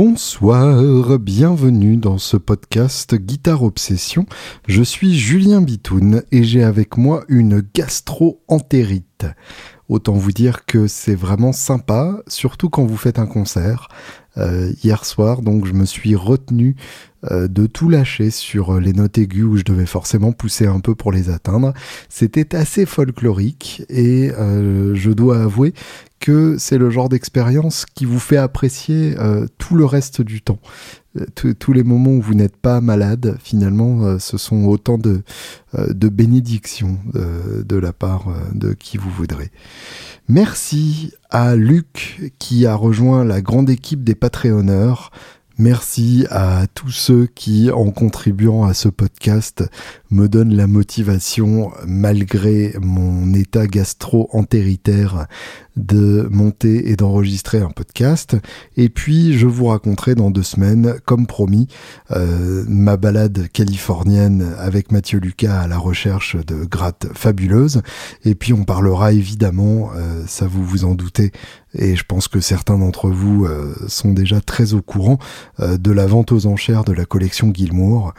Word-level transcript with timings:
Bonsoir, 0.00 1.18
bienvenue 1.18 1.96
dans 1.96 2.18
ce 2.18 2.36
podcast 2.36 3.16
Guitare 3.16 3.64
Obsession. 3.64 4.26
Je 4.68 4.84
suis 4.84 5.18
Julien 5.18 5.60
Bitoun 5.60 6.22
et 6.30 6.44
j'ai 6.44 6.62
avec 6.62 6.96
moi 6.96 7.24
une 7.26 7.64
gastro-entérite. 7.74 9.26
Autant 9.88 10.12
vous 10.12 10.30
dire 10.30 10.66
que 10.66 10.86
c'est 10.86 11.16
vraiment 11.16 11.52
sympa, 11.52 12.22
surtout 12.28 12.70
quand 12.70 12.84
vous 12.84 12.96
faites 12.96 13.18
un 13.18 13.26
concert. 13.26 13.88
Euh, 14.36 14.72
hier 14.84 15.04
soir, 15.04 15.42
donc 15.42 15.66
je 15.66 15.72
me 15.72 15.84
suis 15.84 16.14
retenu 16.14 16.76
de 17.24 17.66
tout 17.66 17.88
lâcher 17.88 18.30
sur 18.30 18.76
euh, 18.76 18.80
les 18.80 18.92
notes 18.92 19.18
aiguës 19.18 19.44
où 19.44 19.56
je 19.56 19.64
devais 19.64 19.86
forcément 19.86 20.32
pousser 20.32 20.66
un 20.66 20.80
peu 20.80 20.94
pour 20.94 21.10
les 21.12 21.30
atteindre. 21.30 21.72
C'était 22.08 22.54
assez 22.54 22.86
folklorique 22.86 23.82
et 23.88 24.30
je 24.30 25.10
dois 25.10 25.42
avouer 25.42 25.74
que 26.20 26.56
c'est 26.58 26.78
le 26.78 26.90
genre 26.90 27.08
d'expérience 27.08 27.86
qui 27.86 28.04
vous 28.04 28.18
fait 28.18 28.36
apprécier 28.36 29.14
tout 29.58 29.74
le 29.74 29.84
reste 29.84 30.20
du 30.20 30.42
temps. 30.42 30.58
tous 31.34 31.72
les 31.72 31.82
moments 31.82 32.12
où 32.12 32.20
vous 32.20 32.34
n'êtes 32.34 32.56
pas 32.56 32.80
malade, 32.80 33.38
finalement, 33.42 34.18
ce 34.18 34.36
sont 34.36 34.64
autant 34.64 34.98
de, 34.98 35.22
de 35.76 36.08
bénédictions 36.08 36.98
de 37.14 37.76
la 37.76 37.92
part 37.92 38.26
de 38.52 38.72
qui 38.72 38.96
vous 38.96 39.10
voudrez. 39.10 39.50
Merci 40.28 41.12
à 41.30 41.56
Luc 41.56 42.32
qui 42.38 42.66
a 42.66 42.74
rejoint 42.74 43.24
la 43.24 43.40
grande 43.40 43.70
équipe 43.70 44.04
des 44.04 44.14
Patreonneurs. 44.14 45.10
Merci 45.60 46.24
à 46.30 46.68
tous 46.72 46.92
ceux 46.92 47.26
qui, 47.26 47.72
en 47.72 47.90
contribuant 47.90 48.62
à 48.62 48.74
ce 48.74 48.88
podcast, 48.88 49.64
me 50.08 50.28
donnent 50.28 50.54
la 50.54 50.68
motivation, 50.68 51.72
malgré 51.84 52.74
mon 52.80 53.34
état 53.34 53.66
gastro-entéritaire, 53.66 55.26
de 55.78 56.28
monter 56.30 56.90
et 56.90 56.96
d'enregistrer 56.96 57.60
un 57.60 57.70
podcast. 57.70 58.36
Et 58.76 58.88
puis, 58.88 59.38
je 59.38 59.46
vous 59.46 59.66
raconterai 59.66 60.14
dans 60.14 60.30
deux 60.30 60.42
semaines, 60.42 60.96
comme 61.04 61.26
promis, 61.26 61.68
euh, 62.10 62.64
ma 62.68 62.96
balade 62.96 63.48
californienne 63.52 64.54
avec 64.58 64.92
Mathieu 64.92 65.18
Lucas 65.18 65.60
à 65.60 65.68
la 65.68 65.78
recherche 65.78 66.36
de 66.36 66.64
grattes 66.64 67.06
fabuleuses. 67.14 67.82
Et 68.24 68.34
puis, 68.34 68.52
on 68.52 68.64
parlera 68.64 69.12
évidemment, 69.12 69.90
euh, 69.96 70.24
ça 70.26 70.46
vous 70.46 70.64
vous 70.64 70.84
en 70.84 70.94
doutez, 70.94 71.32
et 71.74 71.96
je 71.96 72.04
pense 72.04 72.28
que 72.28 72.40
certains 72.40 72.78
d'entre 72.78 73.08
vous 73.10 73.44
euh, 73.44 73.74
sont 73.86 74.12
déjà 74.12 74.40
très 74.40 74.74
au 74.74 74.82
courant 74.82 75.18
de 75.58 75.92
la 75.92 76.06
vente 76.06 76.32
aux 76.32 76.46
enchères 76.46 76.84
de 76.84 76.92
la 76.92 77.04
collection 77.04 77.52
Gilmour, 77.54 78.12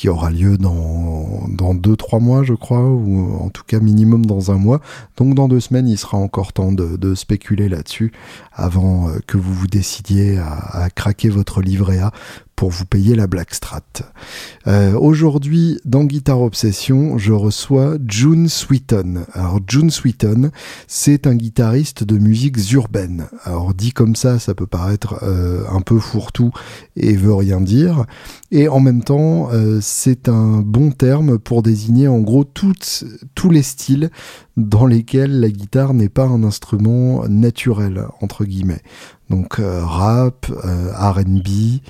qui 0.00 0.08
aura 0.08 0.30
lieu 0.30 0.56
dans, 0.56 1.46
dans 1.50 1.74
deux, 1.74 1.94
trois 1.94 2.20
mois, 2.20 2.42
je 2.42 2.54
crois, 2.54 2.88
ou 2.88 3.36
en 3.38 3.50
tout 3.50 3.64
cas 3.66 3.80
minimum 3.80 4.24
dans 4.24 4.50
un 4.50 4.56
mois. 4.56 4.80
Donc 5.18 5.34
dans 5.34 5.46
deux 5.46 5.60
semaines, 5.60 5.86
il 5.88 5.98
sera 5.98 6.16
encore 6.16 6.54
temps 6.54 6.72
de, 6.72 6.96
de 6.96 7.14
spéculer 7.14 7.68
là-dessus 7.68 8.10
avant 8.50 9.10
euh, 9.10 9.18
que 9.26 9.36
vous 9.36 9.52
vous 9.52 9.66
décidiez 9.66 10.38
à, 10.38 10.54
à 10.84 10.88
craquer 10.88 11.28
votre 11.28 11.60
livret 11.60 11.98
A 11.98 12.12
pour 12.60 12.68
vous 12.68 12.84
payer 12.84 13.14
la 13.14 13.26
Blackstrat. 13.26 13.80
Euh, 14.66 14.92
Aujourd'hui, 14.92 15.80
dans 15.86 16.04
Guitar 16.04 16.42
Obsession, 16.42 17.16
je 17.16 17.32
reçois 17.32 17.96
June 18.06 18.50
Sweeton. 18.50 19.24
Alors 19.32 19.60
June 19.66 19.90
Sweeton, 19.90 20.50
c'est 20.86 21.26
un 21.26 21.36
guitariste 21.36 22.04
de 22.04 22.18
musiques 22.18 22.70
urbaines. 22.72 23.28
Alors 23.44 23.72
dit 23.72 23.92
comme 23.92 24.14
ça, 24.14 24.38
ça 24.38 24.54
peut 24.54 24.66
paraître 24.66 25.20
euh, 25.22 25.64
un 25.70 25.80
peu 25.80 25.98
fourre-tout 25.98 26.52
et 26.96 27.16
veut 27.16 27.32
rien 27.32 27.62
dire. 27.62 28.04
Et 28.50 28.68
en 28.68 28.80
même 28.80 29.02
temps, 29.02 29.48
euh, 29.52 29.78
c'est 29.80 30.28
un 30.28 30.58
bon 30.60 30.90
terme 30.90 31.38
pour 31.38 31.62
désigner 31.62 32.08
en 32.08 32.18
gros 32.18 32.44
toutes, 32.44 33.04
tous 33.34 33.48
les 33.48 33.62
styles 33.62 34.10
dans 34.58 34.84
lesquels 34.84 35.40
la 35.40 35.48
guitare 35.48 35.94
n'est 35.94 36.10
pas 36.10 36.26
un 36.26 36.44
instrument 36.44 37.26
naturel, 37.26 38.04
entre 38.20 38.44
guillemets. 38.44 38.82
Donc 39.30 39.60
euh, 39.60 39.84
rap, 39.84 40.46
euh, 40.64 40.92
RB, 40.92 41.80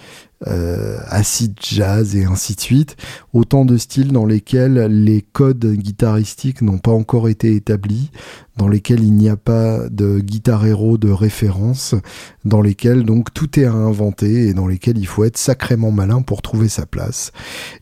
euh, 0.46 0.96
acid 1.08 1.54
jazz 1.60 2.16
et 2.16 2.24
ainsi 2.24 2.54
de 2.54 2.60
suite. 2.60 2.96
Autant 3.34 3.66
de 3.66 3.76
styles 3.76 4.12
dans 4.12 4.24
lesquels 4.24 4.86
les 4.86 5.20
codes 5.20 5.66
guitaristiques 5.74 6.62
n'ont 6.62 6.78
pas 6.78 6.92
encore 6.92 7.28
été 7.28 7.54
établis, 7.54 8.10
dans 8.56 8.68
lesquels 8.68 9.02
il 9.02 9.12
n'y 9.12 9.28
a 9.28 9.36
pas 9.36 9.88
de 9.90 10.18
guitare 10.18 10.64
de 10.64 11.10
référence, 11.10 11.94
dans 12.46 12.62
lesquels 12.62 13.04
donc 13.04 13.34
tout 13.34 13.58
est 13.60 13.64
à 13.64 13.72
inventer 13.72 14.48
et 14.48 14.54
dans 14.54 14.66
lesquels 14.66 14.96
il 14.96 15.06
faut 15.06 15.24
être 15.24 15.36
sacrément 15.36 15.90
malin 15.90 16.22
pour 16.22 16.40
trouver 16.40 16.68
sa 16.68 16.86
place. 16.86 17.32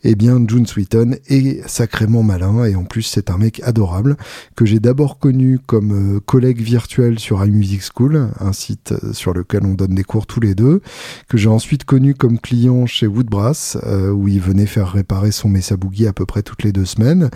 Eh 0.03 0.15
bien, 0.15 0.41
June 0.45 0.65
Sweeton 0.65 1.15
est 1.27 1.65
sacrément 1.67 2.23
malin 2.23 2.65
et 2.65 2.75
en 2.75 2.83
plus 2.83 3.03
c'est 3.03 3.29
un 3.29 3.37
mec 3.37 3.61
adorable 3.63 4.17
que 4.57 4.65
j'ai 4.65 4.79
d'abord 4.79 5.17
connu 5.17 5.59
comme 5.59 6.19
collègue 6.25 6.61
virtuel 6.61 7.19
sur 7.19 7.43
iMusic 7.43 7.83
School, 7.93 8.29
un 8.39 8.53
site 8.53 8.93
sur 9.13 9.33
on 9.53 9.73
donne 9.73 9.95
des 9.95 10.03
cours 10.03 10.25
tous 10.25 10.39
les 10.39 10.55
deux, 10.55 10.81
que 11.27 11.37
j'ai 11.37 11.49
ensuite 11.49 11.83
connu 11.83 12.13
comme 12.13 12.39
client 12.39 12.85
chez 12.85 13.07
Woodbrass, 13.07 13.77
euh, 13.85 14.11
où 14.11 14.27
il 14.27 14.39
venait 14.39 14.65
faire 14.65 14.91
réparer 14.91 15.31
son 15.31 15.49
Mesa 15.49 15.77
Boogie 15.77 16.07
à 16.07 16.13
peu 16.13 16.25
près 16.25 16.41
toutes 16.41 16.63
les 16.63 16.71
deux 16.71 16.85
semaines, 16.85 17.29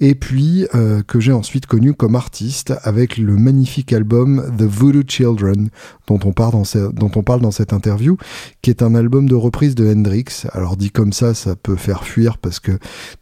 et 0.00 0.14
puis 0.14 0.66
euh, 0.74 1.02
que 1.02 1.20
j'ai 1.20 1.32
ensuite 1.32 1.66
connu 1.66 1.94
comme 1.94 2.14
artiste 2.14 2.74
avec 2.82 3.16
le 3.16 3.36
magnifique 3.36 3.92
album 3.92 4.44
The 4.58 4.62
Voodoo 4.62 5.02
Children, 5.06 5.70
dont 6.06 6.20
on, 6.24 6.32
parle 6.32 6.52
dans 6.52 6.90
dont 6.90 7.10
on 7.14 7.22
parle 7.22 7.40
dans 7.40 7.50
cette 7.50 7.72
interview, 7.72 8.16
qui 8.62 8.70
est 8.70 8.82
un 8.82 8.94
album 8.94 9.28
de 9.28 9.34
reprise 9.34 9.74
de 9.74 9.86
Hendrix. 9.86 10.44
Alors 10.52 10.76
dit 10.76 10.90
comme 10.90 11.12
ça, 11.12 11.34
ça 11.34 11.56
peut 11.56 11.76
faire 11.76 12.04
fuir 12.04 12.38
parce 12.38 12.60
que 12.60 12.72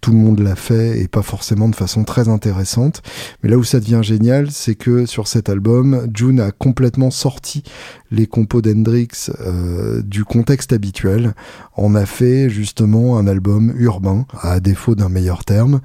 tout 0.01 0.11
le 0.11 0.19
monde 0.19 0.41
l'a 0.41 0.57
fait 0.57 1.01
et 1.01 1.09
pas 1.09 1.23
forcément 1.23 1.69
de 1.69 1.77
façon 1.77 2.05
très 2.05 2.29
intéressante. 2.29 3.03
Mais 3.43 3.51
là 3.51 3.57
où 3.57 3.65
ça 3.65 3.81
devient 3.81 4.01
génial, 4.03 4.51
c'est 4.51 4.75
que 4.75 5.07
sur 5.07 5.29
cet 5.29 5.49
album, 5.49 6.07
June 6.15 6.41
a 6.41 6.51
complètement 6.51 7.11
sorti 7.11 7.63
les 8.11 8.27
compos 8.35 8.63
d'Hendrix 8.63 9.31
euh, 9.39 10.03
du 10.03 10.25
contexte 10.25 10.73
habituel, 10.73 11.35
en 11.77 11.95
a 11.95 12.05
fait 12.05 12.51
justement 12.51 13.17
un 13.17 13.29
album 13.29 13.73
urbain, 13.77 14.27
à 14.43 14.59
défaut 14.59 14.97
d'un 14.97 15.09
meilleur 15.09 15.45
terme. 15.45 15.81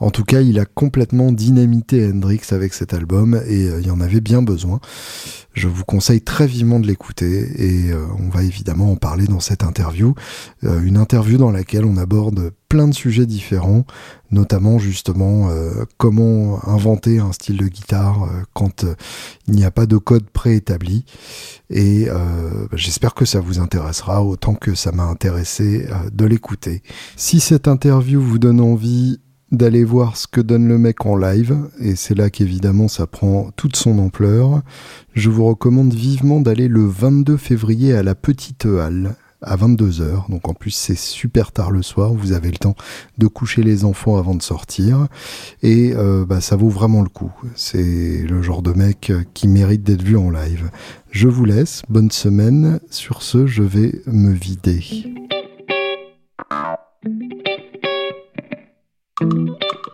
En 0.00 0.10
tout 0.10 0.24
cas, 0.24 0.40
il 0.40 0.58
a 0.58 0.64
complètement 0.64 1.30
dynamité 1.30 2.10
Hendrix 2.10 2.40
avec 2.52 2.72
cet 2.72 2.94
album 2.94 3.40
et 3.46 3.68
euh, 3.68 3.80
il 3.80 3.86
y 3.86 3.90
en 3.90 4.00
avait 4.00 4.22
bien 4.22 4.40
besoin. 4.40 4.80
Je 5.52 5.68
vous 5.68 5.84
conseille 5.84 6.22
très 6.22 6.46
vivement 6.46 6.80
de 6.80 6.86
l'écouter 6.86 7.50
et 7.58 7.92
euh, 7.92 8.06
on 8.18 8.30
va 8.30 8.42
évidemment 8.42 8.92
en 8.92 8.96
parler 8.96 9.26
dans 9.26 9.40
cette 9.40 9.62
interview. 9.62 10.14
Euh, 10.64 10.80
une 10.80 10.96
interview 10.96 11.36
dans 11.36 11.50
laquelle 11.50 11.84
on 11.84 11.98
aborde 11.98 12.52
plein 12.70 12.88
de 12.88 12.94
sujets 12.94 13.26
différents, 13.26 13.84
notamment 14.30 14.78
justement 14.78 15.50
comment 15.96 16.64
inventer 16.68 17.18
un 17.18 17.32
style 17.32 17.56
de 17.56 17.66
guitare 17.66 18.30
quand 18.52 18.86
il 19.48 19.54
n'y 19.54 19.64
a 19.64 19.72
pas 19.72 19.86
de 19.86 19.96
code 19.96 20.30
préétabli. 20.30 21.04
Et 21.68 22.06
bah, 22.06 22.68
j'espère 22.74 23.14
que 23.14 23.24
ça 23.24 23.40
vous 23.40 23.58
intéressera 23.58 24.22
autant 24.22 24.54
que 24.54 24.76
ça 24.76 24.92
m'a 24.92 25.02
intéressé 25.02 25.88
de 26.12 26.24
l'écouter. 26.26 26.84
Si 27.16 27.40
cette 27.40 27.66
interview 27.66 28.22
vous 28.22 28.38
donne 28.38 28.60
envie, 28.60 29.18
d'aller 29.52 29.84
voir 29.84 30.16
ce 30.16 30.26
que 30.26 30.40
donne 30.40 30.68
le 30.68 30.78
mec 30.78 31.04
en 31.06 31.16
live, 31.16 31.56
et 31.80 31.96
c'est 31.96 32.14
là 32.14 32.30
qu'évidemment 32.30 32.88
ça 32.88 33.06
prend 33.06 33.50
toute 33.56 33.76
son 33.76 33.98
ampleur. 33.98 34.62
Je 35.14 35.30
vous 35.30 35.46
recommande 35.46 35.92
vivement 35.92 36.40
d'aller 36.40 36.68
le 36.68 36.86
22 36.86 37.36
février 37.36 37.94
à 37.94 38.02
la 38.02 38.14
Petite 38.14 38.66
Halle 38.66 39.16
à 39.42 39.56
22h. 39.56 40.30
Donc 40.30 40.48
en 40.48 40.54
plus 40.54 40.70
c'est 40.70 40.96
super 40.96 41.52
tard 41.52 41.70
le 41.70 41.82
soir, 41.82 42.12
vous 42.12 42.32
avez 42.32 42.50
le 42.50 42.58
temps 42.58 42.74
de 43.18 43.26
coucher 43.26 43.62
les 43.62 43.84
enfants 43.84 44.16
avant 44.16 44.34
de 44.34 44.42
sortir. 44.42 45.08
Et 45.62 45.92
euh, 45.94 46.24
bah, 46.24 46.40
ça 46.40 46.56
vaut 46.56 46.68
vraiment 46.68 47.02
le 47.02 47.08
coup. 47.08 47.32
C'est 47.54 48.22
le 48.28 48.42
genre 48.42 48.62
de 48.62 48.72
mec 48.72 49.12
qui 49.34 49.48
mérite 49.48 49.82
d'être 49.82 50.02
vu 50.02 50.16
en 50.16 50.30
live. 50.30 50.70
Je 51.10 51.28
vous 51.28 51.44
laisse, 51.44 51.82
bonne 51.88 52.10
semaine. 52.10 52.80
Sur 52.90 53.22
ce, 53.22 53.46
je 53.46 53.62
vais 53.62 54.00
me 54.06 54.32
vider. 54.32 54.84
Thank 59.20 59.34
you. 59.34 59.89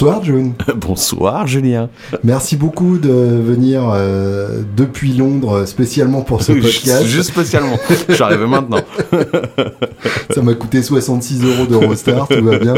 Bonsoir 0.00 0.22
June. 0.22 0.52
Bonsoir 0.76 1.46
Julien. 1.48 1.88
Merci 2.22 2.56
beaucoup 2.56 2.98
de 2.98 3.10
venir 3.10 3.82
euh, 3.92 4.62
depuis 4.76 5.12
Londres 5.12 5.64
spécialement 5.66 6.20
pour 6.20 6.40
ce 6.44 6.52
podcast. 6.62 7.04
Juste 7.04 7.30
spécialement. 7.30 7.76
Je 8.08 8.14
suis 8.14 8.22
arrivé 8.22 8.46
maintenant. 8.46 8.78
Ça 10.30 10.40
m'a 10.40 10.54
coûté 10.54 10.82
66 10.82 11.42
euros 11.44 11.66
d'Eurostar, 11.66 12.28
tout 12.28 12.44
va 12.44 12.58
bien. 12.58 12.74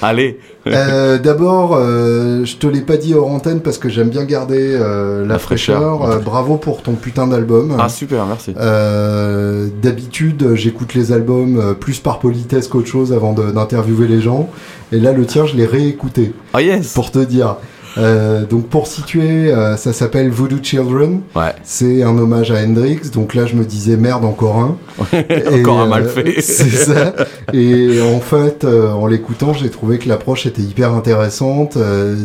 Allez. 0.00 0.38
Euh, 0.68 1.18
D'abord, 1.18 1.74
euh, 1.74 2.44
je 2.44 2.54
te 2.56 2.68
l'ai 2.68 2.82
pas 2.82 2.98
dit 2.98 3.14
hors 3.14 3.26
antenne 3.28 3.62
parce 3.62 3.78
que 3.78 3.88
j'aime 3.88 4.10
bien 4.10 4.22
garder 4.24 4.76
euh, 4.78 5.22
la, 5.22 5.26
La 5.34 5.38
fraîcheur. 5.40 5.98
fraîcheur. 5.98 6.18
Euh, 6.18 6.18
bravo 6.20 6.56
pour 6.56 6.82
ton 6.82 6.92
putain 6.92 7.26
d'album. 7.26 7.74
Ah 7.80 7.88
super, 7.88 8.26
merci. 8.26 8.54
Euh, 8.56 9.66
D'habitude, 9.82 10.54
j'écoute 10.54 10.94
les 10.94 11.10
albums 11.10 11.58
euh, 11.58 11.74
plus 11.74 11.98
par 11.98 12.20
politesse 12.20 12.68
qu'autre 12.68 12.86
chose 12.86 13.12
avant 13.12 13.32
d'interviewer 13.32 14.06
les 14.06 14.20
gens. 14.20 14.48
Et 14.92 14.98
là, 15.00 15.12
le 15.12 15.24
tien, 15.24 15.46
je 15.46 15.56
l'ai 15.56 15.66
réécouté 15.66 16.32
Ah 16.52 16.59
yes. 16.60 16.92
pour 16.92 17.10
te 17.10 17.18
dire. 17.18 17.56
Euh, 17.98 18.46
donc 18.46 18.68
pour 18.68 18.86
situer, 18.86 19.52
euh, 19.52 19.76
ça 19.76 19.92
s'appelle 19.92 20.30
Voodoo 20.30 20.58
Children. 20.62 21.22
Ouais. 21.34 21.54
C'est 21.64 22.02
un 22.02 22.16
hommage 22.16 22.50
à 22.50 22.62
Hendrix. 22.62 23.10
Donc 23.12 23.34
là, 23.34 23.46
je 23.46 23.54
me 23.54 23.64
disais 23.64 23.96
merde 23.96 24.24
encore 24.24 24.58
un. 24.58 24.76
Et, 25.28 25.60
Encore 25.60 25.80
un 25.80 25.86
mal 25.86 26.04
euh, 26.04 26.08
fait. 26.08 26.40
c'est 26.40 26.70
ça. 26.70 27.14
Et 27.52 28.00
en 28.00 28.20
fait, 28.20 28.64
en 28.64 29.06
l'écoutant, 29.06 29.52
j'ai 29.52 29.70
trouvé 29.70 29.98
que 29.98 30.08
l'approche 30.08 30.46
était 30.46 30.62
hyper 30.62 30.92
intéressante. 30.94 31.76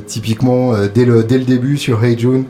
Typiquement, 0.08 0.74
dès 0.94 1.06
le 1.06 1.24
dès 1.24 1.38
le 1.38 1.46
début 1.46 1.78
sur 1.78 2.04
Hey 2.04 2.18
June. 2.18 2.46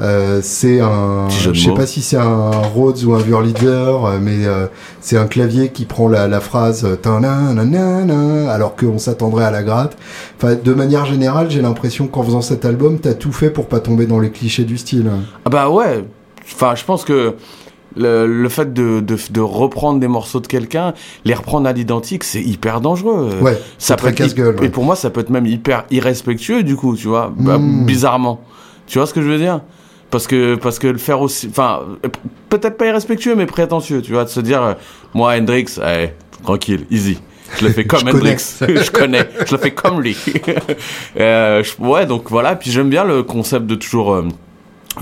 Euh, 0.00 0.40
c'est 0.42 0.80
un, 0.80 1.28
je 1.30 1.52
sais 1.52 1.72
pas 1.72 1.86
si 1.86 2.02
c'est 2.02 2.16
un 2.18 2.50
Rhodes 2.50 3.02
ou 3.04 3.14
un 3.14 3.20
Wurlitzer, 3.20 3.66
euh, 3.66 4.18
mais 4.20 4.44
euh, 4.46 4.66
c'est 5.00 5.16
un 5.16 5.26
clavier 5.26 5.70
qui 5.70 5.84
prend 5.86 6.08
la, 6.08 6.28
la 6.28 6.40
phrase 6.40 6.84
euh, 6.84 8.48
alors 8.48 8.76
qu'on 8.76 8.98
s'attendrait 8.98 9.44
à 9.44 9.50
la 9.50 9.62
gratte. 9.62 9.96
Enfin, 10.36 10.54
de 10.62 10.74
manière 10.74 11.06
générale, 11.06 11.50
j'ai 11.50 11.62
l'impression 11.62 12.08
qu'en 12.08 12.22
faisant 12.22 12.42
cet 12.42 12.64
album, 12.64 12.98
t'as 12.98 13.14
tout 13.14 13.32
fait 13.32 13.50
pour 13.50 13.66
pas 13.66 13.80
tomber 13.80 14.06
dans 14.06 14.20
les 14.20 14.30
clichés 14.30 14.64
du 14.64 14.76
style. 14.76 15.10
Ah 15.44 15.50
bah 15.50 15.70
ouais. 15.70 16.04
Enfin, 16.54 16.74
je 16.74 16.84
pense 16.84 17.04
que 17.04 17.34
le, 17.96 18.26
le 18.26 18.48
fait 18.50 18.72
de, 18.74 19.00
de, 19.00 19.16
de 19.30 19.40
reprendre 19.40 19.98
des 19.98 20.08
morceaux 20.08 20.40
de 20.40 20.46
quelqu'un, 20.46 20.92
les 21.24 21.34
reprendre 21.34 21.66
à 21.68 21.72
l'identique, 21.72 22.22
c'est 22.24 22.42
hyper 22.42 22.80
dangereux. 22.80 23.30
Ouais, 23.40 23.58
ça 23.78 23.96
peut 23.96 24.08
être. 24.08 24.62
Et 24.62 24.68
pour 24.68 24.84
moi, 24.84 24.94
ça 24.96 25.08
peut 25.10 25.20
être 25.20 25.30
même 25.30 25.46
hyper 25.46 25.84
irrespectueux, 25.90 26.62
du 26.62 26.76
coup, 26.76 26.94
tu 26.96 27.08
vois, 27.08 27.32
bah, 27.36 27.56
Mm. 27.58 27.86
bizarrement. 27.86 28.40
Tu 28.86 28.98
vois 28.98 29.06
ce 29.06 29.14
que 29.14 29.22
je 29.22 29.28
veux 29.28 29.38
dire? 29.38 29.60
Parce 30.10 30.26
que, 30.26 30.54
parce 30.56 30.78
que 30.78 30.86
le 30.88 30.98
faire 30.98 31.20
aussi. 31.20 31.48
Enfin, 31.50 31.82
euh, 32.04 32.08
peut-être 32.48 32.76
pas 32.76 32.86
irrespectueux, 32.86 33.34
mais 33.34 33.46
prétentieux, 33.46 34.02
tu 34.02 34.12
vois, 34.12 34.24
de 34.24 34.28
se 34.30 34.40
dire, 34.40 34.62
euh, 34.62 34.74
moi, 35.14 35.34
Hendrix, 35.36 35.78
allez, 35.82 36.10
tranquille, 36.42 36.86
easy. 36.90 37.18
Je 37.58 37.66
le 37.66 37.72
fais 37.72 37.84
comme 37.86 38.00
Je. 38.08 38.16
Hendrix. 38.16 38.56
je 38.60 38.90
connais. 38.90 39.28
Je 39.46 39.52
le 39.52 39.58
fais 39.58 39.70
comme 39.72 40.00
lui. 40.00 40.16
Euh, 41.18 41.62
je- 41.62 41.82
ouais, 41.82 42.04
donc 42.06 42.30
voilà. 42.30 42.56
Puis 42.56 42.70
j'aime 42.70 42.90
bien 42.90 43.04
le 43.04 43.22
concept 43.22 43.66
de 43.66 43.74
toujours. 43.74 44.22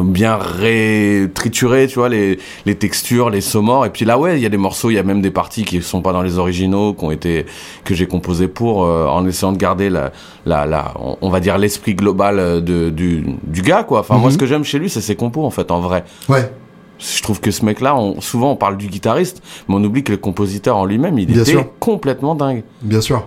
Bien 0.00 0.36
ré 0.36 1.28
triturer 1.34 1.86
tu 1.86 2.00
vois 2.00 2.08
les 2.08 2.38
les 2.66 2.74
textures 2.74 3.30
les 3.30 3.40
saumores 3.40 3.86
et 3.86 3.90
puis 3.90 4.04
là 4.04 4.18
ouais 4.18 4.36
il 4.36 4.42
y 4.42 4.46
a 4.46 4.48
des 4.48 4.56
morceaux 4.56 4.90
il 4.90 4.94
y 4.94 4.98
a 4.98 5.02
même 5.04 5.22
des 5.22 5.30
parties 5.30 5.64
qui 5.64 5.80
sont 5.82 6.02
pas 6.02 6.12
dans 6.12 6.22
les 6.22 6.38
originaux 6.38 6.94
qui 6.94 7.04
ont 7.04 7.10
été 7.12 7.46
que 7.84 7.94
j'ai 7.94 8.06
composé 8.06 8.48
pour 8.48 8.84
euh, 8.84 9.06
en 9.06 9.24
essayant 9.26 9.52
de 9.52 9.56
garder 9.58 9.90
la 9.90 10.10
la 10.46 10.66
la 10.66 10.94
on, 10.98 11.16
on 11.20 11.30
va 11.30 11.38
dire 11.40 11.58
l'esprit 11.58 11.94
global 11.94 12.38
euh, 12.40 12.60
de 12.60 12.90
du 12.90 13.24
du 13.44 13.62
gars 13.62 13.84
quoi 13.84 14.00
enfin 14.00 14.16
moi 14.16 14.28
Mhm. 14.28 14.32
ce 14.32 14.38
que 14.38 14.46
j'aime 14.46 14.64
chez 14.64 14.78
lui 14.80 14.90
c'est 14.90 15.00
ses 15.00 15.14
compos 15.16 15.44
en 15.44 15.50
fait 15.50 15.70
en 15.70 15.80
vrai 15.80 16.02
Ouais, 16.28 16.50
je 16.98 17.22
trouve 17.22 17.40
que 17.40 17.50
ce 17.52 17.64
mec 17.64 17.80
là 17.80 17.94
on, 17.96 18.20
souvent 18.20 18.50
on 18.50 18.56
parle 18.56 18.76
du 18.76 18.88
guitariste 18.88 19.42
mais 19.68 19.76
on 19.76 19.84
oublie 19.84 20.02
que 20.02 20.10
le 20.12 20.18
compositeur 20.18 20.76
en 20.76 20.86
lui-même 20.86 21.18
il 21.18 21.26
Bien 21.26 21.42
était 21.42 21.52
sûr. 21.52 21.64
complètement 21.78 22.34
dingue 22.34 22.64
bien 22.82 23.00
sûr. 23.00 23.24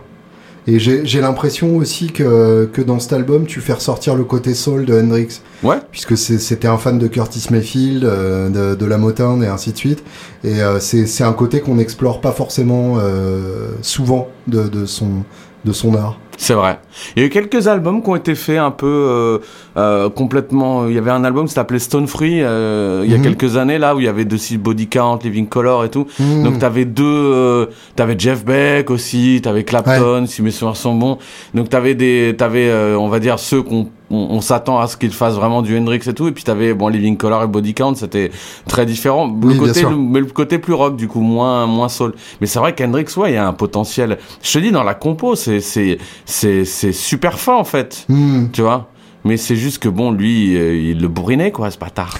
Et 0.70 0.80
j'ai 0.80 1.06
j'ai 1.06 1.22
l'impression 1.22 1.78
aussi 1.78 2.08
que, 2.08 2.70
que 2.72 2.82
dans 2.82 3.00
cet 3.00 3.14
album, 3.14 3.46
tu 3.46 3.62
fais 3.62 3.74
ressortir 3.74 4.16
le 4.16 4.26
côté 4.26 4.54
soul 4.54 4.86
de 4.86 5.00
Hendrix. 5.00 5.42
ouais 5.64 5.78
puisque 5.92 6.18
c'était 6.18 6.68
un 6.68 6.78
fan 6.78 7.00
de 7.00 7.08
Curtis 7.08 7.48
Mayfield, 7.50 8.04
euh, 8.04 8.50
de, 8.50 8.76
de 8.76 8.86
la 8.86 8.98
Motown 8.98 9.44
et 9.44 9.48
ainsi 9.48 9.72
de 9.72 9.78
suite. 9.78 10.04
Et 10.44 10.62
euh, 10.62 10.80
c'est 10.80 11.06
c'est 11.08 11.24
un 11.24 11.34
côté 11.34 11.62
qu'on 11.62 11.76
n'explore 11.76 12.22
pas 12.22 12.32
forcément 12.32 12.98
euh, 13.00 13.70
souvent 13.82 14.28
de, 14.48 14.68
de, 14.68 14.86
son, 14.86 15.24
de 15.66 15.72
son 15.72 15.96
art. 15.96 16.20
C'est 16.40 16.54
vrai. 16.54 16.80
Il 17.16 17.22
y 17.22 17.24
a 17.24 17.28
eu 17.28 17.30
quelques 17.30 17.68
albums 17.68 18.04
qui 18.04 18.10
ont 18.10 18.16
été 18.16 18.36
faits 18.36 18.60
un 18.60 18.70
peu 18.70 18.86
euh, 18.88 19.38
euh, 19.76 20.08
complètement. 20.10 20.88
Il 20.88 20.94
y 20.94 20.98
avait 21.00 21.10
un 21.12 21.24
album 21.24 21.48
qui 21.48 21.54
s'appelait 21.54 21.80
Stone 21.80 22.06
Free 22.08 22.42
euh, 22.44 23.02
il 23.04 23.12
y 23.12 23.16
a 23.16 23.18
Mhm. 23.18 23.24
quelques 23.24 23.58
années 23.58 23.80
là 23.80 23.96
où 23.96 24.00
il 24.00 24.06
y 24.06 24.08
avait 24.08 24.32
aussi 24.32 24.58
Body 24.60 24.88
Count, 24.88 25.20
Living 25.24 25.48
Color 25.48 25.86
et 25.86 25.90
tout. 25.90 26.06
Hmm. 26.20 26.44
Donc 26.44 26.60
t'avais 26.60 26.86
deux, 26.86 27.04
euh, 27.06 27.66
t'avais 27.96 28.16
Jeff 28.18 28.46
Beck 28.46 28.92
aussi, 28.92 29.40
t'avais 29.44 29.64
Clapton 29.64 30.26
si 30.28 30.42
mes 30.44 30.52
souvenirs 30.52 30.78
sont 30.78 30.94
bons. 30.94 31.18
Donc 31.56 31.70
t'avais 31.70 31.96
des, 31.96 32.36
t'avais 32.38 32.70
euh, 32.70 32.96
on 32.98 33.08
va 33.10 33.20
dire 33.20 33.40
ceux 33.40 33.64
qu'on 33.64 33.88
on, 34.10 34.18
on 34.32 34.42
s'attend 34.42 34.80
à 34.80 34.88
ce 34.88 34.98
qu'ils 34.98 35.12
fassent 35.14 35.36
vraiment 35.36 35.62
du 35.62 35.78
Hendrix 35.78 36.02
et 36.08 36.14
tout. 36.14 36.28
Et 36.28 36.32
puis 36.32 36.44
t'avais 36.44 36.74
bon 36.74 36.88
Living 36.88 37.18
Color 37.18 37.44
et 37.44 37.48
Body 37.48 37.74
Count, 37.74 37.96
c'était 37.96 38.32
très 38.68 38.86
différent. 38.86 39.28
Le 39.28 39.54
côté, 39.56 39.82
le- 39.84 39.96
mais 39.96 40.20
le 40.20 40.26
côté 40.28 40.60
plus 40.60 40.74
rock 40.74 40.96
du 40.96 41.08
coup, 41.08 41.22
moins 41.22 41.66
moins 41.68 41.90
soul. 41.90 42.14
Mais 42.42 42.48
c'est 42.48 42.60
vrai 42.60 42.74
qu'Hendrix 42.76 43.06
ouais, 43.18 43.32
il 43.32 43.36
y 43.36 43.38
a 43.38 43.48
un 43.48 43.54
potentiel. 43.54 44.18
Je 44.42 44.54
te 44.54 44.60
dis 44.60 44.72
dans 44.72 44.84
la 44.84 44.94
compo, 44.94 45.36
c'est 45.36 45.60
c'est 45.60 45.98
c'est 46.26 46.66
c'est 46.66 46.92
super 46.92 47.40
fin 47.40 47.56
en 47.56 47.64
fait, 47.64 48.06
Hmm. 48.10 48.46
tu 48.54 48.62
vois? 48.62 48.88
Mais 49.26 49.36
c'est 49.36 49.58
juste 49.58 49.80
que 49.80 49.90
bon, 49.90 50.12
lui, 50.12 50.56
euh, 50.56 50.74
il 50.78 51.02
le 51.02 51.08
bourrinait 51.10 51.52
quoi, 51.52 51.70
ce 51.70 51.78
bâtard. 51.78 52.18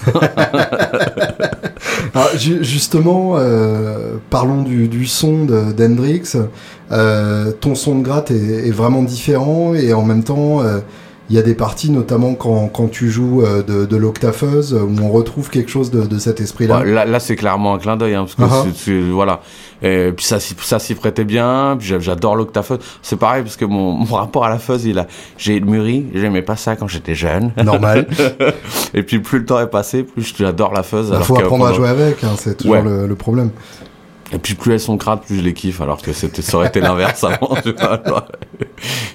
Alors, 2.14 2.28
ju- 2.36 2.62
justement, 2.62 3.36
euh, 3.36 4.16
parlons 4.30 4.62
du, 4.62 4.88
du 4.88 5.06
son 5.06 5.44
de- 5.44 5.72
d'Hendrix. 5.72 6.32
Euh, 6.90 7.52
ton 7.60 7.74
son 7.74 7.98
de 7.98 8.02
gratte 8.02 8.30
est, 8.30 8.68
est 8.68 8.70
vraiment 8.72 9.02
différent 9.02 9.74
et 9.74 9.92
en 9.92 10.02
même 10.02 10.24
temps, 10.24 10.60
euh, 10.62 10.80
il 11.30 11.36
y 11.36 11.38
a 11.38 11.42
des 11.42 11.54
parties, 11.54 11.90
notamment 11.90 12.34
quand, 12.34 12.68
quand 12.68 12.88
tu 12.88 13.10
joues 13.10 13.42
euh, 13.42 13.62
de, 13.62 13.84
de 13.84 13.96
l'octafeuse, 13.96 14.72
où 14.72 14.90
on 15.02 15.10
retrouve 15.10 15.50
quelque 15.50 15.70
chose 15.70 15.90
de, 15.90 16.02
de 16.06 16.18
cet 16.18 16.40
esprit-là. 16.40 16.78
Ouais, 16.80 16.90
là, 16.90 17.04
là 17.04 17.20
c'est 17.20 17.36
clairement 17.36 17.74
un 17.74 17.78
clin 17.78 17.96
d'œil, 17.96 18.14
hein, 18.14 18.24
parce 18.24 18.34
que 18.34 18.42
Uh-huh. 18.68 18.72
c'est- 18.74 19.10
voilà. 19.10 19.40
Et 19.82 20.10
puis 20.16 20.24
ça, 20.24 20.40
s'y- 20.40 20.56
ça 20.60 20.78
s'y 20.78 20.94
prêtait 20.94 21.24
bien. 21.24 21.76
Puis 21.78 21.94
j'adore 22.00 22.34
l'octafuzz. 22.34 22.78
C'est 23.02 23.16
pareil 23.18 23.42
parce 23.42 23.56
que 23.56 23.64
mon, 23.66 23.92
mon 24.06 24.14
rapport 24.16 24.44
à 24.44 24.48
la 24.48 24.58
fuzz, 24.58 24.84
il 24.86 24.98
a, 24.98 25.06
j'ai 25.36 25.60
mûri. 25.60 26.06
J'aimais 26.14 26.42
pas 26.42 26.56
ça 26.56 26.76
quand 26.76 26.88
j'étais 26.88 27.14
jeune. 27.14 27.52
Normal. 27.62 28.06
Et 28.94 29.02
puis 29.02 29.18
plus 29.20 29.40
le 29.40 29.44
temps 29.44 29.60
est 29.60 29.66
passé, 29.68 30.02
plus 30.04 30.34
j'adore 30.36 30.72
la 30.72 30.82
fuzz. 30.82 31.12
Il 31.16 31.22
faut 31.24 31.34
que 31.34 31.42
apprendre 31.42 31.66
à 31.66 31.72
jouer 31.74 31.88
avec, 31.88 32.24
hein, 32.24 32.30
c'est 32.38 32.56
toujours 32.56 32.74
Ouais. 32.76 32.82
le, 32.82 33.06
le 33.06 33.14
problème. 33.14 33.50
Et 34.32 34.38
puis 34.38 34.54
plus 34.54 34.72
elles 34.74 34.80
sont 34.80 34.96
crades, 34.98 35.20
plus 35.22 35.36
je 35.36 35.42
les 35.42 35.54
kiffe. 35.54 35.80
Alors 35.80 36.02
que 36.02 36.12
c'était, 36.12 36.42
ça 36.42 36.56
aurait 36.58 36.68
été 36.68 36.80
l'inverse 36.80 37.22
avant. 37.24 37.54
tu 37.62 37.72
vois, 37.72 38.00
genre. 38.06 38.26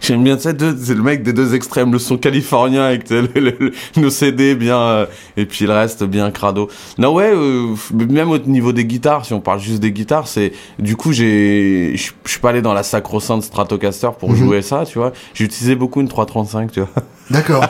J'aime 0.06 0.22
bien, 0.22 0.36
tu 0.36 0.42
sais, 0.44 0.54
deux- 0.54 0.76
c'est 0.78 0.96
le 0.96 1.02
mec 1.02 1.24
des 1.24 1.32
deux 1.32 1.56
extrêmes, 1.56 1.94
le 1.94 1.98
son 2.00 2.18
californien 2.18 2.84
avec 2.84 3.10
le- 3.10 3.22
le- 3.36 3.56
le- 3.58 3.72
nos 3.96 4.10
CD 4.10 4.54
bien, 4.54 4.78
euh, 4.78 5.06
et 5.38 5.46
puis 5.46 5.66
le 5.66 5.72
reste 5.72 6.04
bien 6.04 6.30
crado. 6.30 6.68
Non, 6.98 7.14
ouais, 7.14 7.32
euh, 7.34 7.74
même 8.10 8.30
au 8.30 8.38
niveau 8.38 8.74
des 8.74 8.84
guitares, 8.84 9.26
si 9.26 9.32
on 9.34 9.40
parle 9.40 9.62
juste 9.62 9.80
des 9.80 9.94
guitares, 9.94 10.28
c'est, 10.28 10.52
du 10.78 10.98
coup, 10.98 11.14
j'ai, 11.14 11.94
je 11.96 12.12
suis 12.30 12.40
pas 12.42 12.50
allé 12.50 12.62
dans 12.62 12.74
la 12.74 12.84
sacro-sainte 12.84 13.44
Stratocaster 13.44 14.10
pour 14.20 14.32
Mhm. 14.32 14.36
jouer 14.36 14.62
ça, 14.62 14.84
tu 14.86 14.98
vois. 15.00 15.14
J'ai 15.34 15.46
utilisé 15.46 15.76
beaucoup 15.76 16.02
une 16.02 16.10
335, 16.10 16.72
tu 16.74 16.82
vois. 16.82 16.90
D'accord. 17.32 17.64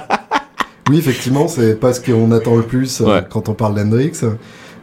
oui, 0.90 0.98
effectivement, 0.98 1.48
c'est 1.48 1.80
pas 1.80 1.94
ce 1.94 2.02
qu'on 2.02 2.32
attend 2.32 2.56
le 2.56 2.64
plus 2.64 3.02
euh, 3.02 3.06
Ouais. 3.06 3.24
quand 3.30 3.48
on 3.48 3.54
parle 3.54 3.76
d'Hendrix. 3.76 4.14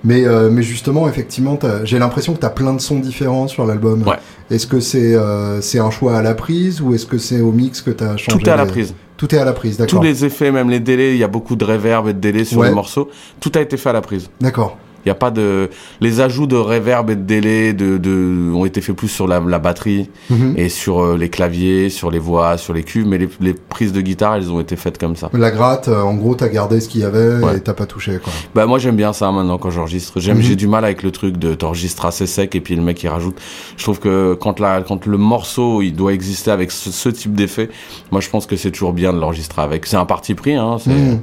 Mais, 0.02 0.24
euh, 0.24 0.48
mais 0.50 0.62
justement, 0.62 1.08
effectivement, 1.08 1.58
j'ai 1.84 1.98
l'impression 1.98 2.32
que 2.32 2.40
tu 2.40 2.46
as 2.46 2.50
plein 2.50 2.72
de 2.72 2.80
sons 2.80 3.00
différents 3.00 3.48
sur 3.48 3.66
l'album. 3.66 4.02
Ouais. 4.06 4.16
Est-ce 4.50 4.66
que 4.66 4.80
c'est 4.80 5.14
euh, 5.14 5.60
c'est 5.60 5.78
un 5.78 5.90
choix 5.90 6.16
à 6.16 6.22
la 6.22 6.34
prise 6.34 6.80
ou 6.80 6.92
est-ce 6.94 7.06
que 7.06 7.18
c'est 7.18 7.40
au 7.40 7.52
mix 7.52 7.80
que 7.82 7.90
tu 7.90 8.02
as 8.04 8.16
changé 8.16 8.38
Tout 8.38 8.46
est 8.48 8.52
à 8.52 8.56
la 8.56 8.64
les- 8.64 8.70
prise. 8.70 8.94
Tout 9.16 9.34
est 9.34 9.38
à 9.38 9.44
la 9.44 9.52
prise, 9.52 9.76
Tous 9.76 9.82
d'accord. 9.82 10.02
les 10.02 10.24
effets, 10.24 10.50
même 10.50 10.70
les 10.70 10.80
délais, 10.80 11.12
il 11.12 11.18
y 11.18 11.24
a 11.24 11.28
beaucoup 11.28 11.54
de 11.54 11.64
reverb 11.64 12.08
et 12.08 12.14
de 12.14 12.18
délais 12.18 12.44
sur 12.44 12.58
Ouais. 12.58 12.68
les 12.68 12.74
morceaux. 12.74 13.10
Tout 13.38 13.52
a 13.54 13.60
été 13.60 13.76
fait 13.76 13.90
à 13.90 13.92
la 13.92 14.00
prise. 14.00 14.30
D'accord. 14.40 14.78
Il 15.04 15.08
y 15.08 15.10
a 15.12 15.14
pas 15.14 15.30
de 15.30 15.70
les 16.00 16.20
ajouts 16.20 16.46
de 16.46 16.56
reverb 16.56 17.08
et 17.10 17.16
de 17.16 17.22
délai 17.22 17.72
de, 17.72 17.96
de 17.98 18.52
ont 18.54 18.64
été 18.66 18.80
faits 18.80 18.94
plus 18.96 19.08
sur 19.08 19.26
la, 19.26 19.40
la 19.40 19.58
batterie 19.58 20.10
Mhm. 20.28 20.54
et 20.56 20.68
sur 20.68 21.00
euh, 21.02 21.16
les 21.16 21.28
claviers, 21.30 21.88
sur 21.90 22.10
les 22.10 22.18
voix, 22.18 22.58
sur 22.58 22.72
les 22.74 22.82
cuves, 22.82 23.06
mais 23.06 23.18
les, 23.18 23.28
les 23.40 23.54
prises 23.54 23.92
de 23.92 24.00
guitare 24.00 24.34
elles 24.36 24.50
ont 24.50 24.60
été 24.60 24.76
faites 24.76 24.98
comme 24.98 25.16
ça. 25.16 25.30
La 25.32 25.50
gratte, 25.50 25.88
euh, 25.88 26.02
en 26.02 26.14
gros, 26.14 26.34
t'as 26.34 26.48
gardé 26.48 26.80
ce 26.80 26.88
qu'il 26.88 27.00
y 27.00 27.04
avait 27.04 27.42
Ouais. 27.44 27.56
et 27.56 27.60
t'as 27.60 27.72
pas 27.74 27.86
touché, 27.86 28.18
quoi. 28.22 28.32
Bah 28.54 28.66
moi 28.66 28.78
j'aime 28.78 28.96
bien 28.96 29.12
ça 29.12 29.30
maintenant 29.32 29.58
quand 29.58 29.70
j'enregistre. 29.70 30.20
J'aime 30.20 30.36
Mhm. 30.38 30.42
j'ai 30.42 30.56
du 30.56 30.66
mal 30.68 30.84
avec 30.84 31.02
le 31.02 31.10
truc 31.10 31.36
de 31.38 31.54
t'enregistrer 31.54 32.08
assez 32.08 32.26
sec 32.26 32.54
et 32.54 32.60
puis 32.60 32.76
le 32.76 32.82
mec 32.82 33.02
il 33.02 33.08
rajoute. 33.08 33.36
Je 33.76 33.82
trouve 33.82 34.00
que 34.00 34.34
quand 34.34 34.60
la 34.60 34.82
quand 34.82 35.06
le 35.06 35.16
morceau 35.16 35.82
il 35.82 35.92
doit 35.94 36.12
exister 36.12 36.50
avec 36.50 36.70
ce, 36.70 36.90
ce 36.90 37.08
type 37.08 37.34
d'effet, 37.34 37.70
moi 38.10 38.20
je 38.20 38.28
pense 38.28 38.46
que 38.46 38.56
c'est 38.56 38.70
toujours 38.70 38.92
bien 38.92 39.12
de 39.12 39.18
l'enregistrer 39.18 39.62
avec. 39.62 39.86
C'est 39.86 39.96
un 39.96 40.04
parti 40.06 40.34
pris 40.34 40.54
hein. 40.54 40.76
C'est 40.78 40.90
Mhm. 40.90 41.20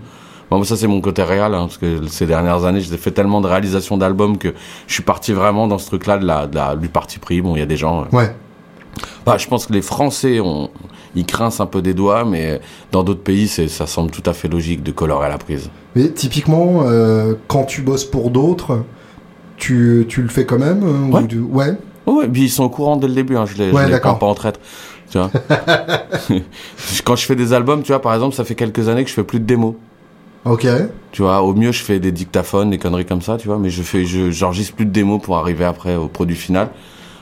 Bon, 0.49 0.63
ça 0.63 0.77
c'est 0.77 0.87
mon 0.87 1.01
côté 1.01 1.23
réel, 1.23 1.53
hein, 1.53 1.61
parce 1.67 1.77
que 1.77 2.07
ces 2.07 2.25
dernières 2.25 2.63
années, 2.65 2.79
j'ai 2.79 2.95
fait 2.97 3.11
tellement 3.11 3.41
de 3.41 3.47
réalisations 3.47 3.97
d'albums 3.97 4.37
que 4.37 4.53
je 4.87 4.93
suis 4.93 5.03
parti 5.03 5.33
vraiment 5.33 5.67
dans 5.67 5.77
ce 5.77 5.87
truc-là 5.87 6.17
de 6.17 6.25
la, 6.25 6.47
de 6.47 6.55
la, 6.55 6.75
du 6.75 6.87
parti 6.87 7.19
pris. 7.19 7.41
Bon, 7.41 7.55
il 7.55 7.59
y 7.59 7.63
a 7.63 7.65
des 7.65 7.75
gens. 7.77 8.03
euh, 8.03 8.15
Ouais. 8.15 8.33
bah, 9.25 9.37
je 9.37 9.45
pense 9.47 9.65
que 9.67 9.73
les 9.73 9.81
Français, 9.81 10.39
ils 11.15 11.25
grincent 11.25 11.61
un 11.61 11.65
peu 11.67 11.81
des 11.81 11.93
doigts, 11.93 12.23
mais 12.23 12.61
dans 12.93 13.03
d'autres 13.03 13.23
pays, 13.23 13.47
ça 13.49 13.87
semble 13.87 14.09
tout 14.11 14.23
à 14.25 14.31
fait 14.33 14.47
logique 14.47 14.83
de 14.83 14.91
colorer 14.91 15.27
la 15.27 15.37
prise. 15.37 15.69
Mais 15.95 16.09
typiquement, 16.11 16.83
euh, 16.83 17.33
quand 17.47 17.65
tu 17.65 17.81
bosses 17.81 18.05
pour 18.05 18.29
d'autres, 18.29 18.83
tu, 19.57 20.05
tu 20.07 20.21
le 20.21 20.29
fais 20.29 20.45
quand 20.45 20.59
même 20.59 20.83
euh, 20.83 21.09
ou 21.11 21.15
Ouais. 21.17 21.27
tu- 21.27 21.39
ouais. 21.39 21.73
Ouais, 22.05 22.25
et 22.25 22.29
puis 22.29 22.43
ils 22.43 22.49
sont 22.49 22.63
au 22.63 22.69
courant 22.69 22.95
dès 22.95 23.07
le 23.09 23.13
début. 23.15 23.35
Hein, 23.35 23.45
je 23.45 23.57
les, 23.57 23.71
Ouais, 23.71 23.81
je 23.81 23.87
les 23.87 23.91
d'accord. 23.93 24.11
prends 24.17 24.27
pas 24.27 24.31
en 24.31 24.35
traître. 24.35 24.61
Tu 25.11 25.17
vois 25.17 25.29
Quand 27.03 27.15
je 27.17 27.25
fais 27.25 27.35
des 27.35 27.51
albums, 27.53 27.81
tu 27.83 27.91
vois, 27.91 28.01
par 28.01 28.13
exemple, 28.13 28.35
ça 28.35 28.43
fait 28.45 28.55
quelques 28.55 28.87
années 28.87 29.03
que 29.03 29.09
je 29.09 29.15
fais 29.15 29.23
plus 29.23 29.39
de 29.39 29.45
démos. 29.45 29.73
Ok. 30.45 30.67
Tu 31.11 31.21
vois, 31.21 31.41
au 31.41 31.53
mieux, 31.53 31.71
je 31.71 31.83
fais 31.83 31.99
des 31.99 32.11
dictaphones, 32.11 32.69
des 32.69 32.77
conneries 32.77 33.05
comme 33.05 33.21
ça, 33.21 33.37
tu 33.37 33.47
vois, 33.47 33.57
mais 33.57 33.69
je 33.69 33.81
fais, 33.83 34.05
je, 34.05 34.31
j'enregistre 34.31 34.75
plus 34.75 34.85
de 34.85 34.91
démos 34.91 35.21
pour 35.21 35.37
arriver 35.37 35.65
après 35.65 35.95
au 35.95 36.07
produit 36.07 36.35
final. 36.35 36.69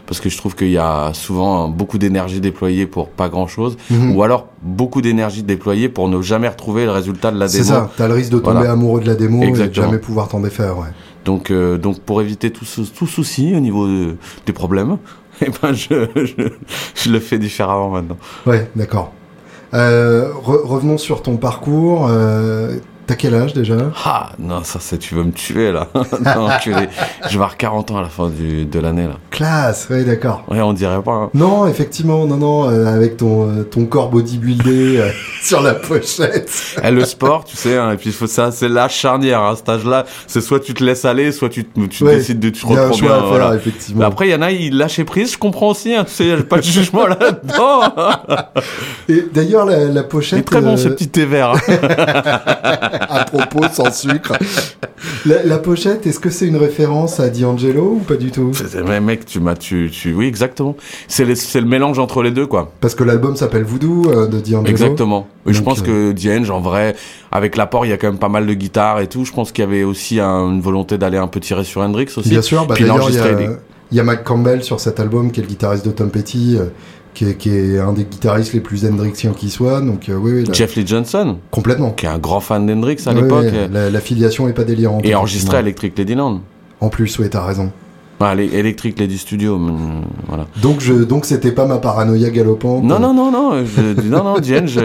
Parce 0.08 0.20
que 0.20 0.30
je 0.30 0.38
trouve 0.38 0.56
qu'il 0.56 0.70
y 0.70 0.78
a 0.78 1.12
souvent 1.16 1.68
beaucoup 1.68 1.98
d'énergie 1.98 2.40
déployée 2.40 2.86
pour 2.86 3.10
pas 3.10 3.28
grand 3.28 3.48
chose. 3.48 3.76
Mhm. 3.90 4.16
Ou 4.16 4.22
alors 4.22 4.48
beaucoup 4.62 5.02
d'énergie 5.02 5.42
déployée 5.42 5.90
pour 5.90 6.08
ne 6.10 6.22
jamais 6.22 6.48
retrouver 6.48 6.86
le 6.86 6.92
résultat 6.92 7.32
de 7.32 7.40
la 7.40 7.48
C'est 7.48 7.64
démo. 7.64 7.70
ça, 7.70 7.92
t'as 7.98 8.08
le 8.08 8.14
risque 8.14 8.32
de 8.32 8.38
tomber 8.38 8.58
Voilà. 8.58 8.74
amoureux 8.74 9.02
de 9.02 9.08
la 9.08 9.16
démo 9.16 9.42
et 9.42 9.52
de 9.52 9.74
jamais 9.74 9.98
pouvoir 9.98 10.28
t'en 10.28 10.42
défaire, 10.42 10.78
ouais. 10.78 10.86
Donc, 11.26 11.50
euh, 11.50 11.80
donc 11.80 12.02
pour 12.02 12.22
éviter 12.22 12.52
tout, 12.52 12.66
sou- 12.66 12.86
tout 12.86 13.08
souci 13.08 13.56
au 13.56 13.60
niveau 13.60 13.88
de- 13.88 14.16
des 14.46 14.54
problèmes, 14.54 14.98
eh 15.42 15.48
ben 15.60 15.74
je, 15.74 16.06
je, 16.16 16.50
je 16.94 17.10
le 17.12 17.20
fais 17.20 17.40
différemment 17.40 17.90
maintenant. 17.90 18.18
Ouais, 18.46 18.70
d'accord. 18.76 19.12
Euh, 19.74 20.30
re- 20.34 20.64
revenons 20.68 21.00
sur 21.00 21.24
ton 21.24 21.38
parcours. 21.38 22.08
Euh, 22.12 22.76
T'as 23.08 23.14
quel 23.16 23.36
âge 23.36 23.54
déjà 23.54 23.76
Ah 24.04 24.32
non, 24.40 24.64
ça 24.64 24.80
c'est 24.82 24.98
tu 24.98 25.14
veux 25.14 25.24
me 25.24 25.32
tuer 25.32 25.72
là. 25.72 25.88
non, 26.36 26.50
enculé. 26.50 26.88
je 27.26 27.30
vais 27.30 27.36
avoir 27.36 27.56
40 27.56 27.92
ans 27.92 27.98
à 27.98 28.02
la 28.02 28.10
fin 28.10 28.30
du, 28.30 28.66
de 28.66 28.80
l'année 28.80 29.04
là. 29.06 29.18
Classe, 29.30 29.88
ouais, 29.92 30.04
d'accord. 30.04 30.44
Ouais, 30.48 30.60
on 30.62 30.74
dirait 30.74 31.02
pas. 31.04 31.12
hein. 31.12 31.30
Non, 31.36 31.68
effectivement, 31.68 32.26
non, 32.26 32.38
non, 32.38 32.70
euh, 32.70 32.86
avec 32.88 33.18
ton, 33.18 33.48
euh, 33.50 33.64
ton 33.64 33.86
corps 33.86 34.10
bodybuildé 34.10 34.98
euh, 34.98 35.10
sur 35.44 35.62
la 35.62 35.76
pochette. 35.76 36.50
Eh, 36.84 36.90
le 36.90 37.06
sport, 37.06 37.44
tu 37.46 37.56
sais, 37.56 37.78
hein, 37.78 37.92
et 37.92 37.98
puis 37.98 38.12
faut 38.12 38.26
ça, 38.26 38.52
c'est 38.52 38.70
la 38.70 38.88
charnière 38.88 39.42
à 39.44 39.56
cet 39.56 39.70
âge-là. 39.70 40.06
C'est 40.26 40.42
soit 40.42 40.60
tu 40.60 40.74
te 40.74 40.84
laisses 40.84 41.06
aller, 41.06 41.32
soit 41.32 41.50
tu, 41.50 41.64
tu 41.90 42.04
Ouais, 42.04 42.16
décides 42.16 42.40
de 42.40 42.50
tu 42.50 42.66
reprends 42.66 42.90
bien. 42.90 42.98
faire, 43.10 43.26
voilà. 43.28 43.54
effectivement. 43.56 44.00
Mais 44.00 44.06
après, 44.06 44.28
il 44.30 44.32
y 44.32 44.36
en 44.36 44.42
a, 44.42 44.50
ils 44.52 44.76
lâchent 44.76 45.04
prise, 45.04 45.34
je 45.34 45.38
comprends 45.38 45.70
aussi, 45.70 45.94
hein, 45.94 46.06
tu 46.06 46.14
sais, 46.14 46.38
pas 46.38 46.58
de 46.58 46.64
jugement 46.64 47.06
là-dedans. 47.06 47.82
Et 49.10 49.26
d'ailleurs, 49.32 49.66
la, 49.66 49.86
la 49.86 50.04
pochette. 50.04 50.40
Il 50.40 50.42
est 50.42 50.44
très 50.46 50.62
bon 50.62 50.76
ce 50.76 50.88
petit 50.88 51.08
thé 51.10 51.26
vert. 51.26 51.54
à 53.00 53.26
propos, 53.26 53.64
sans 53.72 53.92
sucre. 53.94 54.34
La, 55.26 55.44
la 55.44 55.58
pochette, 55.58 56.06
est-ce 56.08 56.20
que 56.20 56.30
c'est 56.30 56.48
une 56.48 56.56
référence 56.58 57.20
à 57.20 57.30
D'Angelo 57.30 57.98
ou 57.98 58.00
pas 58.00 58.16
du 58.16 58.32
tout? 58.32 58.52
C'est- 58.54 58.82
Mais 58.84 59.00
mec, 59.02 59.26
tu 59.26 59.40
m'as, 59.40 59.56
tu, 59.56 59.90
tu, 59.92 60.14
oui, 60.14 60.26
exactement. 60.28 60.76
C'est 61.08 61.26
le, 61.26 61.36
c'est 61.36 61.60
le 61.62 61.68
mélange 61.68 62.00
entre 62.00 62.24
les 62.24 62.32
deux, 62.32 62.46
quoi. 62.48 62.72
Parce 62.82 62.96
que 62.96 63.04
l'album 63.04 63.36
s'appelle 63.36 63.64
Voodoo 63.64 64.04
euh, 64.10 64.28
de 64.28 64.40
D'Angelo. 64.40 64.66
Exactement. 64.66 65.28
Et 65.46 65.54
je 65.54 65.60
Donc, 65.60 65.66
pense 65.66 65.80
euh, 65.82 66.10
que 66.10 66.12
Dienge, 66.14 66.50
en 66.50 66.60
vrai, 66.62 66.96
avec 67.32 67.56
l'apport, 67.58 67.86
il 67.86 67.90
y 67.90 67.94
a 67.94 67.98
quand 67.98 68.08
même 68.08 68.20
pas 68.20 68.30
mal 68.30 68.46
de 68.46 68.54
guitares 68.54 69.00
et 69.02 69.08
tout. 69.08 69.26
Je 69.26 69.32
pense 69.32 69.52
qu'il 69.52 69.64
y 69.64 69.68
avait 69.68 69.84
aussi 69.84 70.20
un- 70.20 70.50
une 70.52 70.62
volonté 70.62 70.98
d'aller 70.98 71.18
un 71.18 71.28
peu 71.28 71.40
tirer 71.40 71.64
sur 71.64 71.82
Hendrix 71.82 72.08
aussi. 72.18 72.30
Bien 72.30 72.42
sûr, 72.42 72.66
bah, 72.66 72.76
Puis 72.76 72.86
d'ailleurs, 72.86 73.10
il 73.10 73.16
y, 73.16 73.20
a- 73.20 73.58
il 73.92 73.98
y 73.98 74.00
a 74.00 74.04
Mac 74.04 74.24
Campbell 74.24 74.64
sur 74.64 74.80
cet 74.80 75.00
album, 75.00 75.32
qui 75.32 75.40
est 75.40 75.44
le 75.44 75.50
guitariste 75.50 75.86
de 75.86 75.92
Tom 75.92 76.10
Petty, 76.10 76.58
euh, 76.60 76.66
qui, 77.16 77.26
est, 77.30 77.36
qui 77.36 77.50
est 77.50 77.80
un 77.80 77.94
des 77.94 78.04
guitaristes 78.04 78.54
les 78.54 78.60
plus 78.60 78.86
Hendrixiens 78.86 79.32
qui 79.34 79.50
soit. 79.50 79.82
Donc, 79.82 80.10
euh, 80.10 80.16
oui, 80.16 80.34
oui, 80.34 80.44
là, 80.46 80.54
Jeff 80.54 80.76
Lee 80.76 80.86
Johnson, 80.86 81.38
complètement. 81.50 81.90
qui 81.92 82.06
est 82.06 82.10
un 82.10 82.20
grand 82.20 82.40
fan 82.42 82.68
d'Hendrix 82.68 82.98
à 83.08 83.14
Oui, 83.14 83.22
l'époque. 83.24 83.46
la, 83.72 83.90
la 83.90 84.00
filiation 84.02 84.48
est 84.48 84.54
pas 84.54 84.64
délirante. 84.66 85.04
Et 85.04 85.16
enregistré 85.16 85.58
à. 85.58 85.62
Electric 85.62 85.98
Ladyland. 85.98 86.42
En 86.82 86.90
plus, 86.90 87.18
oui, 87.18 87.30
t'as 87.30 87.44
raison. 87.44 87.72
Ah, 88.22 88.34
les- 88.34 88.54
Electric 88.56 88.98
Lady 88.98 89.18
Studio, 89.18 89.56
hum, 89.56 90.04
voilà. 90.28 90.46
Donc, 90.62 90.80
je, 90.80 90.94
donc 90.94 91.26
c'était 91.26 91.52
pas 91.52 91.66
ma 91.66 91.78
paranoïa 91.80 92.30
galopante. 92.30 92.84
Non, 92.84 92.98
non, 92.98 93.14
non, 93.14 93.30
non, 93.30 93.66
je, 93.66 94.02
non, 94.08 94.24
non, 94.24 94.40
Dienge, 94.40 94.80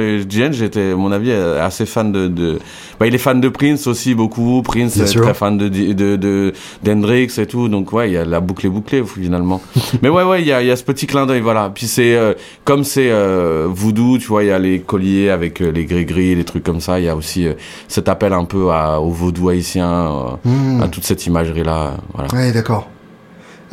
j'étais, 0.57 0.91
à 0.93 0.97
mon 0.97 1.13
avis, 1.13 1.31
euh, 1.31 1.65
assez 1.65 1.87
fan 1.87 2.11
de, 2.11 2.27
de, 2.27 2.59
bah, 2.99 3.07
il 3.07 3.15
est 3.15 3.19
fan 3.19 3.41
de 3.41 3.49
Prince 3.49 3.87
aussi, 3.87 4.15
beaucoup. 4.15 4.63
Prince 4.63 4.97
Bien 4.97 5.05
est 5.05 5.07
sûr. 5.07 5.23
très 5.23 5.35
fan 5.35 5.57
de, 5.57 5.69
de, 5.69 6.17
de, 6.17 6.53
d'Hendrix 6.83 7.29
et 7.39 7.47
tout. 7.47 7.69
Donc, 7.69 7.93
ouais, 7.93 8.11
il 8.11 8.15
y 8.15 8.17
a 8.17 8.25
la 8.25 8.41
boucle 8.41 8.67
est 8.67 8.71
bouclée, 8.71 9.03
finalement. 9.05 9.61
Mais 10.03 10.09
ouais, 10.09 10.25
ouais, 10.25 10.41
il 10.43 10.49
y 10.49 10.53
a, 10.53 10.61
il 10.61 10.67
y 10.67 10.71
a 10.73 10.77
ce 10.77 10.83
petit 10.85 11.07
clin 11.07 11.25
d'œil, 11.27 11.41
voilà. 11.41 11.71
Puis 11.73 11.87
c'est, 11.87 12.17
euh, 12.17 12.35
comme 12.65 12.83
c'est, 12.83 13.11
euh, 13.13 13.69
voodoo, 13.71 14.19
tu 14.19 14.27
vois, 14.27 14.43
il 14.43 14.49
y 14.49 14.53
a 14.53 14.59
les 14.59 14.81
colliers 14.81 15.31
avec 15.31 15.61
euh, 15.63 15.71
les 15.71 15.85
gris-gris, 15.85 16.35
les 16.35 16.45
trucs 16.45 16.65
comme 16.65 16.81
ça. 16.81 16.99
Il 16.99 17.05
y 17.05 17.09
a 17.09 17.15
aussi 17.15 17.47
euh, 17.47 17.53
cet 17.87 18.09
appel 18.09 18.33
un 18.33 18.45
peu 18.45 18.71
à, 18.73 19.01
au 19.01 19.11
vaudou 19.11 19.49
haïtien, 19.51 19.89
euh, 19.89 20.25
Hmm. 20.45 20.83
à 20.83 20.89
toute 20.89 21.05
cette 21.05 21.27
imagerie-là, 21.27 21.93
voilà. 22.15 22.29
Ouais, 22.35 22.51
d'accord. 22.53 22.89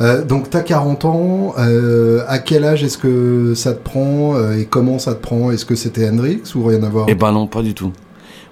Euh, 0.00 0.24
donc 0.24 0.48
t'as 0.48 0.60
40 0.60 1.04
ans, 1.04 1.54
euh, 1.58 2.22
à 2.28 2.38
quel 2.38 2.64
âge 2.64 2.84
est-ce 2.84 2.98
que 2.98 3.54
ça 3.54 3.72
te 3.72 3.82
prend 3.82 4.36
euh, 4.36 4.56
et 4.56 4.64
comment 4.64 4.98
ça 4.98 5.14
te 5.14 5.20
prend? 5.20 5.50
Est-ce 5.50 5.64
que 5.64 5.74
c'était 5.74 6.08
Hendrix 6.08 6.42
ou 6.54 6.64
rien 6.64 6.82
à 6.84 6.88
voir? 6.88 7.06
Eh 7.08 7.14
ben 7.14 7.32
non, 7.32 7.46
pas 7.46 7.62
du 7.62 7.74
tout. 7.74 7.92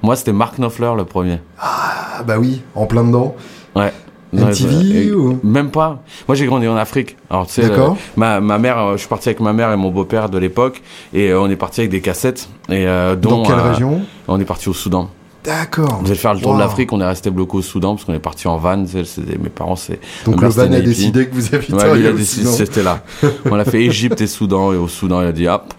Moi, 0.02 0.16
c'était 0.16 0.32
Mark 0.32 0.58
Knopfler, 0.58 0.92
le 0.96 1.04
premier. 1.04 1.40
Ah 1.60 2.22
bah 2.26 2.36
oui, 2.38 2.62
en 2.74 2.86
plein 2.86 3.04
dedans. 3.04 3.34
Ouais. 3.74 3.92
MTV 4.32 5.06
Ouais, 5.06 5.12
ou? 5.12 5.40
Même 5.44 5.70
pas. 5.70 6.02
Moi, 6.26 6.34
j'ai 6.34 6.46
grandi 6.46 6.66
en 6.66 6.76
Afrique. 6.76 7.16
Alors, 7.30 7.46
tu 7.46 7.62
sais, 7.62 7.70
ma, 8.16 8.40
ma 8.40 8.58
mère, 8.58 8.92
je 8.92 8.98
suis 8.98 9.08
parti 9.08 9.28
avec 9.28 9.40
ma 9.40 9.52
mère 9.52 9.72
et 9.72 9.76
mon 9.76 9.90
beau-père 9.90 10.28
de 10.28 10.36
l'époque, 10.36 10.82
et 11.14 11.32
on 11.32 11.48
est 11.48 11.56
parti 11.56 11.80
avec 11.80 11.90
des 11.90 12.00
cassettes. 12.00 12.48
Et 12.68 12.84
dont, 12.84 13.38
Dans 13.38 13.42
quelle 13.44 13.60
région? 13.60 14.00
On 14.28 14.38
est 14.40 14.44
parti 14.44 14.68
au 14.68 14.74
Soudan. 14.74 15.08
D'accord. 15.46 15.98
On 16.00 16.02
devait 16.02 16.14
faire 16.16 16.34
le 16.34 16.40
tour 16.40 16.50
Wow. 16.50 16.56
de 16.56 16.60
l'Afrique, 16.62 16.92
on 16.92 17.00
est 17.00 17.06
resté 17.06 17.30
bloqué 17.30 17.56
au 17.56 17.62
Soudan 17.62 17.94
parce 17.94 18.04
qu'on 18.04 18.12
est 18.14 18.18
parti 18.18 18.48
en 18.48 18.56
van. 18.58 18.76
mes 18.76 19.48
parents, 19.48 19.76
c'est. 19.76 20.00
Donc 20.24 20.42
le 20.42 20.48
van 20.48 20.62
a 20.72 20.80
décidé 20.80 21.26
que 21.26 21.34
vous 21.34 21.54
habitiez 21.54 21.74
Ouais, 21.74 22.00
il 22.00 22.06
a 22.06 22.12
décidé, 22.12 22.46
c'était 22.46 22.82
là. 22.82 23.02
On 23.50 23.54
a 23.58 23.64
fait 23.64 23.82
Égypte 23.82 24.20
et 24.20 24.26
Soudan, 24.26 24.72
et 24.72 24.76
au 24.76 24.88
Soudan, 24.88 25.22
il 25.22 25.28
a 25.28 25.32
dit, 25.32 25.46
hop, 25.46 25.72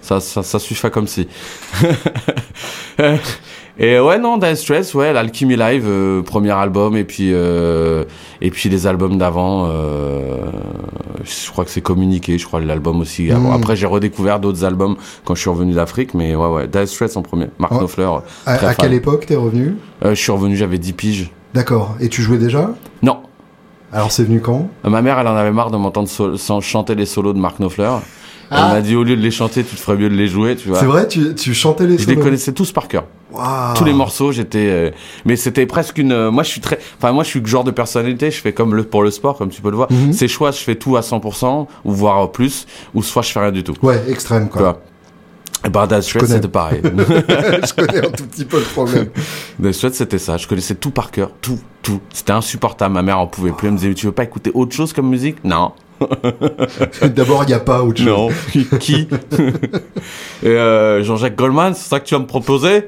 ça, 0.00 0.20
ça, 0.20 0.42
ça 0.42 0.58
suffit 0.58 0.90
comme 0.90 1.06
si. 1.08 1.26
et 3.78 3.98
ouais, 3.98 4.18
non, 4.18 4.36
Dire 4.38 4.56
Straits, 4.56 4.94
ouais, 4.94 5.12
l'Alchemy 5.12 5.56
Live, 5.56 5.84
euh, 5.86 6.22
premier 6.22 6.52
album, 6.52 6.96
et 6.96 7.04
puis, 7.04 7.30
euh, 7.32 8.04
et 8.40 8.50
puis 8.50 8.68
les 8.68 8.86
albums 8.86 9.18
d'avant, 9.18 9.66
euh, 9.68 10.36
je 11.24 11.50
crois 11.50 11.64
que 11.64 11.70
c'est 11.70 11.80
communiqué, 11.80 12.38
je 12.38 12.46
crois, 12.46 12.60
l'album 12.60 13.00
aussi. 13.00 13.30
avant. 13.30 13.50
Mm. 13.50 13.54
Après, 13.54 13.76
j'ai 13.76 13.86
redécouvert 13.86 14.40
d'autres 14.40 14.64
albums 14.64 14.96
quand 15.24 15.34
je 15.34 15.40
suis 15.40 15.50
revenu 15.50 15.72
d'Afrique, 15.72 16.14
mais 16.14 16.34
ouais, 16.34 16.48
ouais, 16.48 16.66
Dire 16.68 16.86
Straits 16.88 17.16
en 17.16 17.22
premier. 17.22 17.46
Mark. 17.58 17.72
Knopfler, 17.72 18.08
À, 18.46 18.74
quelle 18.74 18.94
époque 18.94 19.26
t'es 19.26 19.36
revenu? 19.36 19.76
Euh, 20.04 20.10
je 20.14 20.20
suis 20.20 20.32
revenu, 20.32 20.56
j'avais 20.56 20.78
10 20.78 20.92
piges. 20.92 21.30
D'accord. 21.54 21.96
Et 22.00 22.08
tu 22.08 22.22
jouais 22.22 22.38
déjà? 22.38 22.70
Non, 23.02 23.18
Alors 23.92 24.12
c'est 24.12 24.24
venu 24.24 24.40
quand? 24.40 24.68
Ma 24.84 25.02
mère, 25.02 25.18
elle 25.18 25.26
en 25.26 25.34
avait 25.36 25.50
marre 25.52 25.70
de 25.70 25.76
m'entendre 25.76 26.08
so- 26.08 26.60
chanter 26.60 26.94
les 26.94 27.06
solos 27.06 27.32
de 27.32 27.38
Mark 27.38 27.58
Knopfler. 27.58 27.90
Elle 28.52 28.56
Ah. 28.58 28.68
m'a 28.74 28.80
dit 28.80 28.96
au 28.96 29.04
lieu 29.04 29.16
de 29.16 29.20
les 29.22 29.30
chanter, 29.30 29.62
tu 29.64 29.76
te 29.76 29.80
ferais 29.80 29.96
mieux 29.96 30.08
de 30.08 30.14
les 30.14 30.26
jouer, 30.26 30.56
tu 30.56 30.68
vois. 30.68 30.78
C'est 30.80 30.86
vrai, 30.86 31.06
tu, 31.06 31.34
tu 31.36 31.54
chantais 31.54 31.86
les 31.86 31.98
Je 31.98 32.06
les 32.06 32.14
solos 32.14 32.24
connaissais 32.24 32.52
tous 32.52 32.72
par 32.72 32.88
cœur. 32.88 33.04
Tous 33.76 33.84
les 33.84 33.92
morceaux, 33.92 34.32
j'étais. 34.32 34.66
euh, 34.68 34.90
Mais 35.24 35.36
c'était 35.36 35.66
presque 35.66 35.98
une. 35.98 36.12
euh, 36.12 36.30
Moi, 36.30 36.42
je 36.42 36.48
suis 36.50 36.60
très. 36.60 36.78
Enfin, 36.98 37.12
moi, 37.12 37.24
je 37.24 37.28
suis 37.28 37.40
le 37.40 37.46
genre 37.46 37.64
de 37.64 37.70
personnalité. 37.70 38.30
Je 38.30 38.40
fais 38.40 38.52
comme 38.52 38.74
le 38.74 38.84
pour 38.84 39.02
le 39.02 39.10
sport, 39.10 39.36
comme 39.38 39.50
tu 39.50 39.62
peux 39.62 39.70
le 39.70 39.76
voir. 39.76 39.90
Mhm. 39.92 40.12
C'est 40.12 40.28
soit 40.28 40.50
je 40.50 40.58
fais 40.58 40.74
tout 40.76 40.96
à 40.96 41.00
100% 41.00 41.66
ou 41.84 41.92
voire 41.92 42.30
plus, 42.32 42.66
ou 42.94 43.02
soit 43.02 43.22
je 43.22 43.30
fais 43.32 43.40
rien 43.40 43.52
du 43.52 43.62
tout. 43.64 43.74
Ouais, 43.82 44.02
extrême 44.08 44.48
quoi. 44.48 44.80
bah, 45.70 45.86
Dire 45.86 46.02
Straits, 46.02 46.22
connais. 46.22 46.34
c'était 46.34 46.48
pareil. 46.48 46.80
je 46.84 47.74
connais 47.74 48.06
un 48.06 48.10
tout 48.10 48.24
petit 48.26 48.44
peu 48.44 48.58
le 48.58 48.64
problème. 48.64 49.08
Dire 49.58 49.74
Straits, 49.74 49.94
c'était 49.94 50.18
ça. 50.18 50.36
Je 50.36 50.46
connaissais 50.48 50.74
tout 50.74 50.90
par 50.90 51.10
cœur, 51.10 51.30
tout, 51.40 51.58
tout. 51.82 52.00
C'était 52.12 52.32
insupportable. 52.32 52.94
Ma 52.94 53.02
mère 53.02 53.18
en 53.18 53.26
pouvait 53.26 53.52
plus. 53.52 53.68
Elle 53.68 53.74
me 53.74 53.78
disait, 53.78 53.94
tu 53.94 54.06
veux 54.06 54.12
pas 54.12 54.24
écouter 54.24 54.50
autre 54.54 54.74
chose 54.74 54.92
comme 54.92 55.08
musique? 55.08 55.36
Non. 55.44 55.72
D'abord, 57.14 57.44
il 57.44 57.48
n'y 57.48 57.52
a 57.54 57.60
pas 57.60 57.82
autre 57.82 57.98
chose. 57.98 58.06
Non. 58.06 58.28
Qui 58.78 59.08
Et 60.42 60.48
euh, 60.48 61.02
Jean-Jacques 61.02 61.36
Goldman, 61.36 61.74
c'est 61.74 61.88
ça 61.88 62.00
que 62.00 62.06
tu 62.06 62.14
vas 62.14 62.20
me 62.20 62.26
proposer? 62.26 62.86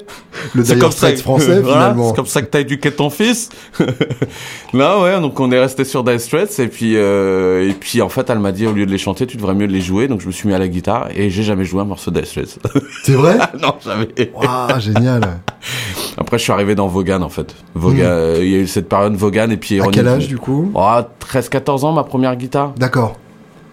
Le 0.54 0.64
C'est 0.64 0.76
Dire 0.76 0.92
Straits 0.92 1.20
français, 1.20 1.60
Voilà, 1.60 1.80
finalement. 1.80 2.08
C'est 2.08 2.16
comme 2.16 2.26
ça 2.26 2.42
que 2.42 2.46
t'as 2.46 2.60
éduqué 2.60 2.90
ton 2.90 3.10
fils. 3.10 3.50
Là, 4.72 5.00
ouais, 5.00 5.20
donc 5.20 5.38
on 5.40 5.52
est 5.52 5.58
resté 5.58 5.84
sur 5.84 6.04
Dire 6.04 6.20
Straits 6.20 6.58
et 6.58 6.68
puis 6.68 6.96
euh, 6.96 7.68
et 7.68 7.74
puis 7.74 8.00
en 8.00 8.08
fait, 8.08 8.30
elle 8.30 8.38
m'a 8.38 8.52
dit 8.52 8.66
au 8.66 8.72
lieu 8.72 8.86
de 8.86 8.90
les 8.90 8.98
chanter, 8.98 9.26
tu 9.26 9.36
devrais 9.36 9.54
mieux 9.54 9.66
les 9.66 9.80
jouer. 9.80 10.08
Donc 10.08 10.20
je 10.20 10.26
me 10.26 10.32
suis 10.32 10.48
mis 10.48 10.54
à 10.54 10.58
la 10.58 10.68
guitare 10.68 11.08
et 11.14 11.30
j'ai 11.30 11.42
jamais 11.42 11.64
joué 11.64 11.82
un 11.82 11.86
morceau 11.86 12.10
Dire 12.10 12.26
Straits. 12.26 12.58
C'est 13.04 13.12
vrai? 13.12 13.38
Non, 13.60 13.74
jamais. 13.84 14.08
Waouh, 14.34 14.80
génial. 14.80 15.40
Après, 16.16 16.38
je 16.38 16.42
suis 16.42 16.52
arrivé 16.52 16.74
dans 16.74 16.88
Vaughan 16.88 17.22
en 17.22 17.28
fait. 17.28 17.54
Vaughan, 17.74 17.96
euh, 18.00 18.38
il 18.40 18.48
y 18.50 18.54
a 18.54 18.58
eu 18.58 18.66
cette 18.66 18.88
période 18.88 19.14
Vaughan 19.14 19.48
et 19.50 19.56
puis 19.56 19.78
Hmm. 19.80 19.84
À 19.84 19.86
quel 19.92 20.08
âge 20.08 20.28
du 20.28 20.38
coup? 20.38 20.70
Oh, 20.74 20.98
13-14 21.20 21.84
ans, 21.84 21.92
ma 21.92 22.04
première 22.04 22.34
guitare. 22.36 22.72
D'accord, 22.76 23.16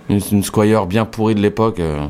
Une, 0.10 0.20
une 0.32 0.44
Squire 0.44 0.86
bien 0.86 1.06
pourrie 1.06 1.36
de 1.36 1.42
l'époque. 1.42 1.80
euh. 1.80 2.06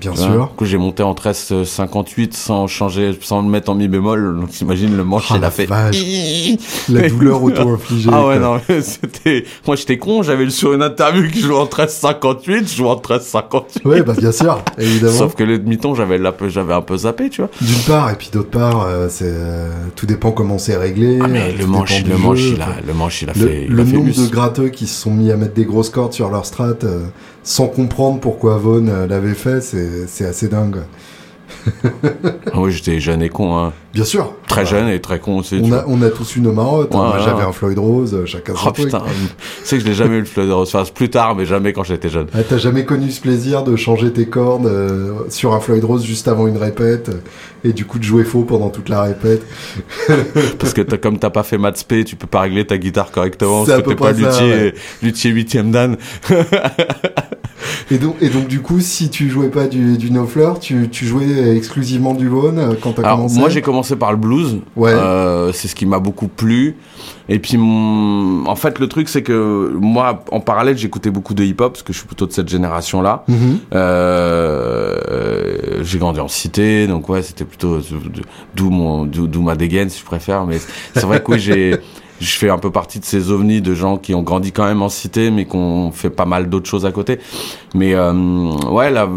Bien 0.00 0.14
sûr. 0.14 0.48
Du 0.48 0.54
coup, 0.56 0.64
j'ai 0.64 0.78
monté 0.78 1.02
en 1.02 1.12
13,58 1.14 2.32
sans 2.34 2.66
changer, 2.66 3.16
sans 3.20 3.42
le 3.42 3.48
mettre 3.48 3.70
en 3.70 3.74
mi 3.74 3.88
bémol. 3.88 4.38
Donc, 4.40 4.50
t'imagines, 4.50 4.96
le 4.96 5.04
manche, 5.04 5.26
Ah, 5.30 5.34
il 5.36 5.40
la 5.40 5.48
a 5.48 5.50
fait. 5.50 5.66
La 6.88 7.08
douleur 7.08 7.42
auto-infligée. 7.42 8.10
Ah 8.12 8.26
ouais, 8.26 8.38
non, 8.38 8.60
c'était. 8.82 9.44
Moi, 9.66 9.76
j'étais 9.76 9.98
con, 9.98 10.22
j'avais 10.22 10.48
sur 10.50 10.72
une 10.72 10.82
interview 10.82 11.28
qui 11.30 11.40
jouait 11.40 11.54
en 11.56 11.66
13,58, 11.66 12.68
je 12.70 12.76
jouais 12.76 12.88
en 12.88 12.96
13,58. 12.96 13.86
Ouais, 13.86 14.02
bah 14.02 14.14
bien 14.16 14.32
sûr, 14.32 14.62
évidemment. 14.78 15.12
Sauf 15.12 15.34
que 15.34 15.44
le 15.44 15.58
demi-ton, 15.58 15.94
j'avais 15.94 16.18
la- 16.18 16.34
j'avais 16.48 16.74
un 16.74 16.82
peu 16.82 16.96
zappé, 16.98 17.28
tu 17.30 17.42
vois. 17.42 17.50
D'une 17.60 17.82
part, 17.86 18.10
et 18.10 18.14
puis 18.14 18.30
d'autre 18.32 18.50
part, 18.50 18.82
euh, 18.86 19.08
c'est 19.10 19.24
euh, 19.28 19.70
tout 19.96 20.06
dépend 20.06 20.30
comment 20.32 20.58
c'est 20.58 20.76
réglé. 20.76 21.18
Ah, 21.20 21.24
euh, 21.24 21.28
mais 21.30 21.52
le 21.52 21.64
tout 21.64 21.70
manche, 21.70 22.04
le 22.04 22.16
manche, 22.16 22.38
jeu, 22.38 22.54
il 22.54 22.62
a, 22.62 22.68
le 22.86 22.94
manche, 22.94 23.22
il 23.22 23.30
a 23.30 23.32
Le, 23.34 23.46
fait. 23.46 23.64
il 23.68 23.72
le 23.72 23.82
a 23.82 23.86
fait 23.86 23.96
nombre 23.96 24.10
de 24.14 24.26
gratteux 24.30 24.68
qui 24.68 24.86
se 24.86 25.00
sont 25.02 25.10
mis 25.12 25.30
à 25.30 25.36
mettre 25.36 25.54
des 25.54 25.64
grosses 25.64 25.90
cordes 25.90 26.12
sur 26.12 26.30
leur 26.30 26.46
strat 26.46 26.68
euh, 26.84 27.04
sans 27.48 27.66
comprendre 27.66 28.20
pourquoi 28.20 28.58
Vaughn 28.58 28.90
euh, 28.90 29.06
l'avait 29.06 29.32
fait, 29.32 29.62
c'est 29.62 30.06
c'est 30.06 30.26
assez 30.26 30.48
dingue. 30.48 30.82
Ah 32.52 32.60
oui, 32.60 32.72
j'étais 32.72 33.00
jeune 33.00 33.22
et 33.22 33.28
con, 33.28 33.56
hein. 33.56 33.72
Bien 33.94 34.04
sûr. 34.04 34.34
Très 34.46 34.66
jeune 34.66 34.88
et 34.88 35.00
très 35.00 35.18
con 35.18 35.38
aussi. 35.38 35.60
On 35.62 35.72
a, 35.72 35.84
on 35.86 36.02
a 36.02 36.10
tous 36.10 36.36
eu 36.36 36.40
nos. 36.40 36.52
Ouais, 36.52 36.84
ouais, 36.90 37.20
J'avais 37.24 37.42
un 37.42 37.52
Floyd 37.52 37.78
Rose, 37.78 38.14
euh, 38.14 38.26
chacun 38.26 38.54
son 38.54 38.68
Oh 38.68 38.70
truc. 38.70 38.86
putain, 38.86 38.98
tu 39.00 39.66
sais 39.66 39.76
que 39.76 39.82
je 39.82 39.88
l'ai 39.88 39.94
jamais 39.94 40.16
eu 40.16 40.20
le 40.20 40.24
Floyd 40.24 40.50
Rose. 40.50 40.68
Enfin, 40.74 40.88
plus 40.92 41.08
tard, 41.10 41.34
mais 41.34 41.44
jamais 41.46 41.72
quand 41.72 41.84
j'étais 41.84 42.08
jeune. 42.08 42.26
Ah, 42.34 42.38
T'as 42.48 42.58
jamais 42.58 42.84
connu 42.84 43.10
ce 43.10 43.20
plaisir 43.20 43.64
de 43.64 43.76
changer 43.76 44.12
tes 44.12 44.26
cordes 44.26 44.66
euh, 44.66 45.12
sur 45.30 45.54
un 45.54 45.60
Floyd 45.60 45.84
Rose 45.84 46.04
juste 46.04 46.28
avant 46.28 46.46
une 46.46 46.56
répète 46.58 47.08
euh, 47.08 47.68
et 47.68 47.72
du 47.72 47.84
coup 47.86 47.98
de 47.98 48.04
jouer 48.04 48.24
faux 48.24 48.42
pendant 48.42 48.68
toute 48.70 48.88
la 48.88 49.02
répète? 49.02 49.42
Parce 50.58 50.74
que 50.74 50.82
comme 50.96 51.18
t'as 51.18 51.30
pas 51.30 51.42
fait 51.42 51.58
maths 51.58 51.84
P, 51.86 52.04
tu 52.04 52.16
peux 52.16 52.26
pas 52.26 52.42
régler 52.42 52.66
ta 52.66 52.78
guitare 52.78 53.10
correctement. 53.10 53.64
C'est 53.64 53.72
à 53.72 53.80
Parce 53.80 53.94
que 53.94 53.94
peu 53.94 54.12
t'es 54.14 54.22
pas 54.22 54.30
luthier, 54.30 54.74
luthier 55.02 55.30
huitième 55.30 55.70
dan. 55.70 55.96
et 57.90 57.98
donc, 57.98 58.16
et 58.20 58.28
donc 58.28 58.48
du 58.48 58.60
coup, 58.60 58.80
si 58.80 59.10
tu 59.10 59.28
jouais 59.30 59.48
pas 59.48 59.66
du, 59.66 59.98
du 59.98 60.10
No 60.10 60.26
Fleur, 60.26 60.60
tu, 60.60 60.88
tu 60.88 61.06
jouais 61.06 61.37
exclusivement 61.38 62.14
du 62.14 62.28
Vaughn 62.28 62.58
euh, 62.58 62.74
quand 62.82 62.92
t'as 62.92 63.02
commencé 63.02 63.38
moi, 63.38 63.48
j'ai 63.48 63.62
commencé 63.62 63.96
par 63.96 64.10
le 64.12 64.18
blues. 64.18 64.58
Ouais. 64.76 64.90
Euh, 64.92 65.52
c'est 65.52 65.68
ce 65.68 65.74
qui 65.74 65.86
m'a 65.86 65.98
beaucoup 65.98 66.28
plu. 66.28 66.76
Et 67.28 67.38
puis, 67.38 67.56
mon- 67.58 68.46
en 68.46 68.56
fait, 68.56 68.78
le 68.78 68.88
truc, 68.88 69.08
c'est 69.08 69.22
que 69.22 69.72
moi, 69.80 70.24
en 70.30 70.40
parallèle, 70.40 70.78
j'écoutais 70.78 71.10
beaucoup 71.10 71.34
de 71.34 71.44
hip-hop, 71.44 71.72
parce 71.74 71.82
que 71.82 71.92
je 71.92 71.98
suis 71.98 72.06
plutôt 72.06 72.26
de 72.26 72.32
cette 72.32 72.48
génération-là. 72.48 73.24
Mhm. 73.28 73.58
Euh, 74.68 74.96
j'ai 75.82 75.98
grandi 75.98 76.20
en 76.20 76.28
cité, 76.28 76.86
donc 76.86 77.08
ouais, 77.08 77.22
c'était 77.22 77.44
plutôt 77.44 77.78
d'où 78.54 78.70
mon, 78.70 79.04
d'où 79.06 79.42
ma 79.42 79.56
dégaine, 79.56 79.88
si 79.90 80.00
je 80.00 80.04
préfère. 80.04 80.44
Mais 80.46 80.58
c'est 80.94 81.04
vrai 81.04 81.22
que 81.22 81.32
oui, 81.32 81.38
j'ai, 81.38 81.76
je 82.20 82.30
fais 82.38 82.50
un 82.50 82.58
peu 82.58 82.70
partie 82.70 82.98
de 82.98 83.04
ces 83.04 83.30
ovnis 83.30 83.60
de 83.60 83.74
gens 83.74 83.96
qui 83.96 84.14
ont 84.14 84.22
grandi 84.22 84.52
quand 84.52 84.64
même 84.66 84.82
en 84.82 84.88
cité, 84.88 85.30
mais 85.30 85.44
qui 85.46 85.56
ont 85.56 85.92
fait 85.92 86.10
pas 86.10 86.24
mal 86.26 86.48
d'autres 86.48 86.68
choses 86.68 86.86
à 86.86 86.92
côté. 86.92 87.18
Mais 87.74 87.94
euh, 87.94 88.12
ouais, 88.70 88.90
là, 88.90 89.08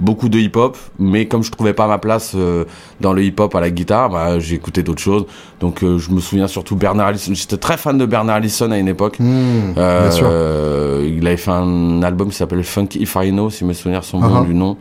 beaucoup 0.00 0.28
de 0.28 0.38
hip-hop, 0.38 0.76
mais 0.98 1.26
comme 1.26 1.42
je 1.44 1.50
trouvais 1.50 1.72
pas 1.74 1.86
ma 1.86 1.98
place 1.98 2.32
euh, 2.34 2.64
dans 3.00 3.12
le 3.12 3.22
hip-hop 3.22 3.54
à 3.54 3.60
la 3.60 3.70
guitare, 3.70 4.10
bah, 4.10 4.38
j'ai 4.40 4.56
écouté 4.56 4.82
d'autres 4.82 5.00
choses. 5.02 5.26
Donc 5.60 5.82
euh, 5.84 5.98
je 5.98 6.10
me 6.10 6.20
souviens 6.20 6.48
surtout 6.48 6.74
Bernard 6.74 7.08
Allison. 7.08 7.32
J'étais 7.34 7.56
très 7.58 7.76
fan 7.76 7.96
de 7.98 8.06
Bernard 8.06 8.36
Allison 8.36 8.70
à 8.72 8.78
une 8.78 8.88
époque. 8.88 9.20
Mmh, 9.20 9.74
Euh, 9.76 10.02
bien 10.02 10.10
sûr. 10.10 11.18
il 11.18 11.26
avait 11.26 11.36
fait 11.36 11.50
un 11.50 12.02
album 12.02 12.30
qui 12.30 12.36
s'appelle 12.36 12.64
Funky 12.64 13.00
If 13.02 13.16
I 13.20 13.30
Know, 13.30 13.50
si 13.50 13.64
mes 13.64 13.74
souvenirs 13.74 14.02
sont 14.04 14.18
bons 14.18 14.30
Uh-huh. 14.40 14.46
du 14.46 14.54
nom. 14.54 14.76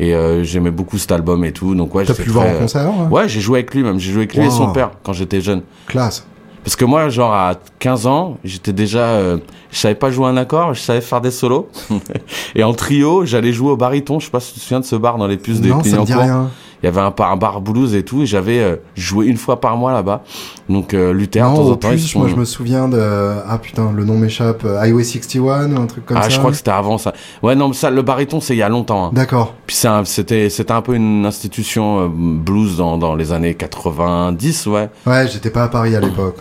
Et 0.00 0.14
j'aimais 0.42 0.70
beaucoup 0.70 0.96
cet 0.98 1.12
album 1.12 1.44
et 1.44 1.52
tout. 1.52 1.74
Donc 1.74 1.94
ouais, 1.94 2.04
T'as 2.04 2.14
pu 2.14 2.24
le 2.24 2.32
voir 2.32 2.46
en 2.46 2.54
concert 2.58 2.86
hein? 2.86 3.08
Ouais, 3.10 3.28
j'ai 3.28 3.40
joué 3.40 3.58
avec 3.60 3.74
lui 3.74 3.82
même. 3.82 3.98
J'ai 4.00 4.10
joué 4.12 4.22
avec 4.22 4.34
lui 4.34 4.46
et 4.46 4.50
son 4.50 4.72
père 4.72 4.90
quand 5.02 5.12
j'étais 5.12 5.40
jeune. 5.40 5.62
Classe. 5.86 6.26
Parce 6.64 6.76
que 6.76 6.84
moi, 6.84 7.08
genre 7.08 7.32
à 7.32 7.54
15 7.80 8.06
ans, 8.06 8.38
j'étais 8.44 8.72
déjà, 8.72 9.00
euh, 9.00 9.38
je 9.70 9.78
savais 9.78 9.94
pas 9.96 10.10
jouer 10.10 10.26
un 10.26 10.36
accord, 10.36 10.74
je 10.74 10.80
savais 10.80 11.00
faire 11.00 11.20
des 11.20 11.32
solos. 11.32 11.68
et 12.54 12.62
en 12.62 12.72
trio, 12.72 13.24
j'allais 13.24 13.52
jouer 13.52 13.70
au 13.70 13.76
baryton. 13.76 14.20
Je 14.20 14.26
sais 14.26 14.30
pas 14.30 14.40
si 14.40 14.54
tu 14.54 14.60
te 14.60 14.64
souviens 14.64 14.80
de 14.80 14.84
ce 14.84 14.96
bar 14.96 15.18
dans 15.18 15.26
les 15.26 15.38
puces 15.38 15.60
des 15.60 15.70
non, 15.70 15.82
ça 15.82 15.96
me 15.98 16.04
dit 16.04 16.12
Clignancourt. 16.12 16.22
rien. 16.22 16.50
Il 16.82 16.86
y 16.86 16.88
avait 16.88 17.00
un, 17.00 17.14
un 17.16 17.36
bar 17.36 17.60
blues 17.60 17.94
et 17.94 18.04
tout, 18.04 18.22
et 18.22 18.26
j'avais 18.26 18.58
euh, 18.58 18.76
joué 18.96 19.26
une 19.26 19.36
fois 19.36 19.60
par 19.60 19.76
mois 19.76 19.92
là-bas. 19.92 20.22
Donc 20.68 20.94
euh, 20.94 21.12
Luther, 21.12 21.44
de 21.44 21.48
Non, 21.48 21.54
temps 21.56 21.70
en 21.70 21.76
temps, 21.76 21.88
ils 21.90 21.96
plus, 21.96 22.08
sont- 22.08 22.18
moi 22.20 22.28
je 22.28 22.34
me 22.36 22.44
souviens 22.44 22.88
de... 22.88 22.98
Ah 23.46 23.58
putain, 23.58 23.92
le 23.92 24.04
nom 24.04 24.16
m'échappe. 24.18 24.64
euh, 24.64 24.80
Highway 24.80 25.04
61 25.04 25.72
ou 25.76 25.80
un 25.80 25.86
truc 25.86 26.06
comme 26.06 26.16
Ah, 26.16 26.22
ça 26.24 26.28
je 26.30 26.38
crois 26.38 26.50
que 26.50 26.56
c'était 26.56 26.70
avant 26.72 26.98
ça. 26.98 27.12
Ouais, 27.42 27.54
non, 27.54 27.68
mais 27.68 27.74
ça, 27.74 27.90
le 27.90 28.02
baryton, 28.02 28.40
c'est 28.40 28.54
il 28.54 28.58
y 28.58 28.62
a 28.62 28.68
longtemps. 28.68 29.06
hein. 29.06 29.10
D'accord. 29.12 29.54
Puis 29.66 29.76
c'est 29.76 29.88
un- 29.88 30.04
c'était 30.04 30.48
c'était 30.50 30.72
un 30.72 30.82
peu 30.82 30.94
une 30.94 31.24
institution 31.24 32.00
euh, 32.04 32.08
blues 32.10 32.76
dans, 32.78 32.98
dans 32.98 33.14
les 33.14 33.32
années 33.32 33.54
90, 33.54 34.66
ouais. 34.66 34.88
Ouais, 35.06 35.28
j'étais 35.28 35.50
pas 35.50 35.64
à 35.64 35.68
Paris 35.68 35.94
à 35.96 36.00
l'époque. 36.00 36.38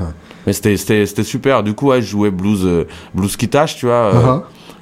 Mais 0.48 0.54
c'était 0.54 0.76
c'était 0.78 1.06
c'était 1.06 1.24
super. 1.24 1.62
Du 1.62 1.74
coup, 1.76 1.90
ouais, 1.90 2.02
je 2.02 2.08
jouais 2.08 2.32
blues 2.32 2.62
euh, 2.66 2.88
blues 3.14 3.36
qui 3.38 3.48
tâche, 3.48 3.76
tu 3.78 3.86
vois, 3.86 4.12
Uh-huh. 4.12 4.42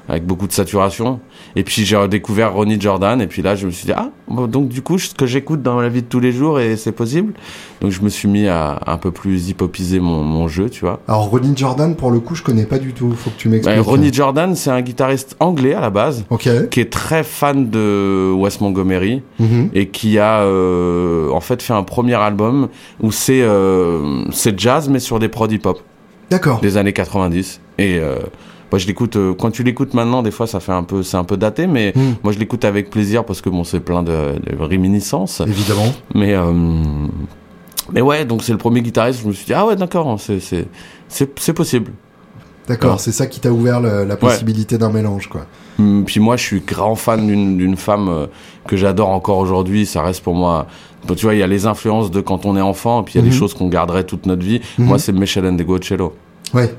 Avec 0.10 0.26
beaucoup 0.26 0.48
de 0.48 0.52
saturation. 0.52 1.20
Et 1.56 1.64
puis 1.64 1.86
j'ai 1.86 1.96
redécouvert 1.96 2.54
Ronnie 2.54 2.80
Jordan 2.82 3.22
et 3.22 3.28
puis 3.28 3.42
là 3.42 3.56
je 3.56 3.66
me 3.66 3.72
suis 3.72 3.86
dit 3.86 3.94
ah 3.96 4.10
bon, 4.28 4.48
donc 4.48 4.68
du 4.70 4.82
coup 4.82 4.98
ce 4.98 5.14
que 5.14 5.26
j'écoute 5.26 5.62
dans 5.62 5.80
la 5.80 5.88
vie 5.90 6.02
de 6.02 6.08
tous 6.08 6.20
les 6.20 6.32
jours 6.32 6.60
et 6.60 6.76
c'est 6.76 6.92
possible. 6.92 7.34
Donc 7.82 7.92
je 7.92 8.02
me 8.02 8.10
suis 8.10 8.28
mis 8.28 8.48
à 8.48 8.80
un 8.88 8.98
peu 8.98 9.12
plus 9.12 9.50
hip-hopiser 9.50 10.00
mon 10.00 10.24
mon 10.24 10.48
jeu, 10.48 10.70
tu 10.70 10.82
vois. 10.82 11.00
Alors 11.08 11.30
Ronnie 11.30 11.54
Jordan, 11.56 11.96
pour 11.96 12.12
le 12.12 12.20
coup, 12.20 12.36
je 12.36 12.44
connais 12.44 12.66
pas 12.66 12.80
du 12.80 12.94
tout. 12.94 13.12
Faut 13.12 13.30
que 13.30 13.38
tu 13.38 13.48
m'expliques. 13.50 13.78
Ouais, 13.78 13.82
Ronnie 13.82 14.12
Jordan, 14.12 14.56
c'est 14.56 14.72
un 14.72 14.82
guitariste 14.82 15.36
anglais 15.40 15.74
à 15.74 15.82
la 15.82 15.90
base 15.90 16.26
Ok. 16.30 16.50
qui 16.70 16.80
est 16.82 16.92
très 16.92 17.24
fan 17.24 17.70
de 17.70 18.32
Wes 18.36 18.60
Montgomery. 18.62 19.22
Mhm. 19.40 19.70
et 19.74 19.88
qui 19.90 20.20
a 20.20 20.42
euh, 20.42 21.30
en 21.32 21.40
fait 21.40 21.62
fait 21.62 21.74
un 21.74 21.84
premier 21.84 22.16
album 22.16 22.68
où 23.02 23.12
c'est 23.12 23.42
euh, 23.42 24.26
jazz 24.58 24.90
mais 24.90 25.00
sur 25.00 25.20
des 25.20 25.30
prods 25.30 25.48
hip 25.48 25.62
hop 25.66 25.80
D'accord. 26.30 26.60
des 26.60 26.78
années 26.78 26.94
90 26.94 27.62
et 27.78 27.98
euh, 28.00 28.18
moi 28.72 28.78
je 28.80 28.88
l'écoute 28.88 29.16
euh, 29.16 29.34
quand 29.34 29.52
tu 29.52 29.64
l'écoutes 29.64 29.94
maintenant 29.94 30.22
des 30.24 30.32
fois 30.32 30.48
ça 30.48 30.60
fait 30.60 30.72
un 30.72 30.84
peu 30.84 31.02
c'est 31.04 31.18
un 31.18 31.24
peu 31.24 31.38
daté 31.38 31.68
mais 31.68 31.92
Mhm. 31.96 32.16
moi 32.24 32.34
je 32.34 32.40
l'écoute 32.40 32.66
avec 32.66 32.90
plaisir 32.90 33.26
parce 33.26 33.42
que 33.42 33.50
bon 33.50 33.64
c'est 33.64 33.80
plein 33.80 34.04
de, 34.04 34.12
de 34.40 34.62
réminiscences 34.64 35.42
Évidemment. 35.42 35.92
mais 36.16 36.34
euh, 36.36 36.52
mais 37.92 38.02
ouais 38.02 38.26
donc 38.26 38.44
c'est 38.44 38.52
le 38.52 38.58
premier 38.58 38.82
guitariste 38.82 39.22
je 39.24 39.28
me 39.28 39.34
suis 39.34 39.46
dit 39.46 39.54
ah 39.54 39.66
ouais 39.66 39.76
d'accord 39.76 40.20
c'est 40.20 40.40
c'est 41.08 41.54
possible 41.54 41.92
D'accord, 42.68 42.92
Ouais. 42.92 42.98
c'est 43.00 43.12
ça 43.12 43.26
qui 43.26 43.40
t'a 43.40 43.52
ouvert 43.52 43.82
le- 43.82 44.04
la 44.06 44.16
possibilité 44.16 44.78
d'un 44.78 44.92
mélange, 44.92 45.28
quoi. 45.28 45.48
Hum, 45.80 46.04
Puis 46.06 46.20
moi, 46.20 46.38
je 46.38 46.44
suis 46.44 46.60
grand 46.62 46.94
fan 46.94 47.26
d'une 47.26 47.76
femme 47.76 48.10
euh, 48.10 48.28
que 48.68 48.78
j'adore 48.78 49.10
encore 49.10 49.40
aujourd'hui. 49.40 49.88
Ça 49.88 50.04
reste 50.04 50.24
pour 50.24 50.36
moi. 50.36 50.68
Tu 51.18 51.26
vois, 51.26 51.34
il 51.34 51.40
y 51.40 51.42
a 51.44 51.48
les 51.48 51.66
influences 51.66 52.12
de 52.12 52.22
quand 52.22 52.46
on 52.46 52.56
est 52.56 52.62
enfant, 52.62 53.02
et 53.02 53.06
puis 53.06 53.14
il 53.16 53.18
y 53.18 53.22
a 53.22 53.24
Mhm. 53.26 53.32
des 53.32 53.36
choses 53.36 53.56
qu'on 53.56 53.70
garderait 53.70 54.04
toute 54.04 54.28
notre 54.28 54.44
vie. 54.44 54.62
Mhm. 54.78 54.86
Moi, 54.86 55.00
c'est 55.00 55.12
Michelle 55.14 55.50
Ndegocello. 55.50 56.14
Ouais. 56.54 56.72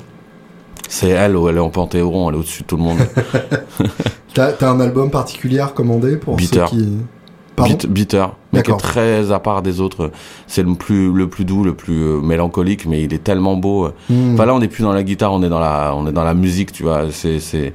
C'est 0.90 1.10
elle, 1.10 1.36
où 1.36 1.48
elle 1.48 1.56
est 1.56 1.60
en 1.60 1.70
panthéon, 1.70 2.28
elle 2.28 2.34
est 2.34 2.38
au-dessus 2.38 2.62
de 2.62 2.66
tout 2.66 2.76
le 2.76 2.82
monde. 2.82 2.98
T'as 4.34 4.52
t'as 4.52 4.70
un 4.70 4.80
album 4.80 5.10
particulier 5.10 5.58
à 5.60 5.66
recommander 5.66 6.16
pour 6.16 6.36
Bitter. 6.36 6.64
ceux 6.70 6.76
qui. 6.76 6.98
Pardon 7.56 7.76
bitter, 7.88 8.26
mais 8.52 8.62
qui 8.62 8.70
est 8.70 8.76
très 8.76 9.32
à 9.32 9.40
part 9.40 9.60
des 9.60 9.80
autres. 9.80 10.12
C'est 10.46 10.62
le 10.62 10.74
plus 10.74 11.12
le 11.12 11.28
plus 11.28 11.44
doux, 11.44 11.64
le 11.64 11.74
plus 11.74 12.02
euh, 12.02 12.20
mélancolique, 12.20 12.86
mais 12.86 13.02
il 13.02 13.12
est 13.12 13.22
tellement 13.22 13.56
beau. 13.56 13.88
Hmm. 14.08 14.34
Enfin 14.34 14.46
là, 14.46 14.54
on 14.54 14.60
n'est 14.60 14.68
plus 14.68 14.82
dans 14.82 14.92
la 14.92 15.02
guitare, 15.02 15.32
on 15.32 15.42
est 15.42 15.48
dans 15.48 15.58
la 15.58 15.92
on 15.96 16.06
est 16.06 16.12
dans 16.12 16.24
la 16.24 16.34
musique, 16.34 16.72
tu 16.72 16.84
vois. 16.84 17.10
C'est 17.10 17.40
c'est 17.40 17.72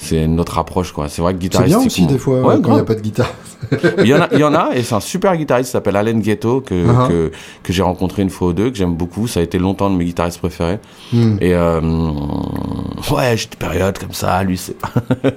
c'est 0.00 0.28
notre 0.28 0.58
approche, 0.58 0.92
quoi. 0.92 1.08
C'est 1.08 1.20
vrai 1.20 1.34
que 1.34 1.40
C'est 1.50 1.64
bien 1.64 1.78
aussi 1.78 2.06
des 2.06 2.18
fois 2.18 2.40
Ouais, 2.40 2.62
quand 2.62 2.70
il 2.70 2.74
n'y 2.74 2.80
a 2.80 2.84
pas 2.84 2.94
de 2.94 3.00
guitare. 3.00 3.30
Il 3.98 4.06
y 4.06 4.14
en 4.14 4.22
a, 4.22 4.28
il 4.32 4.38
y 4.38 4.44
en 4.44 4.54
a, 4.54 4.70
et 4.74 4.82
c'est 4.84 4.94
un 4.94 5.00
super 5.00 5.36
guitariste 5.36 5.70
qui 5.70 5.72
s'appelle 5.72 5.96
Allen 5.96 6.20
Ghetto 6.20 6.60
que, 6.60 6.78
Uh-huh. 6.78 7.08
que, 7.08 7.32
que 7.64 7.72
j'ai 7.72 7.82
rencontré 7.82 8.22
une 8.22 8.30
fois 8.30 8.48
ou 8.48 8.52
deux, 8.52 8.70
que 8.70 8.76
j'aime 8.76 8.94
beaucoup. 8.94 9.26
Ça 9.26 9.40
a 9.40 9.42
été 9.42 9.58
longtemps 9.58 9.90
de 9.90 9.96
mes 9.96 10.04
guitaristes 10.04 10.38
préférés. 10.38 10.78
Hmm. 11.12 11.36
Et 11.40 11.52
euh, 11.54 11.80
ouais, 13.10 13.36
j'ai 13.36 13.48
des 13.48 13.56
périodes 13.58 13.98
comme 13.98 14.12
ça, 14.12 14.42
lui 14.44 14.56
c'est. 14.56 14.76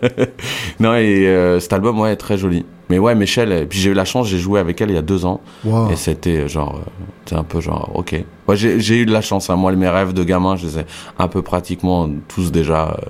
non, 0.79 0.93
et 0.93 1.27
euh, 1.27 1.59
cet 1.59 1.73
album, 1.73 1.99
ouais, 1.99 2.13
est 2.13 2.17
très 2.17 2.37
joli. 2.37 2.63
Mais 2.89 2.99
ouais, 2.99 3.15
Michel, 3.15 3.51
et 3.51 3.65
puis 3.65 3.79
j'ai 3.79 3.89
eu 3.89 3.93
la 3.93 4.05
chance, 4.05 4.27
j'ai 4.27 4.37
joué 4.37 4.59
avec 4.59 4.79
elle 4.81 4.91
il 4.91 4.95
y 4.95 4.99
a 4.99 5.01
deux 5.01 5.25
ans. 5.25 5.41
Wow. 5.65 5.89
Et 5.91 5.95
c'était 5.95 6.47
genre, 6.47 6.75
euh, 6.75 6.89
c'est 7.25 7.35
un 7.35 7.43
peu 7.43 7.59
genre, 7.61 7.89
ok. 7.95 8.15
Ouais, 8.47 8.55
j'ai 8.55 8.79
j'ai 8.79 8.97
eu 8.97 9.05
de 9.05 9.13
la 9.13 9.21
chance, 9.21 9.49
hein. 9.49 9.55
moi, 9.55 9.71
mes 9.71 9.89
rêves 9.89 10.13
de 10.13 10.23
gamin, 10.23 10.55
je 10.57 10.67
les 10.67 10.79
ai 10.79 10.85
un 11.17 11.27
peu 11.27 11.41
pratiquement 11.41 12.09
tous 12.27 12.51
déjà, 12.51 12.89
euh, 12.89 13.09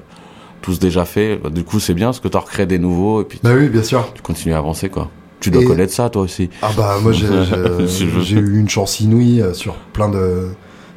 tous 0.62 0.80
déjà 0.80 1.06
faits. 1.06 1.46
Du 1.48 1.64
coup, 1.64 1.80
c'est 1.80 1.94
bien 1.94 2.08
parce 2.08 2.20
que 2.20 2.28
tu 2.28 2.38
recrées 2.38 2.66
des 2.66 2.80
nouveaux 2.80 3.22
et 3.22 3.26
puis 3.26 3.40
Bah 3.44 3.52
oui, 3.56 3.68
bien 3.70 3.84
sûr. 3.84 4.12
tu 4.14 4.22
continues 4.22 4.54
à 4.54 4.58
avancer, 4.60 4.90
quoi. 4.90 5.10
Tu 5.40 5.50
dois 5.50 5.64
Et- 5.64 5.66
connaître 5.66 5.92
ça, 5.94 6.10
toi 6.10 6.22
aussi. 6.22 6.50
Ah 6.62 6.70
bah 6.78 6.98
moi 7.02 7.12
j'ai 7.14 7.26
eu 8.40 8.60
une 8.60 8.70
chance 8.70 9.00
inouïe 9.00 9.42
euh, 9.42 9.54
sur 9.56 9.74
plein 9.74 10.08
de 10.10 10.50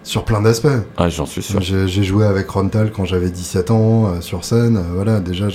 sur 0.02 0.26
plein 0.26 0.42
d'aspects. 0.42 0.66
Ah, 0.98 1.08
j'en 1.08 1.24
suis 1.24 1.42
sûr. 1.42 1.62
J'ai 1.62 2.02
joué 2.02 2.26
avec 2.26 2.46
Rontal 2.50 2.92
quand 2.92 3.06
j'avais 3.06 3.30
17 3.30 3.70
ans 3.70 4.06
euh, 4.08 4.20
sur 4.20 4.44
scène. 4.44 4.76
euh, 4.76 4.82
voilà, 4.94 5.20
déjà 5.20 5.48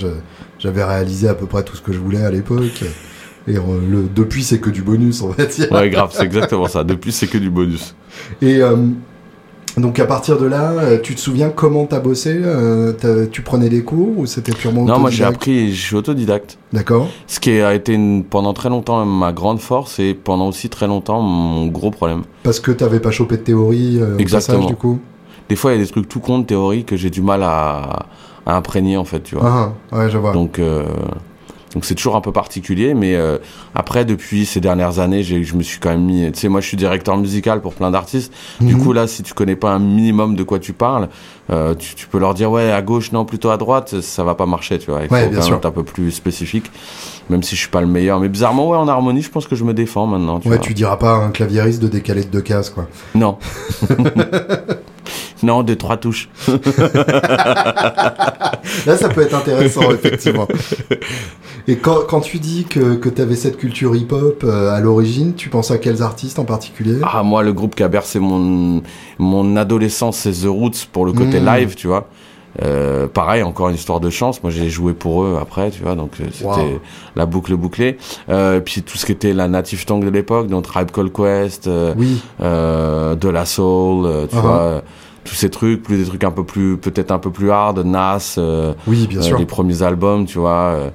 j'avais 0.58 0.82
réalisé 0.82 1.28
à 1.28 1.34
peu 1.34 1.46
près 1.46 1.62
tout 1.62 1.76
ce 1.76 1.82
que 1.82 1.92
je 1.92 1.98
voulais 2.00 2.24
à 2.24 2.32
l'époque. 2.32 2.82
Et 3.46 3.52
le, 3.54 4.08
depuis 4.12 4.42
c'est 4.42 4.58
que 4.58 4.70
du 4.70 4.82
bonus 4.82 5.22
on 5.22 5.28
va 5.28 5.44
dire. 5.46 5.70
Ouais, 5.70 5.88
grave, 5.88 6.10
c'est 6.12 6.24
exactement 6.24 6.66
ça. 6.66 6.82
Depuis, 6.82 7.12
c'est 7.12 7.28
que 7.28 7.38
du 7.38 7.48
bonus. 7.48 7.94
Et 8.42 8.56
euh, 8.60 8.76
donc 9.76 9.98
à 10.00 10.06
partir 10.06 10.38
de 10.38 10.46
là, 10.46 10.70
euh, 10.72 10.98
tu 11.00 11.14
te 11.14 11.20
souviens 11.20 11.50
comment 11.50 11.86
t'as 11.86 12.00
bossé 12.00 12.32
euh, 12.42 12.92
Tu 13.30 13.42
prenais 13.42 13.68
des 13.68 13.82
cours 13.82 14.18
ou 14.18 14.26
c'était 14.26 14.52
purement 14.52 14.84
Non, 14.84 14.98
moi, 14.98 15.10
j'ai 15.10 15.24
appris, 15.24 15.72
je 15.72 15.80
suis 15.80 15.96
autodidacte. 15.96 16.58
D'accord. 16.72 17.08
Ce 17.26 17.38
qui 17.40 17.50
a 17.60 17.74
été 17.74 17.92
une- 17.94 18.24
pendant 18.24 18.52
très 18.52 18.68
longtemps 18.68 19.04
ma 19.04 19.32
grande 19.32 19.60
force 19.60 19.98
et 19.98 20.14
pendant 20.14 20.48
aussi 20.48 20.68
très 20.68 20.86
longtemps 20.86 21.20
mon 21.22 21.66
gros 21.66 21.90
problème. 21.90 22.22
Parce 22.42 22.60
que 22.60 22.70
t'avais 22.72 23.00
pas 23.00 23.10
chopé 23.10 23.36
de 23.36 23.42
théorie 23.42 23.98
euh, 24.00 24.18
Exactement. 24.18 24.58
passage 24.58 24.70
du 24.70 24.76
coup. 24.76 24.98
Des 25.48 25.56
fois, 25.56 25.72
il 25.72 25.78
y 25.78 25.80
a 25.80 25.84
des 25.84 25.90
trucs 25.90 26.08
tout 26.08 26.20
compte 26.20 26.46
théorie 26.46 26.84
que 26.84 26.96
j'ai 26.96 27.10
du 27.10 27.22
mal 27.22 27.42
à, 27.42 28.06
à 28.46 28.56
imprégner, 28.56 28.96
en 28.96 29.04
fait, 29.04 29.20
tu 29.20 29.34
vois. 29.34 29.44
Ah, 29.46 29.72
ah, 29.92 29.98
ouais, 29.98 30.10
je 30.10 30.16
vois. 30.18 30.32
Donc, 30.32 30.58
euh, 30.58 30.84
donc 31.74 31.84
c'est 31.84 31.94
toujours 31.94 32.16
un 32.16 32.20
peu 32.20 32.32
particulier, 32.32 32.94
mais 32.94 33.14
euh, 33.14 33.38
après, 33.74 34.04
depuis 34.04 34.44
ces 34.44 34.60
dernières 34.60 34.98
années, 34.98 35.22
j'ai, 35.22 35.44
je 35.44 35.54
me 35.54 35.62
suis 35.62 35.78
quand 35.78 35.90
même 35.90 36.04
mis. 36.04 36.32
Tu 36.32 36.40
sais, 36.40 36.48
moi, 36.48 36.60
je 36.60 36.66
suis 36.66 36.76
directeur 36.76 37.16
musical 37.16 37.60
pour 37.60 37.74
plein 37.74 37.90
d'artistes. 37.92 38.32
Du 38.60 38.74
Mhm. 38.74 38.82
coup, 38.82 38.92
là, 38.92 39.06
si 39.06 39.22
tu 39.22 39.34
connais 39.34 39.54
pas 39.56 39.70
un 39.70 39.78
minimum 39.78 40.34
de 40.34 40.42
quoi 40.42 40.58
tu 40.58 40.72
parles, 40.72 41.08
euh, 41.50 41.74
tu, 41.76 41.94
tu 41.94 42.06
peux 42.08 42.18
leur 42.18 42.34
dire 42.34 42.50
ouais 42.50 42.72
à 42.72 42.82
gauche, 42.82 43.12
non 43.12 43.24
plutôt 43.24 43.50
à 43.50 43.56
droite, 43.56 44.00
ça 44.00 44.24
va 44.24 44.34
pas 44.34 44.46
marcher, 44.46 44.78
tu 44.78 44.90
vois. 44.90 45.02
Il 45.04 45.12
Ouais, 45.12 45.24
faut 45.24 45.30
bien 45.30 45.42
sûr. 45.42 45.56
être 45.56 45.66
un 45.66 45.70
peu 45.70 45.84
plus 45.84 46.10
spécifique, 46.10 46.70
même 47.28 47.42
si 47.44 47.54
je 47.54 47.60
suis 47.60 47.70
pas 47.70 47.80
le 47.80 47.86
meilleur. 47.86 48.18
Mais 48.20 48.28
bizarrement, 48.28 48.68
ouais, 48.68 48.76
en 48.76 48.88
harmonie, 48.88 49.22
je 49.22 49.30
pense 49.30 49.46
que 49.46 49.54
je 49.56 49.62
me 49.64 49.72
défends 49.74 50.06
maintenant. 50.06 50.40
Tu 50.40 50.48
ouais, 50.48 50.56
vois. 50.56 50.64
tu 50.66 50.74
diras 50.74 50.96
pas 50.96 51.12
à 51.12 51.16
un 51.18 51.30
claviériste 51.30 51.80
de 51.82 51.88
décaler 51.88 52.24
de 52.24 52.30
deux 52.30 52.40
cases 52.42 52.70
quoi. 52.70 52.88
Non. 53.14 53.38
non, 55.42 55.62
de 55.62 55.74
trois 55.74 55.96
touches. 55.96 56.28
Là, 58.86 58.96
ça 58.96 59.08
peut 59.08 59.22
être 59.22 59.34
intéressant, 59.34 59.90
effectivement. 59.92 60.46
Et 61.68 61.76
quand, 61.76 61.98
quand 62.08 62.20
tu 62.20 62.38
dis 62.38 62.64
que, 62.64 62.94
que 62.94 63.08
tu 63.08 63.20
avais 63.22 63.36
cette 63.36 63.56
culture 63.56 63.94
hip-hop 63.94 64.42
euh, 64.44 64.70
à 64.74 64.80
l'origine, 64.80 65.34
tu 65.34 65.48
penses 65.48 65.70
à 65.70 65.78
quels 65.78 66.02
artistes 66.02 66.38
en 66.38 66.44
particulier? 66.44 66.98
Ah, 67.02 67.22
moi, 67.22 67.42
le 67.42 67.52
groupe 67.52 67.74
qui 67.74 67.82
a 67.82 67.88
bercé 67.88 68.18
mon, 68.18 68.82
mon 69.18 69.56
adolescence, 69.56 70.18
c'est 70.18 70.32
The 70.32 70.46
Roots 70.48 70.86
pour 70.92 71.04
le 71.06 71.12
côté 71.12 71.40
Mm. 71.40 71.46
live, 71.46 71.74
tu 71.74 71.86
vois. 71.86 72.08
Euh, 72.62 73.06
pareil, 73.06 73.44
encore 73.44 73.68
une 73.68 73.76
histoire 73.76 74.00
de 74.00 74.10
chance. 74.10 74.42
Moi, 74.42 74.50
j'ai 74.50 74.68
joué 74.68 74.92
pour 74.92 75.22
eux 75.22 75.38
après, 75.40 75.70
tu 75.70 75.82
vois, 75.82 75.94
donc 75.94 76.10
euh, 76.20 76.24
c'était 76.32 76.44
Wow. 76.46 76.80
la 77.14 77.24
boucle 77.24 77.54
bouclée. 77.54 77.96
Euh, 78.28 78.58
et 78.58 78.60
puis 78.60 78.82
tout 78.82 78.98
ce 78.98 79.06
qui 79.06 79.12
était 79.12 79.32
la 79.32 79.46
native 79.46 79.84
tongue 79.84 80.04
de 80.04 80.10
l'époque, 80.10 80.48
donc 80.48 80.64
Tribe 80.64 80.90
Called 80.90 81.12
Quest, 81.12 81.68
euh, 81.68 81.94
Oui, 81.96 82.20
de 82.40 83.28
la 83.28 83.44
soul, 83.46 84.26
tu 84.28 84.36
Uh-huh. 84.36 84.40
vois, 84.40 84.82
tous 85.30 85.36
ces 85.36 85.48
trucs, 85.48 85.84
plus 85.84 85.96
des 85.98 86.04
trucs 86.04 86.24
un 86.24 86.32
peu 86.32 86.42
plus, 86.42 86.76
peut-être 86.76 87.12
un 87.12 87.20
peu 87.20 87.30
plus 87.30 87.52
hard, 87.52 87.78
Nas, 87.86 88.34
euh, 88.36 88.74
oui, 88.88 89.06
bien 89.06 89.20
euh, 89.20 89.22
sûr. 89.22 89.38
les 89.38 89.46
premiers 89.46 89.80
albums, 89.82 90.26
tu 90.26 90.40
vois. 90.40 90.72
euh. 90.74 90.90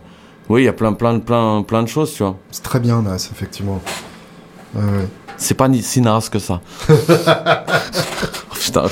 oui, 0.49 0.63
il 0.63 0.65
y 0.65 0.67
a 0.67 0.73
plein, 0.73 0.91
plein, 0.91 1.19
plein, 1.19 1.63
plein 1.65 1.83
de 1.83 1.87
choses, 1.87 2.11
tu 2.13 2.21
vois. 2.21 2.35
C'est 2.51 2.61
très 2.61 2.81
bien, 2.81 3.01
Nas, 3.01 3.29
effectivement. 3.31 3.79
Ouais, 4.75 4.81
ouais. 4.81 5.07
C'est 5.37 5.53
pas 5.53 5.69
ni 5.69 5.81
si 5.81 6.01
naze 6.01 6.27
que 6.27 6.39
ça. 6.39 6.59
Putain, 8.53 8.83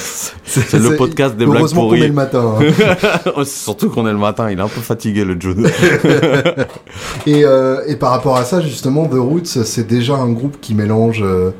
c'est 0.45 0.73
le 0.79 0.95
podcast 0.95 1.35
des 1.35 1.45
blagues 1.45 1.57
Heureusement 1.59 1.89
qu'on 1.89 1.95
est 1.95 1.97
pourries. 1.97 2.07
le 2.07 2.13
matin. 2.13 2.55
hein. 2.59 3.43
Surtout 3.45 3.89
qu'on 3.89 4.07
est 4.07 4.11
le 4.13 4.17
matin, 4.17 4.49
il 4.49 4.59
est 4.59 4.61
un 4.61 4.67
peu 4.69 4.79
fatigué 4.81 5.25
le 5.25 5.39
Jude. 5.39 5.67
et, 7.27 7.43
euh, 7.43 7.81
et 7.87 7.95
par 7.97 8.11
rapport 8.11 8.37
à 8.37 8.45
ça, 8.45 8.61
justement, 8.61 9.07
The 9.07 9.15
Roots, 9.15 9.63
c'est 9.65 9.87
déjà 9.87 10.15
un 10.15 10.31
groupe 10.31 10.57
qui 10.61 10.73
mélange 10.75 11.21
euh, 11.21 11.51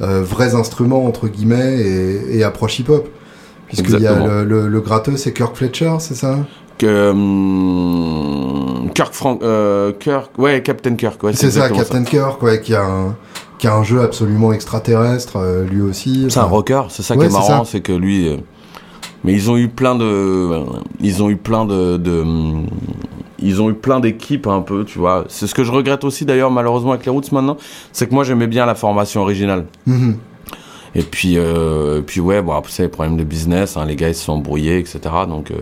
euh, 0.00 0.22
vrais 0.24 0.54
instruments, 0.56 1.04
entre 1.06 1.28
guillemets, 1.28 1.78
et, 1.80 2.38
et 2.38 2.44
approche 2.44 2.78
hip-hop. 2.80 3.08
Puisqu'il 3.70 4.00
y 4.00 4.06
a 4.06 4.14
le, 4.26 4.44
le, 4.44 4.68
le 4.68 4.80
gratteux, 4.80 5.16
c'est 5.16 5.32
Kirk 5.32 5.56
Fletcher, 5.56 5.94
c'est 5.98 6.14
ça? 6.14 6.38
Que 6.78 7.10
hum, 7.10 8.90
Kirk 8.94 9.12
Frank, 9.14 9.42
euh, 9.42 9.92
Kirk, 9.98 10.30
ouais, 10.38 10.62
Captain 10.62 10.94
Kirk, 10.96 11.22
ouais, 11.22 11.32
C'est 11.34 11.50
ça, 11.50 11.68
Captain 11.70 12.04
Kirk, 12.04 12.42
ouais, 12.42 12.60
qui 12.60 12.74
a 12.74 12.82
un, 12.84 13.16
qui 13.58 13.66
a 13.66 13.74
un 13.74 13.82
jeu 13.82 14.00
absolument 14.00 14.52
extraterrestre, 14.52 15.36
euh, 15.36 15.64
lui 15.64 15.80
aussi. 15.82 16.26
C'est 16.28 16.40
un 16.40 16.44
rocker, 16.44 16.82
c'est 16.88 17.02
ça 17.02 17.14
Ouais, 17.14 17.26
qui 17.28 17.32
est 17.34 17.38
marrant, 17.38 17.64
c'est 17.64 17.80
que 17.80 17.92
lui. 17.92 18.28
euh, 18.28 18.36
Mais 19.24 19.32
ils 19.34 19.50
ont 19.50 19.56
eu 19.56 19.68
plein 19.68 19.94
de, 19.94 20.60
ils 21.00 21.22
ont 21.22 21.28
eu 21.30 21.36
plein 21.36 21.64
de, 21.66 21.96
de, 21.98 22.20
hum, 22.22 22.66
ils 23.38 23.60
ont 23.62 23.70
eu 23.70 23.74
plein 23.74 24.00
d'équipes 24.00 24.46
un 24.46 24.60
peu, 24.62 24.84
tu 24.84 24.98
vois. 24.98 25.24
C'est 25.28 25.46
ce 25.46 25.54
que 25.54 25.64
je 25.64 25.72
regrette 25.72 26.04
aussi 26.04 26.24
d'ailleurs 26.24 26.50
malheureusement 26.50 26.92
avec 26.92 27.04
les 27.06 27.10
Roots 27.12 27.30
maintenant, 27.32 27.56
c'est 27.92 28.06
que 28.08 28.14
moi 28.14 28.24
j'aimais 28.24 28.46
bien 28.46 28.66
la 28.66 28.74
formation 28.74 29.20
originale. 29.22 29.66
mhm. 29.86 30.16
Et 30.96 31.02
puis, 31.02 31.34
euh, 31.36 32.00
puis 32.04 32.20
ouais, 32.20 32.42
bon 32.42 32.52
après 32.52 32.72
c'est 32.72 32.82
les 32.82 32.88
problèmes 32.88 33.16
de 33.16 33.22
business, 33.22 33.76
hein, 33.76 33.84
les 33.86 33.94
gars 33.94 34.08
ils 34.08 34.14
se 34.14 34.24
sont 34.24 34.32
embrouillés, 34.32 34.78
etc. 34.78 34.98
Donc, 35.28 35.52
euh, 35.52 35.54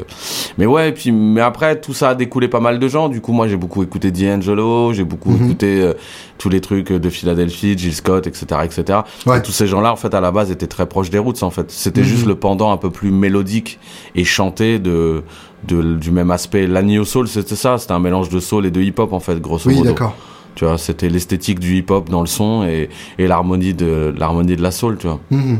mais 0.56 0.64
ouais, 0.64 0.88
et 0.88 0.92
puis 0.92 1.12
mais 1.12 1.42
après 1.42 1.78
tout 1.80 1.92
ça 1.92 2.10
a 2.10 2.14
découlé 2.14 2.48
pas 2.48 2.60
mal 2.60 2.78
de 2.78 2.88
gens. 2.88 3.10
Du 3.10 3.20
coup 3.20 3.32
moi 3.32 3.46
j'ai 3.46 3.56
beaucoup 3.56 3.82
écouté 3.82 4.10
D'Angelo, 4.10 4.92
j'ai 4.94 5.04
beaucoup 5.04 5.32
Mhm. 5.32 5.44
écouté 5.44 5.82
euh, 5.82 5.92
tous 6.38 6.48
les 6.48 6.60
trucs 6.62 6.90
de 6.92 7.10
Philadelphie, 7.10 7.76
Jill 7.76 7.94
Scott, 7.94 8.26
etc., 8.26 8.46
etc. 8.64 9.00
Ouais. 9.26 9.38
Et 9.38 9.42
tous 9.42 9.52
ces 9.52 9.66
gens-là 9.66 9.92
en 9.92 9.96
fait 9.96 10.14
à 10.14 10.20
la 10.22 10.30
base 10.30 10.50
étaient 10.50 10.66
très 10.66 10.86
proches 10.86 11.10
des 11.10 11.18
Roots 11.18 11.42
en 11.42 11.50
fait. 11.50 11.70
C'était 11.70 12.00
Mhm. 12.00 12.06
juste 12.06 12.26
le 12.26 12.34
pendant 12.34 12.72
un 12.72 12.78
peu 12.78 12.90
plus 12.90 13.10
mélodique 13.10 13.78
et 14.14 14.24
chanté 14.24 14.78
de, 14.78 15.22
de 15.66 15.94
du 15.96 16.10
même 16.10 16.30
aspect. 16.30 16.66
L'Agneau 16.66 17.04
Soul 17.04 17.28
c'était 17.28 17.56
ça, 17.56 17.76
c'était 17.76 17.92
un 17.92 17.98
mélange 17.98 18.30
de 18.30 18.40
soul 18.40 18.64
et 18.64 18.70
de 18.70 18.80
hip-hop 18.80 19.12
en 19.12 19.20
fait 19.20 19.38
grosso 19.42 19.68
Oui, 19.68 19.76
modo. 19.76 19.90
d'accord. 19.90 20.16
Tu 20.54 20.64
vois, 20.64 20.76
c'était 20.78 21.08
l'esthétique 21.08 21.60
du 21.60 21.76
hip-hop 21.76 22.08
dans 22.10 22.20
le 22.20 22.26
son 22.26 22.64
et, 22.64 22.88
et 23.18 23.26
l'harmonie 23.28 23.74
de 23.74 24.12
l'harmonie 24.18 24.56
de 24.56 24.62
la 24.62 24.70
soul, 24.72 24.96
tu 24.98 25.06
vois. 25.06 25.20
Mhm. 25.30 25.58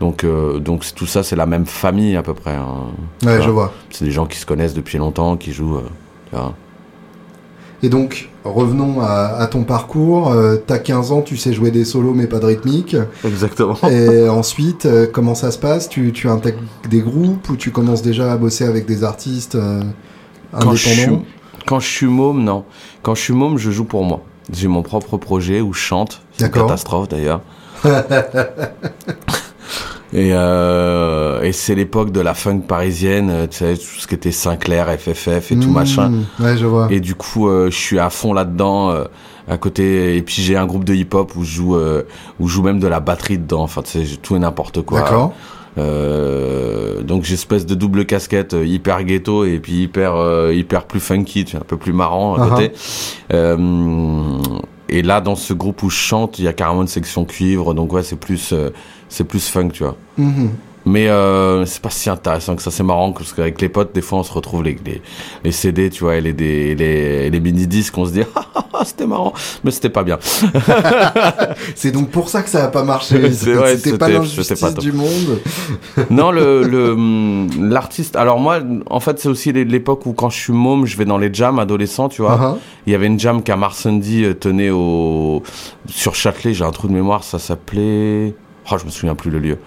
Donc, 0.00 0.24
euh, 0.24 0.58
donc 0.58 0.84
c'est- 0.84 0.94
tout 0.94 1.06
ça, 1.06 1.22
c'est 1.22 1.36
la 1.36 1.46
même 1.46 1.64
famille 1.64 2.16
à 2.16 2.22
peu 2.22 2.34
près. 2.34 2.54
hein. 2.54 2.86
Ouais, 3.24 3.40
je 3.40 3.48
vois. 3.50 3.72
C'est 3.90 4.04
des 4.04 4.10
gens 4.10 4.26
qui 4.26 4.36
se 4.38 4.44
connaissent 4.44 4.74
depuis 4.74 4.98
longtemps, 4.98 5.36
qui 5.36 5.52
jouent. 5.52 5.76
euh, 5.76 5.88
tu 6.30 6.36
vois. 6.36 6.54
Et 7.82 7.88
donc, 7.88 8.30
revenons 8.44 9.00
à, 9.00 9.36
à 9.38 9.46
ton 9.46 9.62
parcours. 9.62 10.32
Euh, 10.32 10.56
T'as 10.66 10.78
15 10.78 11.12
ans, 11.12 11.20
tu 11.22 11.36
sais 11.36 11.52
jouer 11.52 11.70
des 11.70 11.84
solos, 11.84 12.14
mais 12.14 12.26
pas 12.26 12.38
de 12.38 12.46
rythmique. 12.46 12.96
Exactement. 13.24 13.76
Et 13.90 14.28
ensuite, 14.28 14.86
euh, 14.86 15.06
comment 15.10 15.34
ça 15.34 15.50
se 15.50 15.58
passe? 15.58 15.88
Tu, 15.88 16.10
tu 16.12 16.28
intègres 16.28 16.58
des 16.88 17.00
groupes 17.00 17.48
ou 17.50 17.56
tu 17.56 17.70
commences 17.70 18.02
déjà 18.02 18.32
à 18.32 18.36
bosser 18.38 18.64
avec 18.64 18.86
des 18.86 19.04
artistes 19.04 19.54
euh, 19.56 19.82
Quand 20.58 20.72
je, 20.74 20.88
suis, 20.88 21.02
indépendants? 21.02 21.24
Quand 21.66 21.80
je 21.80 21.86
suis 21.88 22.06
môme, 22.06 22.42
non. 22.42 22.64
Quand 23.02 23.14
je 23.14 23.20
suis 23.22 23.32
môme, 23.34 23.58
je 23.58 23.70
joue 23.70 23.84
pour 23.84 24.04
moi. 24.04 24.22
J'ai 24.52 24.68
mon 24.68 24.82
propre 24.82 25.16
projet 25.18 25.60
où 25.60 25.72
je 25.72 25.80
chante. 25.80 26.22
C'est 26.38 26.46
une 26.46 26.52
catastrophe 26.52 27.08
d'ailleurs. 27.08 27.40
et 30.12 30.30
euh, 30.32 31.42
et 31.42 31.52
c'est 31.52 31.74
l'époque 31.74 32.12
de 32.12 32.20
la 32.20 32.34
funk 32.34 32.60
parisienne, 32.60 33.28
euh, 33.30 33.46
tu 33.46 33.58
sais, 33.58 33.74
tout 33.76 34.00
ce 34.00 34.06
qui 34.06 34.14
était 34.14 34.30
Sinclair, 34.32 34.86
FFF 34.98 35.52
et 35.52 35.56
tout 35.58 35.68
Mmh, 35.68 35.72
machin. 35.72 36.12
Ouais, 36.38 36.56
je 36.56 36.64
vois. 36.66 36.86
Et 36.90 37.00
du 37.00 37.14
coup, 37.14 37.48
euh, 37.48 37.70
je 37.70 37.76
suis 37.76 37.98
à 37.98 38.10
fond 38.10 38.32
là-dedans. 38.32 38.90
euh, 38.90 39.04
à 39.48 39.58
côté, 39.58 40.16
et 40.16 40.22
puis 40.22 40.42
j'ai 40.42 40.56
un 40.56 40.66
groupe 40.66 40.82
de 40.82 40.92
hip-hop 40.92 41.36
où 41.36 41.44
je 41.44 41.50
joue, 41.52 41.76
où 42.40 42.48
je 42.48 42.52
joue 42.52 42.62
même 42.64 42.80
de 42.80 42.88
la 42.88 42.98
batterie 42.98 43.38
dedans. 43.38 43.62
Enfin, 43.62 43.80
tu 43.82 44.04
sais, 44.04 44.16
tout 44.16 44.34
et 44.34 44.40
n'importe 44.40 44.82
quoi. 44.82 45.02
D'accord. 45.02 45.34
Euh, 45.78 47.02
donc 47.02 47.24
j'ai 47.24 47.34
espèce 47.34 47.66
de 47.66 47.74
double 47.74 48.06
casquette 48.06 48.54
euh, 48.54 48.64
hyper 48.66 49.04
ghetto 49.04 49.44
et 49.44 49.58
puis 49.58 49.82
hyper 49.82 50.14
euh, 50.16 50.52
hyper 50.54 50.84
plus 50.84 51.00
funky, 51.00 51.44
tu 51.44 51.52
vois, 51.56 51.60
un 51.62 51.64
peu 51.66 51.76
plus 51.76 51.92
marrant 51.92 52.34
à 52.34 52.38
Uh-huh. 52.46 52.48
côté. 52.50 52.72
Euh, 53.32 54.38
et 54.88 55.02
là, 55.02 55.20
dans 55.20 55.36
ce 55.36 55.52
groupe 55.52 55.82
où 55.82 55.90
je 55.90 55.96
chante, 55.96 56.38
il 56.38 56.44
y 56.44 56.48
a 56.48 56.52
carrément 56.52 56.82
une 56.82 56.88
section 56.88 57.24
cuivre, 57.24 57.74
donc 57.74 57.92
ouais, 57.92 58.02
c'est 58.02 58.18
plus 58.18 58.52
euh, 58.52 58.70
c'est 59.08 59.24
plus 59.24 59.48
funk, 59.48 59.70
tu 59.70 59.82
vois. 59.82 59.96
Mhm. 60.16 60.50
Mais 60.86 61.08
euh, 61.08 61.66
c'est 61.66 61.82
pas 61.82 61.90
si 61.90 62.08
intéressant 62.08 62.54
que 62.54 62.62
ça. 62.62 62.70
C'est 62.70 62.84
marrant 62.84 63.10
parce 63.12 63.32
qu'avec 63.32 63.60
les 63.60 63.68
potes, 63.68 63.92
des 63.92 64.00
fois, 64.00 64.20
on 64.20 64.22
se 64.22 64.32
retrouve 64.32 64.62
les, 64.62 64.78
les, 64.84 65.02
les 65.42 65.52
CD, 65.52 65.90
tu 65.90 66.04
vois, 66.04 66.16
et 66.16 66.20
les, 66.20 66.32
les, 66.32 67.28
les 67.28 67.40
mini-disques, 67.40 67.98
on 67.98 68.06
se 68.06 68.12
dit, 68.12 68.22
ah, 68.34 68.84
c'était 68.84 69.06
marrant, 69.06 69.32
mais 69.64 69.72
c'était 69.72 69.90
pas 69.90 70.04
bien. 70.04 70.18
C'est 71.74 71.90
donc 71.90 72.10
pour 72.10 72.28
ça 72.28 72.42
que 72.42 72.48
ça 72.48 72.64
a 72.64 72.68
pas 72.68 72.84
marché. 72.84 73.32
C'était 73.32 73.98
pas 73.98 74.08
l'injustice 74.08 74.74
du 74.76 74.92
monde. 74.92 75.40
non, 76.10 76.30
le 76.30 76.62
le, 76.62 76.90
hum, 76.92 77.48
l'artiste. 77.58 78.16
Alors 78.16 78.38
moi, 78.38 78.60
en 78.88 79.00
fait, 79.00 79.18
c'est 79.18 79.28
aussi 79.28 79.52
l'époque 79.52 80.06
où 80.06 80.12
quand 80.12 80.30
je 80.30 80.38
suis 80.38 80.52
môme, 80.52 80.86
je 80.86 80.96
vais 80.96 81.04
dans 81.04 81.18
les 81.18 81.32
jams 81.32 81.58
adolescents, 81.58 82.08
tu 82.08 82.22
vois. 82.22 82.36
Uh-huh. 82.36 82.58
Il 82.86 82.92
y 82.92 82.94
avait 82.94 83.06
une 83.06 83.18
jam 83.18 83.42
qu'à 83.42 83.56
Marsandy 83.56 84.24
euh, 84.24 84.34
tenait 84.34 84.70
au 84.70 85.42
sur 85.88 86.14
Châtelet. 86.14 86.54
J'ai 86.54 86.64
un 86.64 86.70
trou 86.70 86.88
de 86.88 86.92
mémoire, 86.92 87.24
ça 87.24 87.38
s'appelait. 87.38 88.34
Oh, 88.70 88.76
je 88.78 88.84
me 88.84 88.90
souviens 88.90 89.14
plus 89.14 89.30
le 89.30 89.38
lieu. 89.38 89.58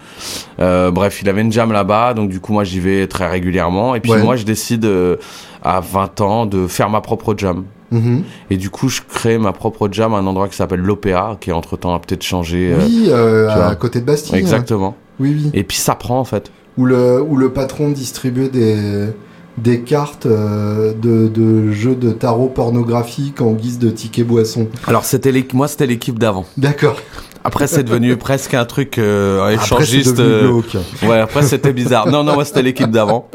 Euh, 0.59 0.91
bref, 0.91 1.21
il 1.21 1.29
avait 1.29 1.41
une 1.41 1.51
jam 1.51 1.71
là-bas, 1.71 2.13
donc 2.13 2.29
du 2.29 2.39
coup 2.39 2.51
moi 2.53 2.63
j'y 2.63 2.79
vais 2.79 3.07
très 3.07 3.27
régulièrement. 3.29 3.95
Et 3.95 3.99
puis 4.01 4.11
Ouais. 4.11 4.21
moi 4.23 4.35
je 4.35 4.43
décide 4.43 4.85
euh, 4.85 5.15
à 5.63 5.79
20 5.79 6.21
ans 6.21 6.45
de 6.45 6.67
faire 6.67 6.89
ma 6.89 7.01
propre 7.01 7.33
jam. 7.37 7.63
Mhm. 7.91 8.23
Et 8.51 8.57
du 8.57 8.69
coup 8.69 8.89
je 8.89 9.01
crée 9.07 9.37
ma 9.37 9.51
propre 9.53 9.87
jam 9.91 10.13
à 10.13 10.17
un 10.17 10.27
endroit 10.27 10.47
qui 10.49 10.55
s'appelle 10.55 10.81
l'Opéra, 10.81 11.37
qui 11.39 11.51
entre 11.51 11.77
temps 11.77 11.93
a 11.95 11.99
peut-être 11.99 12.23
changé. 12.23 12.73
euh, 12.73 12.79
Oui, 12.85 13.05
euh, 13.09 13.49
à 13.49 13.55
vois. 13.67 13.75
côté 13.75 13.99
de 14.01 14.05
Bastille. 14.05 14.35
exactement. 14.35 14.95
Oui, 15.19 15.35
oui. 15.43 15.49
Et 15.53 15.63
puis 15.63 15.77
ça 15.77 15.95
prend 15.95 16.19
en 16.19 16.23
fait. 16.25 16.51
Où 16.77 16.85
le, 16.85 17.21
où 17.21 17.35
le 17.35 17.51
patron 17.51 17.89
distribuait 17.89 18.47
des, 18.49 19.07
des 19.57 19.81
cartes 19.81 20.25
euh, 20.27 20.93
de, 20.93 21.27
de 21.27 21.71
jeux 21.71 21.95
de 21.95 22.11
tarot 22.11 22.47
pornographique 22.47 23.41
en 23.41 23.51
guise 23.53 23.79
de 23.79 23.89
ticket 23.89 24.23
boisson. 24.23 24.67
Alors 24.87 25.03
c'était 25.03 25.33
moi 25.53 25.67
c'était 25.67 25.87
l'équipe 25.87 26.17
d'avant. 26.19 26.45
D'accord. 26.57 26.97
Après 27.49 27.65
c'est 27.65 27.83
devenu 27.83 28.15
presque 28.15 28.53
un 28.53 28.65
truc 28.65 28.99
euh, 28.99 29.41
Après, 29.41 29.55
échangiste. 29.55 30.19
euh, 30.19 30.41
glauque. 30.47 30.77
Ouais, 31.01 31.19
après 31.19 31.41
c'était 31.41 31.73
bizarre. 31.73 32.05
Non, 32.07 32.23
non, 32.23 32.35
moi 32.35 32.45
c'était 32.45 32.61
l'équipe 32.61 32.91
d'avant. 32.91 33.27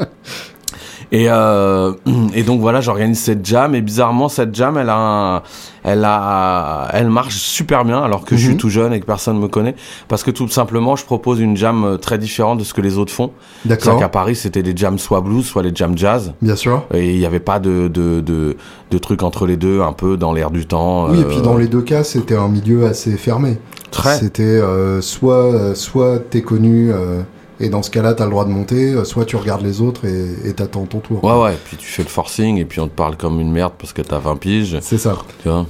Et, 1.11 1.25
euh, 1.29 1.93
et 2.33 2.43
donc 2.43 2.61
voilà, 2.61 2.81
j'organise 2.81 3.19
cette 3.19 3.45
jam 3.45 3.75
et 3.75 3.81
bizarrement 3.81 4.27
cette 4.29 4.53
jam, 4.55 4.77
elle 4.77 4.89
a, 4.89 4.97
un- 4.97 5.41
elle 5.83 6.03
a, 6.03 6.87
elle 6.93 7.09
marche 7.09 7.35
super 7.35 7.85
bien 7.85 8.01
alors 8.01 8.25
que 8.25 8.35
je 8.35 8.41
suis 8.43 8.51
Mhm. 8.53 8.57
tout 8.57 8.69
jeune 8.69 8.93
et 8.93 8.99
que 8.99 9.05
personne 9.05 9.39
me 9.39 9.47
connaît 9.47 9.75
parce 10.07 10.23
que 10.23 10.31
tout 10.31 10.47
simplement 10.49 10.95
je 10.95 11.05
propose 11.05 11.39
une 11.39 11.55
jam 11.55 11.83
euh, 11.83 11.97
très 11.97 12.17
différente 12.17 12.57
de 12.59 12.63
ce 12.63 12.73
que 12.73 12.81
les 12.81 12.97
autres 12.97 13.13
font. 13.13 13.31
C'est 13.63 13.69
D'accord. 13.69 13.99
qu'à 13.99 14.09
Paris 14.09 14.35
c'était 14.35 14.63
des 14.63 14.75
jams 14.75 14.97
soit 14.97 15.21
blues, 15.21 15.45
soit 15.45 15.61
les 15.63 15.71
jams 15.75 15.97
jazz 15.97 16.33
Bien 16.41 16.55
sûr. 16.55 16.85
et 16.93 17.11
il 17.13 17.19
n'y 17.19 17.25
avait 17.25 17.39
pas 17.39 17.59
de, 17.59 17.87
de, 17.87 18.21
de, 18.21 18.57
de 18.91 18.97
trucs 18.97 19.21
entre 19.23 19.45
les 19.45 19.57
deux, 19.57 19.81
un 19.81 19.93
peu 19.93 20.17
dans 20.17 20.33
l'air 20.33 20.49
du 20.51 20.65
temps. 20.65 21.09
Oui, 21.09 21.19
et 21.19 21.23
euh, 21.23 21.27
puis 21.29 21.41
dans 21.41 21.55
les 21.57 21.67
deux 21.67 21.81
cas, 21.81 22.03
c'était 22.03 22.35
un 22.35 22.47
milieu 22.49 22.85
assez 22.87 23.15
fermé. 23.17 23.59
très. 23.91 24.17
C'était 24.17 24.41
euh, 24.43 25.01
soit, 25.01 25.75
soit 25.75 26.19
t'es 26.29 26.41
connu 26.41 26.91
euh, 26.91 27.21
et 27.59 27.69
dans 27.69 27.81
ce 27.83 27.89
cas-là, 27.89 28.13
t'as 28.13 28.25
le 28.25 28.31
droit 28.31 28.45
de 28.45 28.49
monter, 28.49 28.93
euh, 28.93 29.03
soit 29.05 29.25
tu 29.25 29.35
regardes 29.35 29.61
les 29.63 29.81
autres 29.81 30.05
et 30.05 30.49
et 30.49 30.53
t'attends 30.53 30.85
ton 30.85 30.99
tour. 30.99 31.23
Ouais, 31.23 31.41
ouais, 31.43 31.57
puis 31.65 31.77
tu 31.77 31.85
fais 31.87 32.03
le 32.03 32.09
forcing 32.09 32.57
et 32.57 32.65
puis 32.65 32.79
on 32.81 32.87
te 32.87 32.93
parle 32.95 33.15
comme 33.17 33.39
une 33.39 33.51
merde 33.51 33.73
parce 33.77 33.93
que 33.93 34.01
t'as 34.01 34.19
20 34.19 34.35
piges. 34.37 34.77
C'est 34.81 34.97
ça. 34.97 35.15
tu 35.41 35.49
vois. 35.49 35.65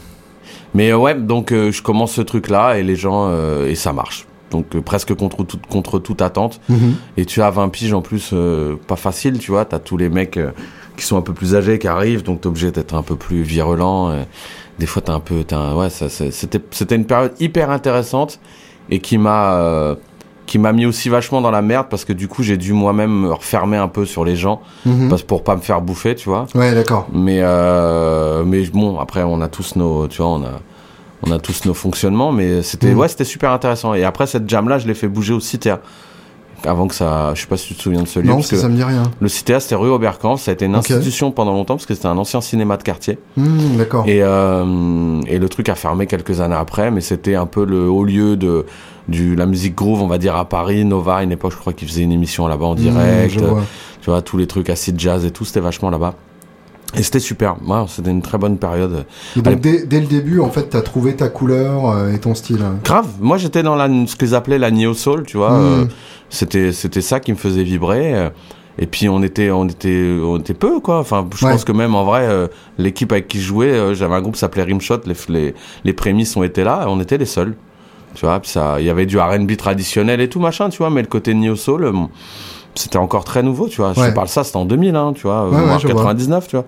Mais 0.74 0.92
euh, 0.92 0.98
ouais, 0.98 1.16
donc 1.16 1.52
euh, 1.52 1.72
je 1.72 1.82
commence 1.82 2.14
ce 2.14 2.22
truc-là 2.22 2.78
et 2.78 2.84
les 2.84 2.96
gens 2.96 3.28
euh, 3.30 3.68
et 3.70 3.76
ça 3.76 3.94
marche. 3.94 4.26
Donc 4.52 4.80
presque 4.82 5.14
contre 5.16 5.44
toute 5.44 5.66
contre 5.68 6.00
toute 6.00 6.22
attente. 6.22 6.60
Mhm. 6.70 6.96
Et 7.18 7.26
tu 7.26 7.42
as 7.42 7.50
20 7.50 7.70
piges 7.70 7.94
en 7.94 8.02
plus, 8.02 8.34
pas 8.88 8.96
facile, 8.96 9.38
tu 9.40 9.52
vois. 9.52 9.66
T'as 9.66 9.80
tous 9.80 9.98
les 9.98 10.10
mecs 10.10 10.40
qui 10.98 11.06
sont 11.06 11.18
un 11.18 11.22
peu 11.22 11.34
plus 11.34 11.56
âgés 11.56 11.78
qui 11.80 11.88
arrivent, 11.88 12.24
donc 12.24 12.42
t'es 12.42 12.48
obligé 12.48 12.72
d'être 12.72 12.94
un 12.96 13.02
peu 13.02 13.16
plus 13.16 13.42
virulent. 13.42 14.12
et 14.14 14.26
des 14.80 14.86
fois 14.86 15.02
t'as 15.02 15.14
un 15.14 15.20
peu, 15.20 15.44
un- 15.52 15.76
ouais, 15.76 15.90
c'était 15.90 16.96
une 16.96 17.06
période 17.06 17.34
hyper 17.40 17.70
intéressante 17.70 18.40
et 18.90 19.00
qui 19.00 19.18
m'a 19.18 19.96
qui 20.46 20.60
m'a 20.60 20.72
mis 20.74 20.86
aussi 20.86 21.10
vachement 21.10 21.42
dans 21.42 21.52
la 21.52 21.62
merde 21.62 21.88
parce 21.90 22.06
que 22.06 22.14
du 22.14 22.28
coup 22.28 22.44
j'ai 22.44 22.58
dû 22.58 22.74
moi-même 22.74 23.12
me 23.12 23.32
refermer 23.34 23.78
un 23.78 23.88
peu 23.88 24.06
sur 24.06 24.24
les 24.26 24.36
gens 24.36 24.62
Mhm. 24.86 25.10
parce 25.10 25.24
pour 25.24 25.44
pas 25.44 25.56
me 25.56 25.62
faire 25.62 25.82
bouffer, 25.82 26.16
tu 26.16 26.30
vois. 26.30 26.46
Ouais, 26.56 26.74
d'accord. 26.74 27.08
Mais 27.14 27.40
euh, 27.42 28.44
mais 28.46 28.62
bon, 28.68 29.00
après 29.00 29.24
on 29.24 29.42
a 29.42 29.48
tous 29.48 29.76
nos, 29.76 30.08
tu 30.08 30.22
vois, 30.22 30.32
on 30.32 30.44
a 30.44 30.60
on 31.28 31.32
a 31.32 31.40
tous 31.40 31.66
nos 31.66 31.74
fonctionnements, 31.74 32.32
mais 32.32 32.62
c'était 32.62 32.92
Mhm. 32.92 33.00
ouais, 33.00 33.08
c'était 33.08 33.24
super 33.24 33.52
intéressant. 33.52 33.94
Et 33.96 34.04
après 34.04 34.28
cette 34.28 34.48
jam 34.50 34.70
là, 34.70 34.78
je 34.78 34.88
l'ai 34.88 34.94
fait 34.94 35.08
bouger 35.08 35.34
au 35.34 35.40
Citéa. 35.40 35.80
Avant 36.64 36.88
que 36.88 36.96
ça, 36.96 37.32
je 37.36 37.42
sais 37.42 37.48
pas 37.48 37.58
si 37.58 37.68
tu 37.68 37.76
te 37.76 37.82
souviens 37.84 38.02
de 38.02 38.08
ce 38.08 38.20
lieu. 38.20 38.28
Non, 38.30 38.36
parce 38.36 38.48
ça, 38.48 38.56
que 38.56 38.62
ça 38.62 38.70
me 38.70 38.76
dit 38.76 38.84
rien. 38.84 39.04
le 39.20 39.28
Citéa 39.28 39.60
c'était 39.60 39.76
rue 39.76 39.90
Oberkampf, 39.90 40.42
ça 40.42 40.52
a 40.52 40.54
été 40.54 40.66
une 40.66 40.74
institution 40.76 41.30
pendant 41.32 41.52
longtemps 41.54 41.76
parce 41.76 41.86
que 41.86 41.94
c'était 41.94 42.08
un 42.08 42.18
ancien 42.18 42.42
cinéma 42.42 42.78
de 42.78 42.84
quartier. 42.84 43.20
Hmm, 43.38 43.78
d'accord. 43.78 44.04
Et, 44.08 44.24
euh, 44.24 45.20
et 45.28 45.38
le 45.38 45.50
truc 45.50 45.70
a 45.70 45.76
fermé 45.76 46.08
quelques 46.08 46.42
années 46.42 46.56
après, 46.56 46.90
mais 46.92 47.02
c'était 47.02 47.36
un 47.36 47.46
peu 47.46 47.66
le 47.66 47.88
haut 47.90 48.04
lieu 48.04 48.36
de 48.36 48.66
du 49.08 49.36
la 49.36 49.46
musique 49.46 49.76
groove, 49.76 50.02
on 50.02 50.08
va 50.08 50.18
dire 50.18 50.36
à 50.36 50.46
Paris, 50.50 50.84
Nova, 50.86 51.18
à 51.18 51.24
une 51.24 51.32
époque 51.32 51.52
je 51.54 51.58
crois 51.58 51.74
qu'ils 51.74 51.88
faisaient 51.88 52.02
une 52.02 52.12
émission 52.12 52.48
là-bas 52.48 52.66
en 52.66 52.74
Hmm, 52.74 52.78
direct, 52.78 53.40
vois. 53.40 53.64
tu 54.02 54.10
vois 54.10 54.22
tous 54.22 54.38
les 54.38 54.48
trucs 54.48 54.70
acid 54.70 55.00
jazz 55.00 55.26
et 55.26 55.32
tout, 55.32 55.46
c'était 55.46 55.60
vachement 55.60 55.90
là-bas. 55.90 56.16
Et 56.98 57.04
c'était 57.04 57.20
super, 57.20 57.56
ouais, 57.68 57.84
c'était 57.90 58.12
une 58.12 58.22
très 58.22 58.38
bonne 58.38 58.58
période. 58.58 59.06
Et 59.36 59.42
donc, 59.42 59.60
dès, 59.60 59.86
dès 59.86 60.00
le 60.00 60.06
début, 60.08 60.40
en 60.40 60.50
fait, 60.50 60.70
t'as 60.70 60.82
trouvé 60.82 61.16
ta 61.16 61.28
couleur 61.28 61.90
euh, 61.90 62.14
et 62.14 62.20
ton 62.20 62.34
style. 62.36 62.64
Grave, 62.86 63.08
moi 63.20 63.38
j'étais 63.38 63.64
dans 63.64 63.76
la, 63.76 63.90
ce 64.08 64.16
qu'ils 64.16 64.34
appelaient 64.34 64.60
la 64.60 64.72
neo 64.72 64.94
soul, 64.94 65.24
tu 65.26 65.36
vois, 65.38 65.52
Hmm. 65.52 65.82
euh, 65.82 65.86
c'était 66.30 66.72
c'était 66.72 67.02
ça 67.02 67.20
qui 67.20 67.32
me 67.32 67.38
faisait 67.38 67.64
vibrer. 67.64 68.14
euh, 68.16 68.30
Et 68.78 68.88
puis 68.88 69.08
on 69.10 69.22
était 69.24 69.52
on 69.52 69.66
était 69.68 70.18
on 70.22 70.38
était 70.38 70.54
peu 70.54 70.80
quoi. 70.80 71.00
Enfin, 71.00 71.26
je 71.36 71.46
Ouais. 71.46 71.52
pense 71.52 71.64
que 71.66 71.72
même 71.74 71.96
en 71.96 72.04
vrai, 72.06 72.26
euh, 72.28 72.48
l'équipe 72.78 73.12
avec 73.12 73.28
qui 73.28 73.40
je 73.40 73.46
jouais, 73.48 73.72
euh, 73.72 73.94
j'avais 73.94 74.16
un 74.16 74.22
groupe 74.22 74.36
s'appelait 74.36 74.64
Rimshot. 74.64 75.00
Les, 75.06 75.16
les 75.30 75.54
les 75.84 75.94
prémices 75.94 76.36
ont 76.38 76.44
été 76.44 76.64
là, 76.64 76.86
on 76.88 77.00
était 77.02 77.18
les 77.18 77.26
seuls. 77.26 77.56
Tu 78.16 78.26
vois, 78.26 78.40
ça, 78.44 78.78
il 78.80 78.86
y 78.86 78.90
avait 78.90 79.06
du 79.06 79.20
R&B 79.20 79.56
traditionnel 79.58 80.20
et 80.22 80.30
tout 80.30 80.40
machin, 80.40 80.70
tu 80.70 80.80
vois, 80.80 80.90
mais 80.90 81.02
le 81.02 81.08
côté 81.08 81.34
neo 81.34 81.56
soul, 81.56 81.86
euh, 81.86 81.92
c'était 82.74 82.98
encore 82.98 83.24
très 83.24 83.44
nouveau, 83.44 83.68
tu 83.68 83.82
vois. 83.82 83.94
Je 83.96 84.02
te 84.02 84.14
parle 84.16 84.28
ça, 84.28 84.44
c'était 84.44 84.58
en 84.58 84.66
2000, 84.66 84.96
hein, 84.96 85.14
tu 85.16 85.24
vois, 85.24 85.48
Ouais, 85.50 85.56
ouais, 85.58 85.66
voire 85.66 85.80
je 85.80 85.88
vois. 85.88 85.96
99, 85.96 86.48
tu 86.48 86.56
vois. 86.56 86.66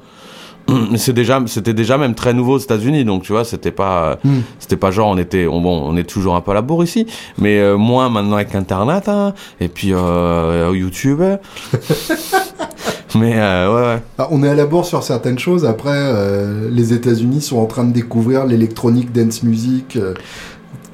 Mais 0.91 0.97
c'est 0.97 1.13
déjà, 1.13 1.41
c'était 1.47 1.73
déjà 1.73 1.97
même 1.97 2.13
très 2.13 2.33
nouveau 2.33 2.55
aux 2.55 2.59
États-Unis, 2.59 3.05
donc 3.05 3.23
tu 3.23 3.31
vois, 3.31 3.45
c'était 3.45 3.71
pas, 3.71 4.17
Hmm. 4.25 4.39
c'était 4.59 4.75
pas 4.75 4.91
genre 4.91 5.07
on 5.09 5.17
était, 5.17 5.47
on, 5.47 5.61
bon, 5.61 5.81
on 5.85 5.95
est 5.95 6.03
toujours 6.03 6.35
un 6.35 6.41
peu 6.41 6.51
à 6.51 6.53
la 6.55 6.61
bourre 6.61 6.83
ici, 6.83 7.07
mais 7.37 7.57
euh, 7.59 7.77
moins 7.77 8.09
maintenant 8.09 8.35
avec 8.35 8.53
Internet, 8.53 9.07
hein, 9.07 9.33
et 9.61 9.69
puis 9.69 9.93
euh, 9.93 10.69
YouTube. 10.73 11.21
mais 13.15 13.33
euh, 13.37 13.73
ouais, 13.73 13.93
ouais. 13.95 14.01
Ah, 14.17 14.27
on 14.31 14.43
est 14.43 14.49
à 14.49 14.55
la 14.55 14.65
bourre 14.65 14.85
sur 14.85 15.03
certaines 15.03 15.39
choses. 15.39 15.65
Après, 15.65 15.89
euh, 15.93 16.69
les 16.71 16.93
États-Unis 16.93 17.41
sont 17.41 17.57
en 17.59 17.65
train 17.65 17.83
de 17.85 17.93
découvrir 17.93 18.45
l'électronique 18.45 19.11
dance 19.13 19.43
music. 19.43 19.95
euh, 19.95 20.13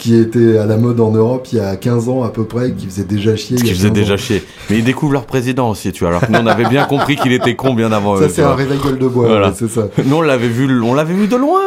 qui 0.03 0.15
était 0.17 0.57
à 0.57 0.65
la 0.65 0.75
mode 0.75 0.99
en 0.99 1.11
Europe 1.11 1.47
il 1.53 1.59
y 1.59 1.61
a 1.61 1.77
15 1.77 2.09
ans 2.09 2.23
à 2.23 2.29
peu 2.29 2.43
près, 2.43 2.73
qui 2.73 2.87
faisait 2.87 3.05
déjà 3.05 3.37
chier. 3.37 3.55
Qui 3.55 3.69
faisait 3.73 3.87
15 3.87 3.93
déjà 3.93 4.13
ans. 4.15 4.17
chier. 4.17 4.43
Mais 4.69 4.79
ils 4.79 4.83
découvrent 4.83 5.13
leur 5.13 5.25
président 5.25 5.69
aussi, 5.69 5.93
tu 5.93 6.01
vois. 6.03 6.09
Alors 6.09 6.27
que 6.27 6.31
nous, 6.33 6.39
on 6.39 6.45
avait 6.45 6.65
bien 6.67 6.83
compris 6.83 7.15
qu'il 7.15 7.31
était 7.31 7.55
con 7.55 7.73
bien 7.73 7.89
avant 7.93 8.17
Ça, 8.17 8.23
eux. 8.23 8.27
tu 8.27 8.33
c'est 8.33 8.41
un 8.43 8.53
réveil 8.53 8.79
gueule 8.83 8.99
de 8.99 9.07
bois, 9.07 9.27
Voilà. 9.27 9.47
ouais, 9.47 9.53
c'est 9.55 9.69
ça. 9.69 9.83
Nous, 10.03 10.13
on 10.17 10.21
l'avait 10.21 10.49
vu, 10.49 10.81
on 10.81 10.93
l'avait 10.93 11.13
vu 11.13 11.27
de 11.27 11.37
loin. 11.37 11.61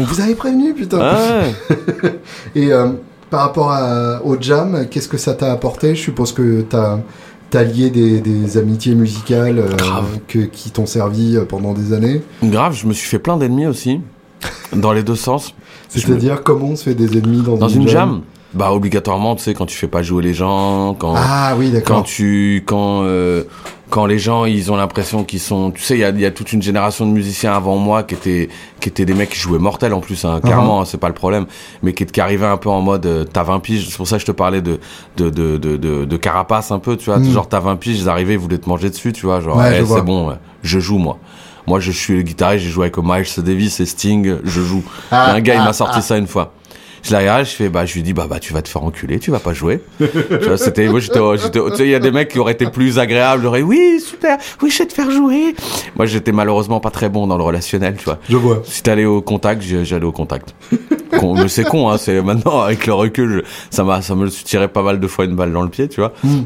On 0.00 0.02
vous 0.04 0.20
avait 0.20 0.34
prévenu, 0.34 0.74
putain. 0.74 0.98
Ouais. 0.98 1.54
Et 2.56 2.72
euh, 2.72 2.88
par 3.30 3.42
rapport 3.42 3.70
à- 3.70 4.20
au 4.24 4.36
jam, 4.40 4.88
qu'est-ce 4.90 5.06
que 5.08 5.16
ça 5.18 5.34
t'a 5.34 5.52
apporté? 5.52 5.94
Je 5.94 6.00
suppose 6.02 6.32
que 6.32 6.62
t'as 6.62 6.98
as 7.54 7.62
lié 7.62 7.90
des, 7.90 8.20
des 8.20 8.58
amitiés 8.58 8.96
musicales 8.96 9.60
euh, 9.60 9.76
que, 10.26 10.40
qui 10.40 10.70
t'ont 10.72 10.86
servi 10.86 11.36
euh, 11.36 11.44
pendant 11.44 11.72
des 11.72 11.92
années. 11.92 12.20
Grave, 12.42 12.74
je 12.74 12.86
me 12.88 12.92
suis 12.92 13.08
fait 13.08 13.20
plein 13.20 13.36
d'ennemis 13.36 13.66
aussi, 13.68 14.00
dans 14.74 14.92
les 14.92 15.04
deux 15.04 15.14
sens. 15.14 15.54
C'est-à-dire 15.88 16.42
comment 16.42 16.66
on 16.68 16.76
se 16.76 16.84
fait 16.84 16.94
des 16.94 17.16
ennemis 17.18 17.42
dans, 17.42 17.56
Dans 17.56 17.68
une 17.68 17.88
jam, 17.88 18.22
bah 18.54 18.72
obligatoirement, 18.72 19.36
tu 19.36 19.42
sais, 19.42 19.54
quand 19.54 19.66
tu 19.66 19.76
fais 19.76 19.88
pas 19.88 20.02
jouer 20.02 20.22
les 20.22 20.34
gens, 20.34 20.94
quand 20.98 21.14
Ah 21.16 21.54
oui, 21.58 21.68
quand 21.68 21.74
d'accord. 21.74 22.02
tu 22.04 22.62
quand 22.66 23.02
euh, 23.04 23.44
quand 23.90 24.04
les 24.04 24.18
gens 24.18 24.44
ils 24.44 24.70
ont 24.70 24.76
l'impression 24.76 25.24
qu'ils 25.24 25.40
sont 25.40 25.70
tu 25.70 25.80
sais 25.82 25.94
il 25.96 26.00
y 26.00 26.04
a, 26.04 26.10
y 26.10 26.26
a 26.26 26.30
toute 26.30 26.52
une 26.52 26.60
génération 26.60 27.06
de 27.06 27.10
musiciens 27.10 27.54
avant 27.54 27.76
moi 27.78 28.02
qui 28.02 28.14
étaient 28.14 28.50
qui 28.80 28.90
étaient 28.90 29.06
des 29.06 29.14
mecs 29.14 29.30
qui 29.30 29.38
jouaient 29.38 29.58
mortel 29.58 29.94
en 29.94 30.00
plus 30.00 30.26
hein, 30.26 30.40
clairement 30.42 30.82
hein, 30.82 30.84
c'est 30.84 30.98
pas 31.00 31.08
le 31.08 31.14
problème 31.14 31.46
mais 31.82 31.94
qui, 31.94 32.04
qui 32.04 32.20
arrivaient 32.20 32.44
un 32.44 32.58
peu 32.58 32.68
en 32.68 32.82
mode 32.82 33.06
euh, 33.06 33.24
t'as 33.24 33.44
20 33.44 33.60
piges. 33.60 33.88
C'est 33.88 33.96
pour 33.96 34.06
ça 34.06 34.16
que 34.16 34.20
je 34.20 34.26
te 34.26 34.32
parlais 34.32 34.60
de 34.60 34.78
de 35.16 35.30
de 35.30 35.56
de, 35.56 35.76
de, 35.78 36.04
de 36.04 36.16
carapace 36.18 36.70
un 36.70 36.80
peu 36.80 36.96
tu 36.98 37.06
vois 37.06 37.18
Mm. 37.18 37.30
genre 37.32 37.48
t'as 37.48 37.60
20 37.60 37.76
piges 37.76 37.98
ils 37.98 38.08
arrivaient 38.10 38.34
ils 38.34 38.38
voulaient 38.38 38.58
te 38.58 38.68
manger 38.68 38.90
dessus 38.90 39.14
tu 39.14 39.24
vois 39.24 39.40
genre 39.40 39.56
Ouais, 39.56 39.80
eh, 39.80 39.86
c'est 39.86 40.02
bon 40.04 40.28
ouais, 40.28 40.34
je 40.62 40.78
joue 40.80 40.98
moi 40.98 41.18
moi 41.68 41.78
je 41.80 41.92
suis 41.92 42.14
le 42.16 42.22
guitariste 42.22 42.64
j'ai 42.64 42.70
joué 42.70 42.84
avec 42.86 42.96
Miles 42.98 43.44
Davis 43.44 43.78
et 43.80 43.86
Sting 43.86 44.36
je 44.42 44.60
joue 44.60 44.82
Il 45.12 45.14
y 45.14 45.16
a 45.18 45.34
un 45.34 45.40
gars 45.40 45.54
il 45.54 45.62
m'a 45.62 45.72
sorti 45.72 46.02
ça 46.02 46.16
une 46.18 46.26
fois 46.26 46.54
je 47.04 47.12
la 47.12 47.20
regarde, 47.20 47.44
je 47.46 47.50
fais, 47.52 47.68
bah, 47.68 47.86
je 47.86 47.94
lui 47.94 48.02
dis, 48.02 48.12
bah, 48.12 48.26
bah, 48.28 48.40
tu 48.40 48.52
vas 48.52 48.60
te 48.60 48.68
faire 48.68 48.82
enculer, 48.82 49.20
tu 49.20 49.30
vas 49.30 49.38
pas 49.38 49.52
jouer. 49.52 49.80
c'était, 50.56 50.88
moi, 50.88 50.98
j'étais, 50.98 51.20
j'étais, 51.40 51.60
tu 51.70 51.76
sais, 51.76 51.84
il 51.84 51.90
y 51.90 51.94
a 51.94 52.00
des 52.00 52.10
mecs 52.10 52.28
qui 52.28 52.40
auraient 52.40 52.52
été 52.54 52.66
plus 52.66 52.98
agréables, 52.98 53.40
j'aurais, 53.44 53.62
oui, 53.62 54.00
super, 54.04 54.36
oui, 54.62 54.70
je 54.70 54.78
vais 54.78 54.86
te 54.86 54.92
faire 54.94 55.08
jouer. 55.08 55.54
Moi, 55.94 56.06
j'étais 56.06 56.32
malheureusement 56.32 56.80
pas 56.80 56.90
très 56.90 57.08
bon 57.08 57.28
dans 57.28 57.38
le 57.38 57.44
relationnel, 57.44 57.94
tu 57.96 58.04
vois. 58.04 58.18
Je 58.28 58.36
vois. 58.36 58.62
Si 58.64 58.82
t'allais 58.82 59.04
au 59.04 59.22
contact, 59.22 59.62
j'allais 59.62 60.04
au 60.04 60.12
contact. 60.12 60.56
Con- 61.20 61.34
mais 61.34 61.48
c'est 61.48 61.64
con, 61.64 61.88
hein, 61.88 61.98
c'est 61.98 62.20
maintenant, 62.20 62.60
avec 62.62 62.84
le 62.88 62.94
recul, 62.94 63.44
je- 63.44 63.50
ça 63.70 63.84
m'a, 63.84 64.02
ça 64.02 64.16
me 64.16 64.28
tiré 64.28 64.66
pas 64.66 64.82
mal 64.82 64.98
de 64.98 65.06
fois 65.06 65.24
une 65.24 65.36
balle 65.36 65.52
dans 65.52 65.62
le 65.62 65.70
pied, 65.70 65.88
tu 65.88 66.00
vois. 66.00 66.12
Mm. 66.24 66.40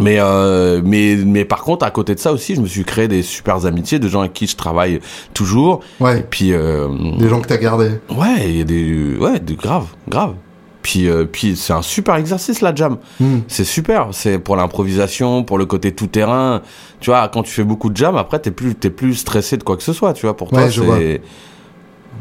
Mais, 0.00 0.16
euh, 0.18 0.80
mais, 0.84 1.16
mais 1.24 1.44
par 1.44 1.62
contre, 1.62 1.84
à 1.86 1.90
côté 1.90 2.14
de 2.14 2.20
ça 2.20 2.32
aussi, 2.32 2.54
je 2.56 2.60
me 2.60 2.66
suis 2.66 2.84
créé 2.84 3.06
des 3.06 3.22
super 3.22 3.64
amitiés 3.66 3.98
de 3.98 4.08
gens 4.08 4.20
avec 4.20 4.32
qui 4.32 4.46
je 4.46 4.56
travaille 4.56 5.00
toujours. 5.34 5.80
Et 6.00 6.02
Ouais, 6.04 6.26
puis, 6.28 6.52
euh, 6.52 6.88
des 7.18 7.28
gens 7.28 7.40
que 7.40 7.46
t'as 7.46 7.58
gardés. 7.58 7.92
Ouais, 8.10 8.48
il 8.48 8.56
y 8.56 8.60
a 8.60 8.64
des, 8.64 9.16
ouais, 9.16 9.38
des 9.38 9.54
grave, 9.54 9.86
grave. 10.08 10.34
Puis, 10.82 11.08
euh, 11.08 11.24
puis 11.24 11.56
c'est 11.56 11.72
un 11.72 11.80
super 11.80 12.16
exercice 12.16 12.60
la 12.60 12.74
jam. 12.74 12.98
Hmm. 13.18 13.38
C'est 13.48 13.64
super. 13.64 14.08
C'est 14.12 14.38
pour 14.38 14.56
l'improvisation, 14.56 15.42
pour 15.42 15.56
le 15.58 15.64
côté 15.64 15.92
tout 15.92 16.08
terrain. 16.08 16.60
Tu 17.00 17.08
vois, 17.10 17.28
quand 17.28 17.42
tu 17.42 17.52
fais 17.52 17.64
beaucoup 17.64 17.88
de 17.88 17.96
jam, 17.96 18.16
après 18.16 18.38
t'es 18.38 18.50
plus, 18.50 18.74
t'es 18.74 18.90
plus 18.90 19.14
stressé 19.14 19.56
de 19.56 19.62
quoi 19.62 19.76
que 19.78 19.82
ce 19.82 19.92
soit. 19.94 20.12
Tu 20.12 20.26
vois, 20.26 20.36
pour 20.36 20.50
toi, 20.50 20.64
Ouais, 20.64 20.70
c'est, 20.70 21.22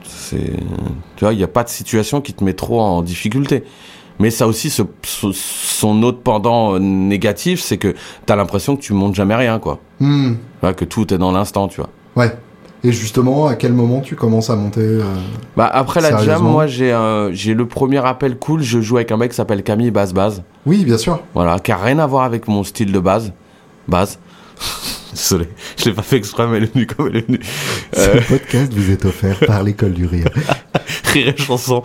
c'est, 0.06 0.54
tu 1.18 1.26
vois, 1.26 1.34
il 1.34 1.40
y 1.40 1.44
a 1.44 1.48
pas 1.48 1.64
de 1.64 1.70
situation 1.70 2.22
qui 2.22 2.34
te 2.34 2.44
met 2.44 2.54
trop 2.54 2.80
en 2.80 3.02
difficulté. 3.02 3.64
Mais 4.24 4.30
ça 4.32 4.48
aussi, 4.48 4.70
ce- 4.70 4.84
ce- 5.04 5.34
son 5.34 6.02
autre 6.04 6.20
pendant 6.24 6.76
euh, 6.76 6.80
négatif, 6.80 7.60
c'est 7.60 7.78
que 7.78 7.94
t'as 8.26 8.38
l'impression 8.38 8.78
que 8.78 8.82
tu 8.82 8.94
montes 8.94 9.16
jamais 9.16 9.36
rien, 9.36 9.60
quoi. 9.60 9.80
Hmm. 10.00 10.36
Que 10.62 10.86
tout 10.86 11.14
est 11.14 11.18
dans 11.18 11.34
l'instant, 11.34 11.68
tu 11.68 11.82
vois. 11.82 11.90
Ouais. 12.16 12.34
Et 12.86 12.94
justement, 12.94 13.48
à 13.48 13.56
quel 13.56 13.74
moment 13.74 14.00
tu 14.00 14.16
commences 14.16 14.50
à 14.50 14.56
monter 14.56 14.80
euh, 14.80 15.04
Bah 15.58 15.70
après 15.74 16.00
la 16.00 16.24
jam, 16.24 16.42
moi 16.42 16.68
j'ai 16.68 16.94
euh, 16.94 17.34
j'ai 17.34 17.54
le 17.54 17.66
premier 17.68 17.98
appel 18.06 18.38
cool. 18.38 18.62
Je 18.62 18.80
joue 18.80 18.96
avec 18.96 19.12
un 19.12 19.18
mec 19.18 19.32
qui 19.32 19.36
s'appelle 19.36 19.62
Camille 19.62 19.92
Bass 19.92 20.14
Baz. 20.14 20.42
Oui, 20.66 20.86
bien 20.86 20.98
sûr. 20.98 21.22
Voilà, 21.34 21.60
qui 21.60 21.74
a 21.74 21.78
rien 21.78 22.00
à 22.00 22.08
voir 22.08 22.24
avec 22.24 22.48
mon 22.48 22.64
style 22.64 22.94
de 22.94 23.00
base. 23.00 23.34
Base. 23.90 24.20
Désolé, 25.14 25.48
je 25.78 25.86
l'ai 25.86 25.92
pas 25.94 26.02
fait 26.02 26.16
exprès, 26.18 26.48
mais 26.48 26.58
elle 26.58 26.64
est 26.64 26.74
venue 26.74 26.88
comme 26.88 27.08
elle 27.08 27.18
est 27.18 27.28
venue. 27.28 27.40
Euh, 27.98 28.20
Ce 28.22 28.28
podcast 28.34 28.74
vous 28.74 28.90
est 28.90 29.04
offert 29.06 29.38
par 29.46 29.62
l'école 29.64 29.92
du 29.94 30.06
rire. 30.06 30.28
rire 31.14 31.34
et 31.38 31.42
chanson. 31.42 31.84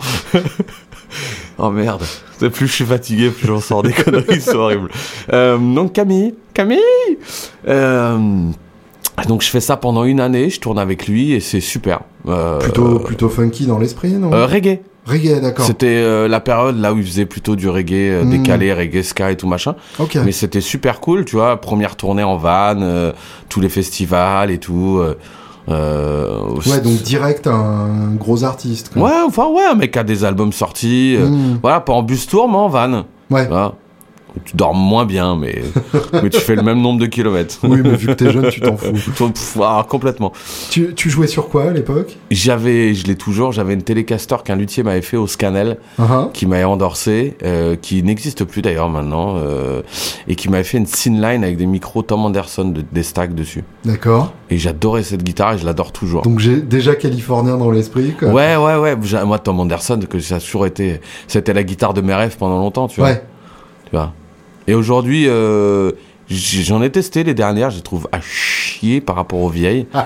Oh 1.59 1.69
merde. 1.71 2.03
Plus 2.39 2.67
je 2.67 2.73
suis 2.73 2.85
fatigué, 2.85 3.29
plus 3.29 3.47
j'en 3.47 3.59
sors 3.59 3.83
des 3.83 3.93
conneries, 4.03 4.41
c'est 4.41 4.55
horrible. 4.55 4.89
Euh, 5.33 5.57
donc 5.57 5.93
Camille, 5.93 6.33
Camille 6.53 6.79
euh, 7.67 8.17
Donc 9.27 9.41
je 9.41 9.49
fais 9.49 9.59
ça 9.59 9.77
pendant 9.77 10.03
une 10.05 10.19
année, 10.19 10.49
je 10.49 10.59
tourne 10.59 10.79
avec 10.79 11.07
lui 11.07 11.33
et 11.33 11.39
c'est 11.39 11.59
super. 11.61 12.01
Euh, 12.27 12.59
Plutôt, 12.59 12.99
plutôt 12.99 13.29
funky 13.29 13.65
dans 13.65 13.79
l'esprit, 13.79 14.13
non? 14.13 14.31
Euh, 14.33 14.45
reggae. 14.45 14.79
Reggae, 15.05 15.41
d'accord. 15.41 15.65
C'était 15.65 15.87
euh, 15.87 16.27
la 16.27 16.39
période 16.39 16.79
là 16.79 16.93
où 16.93 16.97
il 16.97 17.05
faisait 17.05 17.25
plutôt 17.25 17.55
du 17.55 17.67
reggae 17.67 17.93
euh, 18.11 18.23
Mm. 18.23 18.29
décalé, 18.29 18.73
reggae 18.73 19.01
ska 19.01 19.31
et 19.31 19.37
tout 19.37 19.47
machin. 19.47 19.75
Ok. 19.97 20.17
Mais 20.23 20.31
c'était 20.31 20.61
super 20.61 20.99
cool, 20.99 21.25
tu 21.25 21.35
vois. 21.35 21.59
Première 21.59 21.95
tournée 21.95 22.23
en 22.23 22.37
van, 22.37 22.75
euh, 22.81 23.11
tous 23.49 23.59
les 23.59 23.69
festivals 23.69 24.51
et 24.51 24.59
tout. 24.59 25.01
Euh, 25.69 26.39
Ouais, 26.67 26.81
donc 26.81 27.01
direct 27.03 27.47
un 27.47 28.13
gros 28.17 28.43
artiste. 28.43 28.89
quoi. 28.93 29.03
Ouais, 29.03 29.11
enfin 29.25 29.47
ouais, 29.47 29.63
un 29.69 29.75
mec 29.75 29.91
qui 29.91 29.99
a 29.99 30.03
des 30.03 30.23
albums 30.23 30.51
sortis. 30.53 31.15
euh, 31.17 31.27
Hmm. 31.27 31.59
Voilà, 31.61 31.79
pas 31.81 31.93
en 31.93 32.03
bus 32.03 32.27
tour, 32.27 32.47
mais 32.49 32.55
en 32.57 32.67
van. 32.69 33.03
Ouais. 33.29 33.45
Voilà. 33.47 33.73
Tu 34.45 34.55
dors 34.55 34.73
moins 34.73 35.05
bien, 35.05 35.35
mais, 35.35 35.61
mais 36.13 36.29
tu 36.29 36.39
fais 36.39 36.55
le 36.55 36.61
même 36.63 36.81
nombre 36.81 36.99
de 36.99 37.05
kilomètres. 37.05 37.57
Oui, 37.63 37.79
mais 37.83 37.95
vu 37.95 38.07
que 38.07 38.11
t'es 38.13 38.31
jeune, 38.31 38.49
tu 38.49 38.61
t'en 38.61 38.77
fous. 38.77 38.95
Ah, 39.61 39.85
complètement. 39.87 40.31
Tu, 40.69 40.93
tu 40.95 41.09
jouais 41.09 41.27
sur 41.27 41.49
quoi 41.49 41.65
à 41.65 41.71
l'époque? 41.71 42.17
J'avais, 42.31 42.93
je 42.93 43.05
l'ai 43.07 43.15
toujours, 43.15 43.51
j'avais 43.51 43.73
une 43.73 43.81
télécaster 43.83 44.37
qu'un 44.43 44.55
luthier 44.55 44.83
m'avait 44.83 45.01
fait 45.01 45.17
au 45.17 45.27
Scanel. 45.27 45.77
Ah, 45.99 46.29
qui 46.33 46.45
m'avait 46.45 46.63
endorsé, 46.63 47.35
euh, 47.43 47.75
qui 47.75 48.01
n'existe 48.03 48.43
plus 48.45 48.61
d'ailleurs 48.61 48.89
maintenant, 48.89 49.35
euh, 49.37 49.81
et 50.27 50.35
qui 50.35 50.49
m'avait 50.49 50.63
fait 50.63 50.77
une 51.05 51.21
line 51.21 51.43
avec 51.43 51.57
des 51.57 51.65
micros 51.65 52.01
Tom 52.01 52.25
Anderson 52.25 52.65
de, 52.65 52.83
des 52.91 53.03
stacks 53.03 53.35
dessus. 53.35 53.63
D'accord. 53.85 54.33
Et 54.49 54.57
j'adorais 54.57 55.03
cette 55.03 55.23
guitare 55.23 55.53
et 55.53 55.57
je 55.57 55.65
l'adore 55.65 55.91
toujours. 55.91 56.21
Donc 56.23 56.39
j'ai 56.39 56.57
déjà 56.61 56.95
californien 56.95 57.57
dans 57.57 57.71
l'esprit. 57.71 58.13
quoi. 58.17 58.29
Ouais, 58.29 58.55
ouais, 58.55 58.75
ouais. 58.77 58.95
Moi, 59.25 59.39
Tom 59.39 59.59
Anderson, 59.59 59.99
que 60.09 60.19
ça 60.19 60.35
a 60.35 60.39
toujours 60.39 60.65
été, 60.65 61.01
c'était 61.27 61.53
la 61.53 61.63
guitare 61.63 61.93
de 61.93 62.01
mes 62.01 62.13
rêves 62.13 62.37
pendant 62.37 62.59
longtemps, 62.59 62.87
tu 62.87 62.99
vois. 63.01 63.09
Ouais. 63.09 63.23
Tu 63.85 63.91
vois. 63.95 64.13
Et 64.69 64.75
aujourd'hui, 64.75 65.25
euh, 65.27 65.91
j'en 66.29 66.83
ai 66.83 66.91
testé 66.91 67.23
les 67.23 67.33
dernières, 67.33 67.71
je 67.71 67.77
les 67.77 67.81
trouve 67.81 68.07
à 68.11 68.21
chier 68.21 69.01
par 69.01 69.15
rapport 69.15 69.39
aux 69.39 69.49
vieilles. 69.49 69.87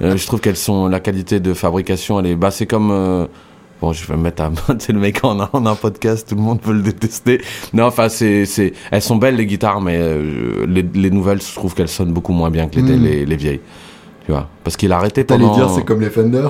Euh, 0.00 0.16
je 0.16 0.26
trouve 0.28 0.40
qu'elles 0.40 0.56
sont, 0.56 0.86
la 0.86 1.00
qualité 1.00 1.40
de 1.40 1.52
fabrication, 1.54 2.20
elle 2.20 2.26
est, 2.26 2.36
bah, 2.36 2.52
c'est 2.52 2.66
comme, 2.66 2.90
euh, 2.92 3.26
Bon, 3.80 3.92
je 3.92 4.06
vais 4.06 4.16
me 4.16 4.22
mettre 4.22 4.42
à 4.44 4.50
c'est 4.78 4.92
le 4.92 5.00
mec 5.00 5.24
en 5.24 5.40
a, 5.40 5.50
en 5.52 5.66
un 5.66 5.74
podcast, 5.74 6.28
tout 6.28 6.36
le 6.36 6.40
monde 6.40 6.60
peut 6.60 6.72
le 6.72 6.82
détester. 6.82 7.40
Non, 7.72 7.86
enfin, 7.86 8.08
c'est, 8.08 8.44
c'est, 8.46 8.74
elles 8.92 9.02
sont 9.02 9.16
belles 9.16 9.34
les 9.34 9.46
guitares, 9.46 9.80
mais 9.80 9.96
euh, 9.98 10.66
les, 10.68 10.82
les 10.94 11.10
nouvelles, 11.10 11.42
je 11.42 11.52
trouve 11.52 11.74
qu'elles 11.74 11.88
sonnent 11.88 12.12
beaucoup 12.12 12.32
moins 12.32 12.50
bien 12.50 12.68
que 12.68 12.76
les, 12.76 12.82
Mm. 12.96 13.02
les, 13.02 13.26
les 13.26 13.36
vieilles. 13.36 13.60
Tu 14.24 14.30
vois, 14.30 14.48
parce 14.62 14.76
qu'il 14.76 14.92
a 14.92 14.96
arrêté 14.98 15.24
T'allais 15.24 15.42
pendant. 15.44 15.56
dire 15.56 15.70
c'est 15.70 15.84
comme 15.84 16.00
les 16.00 16.10
Fender? 16.10 16.46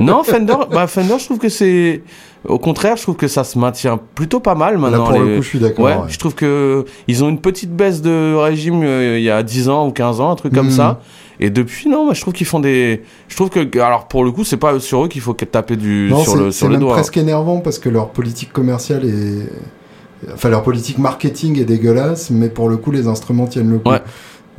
Non, 0.00 0.22
Fender, 0.24 0.56
bah 0.72 0.86
Fender, 0.86 1.18
je 1.18 1.24
trouve 1.26 1.38
que 1.38 1.50
c'est, 1.50 2.00
au 2.48 2.58
contraire, 2.58 2.96
je 2.96 3.02
trouve 3.02 3.16
que 3.16 3.28
ça 3.28 3.44
se 3.44 3.58
maintient 3.58 3.98
plutôt 4.14 4.40
pas 4.40 4.54
mal 4.54 4.74
Là 4.74 4.78
maintenant. 4.80 5.04
pour 5.04 5.12
les- 5.12 5.18
le 5.32 5.36
coup 5.36 5.42
je 5.42 5.48
suis 5.48 5.58
d'accord. 5.58 5.84
Ouais, 5.84 5.92
ouais. 5.94 6.02
je 6.08 6.18
trouve 6.18 6.34
que 6.34 6.84
ils 7.08 7.22
ont 7.22 7.28
une 7.28 7.40
petite 7.40 7.74
baisse 7.74 8.00
de 8.02 8.34
régime 8.34 8.82
euh, 8.82 9.18
il 9.18 9.24
y 9.24 9.30
a 9.30 9.42
10 9.42 9.68
ans 9.68 9.86
ou 9.86 9.90
15 9.92 10.20
ans, 10.20 10.30
un 10.30 10.36
truc 10.36 10.54
comme 10.54 10.66
Mhm. 10.66 10.72
ça. 10.72 11.00
Et 11.42 11.48
depuis, 11.48 11.88
non, 11.88 12.12
je 12.12 12.20
trouve 12.20 12.34
qu'ils 12.34 12.46
font 12.46 12.60
des. 12.60 13.02
Je 13.28 13.34
trouve 13.36 13.48
que, 13.48 13.78
alors 13.80 14.08
pour 14.08 14.24
le 14.24 14.30
coup, 14.30 14.44
c'est 14.44 14.58
pas 14.58 14.78
sur 14.78 15.04
eux 15.04 15.08
qu'il 15.08 15.22
faut 15.22 15.32
taper 15.32 15.76
du 15.76 16.08
Non, 16.10 16.22
sur 16.22 16.32
c'est- 16.32 16.38
le 16.38 16.50
c'est 16.50 16.58
sur 16.58 16.66
les 16.68 16.72
même 16.72 16.80
doigts. 16.80 16.92
presque 16.94 17.16
énervant 17.16 17.60
parce 17.60 17.78
que 17.78 17.88
leur 17.88 18.10
politique 18.10 18.52
commerciale 18.52 19.04
est. 19.06 19.50
Enfin, 20.34 20.50
leur 20.50 20.62
politique 20.62 20.98
marketing 20.98 21.58
est 21.58 21.64
dégueulasse, 21.64 22.28
mais 22.30 22.50
pour 22.50 22.68
le 22.68 22.76
coup, 22.76 22.90
les 22.90 23.06
instruments 23.06 23.46
tiennent 23.46 23.70
le 23.70 23.78
coup. 23.78 23.88
Ouais. 23.90 24.02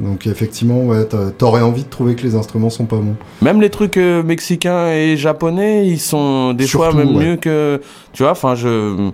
Donc, 0.02 0.26
effectivement, 0.26 0.82
ouais, 0.86 1.08
t'aurais 1.38 1.62
envie 1.62 1.84
de 1.84 1.90
trouver 1.90 2.16
que 2.16 2.24
les 2.24 2.36
instruments 2.36 2.72
sont 2.72 2.86
pas 2.86 2.96
bons. 2.98 3.16
Même 3.42 3.62
les 3.62 3.70
trucs 3.70 3.98
euh, 3.98 4.24
mexicains 4.24 4.90
et 4.90 5.16
japonais, 5.16 5.88
ils 5.88 6.00
sont 6.00 6.54
des 6.54 6.66
fois 6.68 6.92
même 6.94 7.16
ouais. 7.16 7.26
mieux 7.26 7.36
que. 7.36 7.80
Tu 8.14 8.24
vois, 8.24 8.32
enfin, 8.32 8.56
je. 8.56 9.12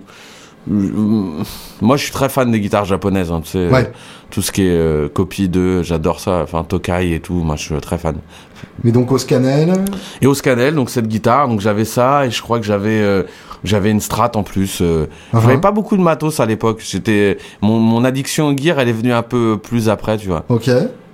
Moi, 1.80 1.96
je 1.96 2.02
suis 2.02 2.12
très 2.12 2.28
fan 2.28 2.50
des 2.50 2.60
guitares 2.60 2.84
japonaises. 2.84 3.30
hein, 3.32 3.40
tu 3.42 3.50
sais, 3.50 3.68
Ouais. 3.68 3.90
tout 4.30 4.42
ce 4.42 4.52
qui 4.52 4.62
est 4.62 4.70
euh, 4.70 5.08
copie 5.08 5.48
de, 5.48 5.82
j'adore 5.82 6.20
ça. 6.20 6.40
Enfin, 6.42 6.64
Tokai 6.64 7.14
et 7.14 7.20
tout, 7.20 7.34
moi, 7.34 7.56
je 7.56 7.62
suis 7.62 7.74
très 7.80 7.98
fan. 7.98 8.16
Mais 8.84 8.90
donc, 8.92 9.10
au 9.12 9.18
Scanel, 9.18 9.72
Et 10.20 10.26
au 10.26 10.34
Scanel, 10.34 10.74
donc 10.74 10.90
cette 10.90 11.08
guitare, 11.08 11.48
donc 11.48 11.60
j'avais 11.60 11.84
ça 11.84 12.26
et 12.26 12.30
je 12.30 12.42
crois 12.42 12.58
que 12.58 12.66
j'avais 12.66 13.00
euh, 13.00 13.22
j'avais 13.64 13.90
une 13.90 14.00
Strat 14.00 14.32
en 14.36 14.42
plus. 14.42 14.78
Euh, 14.80 15.06
Uh-huh. 15.32 15.40
J'avais 15.42 15.58
pas 15.58 15.70
beaucoup 15.72 15.96
de 15.96 16.02
matos 16.02 16.40
à 16.40 16.46
l'époque. 16.46 16.80
J'étais 16.84 17.38
mon, 17.60 17.78
mon 17.78 18.04
addiction 18.04 18.48
au 18.48 18.56
gear, 18.56 18.78
elle 18.78 18.88
est 18.88 18.92
venue 18.92 19.12
un 19.12 19.22
peu 19.22 19.58
plus 19.62 19.88
après, 19.88 20.16
tu 20.16 20.28
vois. 20.28 20.44
ok. 20.48 20.68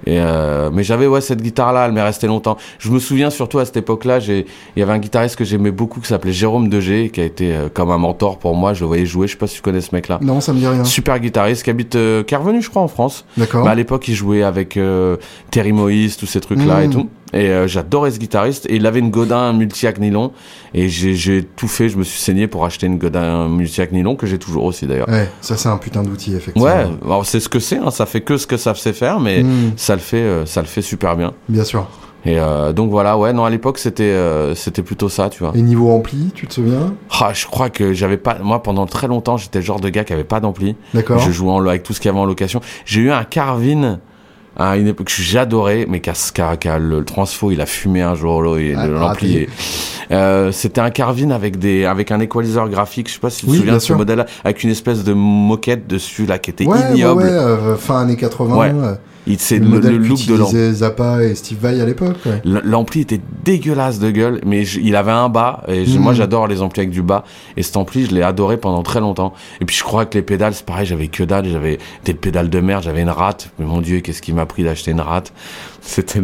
Et 0.07 0.19
euh, 0.21 0.69
mais 0.71 0.83
j'avais 0.83 1.07
ouais 1.07 1.23
cette 1.23 1.41
guitare 1.41 1.73
là, 1.73 1.87
elle 1.87 1.93
m'est 1.93 2.03
restée 2.03 2.27
longtemps. 2.27 2.59
Je 2.79 2.91
me 2.91 2.99
souviens 2.99 3.31
surtout 3.31 3.59
à 3.59 3.65
cette 3.65 3.79
époque-là, 3.79 4.21
j'ai 4.21 4.45
il 4.77 4.81
y 4.81 4.83
avait 4.83 4.93
un 4.93 4.99
guitariste 4.99 5.35
que 5.37 5.45
j'aimais 5.45 5.71
beaucoup 5.71 5.99
qui 5.99 6.09
s'appelait 6.09 6.31
Jérôme 6.33 6.69
Degé 6.69 7.09
qui 7.09 7.23
a 7.23 7.25
été 7.25 7.55
euh, 7.55 7.69
comme 7.73 7.91
un 7.91 7.97
mentor 7.97 8.39
pour 8.39 8.55
moi. 8.55 8.75
Je 8.75 8.81
le 8.81 8.87
voyais 8.89 9.07
jouer, 9.07 9.27
je 9.29 9.33
sais 9.33 9.39
pas 9.39 9.47
si 9.47 9.57
tu 9.57 9.63
connais 9.63 9.81
ce 9.81 9.95
mec-là. 9.95 10.19
Non, 10.21 10.43
ça 10.43 10.53
me 10.53 10.59
dit 10.59 10.67
rien. 10.67 10.85
Super 10.85 11.19
guitariste 11.21 11.63
qui 11.63 11.71
habite 11.71 11.95
euh, 11.97 12.23
qui 12.23 12.35
est 12.35 12.37
revenu 12.37 12.61
je 12.61 12.69
crois 12.69 12.83
en 12.83 12.89
France. 12.89 13.25
D'accord. 13.39 13.65
Bah, 13.65 13.71
à 13.71 13.75
l'époque, 13.75 14.07
il 14.09 14.15
jouait 14.15 14.43
avec 14.43 14.77
euh, 14.77 15.17
Terry 15.51 15.73
Moïse, 15.73 16.19
tous 16.19 16.27
ces 16.27 16.41
trucs-là 16.41 16.85
et 16.85 16.91
tout. 16.91 17.09
Et 17.35 17.49
euh, 17.51 17.67
j'adorais 17.67 18.13
ce 18.13 18.19
guitariste. 18.19 18.65
Et 18.71 18.77
il 18.77 18.87
avait 18.87 19.01
une 19.01 19.11
Godin 19.11 19.53
multi-hack 19.53 19.99
nylon. 19.99 20.33
Et 20.73 20.89
j'ai 20.89 21.45
tout 21.57 21.69
fait. 21.69 21.89
Je 21.91 21.99
me 21.99 22.05
suis 22.05 22.19
saigné 22.21 22.47
pour 22.47 22.65
acheter 22.65 22.87
une 22.87 22.97
Godin 22.97 23.49
multi-hack 23.49 23.93
nylon, 23.93 24.17
que 24.17 24.27
j'ai 24.27 24.39
toujours 24.39 24.65
aussi 24.65 24.87
d'ailleurs. 24.87 25.09
Ouais, 25.09 25.29
ça, 25.43 25.57
c'est 25.57 25.69
un 25.69 25.77
putain 25.77 26.03
d'outil, 26.03 26.35
effectivement. 26.35 26.67
Ouais, 26.69 26.87
alors 27.05 27.27
c'est 27.27 27.41
ce 27.41 27.49
que 27.51 27.59
c'est. 27.59 27.77
Hein, 27.77 27.91
ça 27.91 28.07
fait 28.07 28.23
que 28.23 28.37
ce 28.39 28.47
que 28.47 28.57
ça 28.57 28.75
sait 28.75 28.93
faire, 28.95 29.21
mais 29.21 29.43
Hmm, 29.43 29.73
ça 29.77 29.95
le 29.95 30.01
fait, 30.01 30.17
euh, 30.23 30.47
ça 30.47 30.61
le 30.63 30.67
fait 30.69 30.81
super 30.81 31.17
bien. 31.17 31.33
bien 31.49 31.65
sûr. 31.65 31.87
Et 32.27 32.39
euh, 32.39 32.73
donc 32.73 32.91
voilà, 32.91 33.19
ouais, 33.19 33.33
non, 33.35 33.45
à 33.45 33.51
l'époque 33.51 33.77
c'était, 33.79 34.05
euh, 34.05 34.55
c'était 34.55 34.83
plutôt 34.83 35.11
ça, 35.11 35.29
tu 35.29 35.43
vois. 35.43 35.53
Et 35.55 35.61
niveau 35.61 35.91
ampli, 35.91 36.31
tu 36.35 36.47
te 36.47 36.55
souviens? 36.55 36.95
Ah, 37.21 37.33
je 37.35 37.45
crois 37.47 37.69
que 37.69 37.93
j'avais 37.93 38.17
pas, 38.17 38.39
moi 38.43 38.63
pendant 38.63 38.87
très 38.87 39.09
longtemps, 39.09 39.37
j'étais 39.37 39.59
le 39.59 39.65
genre 39.65 39.81
de 39.81 39.91
gars 39.91 40.05
qui 40.05 40.15
avait 40.15 40.25
pas 40.25 40.41
d'ampli. 40.41 40.75
D'accord. 40.95 41.19
Je 41.19 41.31
jouais 41.31 41.51
en, 41.51 41.67
avec 41.67 41.83
tout 41.83 41.93
ce 41.93 42.01
qu'il 42.01 42.09
y 42.09 42.13
avait 42.13 42.19
en 42.21 42.25
location. 42.25 42.61
J'ai 42.87 43.03
eu 43.03 43.11
un 43.11 43.25
Carvin 43.25 43.99
à 44.57 44.77
une 44.77 44.87
époque 44.89 45.07
que 45.09 45.13
j'adorais, 45.23 45.87
mais 45.89 46.01
qu'à 46.31 46.79
le, 46.79 46.99
le 46.99 47.05
transfo, 47.05 47.51
il 47.51 47.61
a 47.61 47.67
fumé 47.67 48.03
un 48.03 48.15
jour 48.15 48.43
Ah, 48.77 48.87
l'ampli. 48.87 49.37
est- 49.39 49.49
Euh, 50.11 50.53
C'était 50.53 50.83
un 50.83 50.91
Carvin 50.91 51.31
avec 51.31 51.59
des 51.59 51.87
avec 51.87 52.11
un 52.13 52.21
équaliseur 52.21 52.69
graphique. 52.69 53.09
Je 53.09 53.15
sais 53.15 53.21
pas 53.21 53.31
si 53.31 53.41
tu 53.41 53.47
te 53.47 53.51
Oui, 53.51 53.57
souviens 53.57 53.73
bien 53.73 53.79
de 53.79 53.83
ce 53.83 53.93
modèle-là, 53.95 54.27
avec 54.45 54.63
une 54.63 54.69
espèce 54.71 55.03
de 55.03 55.15
moquette 55.15 55.87
dessus 55.87 56.27
là 56.27 56.39
qui 56.39 56.51
était 56.51 56.67
Ouais, 56.67 56.75
ouais, 56.77 56.95
ignoble. 56.95 57.23
ouais, 57.23 57.29
euh, 57.31 57.77
fin 57.77 58.01
années 58.03 58.17
80. 58.17 58.57
Ouais. 58.57 58.71
Il 59.27 59.39
c'est 59.41 59.59
le, 59.59 59.79
le, 59.81 59.97
look 59.97 60.27
de 60.27 60.35
l'ampli. 60.35 60.75
Zappa 60.75 61.23
et 61.25 61.35
Steve 61.35 61.59
Vai 61.59 61.81
à 61.81 61.87
l'époque. 61.87 62.17
ouais. 62.27 62.43
L'ampli 62.45 63.01
était 63.01 63.21
dégueulasse 63.45 63.99
de 63.99 64.11
gueule, 64.11 64.41
mais 64.45 64.65
je- 64.65 64.81
il 64.81 64.95
avait 64.97 65.13
un 65.13 65.29
bas, 65.31 65.63
et 65.67 65.87
je- 65.87 65.99
moi 65.99 66.13
j'adore 66.13 66.47
les 66.47 66.61
amplis 66.61 66.81
avec 66.81 66.91
du 66.91 67.03
bas, 67.03 67.25
et 67.57 67.63
cet 67.63 67.77
ampli 67.79 68.05
je 68.07 68.15
l'ai 68.15 68.23
adoré 68.23 68.59
pendant 68.59 68.83
très 68.83 69.01
longtemps. 69.01 69.33
Et 69.61 69.65
puis 69.65 69.75
je 69.77 69.83
crois 69.83 70.05
que 70.05 70.19
les 70.19 70.23
pédales, 70.23 70.55
c'est 70.55 70.67
pareil, 70.67 70.85
j'avais 70.87 71.09
que 71.09 71.23
dalle, 71.25 71.47
j'avais 71.49 71.79
des 72.05 72.13
pédales 72.15 72.51
de 72.51 72.61
merde, 72.61 72.83
j'avais 72.85 73.01
une 73.03 73.09
rate, 73.11 73.51
mais 73.59 73.65
mon 73.65 73.81
dieu, 73.81 74.01
qu'est-ce 74.01 74.21
qui 74.21 74.33
m'a 74.35 74.45
pris 74.47 74.63
d'acheter 74.63 74.91
une 74.91 75.01
rate? 75.01 75.33
C'était... 75.87 76.21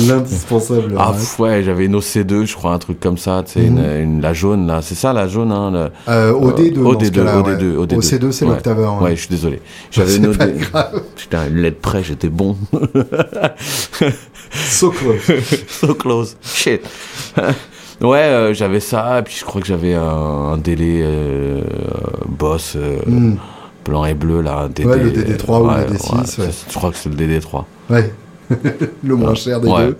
L'indispensable. 0.00 0.94
Ah 0.98 1.10
ouais. 1.12 1.16
pff, 1.16 1.38
ouais, 1.38 1.62
j'avais 1.62 1.84
une 1.86 1.96
OC2, 1.96 2.46
je 2.46 2.54
crois, 2.56 2.72
un 2.72 2.78
truc 2.78 2.98
comme 2.98 3.16
ça, 3.16 3.44
tu 3.46 3.52
sais, 3.52 3.60
Mhm. 3.60 3.78
une, 3.78 4.02
une- 4.16 4.20
la 4.20 4.32
jaune 4.32 4.66
là, 4.66 4.80
c'est 4.82 4.96
ça 4.96 5.12
la 5.12 5.28
jaune, 5.28 5.52
hein 5.52 5.70
le- 5.70 6.12
Euh, 6.12 6.32
OD2. 6.32 6.72
dans 6.82 6.90
ce 6.90 6.96
OD2, 6.96 7.10
cas-là, 7.12 7.38
OD2, 7.40 7.76
ouais. 7.76 7.86
OD2. 7.86 7.96
OC2, 8.00 8.32
c'est 8.32 8.44
Ouais. 8.44 8.50
l'octaveur. 8.50 9.00
Ouais, 9.00 9.14
je 9.14 9.20
suis 9.20 9.28
désolé. 9.30 9.62
J'avais 9.92 10.16
une 10.16 10.26
OD... 10.26 10.54
Putain, 11.16 11.46
une 11.48 11.58
lettre 11.58 11.80
près, 11.80 12.02
j'étais 12.02 12.28
bon. 12.28 12.56
So 14.52 14.90
close. 14.90 15.20
so 15.68 15.94
close. 15.94 16.36
Shit. 16.42 16.82
ouais, 18.00 18.18
euh, 18.18 18.54
j'avais 18.54 18.80
ça, 18.80 19.18
et 19.18 19.22
puis 19.22 19.36
je 19.38 19.44
crois 19.44 19.60
que 19.60 19.66
j'avais 19.66 19.94
un, 19.94 20.02
un 20.02 20.56
délai 20.58 21.00
euh, 21.02 21.60
boss 22.28 22.74
euh, 22.76 22.98
Hmm. 23.06 23.36
blanc 23.84 24.04
et 24.04 24.14
bleu 24.14 24.40
là. 24.42 24.68
DD, 24.68 24.86
Ouais, 24.86 24.98
le 24.98 25.10
DD3 25.10 25.60
ou 25.60 25.64
le 25.64 25.74
ouais, 25.74 25.86
DD6, 25.86 26.40
ouais, 26.40 26.46
ouais. 26.46 26.52
Je 26.70 26.74
crois 26.74 26.90
que 26.90 26.96
c'est 26.96 27.08
le 27.08 27.16
DD3. 27.16 27.64
Ouais. 27.90 28.12
Le 29.04 29.16
moins 29.16 29.34
cher 29.34 29.60
des 29.60 29.68
Ouais. 29.68 29.86
deux. 29.86 29.96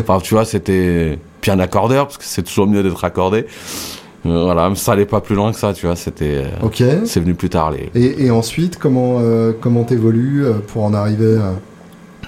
Enfin, 0.00 0.18
tu 0.22 0.34
vois, 0.34 0.44
c'était. 0.44 1.18
Puis 1.40 1.50
un 1.50 1.58
accordeur, 1.60 2.06
parce 2.06 2.18
que 2.18 2.24
c'est 2.24 2.42
toujours 2.42 2.66
mieux 2.66 2.82
d'être 2.82 3.04
accordé. 3.04 3.46
Euh, 4.26 4.42
voilà, 4.44 4.70
mais 4.70 4.74
ça 4.76 4.92
allait 4.92 5.04
pas 5.04 5.20
plus 5.20 5.34
loin 5.34 5.52
que 5.52 5.58
ça, 5.58 5.72
tu 5.74 5.86
vois, 5.86 5.96
c'était. 5.96 6.44
euh, 6.44 6.48
Ok. 6.66 6.82
C'est 7.04 7.20
venu 7.20 7.34
plus 7.34 7.50
tard. 7.50 7.72
Les... 7.72 7.90
Et, 7.94 8.24
et 8.26 8.30
ensuite, 8.30 8.78
comment 8.78 9.18
euh, 9.20 9.52
comment 9.60 9.84
t'évolues 9.84 10.44
pour 10.68 10.84
en 10.84 10.94
arriver 10.94 11.36
à... 11.38 11.52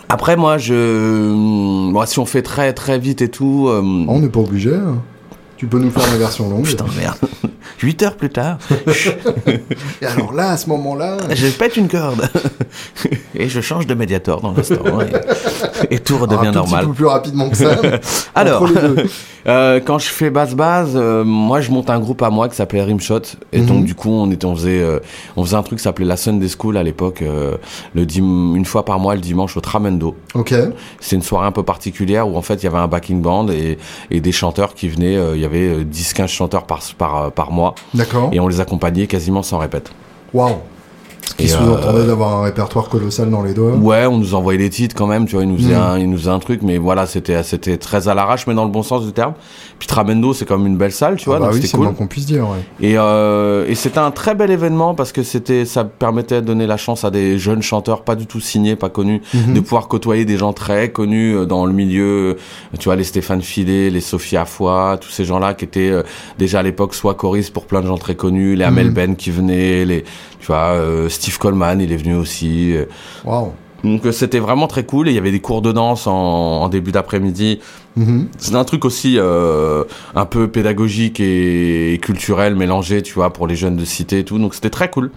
Après, 0.09 0.37
moi, 0.37 0.59
je. 0.59 1.33
Moi, 1.33 2.07
si 2.07 2.19
on 2.19 2.27
fait 2.27 2.43
très 2.43 2.73
très 2.75 2.99
vite 2.99 3.23
et 3.23 3.29
tout. 3.31 3.67
euh, 3.69 3.81
Oh, 3.83 4.05
On 4.09 4.21
n'est 4.21 4.29
pas 4.29 4.41
obligé. 4.41 4.75
hein. 4.75 4.99
Tu 5.57 5.67
peux 5.67 5.79
nous 5.79 5.91
faire 5.91 6.07
la 6.13 6.19
version 6.19 6.51
longue. 6.51 6.65
Putain, 6.67 6.85
merde. 6.99 7.17
8 7.83 8.03
heures 8.03 8.17
plus 8.17 8.31
tard, 8.31 8.59
Et 10.03 10.07
alors 10.07 10.33
là, 10.33 10.51
à 10.51 10.57
ce 10.57 10.69
moment-là, 10.71 11.17
je 11.35 11.47
pète 11.49 11.77
une 11.77 11.89
corde. 11.89 12.29
et 13.35 13.49
je 13.49 13.61
change 13.61 13.87
de 13.87 13.95
médiator 13.95 14.41
dans 14.41 14.53
l'instant. 14.53 14.77
Et, 15.91 15.95
et 15.97 15.99
tout 15.99 16.15
un 16.17 16.19
redevient 16.21 16.49
tout 16.49 16.55
normal. 16.55 16.81
petit 16.81 16.89
peu 16.89 16.95
plus 16.95 17.07
rapidement 17.07 17.51
que 17.51 17.57
ça. 17.57 17.77
Alors, 18.35 18.69
euh, 19.47 19.81
quand 19.85 19.99
je 19.99 20.09
fais 20.09 20.31
basse-base, 20.31 20.93
euh, 20.95 21.25
moi 21.25 21.61
je 21.61 21.71
monte 21.71 21.91
un 21.91 21.99
groupe 22.01 22.23
à 22.23 22.31
moi 22.31 22.49
qui 22.49 22.57
s'appelait 22.57 22.83
Rimshot. 22.83 23.21
Et 23.53 23.61
Mhm. 23.61 23.67
donc 23.67 23.85
du 23.85 23.95
coup, 23.95 24.11
on, 24.11 24.31
était, 24.31 24.45
on, 24.47 24.55
faisait, 24.55 24.81
euh, 24.83 24.99
on 25.37 25.45
faisait 25.45 25.57
un 25.57 25.63
truc 25.63 25.79
qui 25.79 25.85
s'appelait 25.85 26.05
la 26.07 26.17
Sunday 26.17 26.49
School 26.49 26.77
à 26.77 26.83
l'époque, 26.83 27.23
le 27.95 28.07
une 28.17 28.65
fois 28.65 28.85
par 28.85 28.99
mois 28.99 29.15
le 29.15 29.21
dimanche 29.21 29.57
au 29.57 29.61
Tramendo. 29.61 30.17
Ok. 30.35 30.55
C'est 31.01 31.17
une 31.17 31.23
soirée 31.23 31.47
un 31.47 31.53
peu 31.53 31.63
particulière 31.63 32.29
où 32.29 32.37
en 32.37 32.43
fait 32.43 32.55
il 32.55 32.65
y 32.65 32.67
avait 32.67 32.79
un 32.79 32.89
backing 32.89 33.21
band 33.21 33.49
et, 33.49 33.79
et 34.11 34.21
des 34.21 34.33
chanteurs 34.33 34.75
qui 34.75 34.89
venaient. 34.89 35.19
Il 35.35 35.41
y 35.41 35.45
avait 35.45 35.69
euh, 35.69 35.85
10-15 35.85 36.29
chanteurs 36.29 36.65
par, 36.67 36.81
par, 36.97 37.33
par 37.33 37.51
mois 37.53 37.56
D'accord. 37.95 38.31
et 38.33 38.41
on 38.41 38.49
les 38.49 38.61
accompagnait 38.61 39.07
quasiment 39.07 39.43
sans 39.43 39.59
répète. 39.59 39.91
Waouh. 40.35 40.57
Ce 41.29 41.35
qui 41.35 41.49
sous-entendait 41.49 41.99
euh, 42.01 42.07
d'avoir 42.07 42.39
un 42.41 42.43
répertoire 42.45 42.89
colossal 42.89 43.29
dans 43.31 43.43
les 43.43 43.53
doigts. 43.53 43.73
Ouais, 43.75 44.07
on 44.07 44.17
nous 44.19 44.35
envoyait 44.35 44.59
les 44.59 44.71
titres 44.71 44.95
quand 44.95 45.07
même, 45.07 45.27
tu 45.27 45.35
vois, 45.35 45.45
ils 45.45 45.49
nous 45.51 45.57
faisaient, 45.59 45.75
Mhm. 45.75 45.81
un, 45.83 45.99
ils 45.99 46.09
nous 46.09 46.17
faisaient 46.17 46.31
un 46.31 46.39
truc, 46.39 46.63
mais 46.63 46.79
voilà, 46.79 47.05
c'était, 47.07 47.43
c'était 47.43 47.77
très 47.77 48.09
à 48.09 48.15
l'arrache, 48.15 48.47
mais 48.47 48.55
dans 48.55 48.65
le 48.65 48.71
bon 48.71 48.83
sens 48.83 49.05
du 49.05 49.13
terme. 49.13 49.35
Puis 49.79 49.87
Tramendo, 49.89 50.33
c'est 50.33 50.47
comme 50.47 50.67
une 50.67 50.77
belle 50.79 50.93
salle, 50.93 51.17
tu 51.17 51.27
vois, 51.27 51.37
Ah 51.37 51.41
bah 51.41 51.45
donc 51.47 51.55
oui, 51.57 51.61
c'était 51.61 51.73
c'est 51.73 51.77
cool. 51.77 51.93
qu'on 51.95 52.07
puisse 52.07 52.25
dire. 52.27 52.45
Ouais. 52.49 52.59
Et, 52.81 52.97
euh, 52.97 53.67
et 53.69 53.75
c'était 53.75 53.99
un 53.99 54.11
très 54.11 54.35
bel 54.35 54.51
événement 54.51 54.95
parce 54.95 55.13
que 55.13 55.23
c'était, 55.23 55.65
ça 55.67 55.85
permettait 55.85 56.41
de 56.41 56.47
donner 56.47 56.67
la 56.67 56.77
chance 56.79 57.05
à 57.05 57.11
des 57.11 57.39
jeunes 57.39 57.61
chanteurs 57.63 58.03
pas 58.03 58.15
du 58.15 58.27
tout 58.27 58.41
signés, 58.41 58.77
pas 58.77 58.89
connus, 58.89 59.21
Mhm. 59.35 59.53
de 59.55 59.61
pouvoir 59.61 59.89
côtoyer 59.89 60.25
des 60.25 60.39
gens 60.39 60.53
très 60.55 60.91
connus 60.91 61.35
euh, 61.37 61.45
dans 61.45 61.67
le 61.67 61.73
milieu. 61.73 62.05
euh, 62.31 62.35
Tu 62.79 62.85
vois, 62.85 62.97
les 62.97 63.05
Stéphane 63.05 63.43
Filet, 63.43 63.91
les 63.91 64.01
Sophie 64.01 64.37
Afoy, 64.39 64.97
tous 65.01 65.11
ces 65.11 65.25
gens-là 65.25 65.53
qui 65.55 65.65
étaient 65.67 65.91
euh, 65.91 66.03
déjà 66.39 66.61
à 66.61 66.63
l'époque 66.63 66.95
soit 66.95 67.15
choristes 67.15 67.53
pour 67.53 67.67
plein 67.67 67.81
de 67.83 67.87
gens 67.87 67.99
très 67.99 68.15
connus, 68.15 68.55
les 68.57 68.65
Amel 68.65 68.87
Mhm. 68.89 68.93
Ben 68.95 69.17
qui 69.17 69.31
venaient, 69.31 69.85
les, 69.85 70.05
tu 70.47 70.53
vois, 70.53 70.75
euh, 70.75 71.09
Steve 71.09 71.39
Coleman, 71.39 71.81
il 71.81 71.91
est 71.91 71.97
venu 71.97 72.15
aussi. 72.15 72.73
euh, 72.77 72.85
Waouh. 73.25 73.51
donc 73.83 74.07
euh, 74.07 74.13
c'était 74.13 74.39
vraiment 74.39 74.69
très 74.69 74.85
cool 74.85 75.09
et 75.09 75.11
il 75.11 75.15
y 75.15 75.19
avait 75.19 75.33
des 75.33 75.41
cours 75.41 75.61
de 75.61 75.73
danse 75.73 76.07
en, 76.07 76.13
en 76.15 76.69
début 76.69 76.93
d'après-midi. 76.93 77.59
Mhm. 77.97 78.29
C'est 78.39 78.55
un 78.55 78.63
truc 78.63 78.85
aussi 78.85 79.17
euh, 79.19 79.83
un 80.15 80.25
peu 80.25 80.47
pédagogique 80.47 81.19
et, 81.19 81.95
et 81.95 81.99
culturel 81.99 82.55
mélangé, 82.55 83.03
tu 83.03 83.15
vois, 83.15 83.33
pour 83.33 83.49
les 83.49 83.57
jeunes 83.57 83.75
de 83.77 83.85
cité 83.85 84.21
et 84.21 84.25
tout. 84.25 84.39
Donc 84.39 84.55
c'était 84.55 84.71
très 84.71 84.89
cool. 84.89 85.11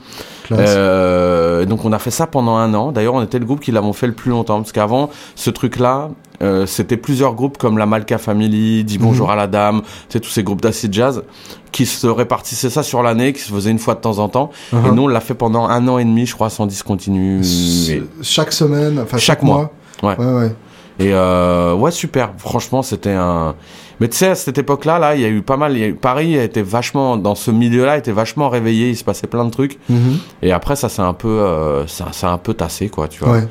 Euh, 0.52 1.66
donc 1.66 1.86
on 1.86 1.92
a 1.92 2.00
fait 2.00 2.10
ça 2.12 2.26
pendant 2.26 2.56
un 2.56 2.74
an. 2.74 2.92
D'ailleurs, 2.92 3.14
on 3.14 3.22
était 3.22 3.38
le 3.40 3.46
groupe 3.46 3.60
qui 3.60 3.72
l'avons 3.72 3.94
fait 3.94 4.08
le 4.08 4.14
plus 4.14 4.32
longtemps 4.32 4.58
parce 4.62 4.72
qu'avant 4.72 5.10
ce 5.36 5.50
truc-là, 5.52 6.10
euh, 6.42 6.66
c'était 6.66 6.98
plusieurs 6.98 7.34
groupes 7.36 7.58
comme 7.58 7.78
la 7.78 7.86
Malka 7.86 8.18
Family, 8.18 8.84
Dis 8.84 8.98
bonjour 8.98 9.28
Mhm. 9.28 9.34
à 9.34 9.36
la 9.36 9.48
dame, 9.48 9.82
tu 9.82 9.88
sais 10.10 10.20
tous 10.20 10.30
ces 10.30 10.44
groupes 10.44 10.62
d'acid 10.62 10.94
jazz 10.94 11.24
qui 11.72 11.86
se 11.86 12.08
répartissaient 12.08 12.70
ça 12.70 12.82
sur 12.84 13.04
l'année, 13.04 13.34
qui 13.34 13.42
se 13.42 13.52
faisaient 13.52 13.72
une 13.72 13.80
fois 13.80 13.96
de 13.96 14.00
temps 14.02 14.18
en 14.20 14.28
temps. 14.30 14.50
Et 14.72 14.76
Uh-huh. 14.76 14.94
nous, 14.94 15.04
on 15.04 15.08
l'a 15.08 15.20
fait 15.20 15.34
pendant 15.36 15.66
un 15.68 15.88
an 15.88 15.98
et 16.00 16.06
demi, 16.06 16.26
je 16.26 16.34
crois, 16.34 16.50
sans 16.50 16.66
discontinuer. 16.66 17.40
S- 17.42 17.92
Chaque 18.22 18.52
semaine, 18.52 19.00
enfin 19.00 19.18
chaque, 19.18 19.38
Chaque 19.40 19.44
mois. 19.44 19.72
mois. 20.02 20.16
Ouais. 20.18 20.26
Ouais, 20.26 20.34
ouais. 20.34 20.56
Et 21.02 21.14
euh, 21.14 21.74
ouais, 21.76 21.92
super. 21.92 22.32
Franchement, 22.38 22.82
c'était 22.82 23.12
un. 23.14 23.56
Mais 24.02 24.08
tu 24.10 24.18
sais, 24.18 24.28
à 24.30 24.36
cette 24.36 24.58
époque-là, 24.58 24.98
là, 25.00 25.16
il 25.16 25.22
y 25.22 25.26
a 25.26 25.30
eu 25.30 25.42
pas 25.42 25.56
mal. 25.58 25.74
il 25.74 25.80
y 25.80 25.84
a 25.84 25.88
eu- 25.88 25.94
Paris 25.94 26.38
a 26.38 26.44
été 26.44 26.62
vachement 26.62 27.16
dans 27.18 27.36
ce 27.36 27.52
milieu-là, 27.52 27.98
était 27.98 28.12
vachement 28.12 28.50
réveillé. 28.50 28.90
Il 28.90 28.98
se 28.98 29.04
passait 29.06 29.28
plein 29.28 29.46
de 29.46 29.50
trucs. 29.52 29.78
Mhm. 29.90 30.18
Et 30.42 30.52
après, 30.52 30.76
ça 30.76 30.90
s'est 30.90 31.02
un 31.02 31.14
peu, 31.14 31.28
euh, 31.30 31.86
ça, 31.88 32.08
ça 32.12 32.30
a 32.30 32.34
un 32.34 32.38
peu 32.38 32.54
tassé, 32.54 32.90
quoi. 32.90 33.08
Tu 33.08 33.24
vois. 33.24 33.34
Ouais. 33.34 33.48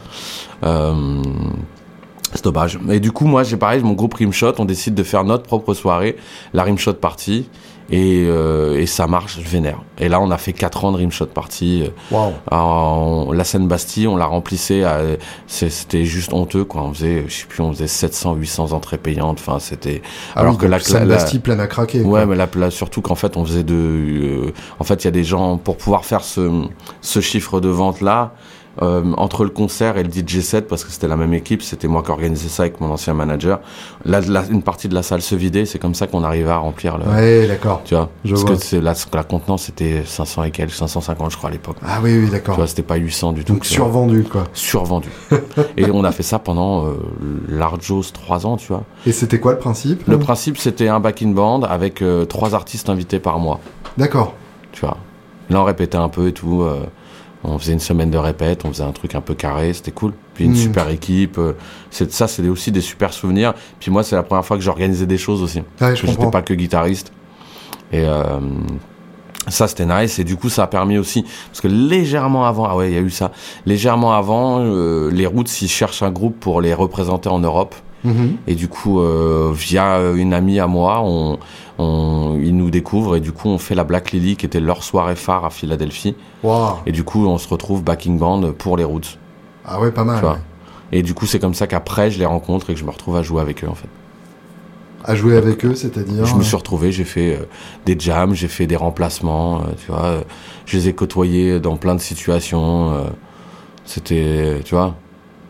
Euh, 0.65 0.95
c'est 2.35 2.45
dommage. 2.45 2.79
Et 2.91 3.01
du 3.01 3.13
coup, 3.13 3.27
moi, 3.27 3.43
j'ai 3.43 3.57
pareil, 3.57 3.83
mon 3.83 3.93
groupe 3.95 4.15
Rimshot, 4.15 4.53
on 4.59 4.65
décide 4.65 4.95
de 4.95 5.03
faire 5.03 5.25
notre 5.25 5.45
propre 5.45 5.75
soirée, 5.75 6.17
la 6.53 6.63
Rimshot 6.65 6.95
Party. 6.95 7.49
Et, 7.91 8.27
euh, 8.29 8.79
et 8.79 8.85
ça 8.85 9.07
marche 9.07 9.39
vénère. 9.39 9.81
Et 9.99 10.11
là, 10.11 10.21
on 10.21 10.31
a 10.31 10.37
fait 10.37 10.53
4 10.53 10.85
ans 10.85 10.93
de 10.93 10.99
Rimshot 10.99 11.25
Party. 11.29 11.85
euh, 12.13 12.31
en, 12.51 13.33
la 13.33 13.45
Seine-Bastille, 13.45 14.07
on 14.07 14.19
la 14.19 14.27
remplissait, 14.27 14.83
c'était 15.47 16.05
juste 16.05 16.35
honteux, 16.35 16.65
quoi. 16.65 16.83
On 16.83 16.93
faisait, 16.93 17.25
je 17.29 17.35
sais 17.35 17.47
plus, 17.47 17.63
on 17.63 17.73
faisait 17.73 17.87
700, 17.87 18.35
800 18.35 18.73
entrées 18.73 18.99
payantes. 18.99 19.39
Enfin, 19.41 19.59
c'était. 19.59 20.03
Ah 20.35 20.41
alors 20.41 20.53
oui, 20.53 20.59
que 20.59 20.67
la, 20.67 20.79
donc 20.79 20.87
Seine-Bastille 20.87 21.39
la- 21.39 21.43
pleine 21.43 21.61
à 21.61 21.67
craquer. 21.67 22.03
quoi. 22.03 22.25
Ouais, 22.25 22.27
mais 22.27 22.37
là, 22.37 22.71
surtout 22.71 23.01
qu'en 23.01 23.15
fait, 23.15 23.39
on 23.39 23.45
faisait 23.47 23.65
de. 23.65 23.75
euh, 23.75 24.53
en 24.79 24.85
fait, 24.85 25.03
il 25.03 25.07
y 25.07 25.09
a 25.09 25.13
des 25.13 25.25
gens 25.25 25.57
pour 25.57 25.79
pouvoir 25.79 26.05
faire 26.05 26.23
ce, 26.23 26.65
ce 27.01 27.21
chiffre 27.21 27.59
de 27.61 27.69
vente 27.71 28.03
là. 28.03 28.35
Euh, 28.83 29.03
entre 29.17 29.45
le 29.45 29.51
concert 29.51 29.97
et 29.99 30.03
le 30.03 30.11
DJ 30.11 30.41
set, 30.41 30.69
parce 30.69 30.85
que 30.85 30.91
c'était 30.93 31.09
la 31.09 31.17
même 31.17 31.35
équipe, 31.35 31.63
c'était 31.63 31.89
moi 31.89 32.03
qui 32.03 32.11
organisais 32.11 32.49
ça 32.49 32.63
avec 32.63 32.81
mon 32.81 32.91
ancien 32.91 33.15
manager. 33.15 33.61
Là, 34.05 34.21
la- 34.21 34.45
une 34.51 34.63
partie 34.63 34.89
de 34.89 34.95
la 34.95 35.03
salle 35.03 35.23
se 35.23 35.35
vidait, 35.35 35.65
c'est 35.65 35.79
comme 35.79 35.95
ça 35.95 36.07
qu'on 36.07 36.23
arrivait 36.25 36.51
à 36.51 36.59
remplir 36.59 36.99
le. 36.99 37.05
Ouais, 37.07 37.47
d'accord. 37.47 37.83
Tu 37.85 37.95
vois, 37.95 38.09
Je 38.25 38.31
parce 38.33 38.43
vois. 38.45 38.57
que 38.57 38.63
c'est 38.63 38.81
la, 38.81 38.95
la 39.15 39.23
contenance 39.25 39.65
c'était 39.65 40.03
500 40.05 40.45
et 40.45 40.51
quelques, 40.51 40.73
550 40.73 41.31
je 41.33 41.37
crois 41.37 41.51
à 41.51 41.53
l'époque. 41.53 41.77
Ah 41.87 41.99
oui, 42.03 42.17
oui, 42.19 42.27
Tu 42.27 42.31
d'accord. 42.33 42.57
vois, 42.57 42.67
c'était 42.67 42.83
pas 42.83 42.97
800 42.97 43.33
du 43.33 43.45
tout. 43.45 43.53
Donc 43.55 43.63
tu 43.63 43.69
vois. 43.77 43.85
survendu, 43.87 44.25
quoi. 44.25 44.45
survendu. 44.53 45.09
et 45.77 45.91
on 45.91 46.05
a 46.05 46.13
fait 46.13 46.23
ça 46.23 46.39
pendant 46.39 46.87
euh, 46.87 46.93
l'Arjos 47.49 48.05
3 48.13 48.47
ans, 48.47 48.57
tu 48.57 48.69
vois. 48.69 48.85
Et 49.07 49.13
c'était 49.13 49.41
quoi 49.41 49.53
le 49.53 49.59
principe 49.59 50.07
Le 50.07 50.19
principe, 50.19 50.59
c'était 50.59 50.89
un 50.89 51.01
backing 51.01 51.35
band 51.35 51.63
avec 51.63 52.03
euh, 52.03 52.25
trois 52.25 52.55
artistes 52.55 52.89
invités 52.89 53.19
par 53.19 53.39
mois, 53.39 53.61
D'accord. 53.97 54.35
tu 54.73 54.81
vois. 54.81 54.97
Là, 55.51 55.61
on 55.63 55.65
répétait 55.65 55.97
un 55.97 56.09
peu 56.11 56.29
et 56.29 56.33
tout. 56.33 56.63
euh, 56.63 56.81
on 57.45 57.59
faisait 57.59 57.73
une 57.73 57.81
semaine 57.81 58.11
de 58.11 58.19
répète, 58.19 58.65
on 58.65 58.69
faisait 58.69 58.83
un 58.85 58.93
truc 58.93 59.15
un 59.15 59.21
peu 59.21 59.35
carré, 59.35 59.73
c'était 59.73 59.93
cool. 59.93 60.13
Puis 60.35 60.45
une 60.45 60.53
Mm. 60.53 60.57
super 60.57 60.89
équipe. 60.89 61.39
euh, 61.39 61.53
c'est 61.91 62.11
ça, 62.13 62.27
c'est 62.29 62.47
aussi 62.49 62.73
des 62.73 62.81
super 62.81 63.13
souvenirs. 63.13 63.55
Puis 63.81 63.91
moi, 63.91 64.03
c'est 64.03 64.17
la 64.17 64.23
première 64.23 64.45
fois 64.45 64.57
que 64.57 64.63
j'organisais 64.63 65.07
des 65.07 65.19
choses 65.19 65.43
aussi. 65.43 65.59
Ouais, 65.59 65.65
Parce 65.79 65.95
je 65.97 66.03
que 66.03 66.09
j'étais 66.09 66.31
pas 66.31 66.43
que 66.43 66.55
guitariste. 66.55 67.13
Et 67.93 68.01
euh, 68.05 68.23
ça, 69.49 69.67
c'était 69.69 69.87
nice. 69.87 70.19
Et 70.19 70.25
du 70.25 70.37
coup, 70.37 70.49
ça 70.51 70.65
a 70.65 70.67
permis 70.67 70.99
aussi. 70.99 71.23
Parce 71.51 71.61
que 71.61 71.69
légèrement 71.69 72.45
avant, 72.45 72.65
ah 72.67 72.77
ouais, 72.77 72.91
il 72.91 72.95
y 72.95 72.99
a 72.99 73.01
eu 73.01 73.11
ça. 73.11 73.31
Légèrement 73.67 74.13
avant, 74.13 74.59
euh, 74.61 75.11
les 75.11 75.27
Roots, 75.27 75.63
ils 75.63 75.69
cherchent 75.69 76.03
un 76.03 76.11
groupe 76.11 76.39
pour 76.39 76.61
les 76.61 76.75
représenter 76.75 77.29
en 77.29 77.39
Europe. 77.39 77.75
Et 78.47 78.55
du 78.55 78.69
coup, 78.69 79.01
euh, 79.01 79.53
via 79.55 80.01
une 80.15 80.33
amie 80.33 80.61
à 80.61 80.67
moi, 80.67 81.01
on, 81.03 81.39
on, 81.79 82.39
ils 82.43 82.57
nous 82.57 82.71
découvrent. 82.71 83.17
Et 83.17 83.21
du 83.21 83.33
coup, 83.33 83.49
on 83.49 83.59
fait 83.59 83.75
la 83.75 83.85
Black 83.85 84.13
Lily, 84.13 84.37
qui 84.37 84.47
était 84.47 84.61
leur 84.61 84.83
soirée 84.83 85.17
phare 85.17 85.45
à 85.45 85.51
Philadelphie. 85.51 86.15
Et 86.87 86.93
du 86.93 87.05
coup, 87.05 87.27
on 87.27 87.39
se 87.39 87.49
retrouve 87.49 87.83
backing 87.83 88.19
band 88.19 88.53
pour 88.57 88.77
les 88.77 88.85
Roots. 88.85 89.19
Ah 89.67 89.81
ouais, 89.81 89.91
pas 89.91 90.05
mal. 90.05 90.17
Tu 90.17 90.23
vois. 90.23 90.33
ouais. 90.35 90.39
Et 90.93 91.03
du 91.03 91.13
coup, 91.13 91.27
c'est 91.27 91.39
comme 91.39 91.55
ça 91.55 91.67
qu'après, 91.67 92.11
je 92.11 92.19
les 92.19 92.25
rencontre 92.25 92.71
et 92.71 92.75
que 92.75 92.81
je 92.81 92.85
me 92.85 92.91
retrouve 92.91 93.17
à 93.17 93.23
jouer 93.23 93.43
avec 93.43 93.63
eux, 93.63 93.69
en 93.69 93.75
fait. 93.75 93.89
À 95.05 95.15
jouer 95.15 95.37
avec 95.37 95.65
eux, 95.65 95.75
c'est-à-dire. 95.75 96.25
Je 96.25 96.35
me 96.35 96.43
suis 96.43 96.57
retrouvé, 96.57 96.93
j'ai 96.93 97.05
fait 97.05 97.35
euh, 97.37 97.45
des 97.85 97.97
jams, 97.99 98.35
j'ai 98.35 98.49
fait 98.49 98.67
des 98.67 98.77
remplacements, 98.77 99.59
euh, 99.59 99.65
tu 99.85 99.93
vois. 99.93 100.23
je 100.67 100.77
les 100.77 100.89
ai 100.89 100.93
côtoyés 100.95 101.61
dans 101.61 101.77
plein 101.77 101.95
de 101.95 102.01
situations. 102.01 102.93
c'était, 103.85 104.61
tu 104.65 104.75
vois, 104.75 104.95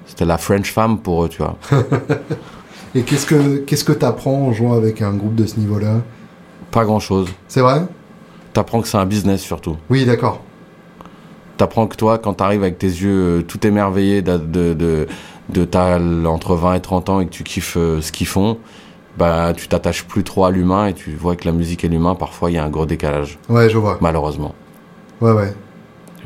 c'était 0.09 0.25
la 0.25 0.39
French 0.39 0.73
femme 0.73 0.99
pour 0.99 1.25
eux, 1.25 1.29
tu 1.29 1.39
vois. 1.43 1.57
Et 2.95 3.03
qu'est-ce 3.03 3.27
que 3.27 3.59
qu'est-ce 3.59 3.85
que 3.85 3.93
t'apprends 3.93 4.47
en 4.49 4.53
jouant 4.53 4.73
avec 4.73 5.03
un 5.03 5.13
groupe 5.13 5.35
de 5.37 5.47
ce 5.47 5.61
niveau-là? 5.61 6.01
Pas 6.73 6.85
grand 6.85 6.99
chose. 7.01 7.29
C'est 7.47 7.61
vrai? 7.61 7.83
T'apprends 8.55 8.81
que 8.81 8.89
c'est 8.89 8.97
un 8.99 9.07
business 9.07 9.41
surtout. 9.43 9.77
Oui, 9.91 10.05
d'accord. 10.07 10.41
T'apprends 11.59 11.87
que 11.87 11.97
toi, 11.97 12.19
quand 12.19 12.35
t'arrives 12.35 12.63
avec 12.63 12.79
tes 12.79 12.87
yeux 12.87 13.39
euh, 13.39 13.43
tout 13.43 13.67
émerveillés 13.67 14.23
de, 14.23 14.37
de, 14.39 14.75
de, 14.75 15.07
de 15.51 15.65
t'as 15.65 15.99
entre 16.27 16.55
20 16.55 16.75
et 16.75 16.81
30 16.81 17.09
ans 17.09 17.21
et 17.21 17.27
que 17.27 17.31
tu 17.31 17.43
kiffes 17.45 17.77
euh, 17.77 18.01
ce 18.01 18.13
qu'ils 18.13 18.27
font, 18.29 18.59
bah, 19.19 19.53
tu 19.57 19.67
t'attaches 19.69 20.05
plus 20.05 20.23
trop 20.25 20.45
à 20.45 20.51
l'humain 20.51 20.87
et 20.87 20.95
tu 20.95 21.15
vois 21.17 21.35
que 21.37 21.45
la 21.47 21.53
musique 21.53 21.85
et 21.85 21.89
l'humain, 21.89 22.15
parfois, 22.15 22.51
il 22.51 22.55
y 22.55 22.59
a 22.59 22.65
un 22.65 22.69
gros 22.71 22.87
décalage, 22.87 23.39
Ouais, 23.49 23.69
je 23.69 23.77
vois. 23.77 23.99
malheureusement. 24.01 24.55
Ouais, 25.21 25.33
ouais. 25.33 25.53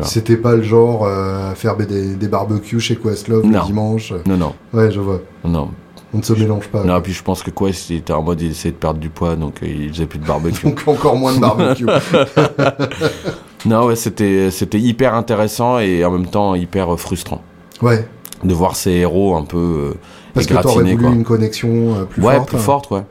C'était 0.01 0.36
pas 0.36 0.55
le 0.55 0.62
genre 0.62 1.05
euh, 1.07 1.55
faire 1.55 1.76
des, 1.76 2.14
des 2.14 2.28
barbecues 2.28 2.80
chez 2.80 2.97
Questlove 2.97 3.45
le 3.45 3.64
dimanche. 3.66 4.12
Non, 4.26 4.36
non, 4.36 4.55
Ouais, 4.72 4.90
je 4.90 5.01
vois. 5.01 5.20
non. 5.45 5.70
On 6.14 6.18
ne 6.18 6.22
se 6.22 6.34
mélange 6.34 6.68
pas. 6.68 6.84
Non, 6.84 7.01
puis 7.01 7.14
je 7.14 7.22
pense 7.22 7.43
que 7.43 7.51
Quest, 7.51 7.90
était 7.90 8.12
en 8.12 8.22
mode, 8.22 8.38
il 8.43 8.51
essayait 8.51 8.72
de 8.72 8.76
perdre 8.76 9.01
du 9.01 9.09
poids, 9.09 9.34
donc 9.34 9.62
euh, 9.62 9.66
il 9.66 9.88
faisait 9.88 10.05
plus 10.05 10.18
de 10.18 10.26
barbecue. 10.26 10.66
Donc 10.68 10.82
encore 10.86 11.16
moins 11.16 11.34
de 11.34 11.40
barbecue. 11.40 11.86
non, 13.64 13.86
ouais, 13.86 13.97
c'était, 13.97 14.51
c'était 14.51 14.78
hyper 14.78 15.14
intéressant 15.14 15.78
et 15.78 16.05
en 16.05 16.11
même 16.11 16.26
temps 16.26 16.55
hyper 16.55 16.93
euh, 16.93 16.97
frustrant 16.97 17.40
ouais. 17.80 18.07
de 18.45 18.53
voir 18.55 18.76
ces 18.76 18.90
héros 18.90 19.36
un 19.36 19.45
peu 19.45 19.57
euh, 19.57 19.95
Parce 20.34 20.47
que 20.47 20.55
t'aurais 20.55 20.82
voulu 20.82 20.99
quoi. 20.99 21.11
une 21.11 21.24
connexion 21.24 21.95
euh, 21.95 22.05
plus 22.05 22.22
ouais, 22.22 22.36
forte. 22.36 22.49
plus 22.49 22.59
forte, 22.59 22.90
ouais. 22.90 23.03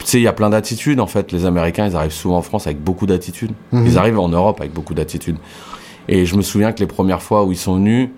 Tu 0.00 0.06
sais, 0.06 0.18
il 0.18 0.22
y 0.24 0.28
a 0.28 0.32
plein 0.34 0.50
d'attitudes 0.50 1.00
en 1.00 1.06
fait. 1.06 1.32
Les 1.32 1.46
Américains, 1.46 1.86
ils 1.86 1.96
arrivent 1.96 2.12
souvent 2.12 2.36
en 2.36 2.42
France 2.42 2.66
avec 2.66 2.82
beaucoup 2.82 3.06
d'attitudes. 3.06 3.52
Mhm. 3.72 3.86
Ils 3.86 3.96
arrivent 3.98 4.18
en 4.18 4.28
Europe 4.28 4.60
avec 4.60 4.74
beaucoup 4.74 4.92
d'attitudes. 4.92 5.38
Et 6.08 6.26
je 6.26 6.36
me 6.36 6.42
souviens 6.42 6.72
que 6.72 6.80
les 6.80 6.86
premières 6.86 7.22
fois 7.22 7.44
où 7.44 7.52
ils 7.52 7.56
sont 7.58 7.76
venus, 7.76 8.10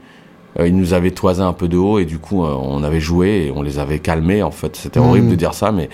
euh, 0.58 0.66
ils 0.68 0.76
nous 0.76 0.92
avaient 0.92 1.10
toisé 1.10 1.42
un 1.42 1.52
peu 1.52 1.68
de 1.68 1.76
haut 1.76 1.98
et 1.98 2.04
du 2.04 2.18
coup, 2.18 2.44
euh, 2.44 2.54
on 2.60 2.82
avait 2.82 3.00
joué 3.00 3.46
et 3.46 3.50
on 3.54 3.62
les 3.62 3.78
avait 3.78 3.98
calmés 3.98 4.42
en 4.42 4.50
fait. 4.50 4.76
C'était 4.76 5.00
horrible 5.00 5.28
de 5.28 5.34
dire 5.36 5.54
ça, 5.54 5.72
mais 5.72 5.88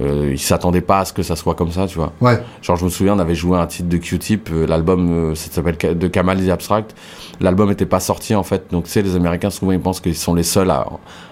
euh, 0.00 0.30
ils 0.32 0.38
s'attendaient 0.40 0.80
pas 0.80 1.00
à 1.00 1.04
ce 1.04 1.12
que 1.12 1.22
ça 1.22 1.36
soit 1.36 1.54
comme 1.54 1.70
ça, 1.70 1.86
tu 1.86 1.98
vois. 1.98 2.12
Ouais. 2.20 2.42
Genre, 2.62 2.76
je 2.76 2.84
me 2.84 2.90
souviens, 2.90 3.14
on 3.14 3.18
avait 3.20 3.34
joué 3.36 3.56
un 3.58 3.66
titre 3.66 3.88
de 3.88 3.96
Q-Tip, 3.96 4.48
euh, 4.52 4.66
l'album, 4.66 5.08
euh, 5.10 5.34
ça 5.36 5.50
s'appelle 5.52 5.76
de 5.98 6.08
Kamal 6.08 6.44
the 6.44 6.48
Abstract. 6.48 6.96
L'album 7.40 7.70
était 7.70 7.86
pas 7.86 8.00
sorti, 8.00 8.34
en 8.34 8.42
fait. 8.42 8.64
Donc, 8.72 8.84
tu 8.86 8.90
sais, 8.90 9.02
les 9.02 9.14
Américains, 9.14 9.50
souvent, 9.50 9.70
ils 9.70 9.78
pensent 9.80 10.00
qu'ils 10.00 10.16
sont 10.16 10.34
les 10.34 10.42
seuls 10.42 10.70
à, 10.70 10.86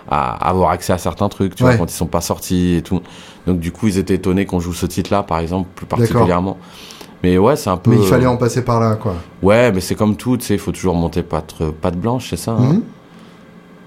à 0.08 0.48
avoir 0.48 0.70
accès 0.70 0.92
à 0.92 0.98
certains 0.98 1.28
trucs, 1.28 1.56
tu 1.56 1.64
Ouais. 1.64 1.70
vois, 1.70 1.78
quand 1.78 1.90
ils 1.90 1.96
sont 1.96 2.06
pas 2.06 2.20
sortis 2.20 2.76
et 2.76 2.82
tout. 2.82 3.00
Donc, 3.48 3.58
du 3.58 3.72
coup, 3.72 3.88
ils 3.88 3.98
étaient 3.98 4.14
étonnés 4.14 4.46
qu'on 4.46 4.60
joue 4.60 4.72
ce 4.74 4.86
titre-là, 4.86 5.24
par 5.24 5.40
exemple, 5.40 5.68
plus 5.74 5.86
particulièrement. 5.86 6.56
Mais 7.22 7.38
ouais, 7.38 7.56
c'est 7.56 7.70
un 7.70 7.76
peu. 7.76 7.90
Mais 7.90 7.96
il 7.98 8.06
fallait 8.06 8.26
en 8.26 8.36
passer 8.36 8.62
par 8.62 8.80
là, 8.80 8.96
quoi. 8.96 9.14
Ouais, 9.42 9.70
mais 9.72 9.80
c'est 9.80 9.94
comme 9.94 10.16
tout, 10.16 10.36
tu 10.36 10.44
sais, 10.46 10.54
il 10.54 10.60
faut 10.60 10.72
toujours 10.72 10.94
monter 10.94 11.22
patte, 11.22 11.54
patte 11.80 11.96
blanche, 11.96 12.28
c'est 12.30 12.36
ça. 12.36 12.52
hein 12.52 12.72
Mhm. 12.74 12.82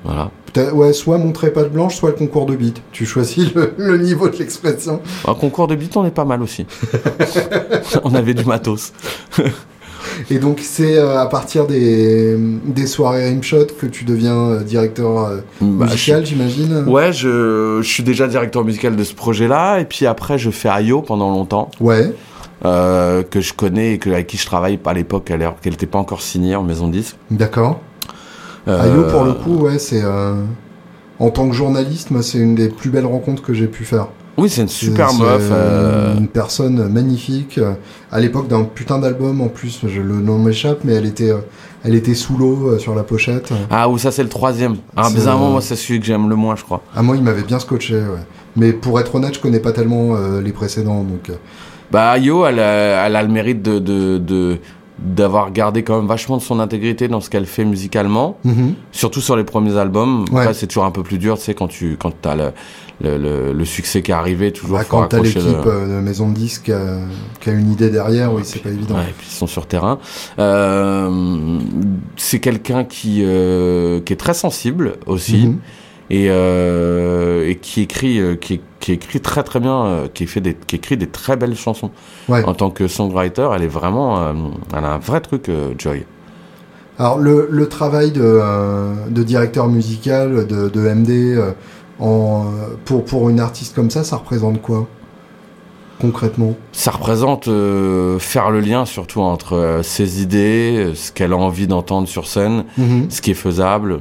Voilà. 0.03 0.29
Ouais, 0.73 0.93
soit 0.93 1.17
montrer 1.17 1.51
pas 1.51 1.63
de 1.63 1.69
blanche, 1.69 1.95
soit 1.95 2.11
le 2.11 2.15
concours 2.15 2.45
de 2.45 2.55
beat. 2.55 2.81
Tu 2.93 3.05
choisis 3.05 3.53
le, 3.55 3.73
le 3.77 3.97
niveau 3.97 4.29
de 4.29 4.37
l'expression. 4.37 5.01
Un 5.27 5.33
concours 5.33 5.67
de 5.67 5.75
beat, 5.75 5.97
on 5.97 6.05
est 6.05 6.11
pas 6.11 6.23
mal 6.25 6.41
aussi. 6.41 6.65
on 8.03 8.13
avait 8.13 8.33
du 8.35 8.45
matos. 8.45 8.93
Et 10.29 10.37
donc, 10.37 10.59
c'est 10.61 10.97
euh, 10.97 11.19
à 11.19 11.25
partir 11.25 11.65
des, 11.67 12.37
des 12.37 12.85
soirées 12.87 13.27
Rimshot 13.29 13.65
que 13.79 13.85
tu 13.87 14.05
deviens 14.05 14.35
euh, 14.37 14.63
directeur 14.63 15.17
euh, 15.25 15.37
Bah, 15.59 15.87
musical, 15.87 16.25
j'imagine 16.25 16.85
Ouais, 16.87 17.11
je, 17.11 17.79
je 17.81 17.87
suis 17.89 18.03
déjà 18.03 18.27
directeur 18.27 18.63
musical 18.63 18.95
de 18.95 19.03
ce 19.03 19.13
projet-là, 19.13 19.79
et 19.79 19.85
puis 19.85 20.05
après 20.05 20.37
je 20.37 20.51
fais 20.51 20.69
Ayo 20.69 21.01
pendant 21.01 21.31
longtemps, 21.31 21.69
Ouais, 21.81 22.13
euh, 22.65 23.23
que 23.23 23.39
je 23.41 23.53
connais 23.53 23.93
et 23.93 23.97
que, 23.99 24.09
avec 24.09 24.27
qui 24.27 24.37
je 24.37 24.45
travaille 24.45 24.79
à 24.85 24.93
l'époque, 24.93 25.29
alors 25.31 25.59
qu'elle 25.59 25.73
n'était 25.73 25.85
pas 25.85 25.99
encore 25.99 26.21
signée 26.21 26.55
en 26.55 26.63
maison 26.63 26.87
de 26.87 26.93
disque. 26.93 27.15
d'accord. 27.31 27.79
Euh, 28.67 28.81
Ayo, 28.81 29.03
pour 29.11 29.23
le 29.23 29.33
coup, 29.33 29.57
ouais, 29.65 29.77
c'est. 29.77 30.01
euh, 30.03 30.33
En 31.19 31.29
tant 31.29 31.47
que 31.47 31.53
journaliste, 31.55 32.09
moi, 32.11 32.23
c'est 32.23 32.39
une 32.39 32.55
des 32.55 32.67
plus 32.69 32.89
belles 32.89 33.05
rencontres 33.05 33.43
que 33.43 33.53
j'ai 33.53 33.67
pu 33.67 33.85
faire. 33.85 34.07
Oui, 34.37 34.49
c'est 34.49 34.63
une 34.63 34.67
super 34.67 35.13
meuf. 35.13 35.47
euh, 35.51 36.17
Une 36.17 36.27
personne 36.27 36.89
magnifique. 36.91 37.59
À 38.11 38.19
l'époque 38.19 38.47
d'un 38.49 38.63
putain 38.63 38.97
d'album, 38.99 39.39
en 39.39 39.47
plus, 39.47 39.81
je, 39.87 40.01
le 40.01 40.15
nom 40.15 40.39
m'échappe, 40.39 40.79
mais 40.83 40.93
elle 40.93 41.05
était, 41.05 41.29
euh, 41.31 41.37
elle 41.85 41.95
était 41.95 42.15
sous 42.15 42.37
l'eau 42.37 42.77
sur 42.79 42.95
la 42.95 43.03
pochette. 43.03 43.49
Ah, 43.69 43.87
ou 43.87 43.97
ça 43.97 44.11
c'est 44.11 44.23
le 44.23 44.29
troisième. 44.29 44.75
Ah, 44.97 45.09
bizarrement, 45.09 45.51
moi 45.51 45.61
c'est 45.61 45.75
celui 45.77 45.99
que 46.01 46.05
j'aime 46.05 46.27
le 46.27 46.35
moins, 46.35 46.55
je 46.57 46.63
crois. 46.63 46.81
Ah, 46.95 47.01
moi, 47.03 47.15
il 47.15 47.23
m'avait 47.23 47.43
bien 47.43 47.59
scotché, 47.59 47.93
ouais. 47.95 48.25
Mais 48.57 48.73
pour 48.73 48.99
être 48.99 49.13
honnête, 49.15 49.35
je 49.35 49.39
connais 49.39 49.59
pas 49.59 49.71
tellement 49.73 50.15
euh, 50.15 50.41
les 50.41 50.51
précédents, 50.51 51.03
donc. 51.03 51.29
euh, 51.29 51.33
Bah, 51.91 52.11
Ayo, 52.11 52.45
elle 52.45 52.59
a, 52.59 53.05
elle 53.07 53.15
a 53.15 53.23
le 53.23 53.29
mérite 53.29 53.61
de, 53.61 53.79
de, 53.79 54.17
de- 54.17 54.57
d'avoir 54.97 55.51
gardé 55.51 55.83
quand 55.83 55.97
même 55.97 56.07
vachement 56.07 56.37
de 56.37 56.41
son 56.41 56.59
intégrité 56.61 57.07
dans 57.09 57.19
ce 57.19 57.29
qu'elle 57.29 57.45
fait 57.45 57.65
musicalement, 57.65 58.37
mhm. 58.45 58.75
surtout 58.93 59.19
sur 59.21 59.35
les 59.35 59.43
premiers 59.43 59.77
albums. 59.77 60.23
Ouais. 60.31 60.41
Après, 60.41 60.53
c'est 60.53 60.67
toujours 60.67 60.85
un 60.85 60.91
peu 60.91 61.03
plus 61.03 61.17
dur, 61.17 61.37
tu 61.37 61.43
sais, 61.43 61.53
quand 61.53 61.67
tu 61.67 61.97
quand 61.99 62.25
as 62.25 62.35
le, 62.35 62.51
le, 63.01 63.17
le, 63.17 63.51
le 63.53 63.65
succès 63.65 64.01
qui 64.01 64.11
est 64.11 64.13
arrivé, 64.13 64.53
toujours 64.53 64.77
Bah, 64.77 64.85
quand 64.87 65.05
t'as 65.07 65.19
l'équipe 65.19 65.43
euh, 65.65 65.97
de 65.97 66.01
maison 66.01 66.29
de 66.29 66.33
disques 66.35 66.69
euh, 66.69 67.05
qui 67.41 67.49
a 67.49 67.53
une 67.53 67.71
idée 67.73 67.89
derrière, 67.89 68.33
oui, 68.33 68.41
c'est 68.45 68.63
pas 68.63 68.69
évident. 68.69 68.95
Ouais, 68.95 69.01
et 69.09 69.13
puis 69.17 69.27
ils 69.29 69.35
sont 69.35 69.47
sur 69.47 69.67
terrain. 69.67 69.99
Euh, 70.39 71.59
c'est 72.15 72.39
quelqu'un 72.39 72.83
qui, 72.85 73.21
euh, 73.23 73.99
qui 74.01 74.13
est 74.13 74.17
très 74.17 74.33
sensible 74.33 74.93
aussi 75.05 75.47
Mhm. 75.47 75.57
Et, 76.09 76.27
euh, 76.29 77.47
et 77.49 77.55
qui 77.57 77.81
écrit, 77.81 78.19
euh, 78.19 78.35
qui, 78.35 78.61
qui 78.79 78.91
écrit 78.93 79.19
très 79.21 79.43
très 79.43 79.59
bien, 79.59 79.85
euh, 79.85 80.07
qui 80.13 80.27
fait 80.27 80.41
des, 80.41 80.53
qui 80.53 80.75
écrit 80.75 80.97
des 80.97 81.07
très 81.07 81.35
belles 81.35 81.55
chansons. 81.55 81.91
Ouais. 82.29 82.43
En 82.43 82.53
tant 82.53 82.69
que 82.69 82.87
songwriter, 82.87 83.49
elle 83.55 83.63
est 83.63 83.67
vraiment, 83.67 84.33
elle 84.77 84.85
a 84.85 84.93
un 84.93 84.97
vrai 84.99 85.21
truc, 85.21 85.49
Joy. 85.77 86.05
Alors 86.97 87.17
le, 87.17 87.47
le 87.51 87.67
travail 87.67 88.11
de, 88.11 88.41
de 89.09 89.23
directeur 89.23 89.67
musical, 89.67 90.47
de, 90.47 90.69
de 90.69 90.79
MD, 90.93 91.53
en, 91.99 92.45
pour, 92.85 93.03
pour 93.05 93.29
une 93.29 93.39
artiste 93.39 93.75
comme 93.75 93.89
ça, 93.89 94.03
ça 94.03 94.17
représente 94.17 94.61
quoi 94.61 94.87
concrètement? 96.01 96.55
Ça 96.73 96.91
représente 96.91 97.47
euh, 97.47 98.19
faire 98.19 98.51
le 98.51 98.59
lien 98.59 98.85
surtout 98.85 99.21
entre 99.21 99.53
euh, 99.53 99.81
ses 99.81 100.21
idées, 100.21 100.91
ce 100.93 101.11
qu'elle 101.13 101.31
a 101.31 101.37
envie 101.37 101.67
d'entendre 101.67 102.07
sur 102.07 102.27
scène, 102.27 102.65
Mhm. 102.77 103.05
ce 103.09 103.21
qui 103.21 103.31
est 103.31 103.35
faisable, 103.35 103.99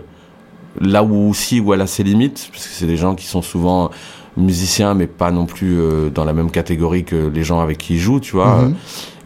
là 0.81 1.03
où 1.05 1.29
aussi 1.31 1.61
où 1.61 1.72
elle 1.75 1.81
a 1.81 1.87
ses 1.87 2.03
limites, 2.03 2.49
parce 2.53 2.66
que 2.66 2.72
c'est 2.72 2.87
des 2.87 2.97
gens 2.97 3.14
qui 3.14 3.27
sont 3.27 3.43
souvent 3.43 3.91
musiciens 4.37 4.95
mais 4.95 5.07
pas 5.07 5.31
non 5.31 5.47
plus 5.47 5.79
euh, 5.79 6.11
dans 6.11 6.25
la 6.25 6.33
même 6.33 6.51
catégorie 6.51 7.05
que 7.05 7.29
les 7.33 7.45
gens 7.45 7.61
avec 7.61 7.79
qui 7.79 7.95
ils 7.95 8.01
jouent, 8.01 8.20
tu 8.20 8.33
vois. 8.37 8.62
Mhm. 8.62 8.75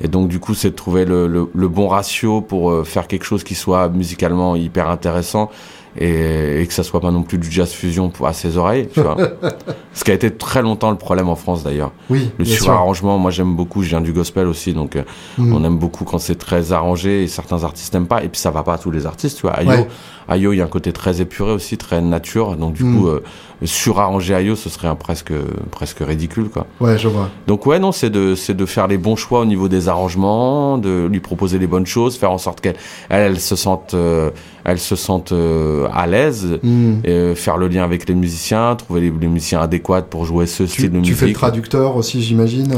Et 0.02 0.08
donc 0.08 0.28
du 0.28 0.38
coup 0.38 0.54
c'est 0.54 0.70
de 0.70 0.74
trouver 0.76 1.04
le, 1.06 1.26
le- 1.26 1.48
le 1.54 1.68
bon 1.68 1.88
ratio 1.88 2.40
pour 2.42 2.70
euh, 2.70 2.84
faire 2.84 3.06
quelque 3.06 3.24
chose 3.24 3.42
qui 3.42 3.54
soit 3.54 3.88
musicalement 3.88 4.54
hyper 4.54 4.88
intéressant 4.90 5.50
et, 5.98 6.62
et 6.62 6.66
que 6.66 6.72
ça 6.72 6.82
soit 6.82 7.00
pas 7.00 7.10
non 7.10 7.22
plus 7.22 7.38
du 7.38 7.50
jazz 7.50 7.70
fusion 7.70 8.08
pour, 8.08 8.26
à 8.26 8.32
ses 8.32 8.56
oreilles, 8.56 8.88
tu 8.92 9.00
vois. 9.00 9.16
Ce 9.92 10.04
qui 10.04 10.10
a 10.10 10.14
été 10.14 10.30
très 10.30 10.62
longtemps 10.62 10.90
le 10.90 10.96
problème 10.96 11.28
en 11.28 11.34
France 11.34 11.64
d'ailleurs. 11.64 11.90
Oui, 12.08 12.30
Le 12.38 12.44
surarrangement, 12.44 13.18
moi 13.18 13.30
j'aime 13.30 13.56
beaucoup, 13.56 13.82
je 13.82 13.88
viens 13.88 14.00
du 14.00 14.12
gospel 14.12 14.46
aussi, 14.46 14.72
donc 14.74 14.96
euh, 14.96 15.02
Mhm. 15.38 15.52
on 15.54 15.64
aime 15.64 15.78
beaucoup 15.78 16.04
quand 16.04 16.18
c'est 16.18 16.36
très 16.36 16.72
arrangé 16.72 17.24
et 17.24 17.26
certains 17.26 17.64
artistes 17.64 17.92
n'aiment 17.94 18.06
pas, 18.06 18.22
et 18.22 18.28
puis 18.28 18.40
ça 18.40 18.50
va 18.50 18.62
pas 18.62 18.74
à 18.74 18.78
tous 18.78 18.90
les 18.90 19.06
artistes, 19.06 19.36
tu 19.38 19.42
vois. 19.42 19.52
Ayo, 19.58 19.68
Ouais. 19.70 19.88
Ayo, 20.28 20.52
il 20.52 20.56
y 20.56 20.60
a 20.60 20.64
un 20.64 20.68
côté 20.68 20.92
très 20.92 21.20
épuré 21.20 21.52
aussi, 21.52 21.78
très 21.78 22.00
nature, 22.00 22.56
donc 22.56 22.74
du 22.74 22.84
Mhm. 22.84 22.96
coup, 23.00 23.08
euh, 23.08 23.22
surarranger 23.66 24.34
Ayo, 24.34 24.54
ce 24.56 24.68
serait 24.68 24.88
un 24.88 24.94
presque, 24.94 25.32
presque 25.70 25.98
ridicule, 26.00 26.48
quoi. 26.48 26.66
Ouais, 26.80 26.96
je 26.98 27.08
vois. 27.08 27.28
Donc 27.46 27.66
ouais, 27.66 27.78
non, 27.78 27.92
c'est 27.92 28.10
de, 28.10 28.34
c'est 28.34 28.54
de 28.54 28.66
faire 28.66 28.86
les 28.86 28.98
bons 28.98 29.16
choix 29.16 29.40
au 29.40 29.44
niveau 29.44 29.68
des 29.68 29.88
arrangements, 29.88 30.78
de 30.78 31.06
lui 31.10 31.20
proposer 31.20 31.58
les 31.58 31.66
bonnes 31.66 31.86
choses, 31.86 32.16
faire 32.16 32.30
en 32.30 32.38
sorte 32.38 32.60
qu'elle 32.60 32.76
elle, 33.08 33.32
elle 33.32 33.40
se 33.40 33.56
sente, 33.56 33.94
euh, 33.94 34.30
elle 34.64 34.78
se 34.78 34.96
sente 34.96 35.32
euh, 35.32 35.88
à 35.94 36.06
l'aise, 36.06 36.58
et, 37.04 37.10
euh, 37.10 37.34
faire 37.34 37.56
le 37.56 37.68
lien 37.68 37.82
avec 37.84 38.08
les 38.08 38.14
musiciens, 38.14 38.76
trouver 38.76 39.00
les, 39.00 39.10
les 39.20 39.26
musiciens 39.28 39.60
adéquats 39.60 40.02
pour 40.02 40.24
jouer 40.24 40.46
ce 40.46 40.62
Tu, 40.62 40.68
style 40.68 40.84
de 40.90 40.94
tu 40.96 40.98
musique. 41.00 41.16
fais 41.16 41.26
le 41.26 41.32
traducteur 41.32 41.96
aussi, 41.96 42.22
j'imagine 42.22 42.72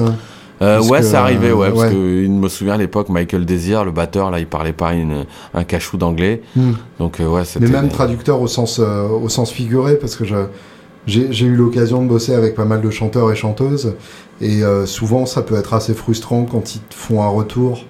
Euh, 0.62 0.83
ouais, 0.83 1.03
c'est 1.03 1.16
arrivé, 1.16 1.53
ouais, 1.55 1.68
euh, 1.68 1.70
parce 1.72 1.91
que 1.91 2.22
il 2.24 2.31
me 2.31 2.49
souvient 2.51 2.74
à 2.74 2.76
l'époque, 2.76 3.09
Michael 3.09 3.47
Desir, 3.47 3.83
le 3.83 3.93
batteur, 3.93 4.31
là, 4.31 4.39
il 4.41 4.47
parlait 4.47 4.74
pas 4.74 4.93
une, 4.93 5.24
un 5.55 5.64
cachou 5.64 5.97
d'anglais, 5.97 6.43
Mhm. 6.55 6.74
donc 6.99 7.18
euh, 7.20 7.26
ouais, 7.26 7.47
c'était. 7.47 7.64
Mais 7.64 7.72
même 7.72 7.89
traducteur 7.89 8.43
au 8.43 8.47
sens, 8.47 8.78
euh, 8.78 9.09
au 9.09 9.31
sens 9.31 9.51
figuré, 9.51 9.97
parce 9.97 10.16
que 10.16 10.26
je- 10.26 10.35
j'ai 11.07 11.46
eu 11.46 11.55
l'occasion 11.55 12.03
de 12.03 12.09
bosser 12.09 12.34
avec 12.34 12.55
pas 12.55 12.64
mal 12.64 12.80
de 12.80 12.90
chanteurs 12.90 13.30
et 13.32 13.36
chanteuses, 13.36 13.94
et 14.40 14.62
euh, 14.62 14.86
souvent 14.86 15.26
ça 15.26 15.42
peut 15.42 15.57
être 15.57 15.74
assez 15.74 15.94
frustrant 15.94 16.44
quand 16.44 16.74
ils 16.74 16.82
font 16.90 17.22
un 17.22 17.28
retour 17.28 17.84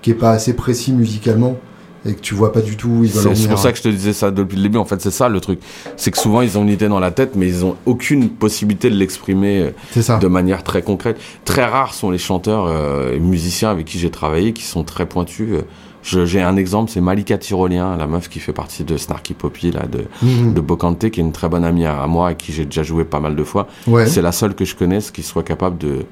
qui 0.00 0.10
est 0.10 0.14
pas 0.14 0.30
assez 0.30 0.54
précis 0.54 0.92
musicalement, 0.92 1.56
et 2.04 2.14
que 2.14 2.20
tu 2.20 2.34
vois 2.34 2.52
pas 2.52 2.60
du 2.60 2.76
tout 2.76 2.88
où 2.88 3.04
ils 3.04 3.10
veulent 3.10 3.28
en 3.28 3.34
C'est 3.34 3.48
pour 3.48 3.58
ça 3.58 3.70
que 3.72 3.78
je 3.78 3.82
te 3.82 3.88
disais 3.88 4.12
ça 4.12 4.30
depuis 4.30 4.56
le 4.56 4.62
début. 4.62 4.78
En 4.78 4.84
fait, 4.84 5.00
c'est 5.00 5.10
ça 5.10 5.28
le 5.28 5.40
truc. 5.40 5.60
C'est 5.96 6.10
que 6.10 6.18
souvent, 6.18 6.42
ils 6.42 6.58
ont 6.58 6.62
une 6.62 6.68
idée 6.70 6.88
dans 6.88 7.00
la 7.00 7.10
tête, 7.10 7.36
mais 7.36 7.46
ils 7.46 7.64
ont 7.64 7.76
aucune 7.86 8.28
possibilité 8.28 8.90
de 8.90 8.96
l'exprimer 8.96 9.72
euh, 9.96 10.18
de 10.18 10.26
manière 10.28 10.62
très 10.64 10.82
concrète. 10.82 11.18
Très 11.44 11.64
rares 11.64 11.94
sont 11.94 12.10
les 12.10 12.18
chanteurs 12.18 12.66
euh, 12.66 13.14
et 13.14 13.20
musiciens 13.20 13.70
avec 13.70 13.86
qui 13.86 13.98
j'ai 13.98 14.10
travaillé 14.10 14.52
qui 14.52 14.64
sont 14.64 14.82
très 14.84 15.06
pointus. 15.06 15.48
Euh, 15.52 15.62
J'ai 16.26 16.42
un 16.42 16.56
exemple, 16.56 16.90
c'est 16.90 17.00
Malika 17.00 17.38
Tyrolien, 17.38 17.96
la 17.96 18.08
meuf 18.08 18.28
qui 18.28 18.40
fait 18.40 18.52
partie 18.52 18.82
de 18.82 18.96
Snarky 18.96 19.34
Poppy, 19.34 19.70
là, 19.70 19.86
de, 19.86 20.04
Mhm. 20.22 20.52
de 20.54 20.60
Bocante, 20.60 21.08
qui 21.10 21.20
est 21.20 21.22
une 21.22 21.30
très 21.30 21.48
bonne 21.48 21.64
amie 21.64 21.84
à 21.86 22.02
à 22.02 22.08
moi, 22.08 22.26
avec 22.26 22.38
qui 22.38 22.52
j'ai 22.52 22.64
déjà 22.64 22.82
joué 22.82 23.04
pas 23.04 23.20
mal 23.20 23.36
de 23.36 23.44
fois. 23.44 23.68
Ouais. 23.86 24.06
C'est 24.08 24.22
la 24.22 24.32
seule 24.32 24.54
que 24.56 24.64
je 24.64 24.74
connaisse 24.74 25.12
qui 25.12 25.22
soit 25.22 25.44
capable 25.44 25.78
de, 25.78 26.04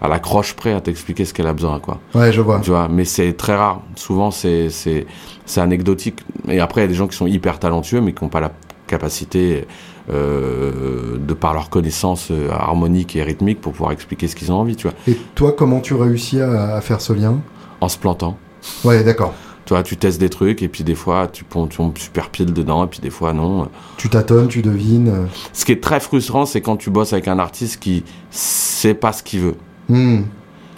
à 0.00 0.08
la 0.08 0.18
croche 0.18 0.54
près, 0.54 0.72
à 0.72 0.80
t'expliquer 0.80 1.24
ce 1.24 1.34
qu'elle 1.34 1.46
a 1.48 1.52
besoin, 1.52 1.80
quoi. 1.80 2.00
ouais, 2.14 2.32
je 2.32 2.40
vois. 2.40 2.60
Tu 2.60 2.70
vois, 2.70 2.88
mais 2.88 3.04
c'est 3.04 3.32
très 3.32 3.56
rare. 3.56 3.82
Souvent, 3.96 4.30
c'est, 4.30 4.70
c'est, 4.70 5.06
c'est 5.44 5.60
anecdotique. 5.60 6.20
Et 6.48 6.60
après, 6.60 6.82
il 6.82 6.84
y 6.84 6.86
a 6.86 6.88
des 6.88 6.94
gens 6.94 7.08
qui 7.08 7.16
sont 7.16 7.26
hyper 7.26 7.58
talentueux, 7.58 8.00
mais 8.00 8.12
qui 8.12 8.22
n'ont 8.22 8.30
pas 8.30 8.40
la 8.40 8.52
capacité, 8.86 9.66
euh, 10.10 11.18
de 11.18 11.34
par 11.34 11.52
leur 11.54 11.68
connaissance 11.70 12.28
euh, 12.30 12.50
harmonique 12.50 13.16
et 13.16 13.22
rythmique, 13.22 13.60
pour 13.60 13.72
pouvoir 13.72 13.92
expliquer 13.92 14.28
ce 14.28 14.36
qu'ils 14.36 14.50
ont 14.52 14.56
envie, 14.56 14.76
tu 14.76 14.86
vois, 14.88 14.96
Et 15.06 15.16
toi, 15.34 15.52
comment 15.56 15.80
tu 15.80 15.94
réussis 15.94 16.40
à, 16.40 16.76
à 16.76 16.80
faire 16.80 17.00
ce 17.00 17.12
lien? 17.12 17.40
En 17.80 17.88
se 17.88 17.98
plantant. 17.98 18.36
Ouais, 18.84 19.02
d'accord. 19.04 19.34
Tu 19.66 19.74
vois, 19.74 19.82
tu 19.82 19.98
testes 19.98 20.18
des 20.18 20.30
trucs, 20.30 20.62
et 20.62 20.68
puis 20.68 20.82
des 20.82 20.94
fois, 20.94 21.28
tu 21.30 21.44
tombes, 21.44 21.68
tu 21.68 22.02
super 22.02 22.30
pile 22.30 22.54
dedans, 22.54 22.84
et 22.84 22.86
puis 22.86 23.00
des 23.00 23.10
fois, 23.10 23.34
non. 23.34 23.68
Tu 23.98 24.08
tâtonnes, 24.08 24.48
tu 24.48 24.62
devines. 24.62 25.08
euh. 25.08 25.24
Ce 25.52 25.64
qui 25.66 25.72
est 25.72 25.82
très 25.82 26.00
frustrant, 26.00 26.46
c'est 26.46 26.62
quand 26.62 26.76
tu 26.78 26.88
bosses 26.90 27.12
avec 27.12 27.28
un 27.28 27.38
artiste 27.38 27.78
qui 27.78 28.02
sait 28.30 28.94
pas 28.94 29.12
ce 29.12 29.22
qu'il 29.22 29.40
veut. 29.40 29.56
Hmm. 29.88 30.22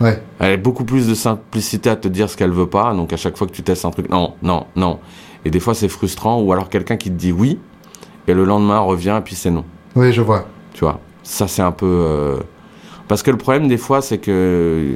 Ouais, 0.01 0.23
Elle 0.39 0.53
a 0.55 0.57
beaucoup 0.57 0.85
plus 0.85 1.07
de 1.09 1.15
simplicité 1.15 1.91
à 1.91 1.97
te 1.97 2.09
dire 2.09 2.31
ce 2.31 2.37
qu'elle 2.37 2.53
veut 2.53 2.69
pas, 2.69 2.95
donc 2.95 3.13
à 3.13 3.17
chaque 3.19 3.37
fois 3.37 3.47
que 3.47 3.53
tu 3.53 3.63
testes 3.63 3.85
un 3.85 3.91
truc, 3.91 4.09
non, 4.09 4.33
non, 4.43 4.65
non. 4.75 4.99
Et 5.45 5.51
des 5.51 5.61
fois 5.61 5.75
c'est 5.75 5.89
frustrant, 5.89 6.41
ou 6.41 6.53
alors 6.53 6.69
quelqu'un 6.71 6.97
qui 6.97 7.11
te 7.11 7.17
dit 7.17 7.33
oui, 7.33 7.59
et 8.27 8.33
le 8.35 8.45
lendemain 8.45 8.79
revient 8.79 9.17
et 9.19 9.23
puis 9.23 9.35
c'est 9.35 9.51
non. 9.51 9.65
ouais, 9.97 10.11
je 10.13 10.23
vois. 10.23 10.47
Tu 10.73 10.85
vois, 10.85 11.01
ça 11.23 11.49
c'est 11.49 11.61
un 11.63 11.73
peu. 11.73 11.87
euh, 11.87 12.37
Parce 13.09 13.23
que 13.23 13.31
le 13.31 13.37
problème 13.37 13.69
des 13.69 13.77
fois 13.77 14.01
c'est 14.01 14.19
que. 14.19 14.95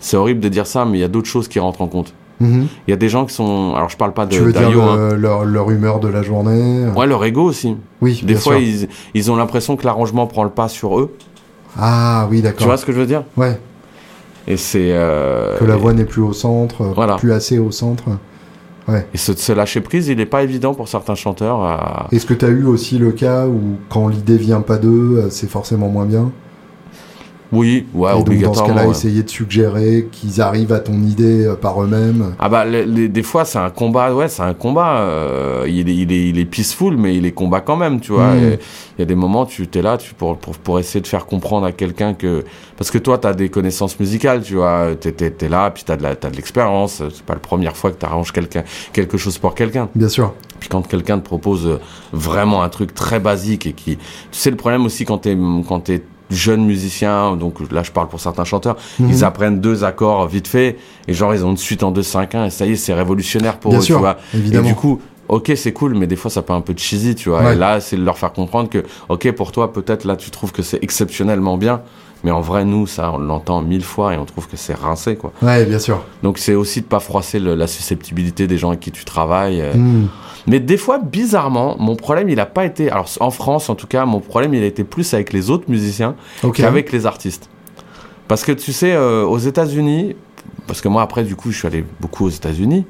C'est 0.00 0.18
horrible 0.18 0.40
de 0.40 0.50
dire 0.50 0.66
ça, 0.66 0.84
mais 0.84 0.98
il 0.98 1.00
y 1.00 1.04
a 1.04 1.08
d'autres 1.08 1.28
choses 1.28 1.48
qui 1.48 1.58
rentrent 1.58 1.80
en 1.80 1.86
compte. 1.88 2.12
Mhm. 2.40 2.66
Il 2.86 2.90
y 2.90 2.92
a 2.92 2.96
des 2.96 3.08
gens 3.08 3.24
qui 3.24 3.32
sont. 3.32 3.72
Alors 3.74 3.88
je 3.88 3.96
parle 3.96 4.12
pas 4.12 4.26
de 4.26 4.32
Tu 4.36 4.40
veux 4.42 4.52
dire 4.52 4.70
le- 4.70 4.78
hein. 4.80 5.14
leur, 5.16 5.46
leur 5.46 5.70
humeur 5.70 5.98
de 6.00 6.08
la 6.08 6.22
journée? 6.22 6.86
Ouais, 6.94 7.06
leur 7.06 7.24
ego 7.24 7.42
aussi. 7.44 7.78
Oui, 8.02 8.20
Des 8.22 8.34
bien 8.34 8.36
fois, 8.36 8.56
sûr. 8.56 8.62
ils, 8.62 8.88
ils 9.14 9.30
ont 9.30 9.36
l'impression 9.36 9.76
que 9.76 9.86
l'arrangement 9.86 10.26
prend 10.26 10.44
le 10.44 10.50
pas 10.50 10.68
sur 10.68 10.98
eux. 11.00 11.16
Ah 11.78 12.26
oui, 12.30 12.38
Tu 12.38 12.42
d'accord. 12.42 12.66
vois 12.66 12.76
ce 12.76 12.84
que 12.86 12.92
je 12.92 12.98
veux 13.00 13.06
dire 13.06 13.24
Ouais, 13.36 13.58
Et 14.46 14.56
c'est. 14.56 14.92
euh, 14.92 15.58
que 15.58 15.64
la 15.64 15.74
et- 15.74 15.78
voix 15.78 15.92
n'est 15.92 16.04
plus 16.04 16.22
au 16.22 16.32
centre, 16.32 16.84
Voilà. 16.94 17.16
plus 17.16 17.32
assez 17.32 17.58
au 17.58 17.70
centre. 17.70 18.04
Ouais. 18.86 19.06
Et 19.14 19.16
ce, 19.16 19.32
ce 19.34 19.52
lâcher 19.52 19.80
prise, 19.80 20.08
il 20.08 20.18
n'est 20.18 20.26
pas 20.26 20.42
évident 20.42 20.74
pour 20.74 20.88
certains 20.88 21.14
chanteurs. 21.14 21.62
à- 21.62 22.06
Est-ce 22.12 22.26
que 22.26 22.34
tu 22.34 22.44
as 22.44 22.48
eu 22.50 22.64
aussi 22.64 22.98
le 22.98 23.12
cas 23.12 23.46
où 23.46 23.78
quand 23.88 24.08
l'idée 24.08 24.36
vient 24.36 24.60
pas 24.60 24.76
d'eux, 24.76 25.18
euh, 25.24 25.30
c'est 25.30 25.48
forcément 25.48 25.88
moins 25.88 26.04
bien? 26.04 26.30
Oui, 27.52 27.86
ouais, 27.94 28.10
Et 28.18 28.24
donc 28.24 28.40
dans 28.40 28.54
ce 28.54 28.62
cas-là, 28.62 28.84
ouais. 28.86 28.90
essayer 28.90 29.22
de 29.22 29.28
suggérer 29.30 30.08
qu'ils 30.10 30.40
arrivent 30.40 30.72
à 30.72 30.80
ton 30.80 30.94
idée 31.02 31.44
euh, 31.46 31.54
par 31.54 31.80
eux-mêmes. 31.82 32.34
Ah 32.38 32.48
bah, 32.48 32.64
les- 32.64 32.84
les- 32.84 33.08
des 33.08 33.22
fois, 33.22 33.44
c'est 33.44 33.58
un 33.58 33.70
combat, 33.70 34.12
ouais, 34.14 34.28
c'est 34.28 34.42
un 34.42 34.54
combat. 34.54 34.98
euh, 34.98 35.64
il, 35.68 35.88
est, 35.88 35.94
il, 35.94 36.12
est, 36.12 36.28
il 36.30 36.38
est 36.38 36.44
peaceful, 36.46 36.96
mais 36.96 37.14
il 37.16 37.26
est 37.26 37.32
combat 37.32 37.60
quand 37.60 37.76
même, 37.76 38.00
tu 38.00 38.12
vois. 38.12 38.32
Mm. 38.34 38.56
Il 38.96 39.00
y 39.00 39.02
a 39.02 39.06
des 39.06 39.14
moments, 39.14 39.46
tu 39.46 39.68
es 39.72 39.82
là 39.82 39.96
tu, 39.98 40.14
pour, 40.14 40.36
pour, 40.38 40.56
pour 40.56 40.78
essayer 40.78 41.00
de 41.00 41.06
faire 41.06 41.26
comprendre 41.26 41.66
à 41.66 41.72
quelqu'un 41.72 42.14
que. 42.14 42.44
Parce 42.76 42.90
que 42.90 42.98
toi, 42.98 43.18
tu 43.18 43.26
as 43.28 43.34
des 43.34 43.48
connaissances 43.50 43.98
musicales, 44.00 44.42
tu 44.42 44.54
vois. 44.54 44.88
Tu 45.00 45.08
es, 45.08 45.48
là, 45.48 45.70
puis 45.70 45.84
tu 45.84 45.92
as 45.92 45.96
de 45.96 46.02
la- 46.02 46.16
t'as 46.16 46.30
de 46.30 46.36
l'expérience. 46.36 47.02
C'est 47.12 47.22
pas 47.24 47.34
la 47.34 47.40
première 47.40 47.76
fois 47.76 47.90
que 47.92 47.98
tu 47.98 48.06
arranges 48.06 48.32
quelqu'un, 48.32 48.64
quelque 48.92 49.16
chose 49.16 49.38
pour 49.38 49.54
quelqu'un. 49.54 49.88
Bien 49.94 50.08
sûr. 50.08 50.34
Puis 50.60 50.68
quand 50.68 50.82
quelqu'un 50.86 51.18
te 51.18 51.24
propose 51.24 51.66
euh, 51.66 51.78
vraiment 52.12 52.62
un 52.62 52.68
truc 52.68 52.94
très 52.94 53.20
basique 53.20 53.66
et 53.66 53.72
qui... 53.74 53.96
Tu 53.96 54.02
sais, 54.32 54.50
le 54.50 54.56
problème 54.56 54.86
aussi 54.86 55.04
quand 55.04 55.18
t'es 55.18 55.36
quand 55.68 55.80
t'es 55.80 56.02
jeune 56.34 56.64
musicien, 56.64 57.36
donc 57.36 57.54
là 57.72 57.82
je 57.82 57.90
parle 57.90 58.08
pour 58.08 58.20
certains 58.20 58.44
chanteurs, 58.44 58.76
Mhm. 58.98 59.08
ils 59.10 59.24
apprennent 59.24 59.60
deux 59.60 59.84
accords 59.84 60.26
vite 60.28 60.48
fait 60.48 60.76
et 61.08 61.14
genre 61.14 61.34
ils 61.34 61.44
ont 61.44 61.50
une 61.50 61.56
suite 61.56 61.82
en 61.82 61.90
2-5-1 61.92 62.46
et 62.46 62.50
ça 62.50 62.66
y 62.66 62.72
est, 62.72 62.76
c'est 62.76 62.94
révolutionnaire 62.94 63.58
pour 63.58 63.70
Bien 63.70 63.80
eux, 63.80 63.82
sûr, 63.82 63.96
tu 63.96 64.00
vois. 64.00 64.16
évidemment. 64.34 64.64
Et 64.64 64.68
du 64.68 64.74
coup, 64.74 65.00
ok, 65.28 65.52
c'est 65.56 65.72
cool, 65.72 65.94
mais 65.94 66.06
des 66.06 66.16
fois 66.16 66.30
ça 66.30 66.42
peut 66.42 66.52
un 66.52 66.60
peu 66.60 66.74
cheesy, 66.76 67.14
tu 67.14 67.28
vois. 67.30 67.42
Ouais. 67.42 67.52
Et 67.54 67.56
là, 67.56 67.80
c'est 67.80 67.96
de 67.96 68.04
leur 68.04 68.18
faire 68.18 68.32
comprendre 68.32 68.68
que, 68.68 68.82
ok, 69.08 69.30
pour 69.32 69.52
toi, 69.52 69.72
peut-être 69.72 70.04
là 70.04 70.16
tu 70.16 70.30
trouves 70.30 70.52
que 70.52 70.62
c'est 70.62 70.82
exceptionnellement 70.82 71.56
bien, 71.56 71.80
mais 72.24 72.30
en 72.30 72.40
vrai, 72.40 72.64
nous, 72.64 72.86
ça, 72.86 73.12
on 73.12 73.18
l'entend 73.18 73.60
mille 73.62 73.84
fois 73.84 74.14
et 74.14 74.16
on 74.18 74.24
trouve 74.24 74.48
que 74.48 74.56
c'est 74.56 74.74
rincé, 74.74 75.14
quoi. 75.16 75.32
Ouais, 75.42 75.64
bien 75.66 75.78
sûr. 75.78 76.02
Donc 76.22 76.38
c'est 76.38 76.54
aussi 76.54 76.80
de 76.80 76.86
pas 76.86 77.00
froisser 77.00 77.38
le- 77.38 77.54
la 77.54 77.66
susceptibilité 77.66 78.46
des 78.46 78.56
gens 78.58 78.68
avec 78.68 78.80
qui 78.80 78.90
tu 78.92 79.04
travailles. 79.04 79.60
euh, 79.60 79.74
Hmm. 79.74 80.06
Mais 80.46 80.60
des 80.60 80.76
fois, 80.76 80.98
bizarrement, 80.98 81.76
mon 81.78 81.96
problème, 81.96 82.28
il 82.28 82.40
a 82.40 82.46
pas 82.46 82.64
été. 82.64 82.90
Alors, 82.90 83.08
en 83.20 83.30
France, 83.30 83.70
en 83.70 83.74
tout 83.74 83.86
cas, 83.86 84.04
mon 84.04 84.20
problème, 84.20 84.54
il 84.54 84.62
a 84.62 84.66
été 84.66 84.84
plus 84.84 85.14
avec 85.14 85.32
les 85.32 85.50
autres 85.50 85.70
musiciens 85.70 86.16
qu'avec 86.52 86.92
les 86.92 87.06
artistes. 87.06 87.48
Parce 88.28 88.44
que 88.44 88.52
tu 88.52 88.72
sais, 88.72 88.92
euh, 88.92 89.24
aux 89.24 89.38
États-Unis, 89.38 90.16
parce 90.66 90.80
que 90.80 90.88
moi, 90.88 91.02
après, 91.02 91.24
du 91.24 91.36
coup, 91.36 91.50
je 91.50 91.58
suis 91.58 91.66
allé 91.66 91.84
beaucoup 92.00 92.24
aux 92.26 92.30
États-Unis. 92.30 92.86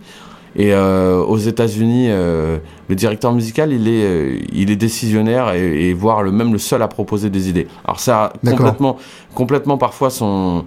Et 0.57 0.73
euh, 0.73 1.19
aux 1.19 1.39
États-Unis, 1.39 2.07
euh, 2.11 2.59
le 2.89 2.95
directeur 2.95 3.33
musical, 3.33 3.73
il 3.73 3.89
est, 3.89 4.05
euh, 4.05 4.39
il 4.53 4.71
est 4.71 4.77
décisionnaire 4.77 5.53
et, 5.53 5.89
et 5.89 5.95
voire 5.95 6.23
le 6.23 6.31
même 6.31 6.53
le 6.53 6.59
seul 6.59 6.81
à 6.83 6.89
proposer 6.89 7.29
des 7.29 7.49
idées. 7.49 7.67
Alors 7.85 7.99
ça, 7.99 8.33
D'accord. 8.43 8.59
complètement, 8.59 8.97
complètement 9.35 9.79
parfois 9.79 10.11
son, 10.11 10.65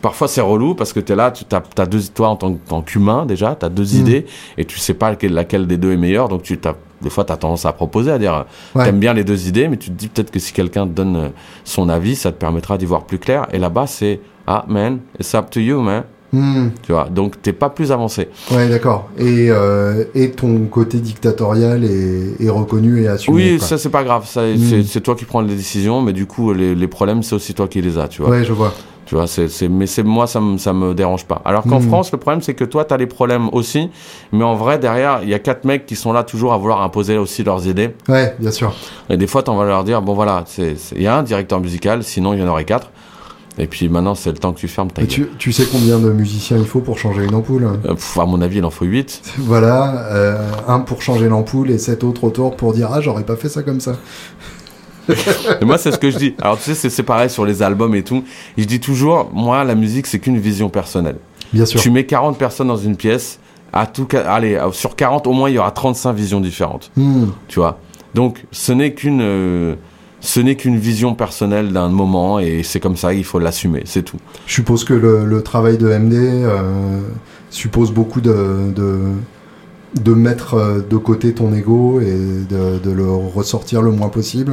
parfois 0.00 0.28
c'est 0.28 0.40
relou 0.40 0.74
parce 0.74 0.92
que 0.92 1.00
tu 1.00 1.12
es 1.12 1.16
là, 1.16 1.30
tu 1.30 1.44
as, 1.52 1.62
as 1.82 1.86
deux, 1.86 2.00
toi 2.14 2.28
en 2.28 2.36
tant, 2.36 2.82
qu'humain 2.82 3.26
déjà, 3.26 3.56
tu 3.58 3.66
as 3.66 3.68
deux 3.68 3.82
Mm. 3.96 4.00
idées 4.00 4.26
et 4.58 4.64
tu 4.64 4.78
sais 4.78 4.94
pas 4.94 5.10
laquelle, 5.10 5.34
laquelle 5.34 5.66
des 5.66 5.76
deux 5.76 5.92
est 5.92 5.96
meilleure, 5.96 6.28
donc 6.28 6.42
tu 6.42 6.56
t'as 6.58 6.74
des 7.02 7.10
fois 7.10 7.24
tu 7.24 7.32
as 7.32 7.36
tendance 7.36 7.66
à 7.66 7.72
proposer, 7.72 8.12
à 8.12 8.18
dire 8.18 8.44
Ouais. 8.74 8.84
t'aimes 8.84 9.00
bien 9.00 9.12
les 9.12 9.24
deux 9.24 9.48
idées, 9.48 9.66
mais 9.68 9.76
tu 9.76 9.90
te 9.90 9.94
dis 9.96 10.08
peut-être 10.08 10.30
que 10.30 10.38
si 10.38 10.52
quelqu'un 10.52 10.86
te 10.86 10.92
donne 10.92 11.16
euh, 11.16 11.28
son 11.64 11.88
avis, 11.88 12.14
ça 12.14 12.30
te 12.30 12.36
permettra 12.38 12.78
d'y 12.78 12.84
voir 12.86 13.04
plus 13.04 13.18
clair. 13.18 13.46
Et 13.52 13.58
là-bas, 13.58 13.86
c'est 13.88 14.20
ah 14.46 14.64
man, 14.68 14.98
it's 15.18 15.34
up 15.34 15.50
to 15.50 15.58
you, 15.60 15.80
man. 15.80 16.04
Hmm. 16.34 16.68
Tu 16.86 16.92
vois, 16.92 17.08
donc 17.10 17.42
t'es 17.42 17.52
pas 17.52 17.68
plus 17.68 17.92
avancé. 17.92 18.28
Ouais, 18.52 18.66
d'accord. 18.68 19.10
Et, 19.18 19.48
euh, 19.50 20.04
et 20.14 20.30
ton 20.30 20.60
côté 20.70 20.98
dictatorial 20.98 21.84
est, 21.84 22.42
est 22.42 22.48
reconnu 22.48 23.02
et 23.02 23.08
assumé. 23.08 23.36
oui, 23.36 23.58
quoi. 23.58 23.66
ça 23.66 23.76
c'est 23.78 23.90
pas 23.90 24.02
grave, 24.02 24.26
ça, 24.26 24.42
Mm. 24.46 24.56
c'est- 24.58 24.82
c'est 24.84 25.00
toi 25.02 25.14
qui 25.14 25.26
prends 25.26 25.42
les 25.42 25.54
décisions, 25.54 26.00
mais 26.00 26.12
du 26.14 26.24
coup 26.26 26.54
les, 26.54 26.74
les 26.74 26.88
problèmes 26.88 27.22
c'est 27.22 27.34
aussi 27.34 27.52
toi 27.52 27.68
qui 27.68 27.82
les 27.82 27.98
as, 27.98 28.08
tu 28.08 28.22
vois. 28.22 28.30
Ouais, 28.30 28.44
je 28.44 28.52
vois. 28.54 28.72
Tu 29.12 29.16
vois, 29.16 29.26
c'est, 29.26 29.48
c'est, 29.50 29.68
mais 29.68 29.86
c'est 29.86 30.04
moi, 30.04 30.26
ça 30.26 30.40
me, 30.40 30.56
ça 30.56 30.72
me 30.72 30.94
dérange 30.94 31.26
pas. 31.26 31.42
Alors 31.44 31.64
qu'en 31.64 31.80
Mhm. 31.80 31.88
France, 31.88 32.10
le 32.12 32.16
problème, 32.16 32.40
c'est 32.40 32.54
que 32.54 32.64
toi, 32.64 32.86
t'as 32.86 32.96
les 32.96 33.06
problèmes 33.06 33.50
aussi, 33.52 33.90
mais 34.32 34.42
en 34.42 34.54
vrai, 34.54 34.78
derrière, 34.78 35.20
il 35.22 35.28
y 35.28 35.34
a 35.34 35.38
quatre 35.38 35.66
mecs 35.66 35.84
qui 35.84 35.96
sont 35.96 36.14
là 36.14 36.22
toujours 36.24 36.54
à 36.54 36.56
vouloir 36.56 36.80
imposer 36.80 37.18
aussi 37.18 37.44
leurs 37.44 37.66
idées. 37.66 37.94
Ouais, 38.08 38.34
bien 38.38 38.50
sûr. 38.50 38.72
Et 39.10 39.18
des 39.18 39.26
fois, 39.26 39.42
t'en 39.42 39.54
vas 39.56 39.66
leur 39.66 39.84
dire, 39.84 40.00
bon 40.00 40.14
voilà, 40.14 40.44
c'est- 40.46 40.76
il 40.96 41.02
y 41.02 41.06
a 41.06 41.14
un 41.18 41.22
directeur 41.22 41.60
musical, 41.60 42.02
sinon 42.04 42.32
il 42.32 42.40
y 42.40 42.42
en 42.42 42.48
aurait 42.48 42.64
quatre. 42.64 42.88
Et 43.58 43.66
puis 43.66 43.90
maintenant, 43.90 44.14
c'est 44.14 44.32
le 44.32 44.38
temps 44.38 44.54
que 44.54 44.58
tu 44.60 44.66
fermes 44.66 44.90
ta 44.90 45.04
tu, 45.04 45.28
tu 45.38 45.52
sais 45.52 45.66
combien 45.70 45.98
de 45.98 46.10
musiciens 46.10 46.56
il 46.56 46.64
faut 46.64 46.80
pour 46.80 46.96
changer 46.98 47.22
une 47.26 47.34
ampoule? 47.34 47.64
Euh, 47.84 47.92
pff, 47.92 48.16
à 48.18 48.24
mon 48.24 48.40
avis, 48.40 48.60
il 48.60 48.64
en 48.64 48.70
faut 48.70 48.86
8. 48.86 49.20
Voilà, 49.40 50.06
euh, 50.10 50.38
un 50.68 50.80
pour 50.80 51.02
changer 51.02 51.28
l'ampoule 51.28 51.70
et 51.70 51.76
sept 51.76 52.02
autres 52.02 52.24
autour 52.24 52.56
pour 52.56 52.72
dire 52.72 52.88
ah 52.90 53.02
j'aurais 53.02 53.24
pas 53.24 53.36
fait 53.36 53.50
ça 53.50 53.62
comme 53.62 53.80
ça. 53.80 53.96
Moi, 55.62 55.78
c'est 55.78 55.92
ce 55.92 55.98
que 55.98 56.10
je 56.10 56.18
dis. 56.18 56.34
Alors, 56.40 56.58
tu 56.58 56.74
sais, 56.74 56.90
c'est, 56.90 57.02
pareil 57.02 57.30
sur 57.30 57.44
les 57.44 57.62
albums 57.62 57.94
et 57.94 58.02
tout. 58.02 58.24
Je 58.56 58.64
dis 58.64 58.80
toujours, 58.80 59.30
moi, 59.32 59.64
la 59.64 59.74
musique, 59.74 60.06
c'est 60.06 60.18
qu'une 60.18 60.38
vision 60.38 60.68
personnelle. 60.68 61.16
Bien 61.52 61.66
sûr. 61.66 61.80
Tu 61.80 61.90
mets 61.90 62.06
40 62.06 62.38
personnes 62.38 62.68
dans 62.68 62.76
une 62.76 62.96
pièce, 62.96 63.38
à 63.72 63.86
tout 63.86 64.06
cas, 64.06 64.22
allez, 64.22 64.58
sur 64.72 64.96
40, 64.96 65.26
au 65.26 65.32
moins, 65.32 65.50
il 65.50 65.54
y 65.54 65.58
aura 65.58 65.70
35 65.70 66.12
visions 66.12 66.40
différentes. 66.40 66.90
Hmm. 66.96 67.26
Tu 67.48 67.58
vois. 67.58 67.78
Donc, 68.14 68.44
ce 68.52 68.72
n'est 68.72 68.92
qu'une, 68.92 69.20
euh, 69.22 69.74
ce 70.20 70.40
n'est 70.40 70.54
qu'une 70.56 70.78
vision 70.78 71.14
personnelle 71.14 71.72
d'un 71.72 71.88
moment 71.88 72.38
et 72.38 72.62
c'est 72.62 72.80
comme 72.80 72.96
ça, 72.96 73.12
il 73.14 73.24
faut 73.24 73.38
l'assumer, 73.38 73.82
c'est 73.86 74.02
tout. 74.02 74.18
Je 74.46 74.54
suppose 74.54 74.84
que 74.84 74.94
le, 74.94 75.24
le 75.24 75.42
travail 75.42 75.78
de 75.78 75.88
MD 75.88 76.14
euh, 76.14 77.00
suppose 77.50 77.92
beaucoup 77.92 78.20
de, 78.20 78.72
de, 78.74 78.98
de 80.00 80.12
mettre 80.12 80.54
euh, 80.54 80.80
de 80.80 80.96
côté 80.96 81.32
ton 81.34 81.52
ego 81.54 82.00
et 82.00 82.14
de, 82.48 82.78
de 82.78 82.90
le 82.90 83.10
ressortir 83.10 83.82
le 83.82 83.90
moins 83.90 84.08
possible. 84.08 84.52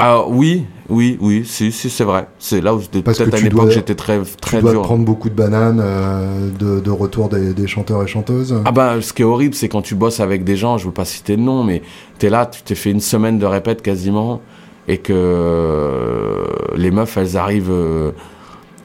Ah 0.00 0.24
oui, 0.28 0.64
oui, 0.88 1.18
oui, 1.20 1.42
si, 1.44 1.72
si, 1.72 1.90
c'est 1.90 2.04
vrai. 2.04 2.28
C'est 2.38 2.60
là 2.60 2.72
où 2.74 2.78
peut-être 2.78 3.08
à 3.34 3.36
tu 3.38 3.44
l'époque 3.44 3.62
dois- 3.64 3.70
j'étais 3.70 3.96
très, 3.96 4.20
Tu 4.22 4.36
très 4.40 4.60
dois 4.60 4.70
te 4.70 4.76
dur. 4.76 4.82
prendre 4.84 5.04
beaucoup 5.04 5.28
de 5.28 5.34
bananes 5.34 5.80
euh, 5.84 6.50
de, 6.56 6.78
de 6.80 6.90
retour 6.90 7.28
des, 7.28 7.52
des 7.52 7.66
chanteurs 7.66 8.02
et 8.04 8.06
chanteuses. 8.06 8.54
Ah 8.64 8.70
bah, 8.70 9.00
ce 9.00 9.12
qui 9.12 9.22
est 9.22 9.24
horrible, 9.24 9.54
c'est 9.54 9.68
quand 9.68 9.82
tu 9.82 9.96
bosses 9.96 10.20
avec 10.20 10.44
des 10.44 10.56
gens, 10.56 10.78
je 10.78 10.86
veux 10.86 10.92
pas 10.92 11.04
citer 11.04 11.36
de 11.36 11.42
nom, 11.42 11.64
mais 11.64 11.82
t'es 12.18 12.30
là, 12.30 12.46
tu 12.46 12.62
t'es 12.62 12.76
fait 12.76 12.90
une 12.92 13.00
semaine 13.00 13.38
de 13.38 13.46
répète 13.46 13.82
quasiment, 13.82 14.40
et 14.86 14.98
que 14.98 15.12
euh, 15.12 16.44
les 16.76 16.90
meufs, 16.90 17.16
elles 17.16 17.36
arrivent, 17.36 17.70
euh, 17.70 18.12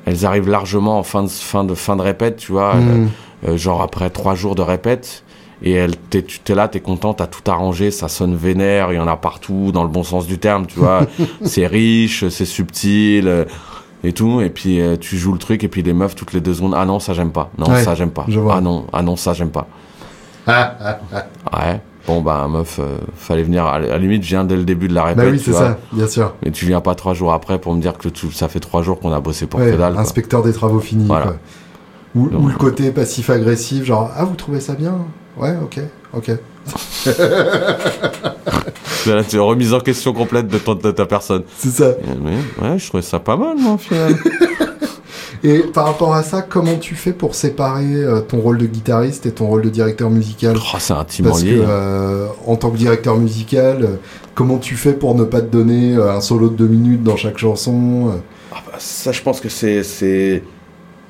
elles 0.06 0.26
arrivent 0.26 0.50
largement 0.50 0.98
en 1.00 1.04
fin 1.04 1.24
de 1.24 1.30
fin 1.30 1.64
de 1.64 1.76
fin 1.76 1.96
de 1.96 2.02
répète, 2.02 2.38
tu 2.38 2.52
vois, 2.52 2.76
euh, 3.48 3.56
genre 3.58 3.82
après 3.82 4.10
trois 4.10 4.36
jours 4.36 4.56
de 4.56 4.62
répète, 4.62 5.24
et 5.64 5.72
elle, 5.72 5.96
t'es, 5.98 6.22
tu 6.24 6.40
t'es 6.40 6.56
là, 6.56 6.68
t'es 6.68 6.80
content, 6.82 7.14
t'as 7.14 7.28
tout 7.28 7.50
arrangé, 7.50 7.90
ça 7.92 8.08
sonne 8.10 8.36
vénère, 8.36 8.92
il 8.92 8.96
y 8.96 9.00
en 9.00 9.08
a 9.08 9.16
partout, 9.18 9.72
dans 9.74 9.84
le 9.84 9.90
bon 9.90 10.04
sens 10.04 10.28
du 10.28 10.38
terme, 10.38 10.66
tu 10.68 10.80
vois, 10.80 11.06
c'est 11.44 11.66
riche, 11.68 12.28
c'est 12.30 12.46
subtil. 12.46 13.28
euh, 13.28 13.46
et 14.06 14.12
tout, 14.12 14.42
et 14.42 14.50
puis 14.50 14.82
euh, 14.82 14.98
tu 14.98 15.18
joues 15.18 15.32
le 15.32 15.40
truc, 15.40 15.64
et 15.64 15.70
puis 15.70 15.82
les 15.82 15.94
meufs, 15.94 16.14
toutes 16.14 16.34
les 16.34 16.42
deux 16.42 16.54
secondes, 16.54 16.74
ah 16.76 16.84
non, 16.84 17.00
ça 17.00 17.14
j'aime 17.14 17.32
pas, 17.32 17.50
non, 17.58 17.68
Ouais, 17.70 17.82
ça 17.84 17.96
j'aime 17.96 18.12
pas, 18.12 18.26
ah 18.52 18.60
non, 18.60 18.86
ah 18.92 19.02
non, 19.02 19.16
ça 19.16 19.32
j'aime 19.34 19.50
pas. 19.52 19.66
Ah, 20.46 20.76
ah, 20.82 21.00
ah. 21.14 21.66
Ouais. 21.66 21.82
Bon, 22.06 22.20
bah, 22.22 22.46
meuf, 22.50 22.80
euh, 22.82 22.98
fallait 23.16 23.44
venir. 23.44 23.66
À 23.66 23.80
la 23.80 23.98
limite, 23.98 24.24
je 24.24 24.28
viens 24.28 24.44
dès 24.44 24.58
le 24.58 24.66
début 24.66 24.90
de 24.90 24.94
la 24.94 25.06
répète. 25.06 25.24
Bah 25.24 25.32
oui, 25.32 25.38
tu 25.38 25.46
c'est 25.54 25.58
ça, 25.58 25.78
bien 25.94 26.06
sûr. 26.06 26.34
Mais 26.44 26.52
tu 26.52 26.66
viens 26.66 26.82
pas 26.82 26.96
trois 26.96 27.14
jours 27.14 27.32
après 27.32 27.60
pour 27.60 27.74
me 27.74 27.80
dire 27.80 27.98
que 27.98 28.10
tout, 28.10 28.30
ça 28.34 28.50
fait 28.50 28.60
trois 28.60 28.82
jours 28.82 29.00
qu'on 29.00 29.14
a 29.14 29.22
bossé 29.22 29.46
pour 29.48 29.62
Ouais, 29.62 29.72
que 29.72 29.78
dalle. 29.78 29.94
quoi. 29.94 30.02
inspecteur 30.02 30.44
des 30.44 30.52
travaux 30.52 30.82
finis. 30.82 31.06
Voilà. 31.08 31.28
quoi. 31.28 31.36
Ou 32.16 32.28
le 32.50 32.56
côté 32.58 32.92
passif-agressif, 32.92 33.86
genre 33.86 34.12
ah 34.18 34.26
vous 34.26 34.36
trouvez 34.36 34.60
ça 34.60 34.74
bien? 34.76 34.98
Ouais, 35.38 35.54
ok, 35.62 35.80
ok. 36.14 36.32
Là, 39.06 39.24
tu 39.24 39.36
es 39.36 39.40
remise 39.40 39.74
en 39.74 39.80
question 39.82 40.14
complète 40.14 40.48
de, 40.48 40.58
ton- 40.58 40.76
de 40.76 40.92
ta 40.92 41.06
personne. 41.06 41.44
C'est 41.58 41.72
ça. 41.72 41.92
Mais, 42.22 42.38
ouais, 42.70 42.80
je 42.80 42.88
trouvais 42.88 43.04
ça 43.04 43.20
pas 43.20 43.36
mal, 43.36 43.58
moi, 43.58 43.74
au 43.74 43.78
final. 43.78 44.16
Et 45.46 45.60
par 45.60 45.86
rapport 45.88 46.14
à 46.16 46.24
ça, 46.24 46.42
comment 46.42 46.78
tu 46.78 46.96
fais 46.96 47.12
pour 47.12 47.36
séparer 47.36 47.96
euh, 47.96 48.22
ton 48.22 48.38
rôle 48.40 48.58
de 48.58 48.66
guitariste 48.66 49.26
et 49.26 49.32
ton 49.32 49.48
rôle 49.48 49.62
de 49.62 49.70
directeur 49.70 50.10
musical? 50.10 50.56
Oh, 50.58 50.78
c'est 50.80 50.94
intimement 50.94 51.32
Parce 51.32 51.44
que 51.44 51.50
lié. 51.50 51.62
euh, 51.68 52.28
en 52.48 52.56
tant 52.56 52.70
que 52.72 52.78
directeur 52.78 53.18
musical, 53.18 53.84
euh, 53.84 53.88
comment 54.36 54.58
tu 54.58 54.76
fais 54.76 54.94
pour 54.94 55.16
ne 55.16 55.26
pas 55.26 55.42
te 55.42 55.48
donner 55.48 55.96
euh, 55.98 56.14
un 56.16 56.22
solo 56.22 56.48
de 56.48 56.56
deux 56.56 56.68
minutes 56.68 57.04
dans 57.04 57.18
chaque 57.18 57.38
chanson 57.38 58.08
euh? 58.08 58.18
Ah 58.54 58.60
bah, 58.66 58.74
ça, 58.78 59.12
je 59.12 59.22
pense 59.22 59.42
que 59.42 59.50
c'est. 59.50 59.84
c'est, 59.84 60.44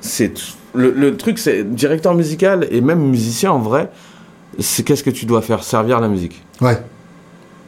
c'est 0.00 0.32
le, 0.74 0.90
le 0.90 1.16
truc, 1.16 1.38
c'est 1.38 1.62
directeur 1.72 2.14
musical 2.14 2.66
et 2.72 2.80
même 2.80 2.98
musicien 3.08 3.52
en 3.52 3.60
vrai, 3.60 3.88
c'est 4.58 4.82
qu'est-ce 4.82 5.04
que 5.04 5.10
tu 5.10 5.26
dois 5.26 5.42
faire? 5.42 5.62
Servir 5.64 6.00
la 6.00 6.08
musique? 6.08 6.44
Ouais. 6.60 6.80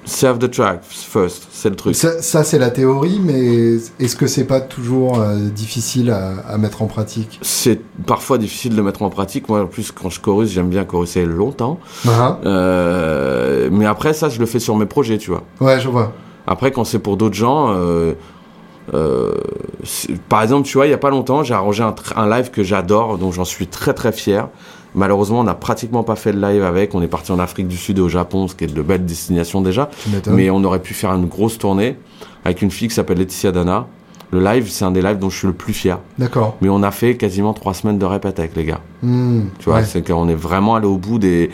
Serve 0.04 0.38
the 0.38 0.48
track 0.48 0.82
first, 0.84 1.48
c'est 1.50 1.68
le 1.68 1.74
truc. 1.74 1.96
Ça, 1.96 2.22
ça, 2.22 2.44
c'est 2.44 2.60
la 2.60 2.70
théorie, 2.70 3.20
mais 3.20 3.74
est-ce 3.98 4.14
que 4.14 4.28
c'est 4.28 4.44
pas 4.44 4.60
toujours 4.60 5.20
euh, 5.20 5.34
difficile 5.48 6.12
à, 6.12 6.34
à 6.48 6.58
mettre 6.58 6.82
en 6.82 6.86
pratique? 6.86 7.40
C'est 7.42 7.80
parfois 8.06 8.38
difficile 8.38 8.76
de 8.76 8.82
mettre 8.82 9.02
en 9.02 9.10
pratique. 9.10 9.48
Moi, 9.48 9.62
en 9.62 9.66
plus, 9.66 9.90
quand 9.90 10.08
je 10.08 10.20
chorus, 10.20 10.48
j'aime 10.48 10.68
bien 10.68 10.84
choruser 10.84 11.24
longtemps. 11.26 11.80
Ah, 12.08 12.38
Euh, 12.44 13.68
mais 13.72 13.86
après, 13.86 14.12
ça, 14.12 14.28
je 14.28 14.38
le 14.38 14.46
fais 14.46 14.60
sur 14.60 14.76
mes 14.76 14.86
projets, 14.86 15.18
tu 15.18 15.30
vois. 15.32 15.42
Ouais, 15.60 15.80
je 15.80 15.88
vois. 15.88 16.12
Après, 16.46 16.70
quand 16.70 16.84
c'est 16.84 17.00
pour 17.00 17.16
d'autres 17.16 17.34
gens, 17.34 17.72
euh, 17.74 18.12
euh, 18.94 19.32
par 20.28 20.42
exemple, 20.42 20.68
tu 20.68 20.78
vois, 20.78 20.86
il 20.86 20.90
y 20.90 20.94
a 20.94 20.98
pas 20.98 21.10
longtemps, 21.10 21.42
j'ai 21.42 21.54
arrangé 21.54 21.82
un 22.14 22.28
live 22.30 22.52
que 22.52 22.62
j'adore, 22.62 23.18
dont 23.18 23.32
j'en 23.32 23.44
suis 23.44 23.66
très 23.66 23.92
très 23.92 24.12
fier. 24.12 24.48
Malheureusement, 24.96 25.40
on 25.40 25.44
n'a 25.44 25.54
pratiquement 25.54 26.02
pas 26.02 26.16
fait 26.16 26.32
le 26.32 26.40
live 26.40 26.64
avec. 26.64 26.94
On 26.94 27.02
est 27.02 27.06
parti 27.08 27.30
en 27.30 27.38
Afrique 27.38 27.68
du 27.68 27.76
Sud 27.76 27.98
et 27.98 28.00
au 28.00 28.08
Japon, 28.08 28.48
ce 28.48 28.54
qui 28.54 28.64
est 28.64 28.74
de 28.74 28.82
belles 28.82 29.04
destinations 29.04 29.60
déjà. 29.60 29.90
Mais 30.32 30.50
on 30.50 30.64
aurait 30.64 30.80
pu 30.80 30.94
faire 30.94 31.12
une 31.12 31.26
grosse 31.26 31.58
tournée 31.58 31.96
avec 32.44 32.62
une 32.62 32.70
fille 32.70 32.88
qui 32.88 32.94
s'appelle 32.94 33.18
Laetitia 33.18 33.52
Dana. 33.52 33.86
Le 34.32 34.40
live, 34.42 34.68
c'est 34.68 34.84
un 34.84 34.90
des 34.90 35.02
lives 35.02 35.18
dont 35.18 35.30
je 35.30 35.36
suis 35.38 35.46
le 35.46 35.52
plus 35.52 35.72
fier. 35.72 36.00
D'accord. 36.18 36.56
Mais 36.60 36.68
on 36.68 36.82
a 36.82 36.90
fait 36.90 37.16
quasiment 37.16 37.52
trois 37.52 37.74
semaines 37.74 37.98
de 37.98 38.04
répète 38.06 38.38
avec 38.40 38.56
les 38.56 38.64
gars. 38.64 38.80
Hmm, 39.02 39.42
Tu 39.60 39.66
vois, 39.66 39.76
ouais. 39.80 39.84
c'est 39.84 40.02
qu'on 40.04 40.28
est 40.28 40.34
vraiment 40.34 40.74
allé 40.74 40.86
au 40.86 40.96
bout 40.96 41.18
des. 41.20 41.50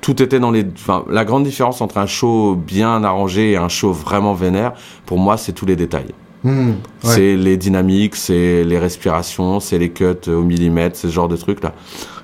Tout 0.00 0.20
était 0.22 0.40
dans 0.40 0.50
les. 0.50 0.64
Enfin, 0.74 1.04
la 1.10 1.24
grande 1.24 1.44
différence 1.44 1.80
entre 1.82 1.98
un 1.98 2.06
show 2.06 2.56
bien 2.56 3.04
arrangé 3.04 3.52
et 3.52 3.56
un 3.56 3.68
show 3.68 3.92
vraiment 3.92 4.34
vénère, 4.34 4.72
pour 5.04 5.18
moi, 5.18 5.36
c'est 5.36 5.52
tous 5.52 5.66
les 5.66 5.76
détails. 5.76 6.14
Hmm, 6.44 6.70
ouais. 6.70 6.74
C'est 7.02 7.36
les 7.36 7.56
dynamiques, 7.56 8.16
c'est 8.16 8.64
les 8.64 8.78
respirations, 8.78 9.60
c'est 9.60 9.78
les 9.78 9.90
cuts 9.90 10.04
au 10.28 10.42
millimètre, 10.42 10.96
ce 10.96 11.08
genre 11.08 11.28
de 11.28 11.36
trucs 11.36 11.62
là. 11.62 11.74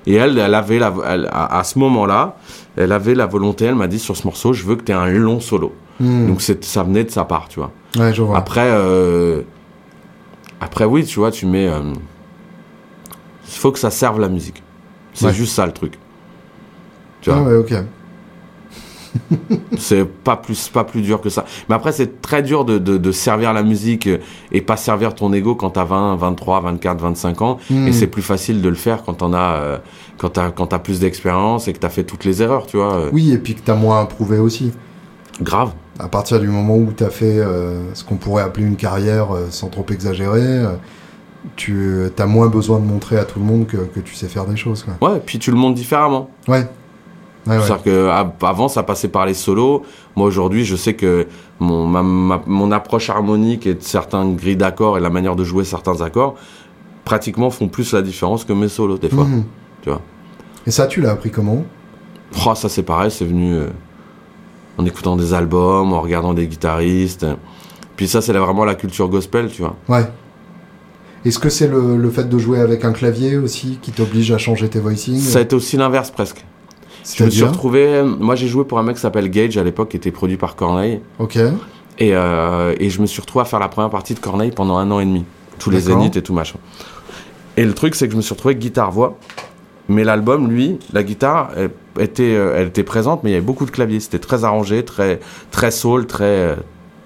Et 0.07 0.15
elle, 0.15 0.37
elle 0.39 0.55
avait 0.55 0.79
la, 0.79 0.93
elle- 1.07 1.29
à, 1.33 1.59
à 1.59 1.65
ce 1.65 1.79
moment-là, 1.79 2.37
elle 2.77 2.93
avait 2.93 3.15
la 3.15 3.27
volonté. 3.27 3.67
Elle 3.67 3.75
m'a 3.77 3.87
dit 3.87 3.99
sur 3.99 4.17
ce 4.17 4.27
morceau, 4.27 4.53
je 4.53 4.65
veux 4.65 4.77
que 4.77 4.83
tu 4.83 4.93
aies 4.93 4.95
un 4.97 5.07
long 5.09 5.39
solo. 5.41 5.73
Hmm, 6.01 6.27
Donc 6.27 6.41
ça 6.43 6.83
venait 6.83 7.05
de 7.05 7.11
sa 7.11 7.25
part, 7.25 7.49
tu 7.49 7.61
vois. 7.61 7.71
ouais, 7.99 8.13
je 8.13 8.23
vois. 8.23 8.37
Après, 8.37 8.69
euh, 8.73 9.43
après 10.61 10.85
oui, 10.85 11.05
tu 11.05 11.19
vois, 11.21 11.31
tu 11.31 11.47
mets. 11.47 11.67
Il 11.69 13.59
faut 13.59 13.71
que 13.73 13.79
ça 13.79 13.91
serve 13.91 14.19
la 14.21 14.29
musique. 14.29 14.63
C'est 15.15 15.27
Ouais. 15.27 15.33
juste 15.33 15.55
ça 15.55 15.67
le 15.67 15.73
truc. 15.73 15.99
Tu 17.21 17.31
vois. 17.31 17.41
Ah 17.41 17.43
ouais, 17.43 17.55
ok. 17.57 17.73
C'est 19.79 20.05
pas 20.05 20.37
plus, 20.37 20.69
pas 20.69 20.85
plus 20.85 21.03
dur 21.03 21.21
que 21.21 21.29
ça. 21.29 21.45
Mais 21.69 21.75
après, 21.75 21.93
c'est 21.93 22.21
très 22.23 22.43
dur 22.43 22.65
de, 22.65 22.79
de, 22.79 22.97
de 22.99 23.13
servir 23.13 23.53
la 23.53 23.63
musique 23.63 24.09
et 24.53 24.61
pas 24.61 24.77
servir 24.77 25.15
ton 25.15 25.33
ego 25.33 25.55
quand 25.55 25.71
t'as 25.71 25.85
20, 25.85 26.17
23, 26.17 26.61
24, 26.61 27.01
25 27.01 27.43
ans. 27.43 27.59
Hmm. 27.71 27.89
Et 27.89 27.93
c'est 27.93 28.07
plus 28.07 28.23
facile 28.23 28.63
de 28.63 28.69
le 28.69 28.75
faire 28.75 29.03
quand 29.03 29.15
t'en 29.15 29.33
as, 29.33 29.57
euh, 29.57 29.79
quand 30.19 30.31
t'as, 30.31 30.51
quand 30.51 30.69
t'as 30.69 30.79
plus 30.79 31.01
d'expérience 31.01 31.69
et 31.69 31.73
que 31.73 31.79
t'as 31.79 31.89
fait 31.89 32.05
toutes 32.05 32.25
les 32.25 32.43
erreurs, 32.43 32.67
tu 32.67 32.77
vois. 32.77 33.09
Oui, 33.13 33.33
et 33.33 33.39
puis 33.39 33.55
que 33.55 33.61
t'as 33.61 33.75
moins 33.75 34.05
prouvé 34.07 34.39
aussi. 34.39 34.73
Grave. 35.41 35.73
À 35.99 36.09
partir 36.09 36.41
du 36.41 36.49
moment 36.49 36.77
où 36.77 36.93
t'as 36.95 37.11
fait 37.11 37.39
euh, 37.39 37.95
ce 37.95 38.05
qu'on 38.05 38.17
pourrait 38.17 38.43
appeler 38.43 38.67
une 38.67 38.77
carrière 38.77 39.35
euh, 39.35 39.47
sans 39.51 39.69
trop 39.69 39.87
exagérer, 39.91 40.41
euh, 40.41 40.73
tu 41.57 42.11
as 42.17 42.27
moins 42.27 42.49
besoin 42.49 42.79
de 42.79 42.85
montrer 42.85 43.19
à 43.19 43.25
tout 43.25 43.39
le 43.39 43.45
monde 43.45 43.67
que, 43.67 43.77
que 43.77 44.01
tu 44.01 44.15
sais 44.15 44.29
faire 44.29 44.47
des 44.47 44.57
choses. 44.57 44.85
Quoi. 44.85 45.11
Ouais, 45.11 45.21
puis 45.25 45.39
tu 45.39 45.51
le 45.51 45.57
montres 45.57 45.75
différemment. 45.75 46.31
Ouais. 46.49 46.67
Ouais, 47.47 47.57
ouais. 47.57 47.63
C'est-à-dire 47.63 47.83
que 47.83 48.09
à- 48.09 48.33
avant, 48.43 48.69
ça 48.69 48.83
passait 48.83 49.09
par 49.09 49.27
les 49.27 49.35
solos. 49.35 49.83
Moi, 50.17 50.27
aujourd'hui, 50.27 50.65
je 50.65 50.77
sais 50.77 50.95
que 50.95 51.27
mon, 51.59 51.87
ma- 51.87 52.03
ma- 52.03 52.43
mon 52.47 52.71
approche 52.71 53.11
harmonique 53.11 53.67
et 53.67 53.75
de 53.75 53.83
certains 53.83 54.29
grilles 54.31 54.57
d'accords 54.57 54.97
et 54.97 55.01
la 55.01 55.11
manière 55.11 55.35
de 55.37 55.43
jouer 55.45 55.65
certains 55.65 56.01
accords, 56.03 56.37
pratiquement 57.05 57.51
font 57.51 57.67
plus 57.69 57.93
la 57.93 58.03
différence 58.03 58.45
que 58.45 58.53
mes 58.53 58.69
solos, 58.69 58.99
des 58.99 59.09
fois. 59.09 59.25
Mhm. 59.25 59.45
tu 59.83 59.89
vois. 59.91 60.01
Et 60.67 60.71
ça, 60.71 60.87
tu 60.87 61.01
l'as 61.01 61.11
appris 61.11 61.31
comment? 61.33 61.65
Oh, 62.47 62.55
ça 62.55 62.69
c'est 62.69 62.85
pareil, 62.85 63.11
c'est 63.11 63.25
venu 63.25 63.53
euh, 63.55 63.67
en 64.79 64.85
écoutant 64.87 65.17
des 65.17 65.35
albums, 65.35 65.93
en 65.93 66.01
regardant 66.01 66.35
des 66.35 66.47
guitaristes. 66.47 67.27
Puis 67.97 68.07
ça, 68.09 68.21
c'est 68.23 68.33
vraiment 68.33 68.65
la 68.65 68.75
culture 68.77 69.09
gospel, 69.09 69.51
tu 69.51 69.63
vois. 69.63 69.75
Ouais. 69.89 70.07
Est-ce 71.25 71.39
que 71.39 71.49
c'est 71.51 71.69
le, 71.69 71.97
le 71.97 72.11
fait 72.11 72.29
de 72.29 72.39
jouer 72.39 72.61
avec 72.61 72.85
un 72.85 72.93
clavier 72.93 73.37
aussi 73.37 73.79
qui 73.83 73.93
t'oblige 73.93 74.31
à 74.33 74.39
changer 74.39 74.69
tes 74.69 74.79
voicings? 74.81 75.19
Ça 75.21 75.41
a 75.41 75.43
été 75.43 75.55
aussi 75.55 75.77
l'inverse 75.77 76.11
presque. 76.11 76.45
Je 77.05 77.25
me 77.25 77.31
suis 77.31 77.45
retrouvé. 77.45 78.03
Moi, 78.03 78.35
j'ai 78.35 78.49
joué 78.49 78.65
pour 78.65 78.79
un 78.79 78.83
mec 78.83 78.97
qui 78.97 79.03
s'appelle 79.03 79.29
Gage 79.29 79.57
à 79.57 79.65
l'époque, 79.65 79.91
qui 79.91 79.97
était 79.97 80.11
produit 80.11 80.37
par 80.37 80.57
Corneille. 80.57 81.01
Ok. 81.19 81.37
Et, 81.99 82.15
euh, 82.15 82.75
et 82.79 82.91
je 82.91 83.01
me 83.01 83.07
suis 83.07 83.21
retrouvé 83.21 83.43
à 83.43 83.45
faire 83.45 83.59
la 83.59 83.69
première 83.69 83.91
partie 83.91 84.15
de 84.15 84.21
Corneille 84.21 84.51
pendant 84.51 84.77
un 84.79 84.91
an 84.91 85.01
et 85.01 85.05
demi. 85.05 85.25
Tous 85.59 85.71
les 85.71 85.81
zéniths 85.81 86.17
et 86.17 86.23
tout 86.23 86.33
machin. 86.33 86.59
Et 87.57 87.65
le 87.65 87.75
truc, 87.75 87.95
c'est 87.95 88.07
que 88.07 88.13
je 88.13 88.17
me 88.17 88.23
suis 88.23 88.35
retrouvé 88.35 88.55
guitare-voix. 88.57 89.19
Mais 89.89 90.05
l'album, 90.05 90.49
lui, 90.49 90.79
la 90.93 91.03
guitare 91.03 91.51
elle 91.57 91.71
était, 91.99 92.35
euh, 92.35 92.55
elle 92.57 92.69
était 92.69 92.85
présente, 92.85 93.23
mais 93.23 93.31
il 93.31 93.33
y 93.33 93.37
avait 93.37 93.45
beaucoup 93.45 93.67
de 93.67 93.71
claviers. 93.71 94.01
C'était 94.01 94.19
très 94.19 94.45
arrangé, 94.45 94.85
très, 94.85 95.21
très 95.51 95.71
soul, 95.71 96.07
très, 96.07 96.25
euh, 96.25 96.57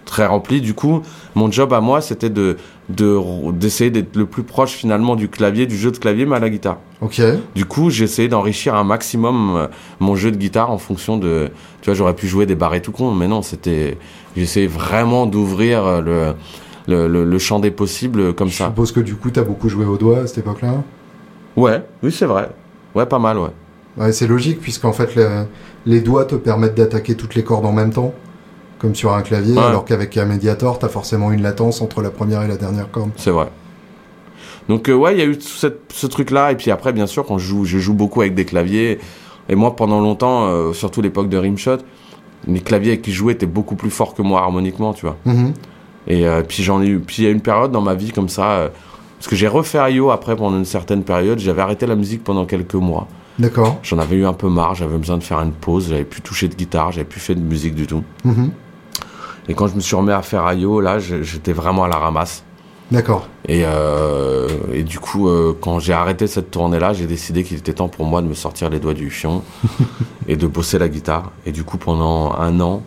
très 0.06 0.24
rempli. 0.24 0.62
Du 0.62 0.72
coup, 0.72 1.02
mon 1.34 1.50
job 1.52 1.74
à 1.74 1.80
moi, 1.82 2.00
c'était 2.00 2.30
de 2.30 2.56
de 2.88 3.20
d'essayer 3.52 3.90
d'être 3.90 4.16
le 4.16 4.24
plus 4.24 4.42
proche 4.44 4.70
finalement 4.72 5.16
du 5.16 5.28
clavier, 5.28 5.66
du 5.66 5.76
jeu 5.76 5.90
de 5.90 5.98
clavier, 5.98 6.24
mais 6.24 6.36
à 6.36 6.38
la 6.38 6.48
guitare. 6.48 6.78
Ok. 7.02 7.20
Du 7.54 7.66
coup, 7.66 7.90
j'ai 7.90 8.04
essayé 8.04 8.28
d'enrichir 8.28 8.74
un 8.74 8.84
maximum 8.84 9.56
euh, 9.56 9.66
mon 10.00 10.16
jeu 10.16 10.30
de 10.30 10.36
guitare 10.38 10.70
en 10.70 10.78
fonction 10.78 11.18
de. 11.18 11.50
Tu 11.82 11.86
vois, 11.90 11.94
j'aurais 11.94 12.14
pu 12.14 12.26
jouer 12.26 12.46
des 12.46 12.54
barrés 12.54 12.80
tout 12.80 12.92
con, 12.92 13.12
mais 13.12 13.28
non, 13.28 13.42
c'était. 13.42 13.98
J'essayais 14.36 14.66
vraiment 14.68 15.26
d'ouvrir 15.26 15.84
euh, 15.84 16.00
le, 16.00 16.34
le, 16.86 17.08
le, 17.08 17.24
le 17.24 17.38
champ 17.38 17.58
des 17.58 17.70
possibles 17.72 18.32
comme 18.34 18.48
Je 18.48 18.56
ça. 18.56 18.66
suppose 18.66 18.92
que 18.92 19.00
du 19.00 19.16
coup, 19.16 19.30
t'as 19.30 19.42
beaucoup 19.42 19.68
joué 19.68 19.84
au 19.84 19.96
doigt 19.98 20.20
à 20.20 20.26
cette 20.26 20.38
époque-là? 20.38 20.82
Ouais, 21.56 21.82
oui, 22.02 22.12
c'est 22.12 22.26
vrai. 22.26 22.50
Ouais, 22.94 23.06
pas 23.06 23.18
mal, 23.18 23.38
ouais. 23.38 23.50
Ouais, 23.96 24.12
c'est 24.12 24.26
logique, 24.26 24.60
puisqu'en 24.60 24.92
fait, 24.92 25.14
le- 25.16 25.46
les 25.86 26.00
doigts 26.00 26.26
te 26.26 26.34
permettent 26.34 26.74
d'attaquer 26.76 27.14
toutes 27.16 27.34
les 27.34 27.42
cordes 27.42 27.64
en 27.64 27.72
même 27.72 27.92
temps, 27.92 28.12
comme 28.78 28.94
sur 28.94 29.12
un 29.14 29.22
clavier, 29.22 29.54
Ouais. 29.54 29.62
alors 29.62 29.84
qu'avec 29.84 30.16
un 30.16 30.24
médiator, 30.26 30.78
t'as 30.78 30.88
forcément 30.88 31.32
une 31.32 31.42
latence 31.42 31.80
entre 31.80 32.02
la 32.02 32.10
première 32.10 32.42
et 32.42 32.48
la 32.48 32.56
dernière 32.56 32.90
corde. 32.90 33.10
C'est 33.16 33.30
vrai. 33.30 33.48
Donc 34.68 34.88
euh, 34.88 34.94
ouais, 34.94 35.14
il 35.14 35.18
y 35.18 35.22
a 35.22 35.26
eu 35.26 35.36
tout 35.38 35.46
cette- 35.46 35.92
ce 35.92 36.06
truc-là. 36.06 36.52
Et 36.52 36.56
puis 36.56 36.70
après, 36.70 36.92
bien 36.92 37.06
sûr, 37.06 37.24
quand 37.24 37.38
je 37.38 37.46
joue, 37.46 37.64
je 37.64 37.78
joue 37.78 37.94
beaucoup 37.94 38.20
avec 38.20 38.34
des 38.34 38.44
claviers. 38.44 38.98
Et 39.48 39.54
moi, 39.54 39.76
pendant 39.76 40.00
longtemps, 40.00 40.46
euh, 40.48 40.72
surtout 40.72 41.00
l'époque 41.02 41.28
de 41.28 41.36
Rimshot, 41.38 41.78
les 42.48 42.60
claviers 42.60 42.92
avec 42.92 43.02
qui 43.02 43.12
je 43.12 43.16
jouais 43.18 43.32
étaient 43.34 43.46
beaucoup 43.46 43.76
plus 43.76 43.90
forts 43.90 44.14
que 44.14 44.22
moi 44.22 44.40
harmoniquement, 44.42 44.92
tu 44.92 45.06
vois. 45.06 45.16
Mhm. 45.24 45.52
Et 46.08 46.26
euh, 46.26 46.42
puis 46.42 46.62
j'en 46.62 46.82
ai 46.82 46.86
eu. 46.86 46.98
Puis 46.98 47.22
il 47.22 47.24
y 47.24 47.28
a 47.28 47.30
une 47.30 47.40
période 47.40 47.70
dans 47.72 47.80
ma 47.80 47.94
vie 47.94 48.10
comme 48.10 48.28
ça, 48.28 48.50
euh, 48.52 48.68
parce 49.18 49.28
que 49.28 49.36
j'ai 49.36 49.48
refait 49.48 49.78
IO 49.92 50.10
après 50.10 50.34
pendant 50.36 50.56
une 50.58 50.64
certaine 50.64 51.02
période. 51.04 51.38
J'avais 51.38 51.62
arrêté 51.62 51.86
la 51.86 51.96
musique 51.96 52.22
pendant 52.24 52.44
quelques 52.44 52.74
mois. 52.74 53.06
D'accord. 53.38 53.78
J'en 53.82 53.98
avais 53.98 54.16
eu 54.16 54.24
un 54.26 54.32
peu 54.32 54.48
marre. 54.48 54.74
J'avais 54.74 54.96
besoin 54.98 55.18
de 55.18 55.22
faire 55.22 55.40
une 55.40 55.52
pause. 55.52 55.88
J'avais 55.90 56.04
plus 56.04 56.22
touché 56.22 56.48
de 56.48 56.54
guitare. 56.54 56.90
J'avais 56.92 57.04
plus 57.04 57.20
fait 57.20 57.34
de 57.34 57.40
musique 57.40 57.74
du 57.74 57.86
tout. 57.86 58.02
Mhm. 58.24 58.50
Et 59.48 59.54
quand 59.54 59.66
je 59.68 59.74
me 59.74 59.80
suis 59.80 59.94
remis 59.96 60.12
à 60.12 60.22
faire 60.22 60.50
IO, 60.52 60.80
là, 60.80 60.98
j'étais 60.98 61.52
vraiment 61.52 61.84
à 61.84 61.88
la 61.88 61.96
ramasse. 61.96 62.42
D'accord. 62.90 63.26
Et, 63.48 63.62
euh, 63.64 64.48
et 64.72 64.84
du 64.84 65.00
coup, 65.00 65.28
euh, 65.28 65.56
quand 65.60 65.80
j'ai 65.80 65.92
arrêté 65.92 66.26
cette 66.28 66.50
tournée-là, 66.52 66.92
j'ai 66.92 67.06
décidé 67.06 67.42
qu'il 67.42 67.56
était 67.56 67.72
temps 67.72 67.88
pour 67.88 68.06
moi 68.06 68.22
de 68.22 68.28
me 68.28 68.34
sortir 68.34 68.70
les 68.70 68.78
doigts 68.78 68.94
du 68.94 69.10
fion 69.10 69.42
et 70.28 70.36
de 70.36 70.46
bosser 70.46 70.78
la 70.78 70.88
guitare. 70.88 71.32
Et 71.46 71.52
du 71.52 71.64
coup, 71.64 71.78
pendant 71.78 72.32
un 72.34 72.60
an, 72.60 72.82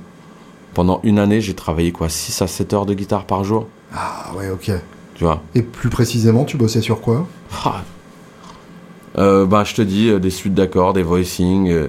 pendant 0.74 1.02
une 1.04 1.20
année, 1.20 1.42
j'ai 1.42 1.54
travaillé 1.54 1.92
quoi 1.92 2.08
6 2.08 2.42
à 2.42 2.48
7 2.48 2.74
heures 2.74 2.86
de 2.86 2.94
guitare 2.94 3.26
par 3.26 3.44
jour, 3.44 3.68
Ah 3.94 4.32
ouais, 4.38 4.50
ok. 4.50 4.72
tu 5.16 5.24
vois. 5.24 5.42
Et 5.54 5.62
plus 5.62 5.90
précisément, 5.90 6.46
tu 6.46 6.56
bossais 6.56 6.82
sur 6.82 7.02
quoi? 7.02 7.28
Ah. 7.66 7.82
Euh, 9.18 9.46
ben, 9.46 9.66
je 9.66 9.76
te 9.76 9.82
dis, 9.82 10.18
des 10.20 10.30
suites 10.30 10.54
d'accords, 10.54 10.94
des 10.94 11.04
voicings, 11.04 11.88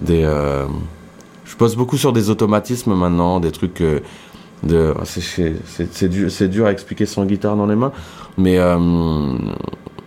des... 0.00 0.28
je 1.48 1.56
bosse 1.56 1.74
beaucoup 1.76 1.96
sur 1.96 2.12
des 2.12 2.30
automatismes 2.30 2.94
maintenant, 2.94 3.40
des 3.40 3.50
trucs... 3.52 3.80
euh, 3.80 4.00
de, 4.64 4.92
c'est- 5.04 6.08
dur, 6.08 6.30
c'est 6.32 6.48
dur 6.48 6.66
à 6.66 6.72
expliquer 6.72 7.06
sans 7.06 7.24
guitare 7.24 7.54
dans 7.56 7.66
les 7.66 7.76
mains, 7.76 7.92
mais 8.36 8.58
euh, 8.58 8.76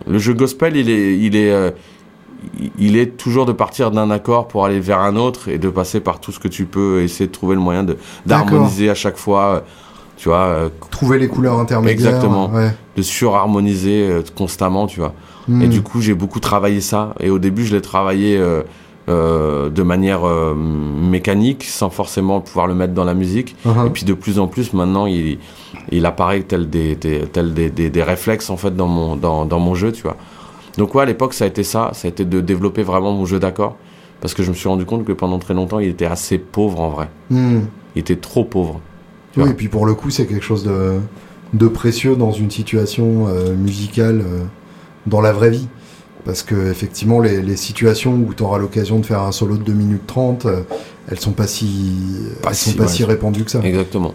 le 0.06 0.18
jeu 0.18 0.34
gospel, 0.34 0.76
il 0.76 0.90
est, 0.90 1.16
il 1.18 1.36
est, 1.36 1.50
euh, 1.50 1.70
il 2.78 2.98
est 2.98 3.16
toujours 3.16 3.46
de 3.46 3.52
partir 3.52 3.90
d'un 3.90 4.10
accord 4.10 4.48
pour 4.48 4.66
aller 4.66 4.78
vers 4.78 4.98
un 5.00 5.16
autre 5.16 5.48
et 5.48 5.56
de 5.56 5.70
passer 5.70 6.00
par 6.00 6.20
tout 6.20 6.32
ce 6.32 6.38
que 6.38 6.48
tu 6.48 6.66
peux, 6.66 7.00
essayer 7.00 7.28
de 7.28 7.32
trouver 7.32 7.54
le 7.54 7.62
moyen 7.62 7.82
de 7.82 7.96
d'harmoniser 8.26 8.90
à 8.90 8.94
chaque 8.94 9.16
fois, 9.16 9.44
euh, 9.56 9.60
tu 10.18 10.28
vois, 10.28 10.70
Trouver 10.90 11.18
les 11.18 11.28
couleurs 11.28 11.58
intermédiaires. 11.58 12.10
Exactement. 12.10 12.50
Ouais. 12.50 12.74
de 12.96 13.00
surharmoniser 13.02 14.06
constamment, 14.36 14.86
tu 14.86 15.00
vois. 15.00 15.14
Et 15.48 15.52
Mhm. 15.52 15.68
du 15.70 15.80
coup, 15.82 16.02
j'ai 16.02 16.12
beaucoup 16.14 16.40
travaillé 16.40 16.82
ça. 16.82 17.14
Et 17.20 17.30
au 17.30 17.38
début, 17.38 17.64
je 17.64 17.74
l'ai 17.74 17.80
travaillé 17.80 18.38
euh, 19.08 19.68
de 19.68 19.82
manière 19.82 20.24
euh, 20.26 20.54
mécanique, 20.54 21.64
sans 21.64 21.90
forcément 21.90 22.40
pouvoir 22.40 22.66
le 22.66 22.74
mettre 22.74 22.94
dans 22.94 23.04
la 23.04 23.14
musique. 23.14 23.56
Mhm. 23.64 23.86
Et 23.86 23.90
puis 23.90 24.04
de 24.04 24.14
plus 24.14 24.38
en 24.38 24.46
plus, 24.46 24.72
maintenant, 24.72 25.06
il, 25.06 25.38
il 25.90 26.06
apparaît 26.06 26.42
tel 26.42 26.70
des, 26.70 26.94
des, 26.94 27.20
tel 27.32 27.52
des, 27.54 27.70
des, 27.70 27.90
des 27.90 28.02
réflexes 28.02 28.48
en 28.50 28.56
fait 28.56 28.74
dans 28.76 28.86
mon, 28.86 29.16
dans, 29.16 29.44
dans 29.44 29.58
mon 29.58 29.74
jeu, 29.74 29.90
tu 29.92 30.02
vois. 30.02 30.16
Donc 30.78 30.94
ouais, 30.94 31.02
à 31.02 31.06
l'époque, 31.06 31.34
ça 31.34 31.44
a 31.44 31.48
été 31.48 31.64
ça. 31.64 31.90
Ça 31.94 32.06
a 32.06 32.10
été 32.10 32.24
de 32.24 32.40
développer 32.40 32.82
vraiment 32.82 33.12
mon 33.12 33.26
jeu 33.26 33.38
d'accords. 33.40 33.76
Parce 34.20 34.34
que 34.34 34.44
je 34.44 34.50
me 34.50 34.54
suis 34.54 34.68
rendu 34.68 34.84
compte 34.84 35.04
que 35.04 35.12
pendant 35.12 35.40
très 35.40 35.52
longtemps, 35.52 35.80
il 35.80 35.88
était 35.88 36.06
assez 36.06 36.38
pauvre 36.38 36.80
en 36.80 36.88
vrai. 36.90 37.08
Mhm. 37.30 37.66
Il 37.96 38.00
était 38.00 38.16
trop 38.16 38.44
pauvre. 38.44 38.80
Tu 39.32 39.40
Oui, 39.40 39.44
vois. 39.46 39.52
et 39.52 39.56
puis 39.56 39.68
pour 39.68 39.84
le 39.84 39.94
coup, 39.94 40.10
c'est 40.10 40.26
quelque 40.26 40.44
chose 40.44 40.62
de, 40.62 41.00
de 41.54 41.66
précieux 41.66 42.14
dans 42.14 42.30
une 42.30 42.50
situation 42.50 43.26
euh, 43.26 43.52
musicale 43.54 44.24
dans 45.06 45.20
la 45.20 45.32
vraie 45.32 45.50
vie. 45.50 45.66
Parce 46.24 46.42
que 46.44 46.70
effectivement, 46.70 47.20
les, 47.20 47.42
les 47.42 47.56
situations 47.56 48.12
où 48.14 48.32
tu 48.34 48.42
auras 48.44 48.58
l'occasion 48.58 48.98
de 49.00 49.06
faire 49.06 49.20
un 49.22 49.32
solo 49.32 49.56
de 49.56 49.62
2 49.64 49.72
minutes 49.72 50.06
30, 50.06 50.46
euh, 50.46 50.60
elles 51.10 51.18
sont 51.18 51.32
pas 51.32 51.48
si, 51.48 51.94
Pas 52.42 52.50
elles 52.50 52.54
sont 52.56 52.72
pas 52.74 52.84
ouais. 52.84 52.88
si 52.88 53.04
répandues 53.04 53.44
que 53.44 53.50
ça. 53.50 53.60
Exactement. 53.64 54.14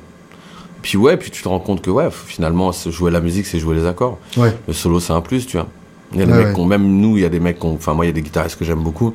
Puis 0.82 0.97
ouais, 0.97 1.18
puis 1.18 1.32
tu 1.32 1.43
te 1.43 1.49
rends 1.49 1.60
compte 1.60 1.82
que 1.82 1.89
ouais, 1.89 2.08
finalement, 2.12 2.72
jouer 2.72 3.12
la 3.12 3.20
musique, 3.20 3.45
c'est 3.45 3.60
jouer 3.60 3.76
les 3.76 3.86
accords. 3.86 4.20
Ouais. 4.38 4.55
Le 4.68 4.74
solo, 4.74 5.01
c'est 5.01 5.12
un 5.12 5.20
plus, 5.22 5.45
tu 5.47 5.58
vois. 5.58 5.68
Il 6.14 6.20
y 6.20 6.22
a 6.22 6.26
des 6.26 6.32
mecs 6.32 6.58
ouais. 6.58 6.66
même 6.66 6.88
nous, 6.88 7.18
il 7.18 7.24
y 7.24 7.26
a 7.26 7.30
des 7.30 7.41
mecs 7.41 7.60
qui 7.60 7.66
ont- 7.66 7.74
enfin 7.74 7.93
moi, 7.93 8.05
il 8.05 8.08
y 8.08 8.12
a 8.12 8.14
des 8.14 8.22
guitaristes 8.22 8.58
que 8.58 8.64
j'aime 8.64 8.82
beaucoup. 8.84 9.14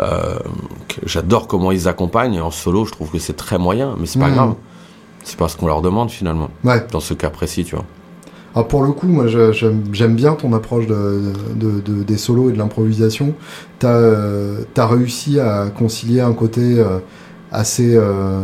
euh, 0.00 0.38
J'adore 1.04 1.46
comment 1.46 1.70
ils 1.70 1.86
accompagnent. 1.88 2.40
En 2.40 2.50
solo, 2.50 2.84
je 2.86 2.90
trouve 2.90 3.10
que 3.10 3.18
c'est 3.20 3.36
très 3.36 3.58
moyen, 3.58 3.94
mais 4.00 4.06
c'est 4.06 4.18
pas 4.18 4.28
Mhm. 4.28 4.34
grave. 4.34 4.54
C'est 5.22 5.36
pas 5.38 5.48
ce 5.48 5.56
qu'on 5.56 5.66
leur 5.68 5.80
demande 5.82 6.10
finalement. 6.10 6.50
Ouais. 6.64 6.84
Dans 6.90 7.00
ce 7.00 7.14
cas 7.14 7.30
précis, 7.30 7.64
tu 7.64 7.76
vois. 7.76 7.84
Alors 8.56 8.68
pour 8.68 8.82
le 8.82 8.92
coup, 8.92 9.06
moi 9.06 9.26
j'aime 9.28 10.14
bien 10.14 10.32
ton 10.32 10.52
approche 10.54 10.86
de, 10.86 11.20
de- 11.54 11.80
de- 11.80 12.02
des 12.02 12.16
solos 12.16 12.48
et 12.48 12.52
de 12.54 12.58
l'improvisation. 12.58 13.34
T'as 13.78 13.92
euh, 13.92 14.60
t'as 14.72 14.86
réussi 14.86 15.38
à 15.38 15.66
concilier 15.68 16.20
un 16.22 16.32
côté 16.32 16.62
euh, 16.78 16.98
assez, 17.52 17.94
euh, 17.94 18.40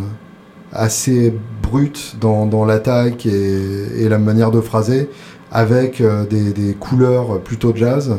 assez 0.71 1.35
brut 1.63 2.17
dans, 2.21 2.45
dans 2.45 2.67
l'attaque 2.67 3.25
et, 3.25 4.03
et 4.05 4.09
la 4.11 4.19
manière 4.19 4.51
de 4.51 4.61
phraser 4.61 5.09
avec 5.51 6.03
des, 6.31 6.53
des 6.53 6.75
couleurs 6.75 7.41
plutôt 7.41 7.73
jazz. 7.75 8.19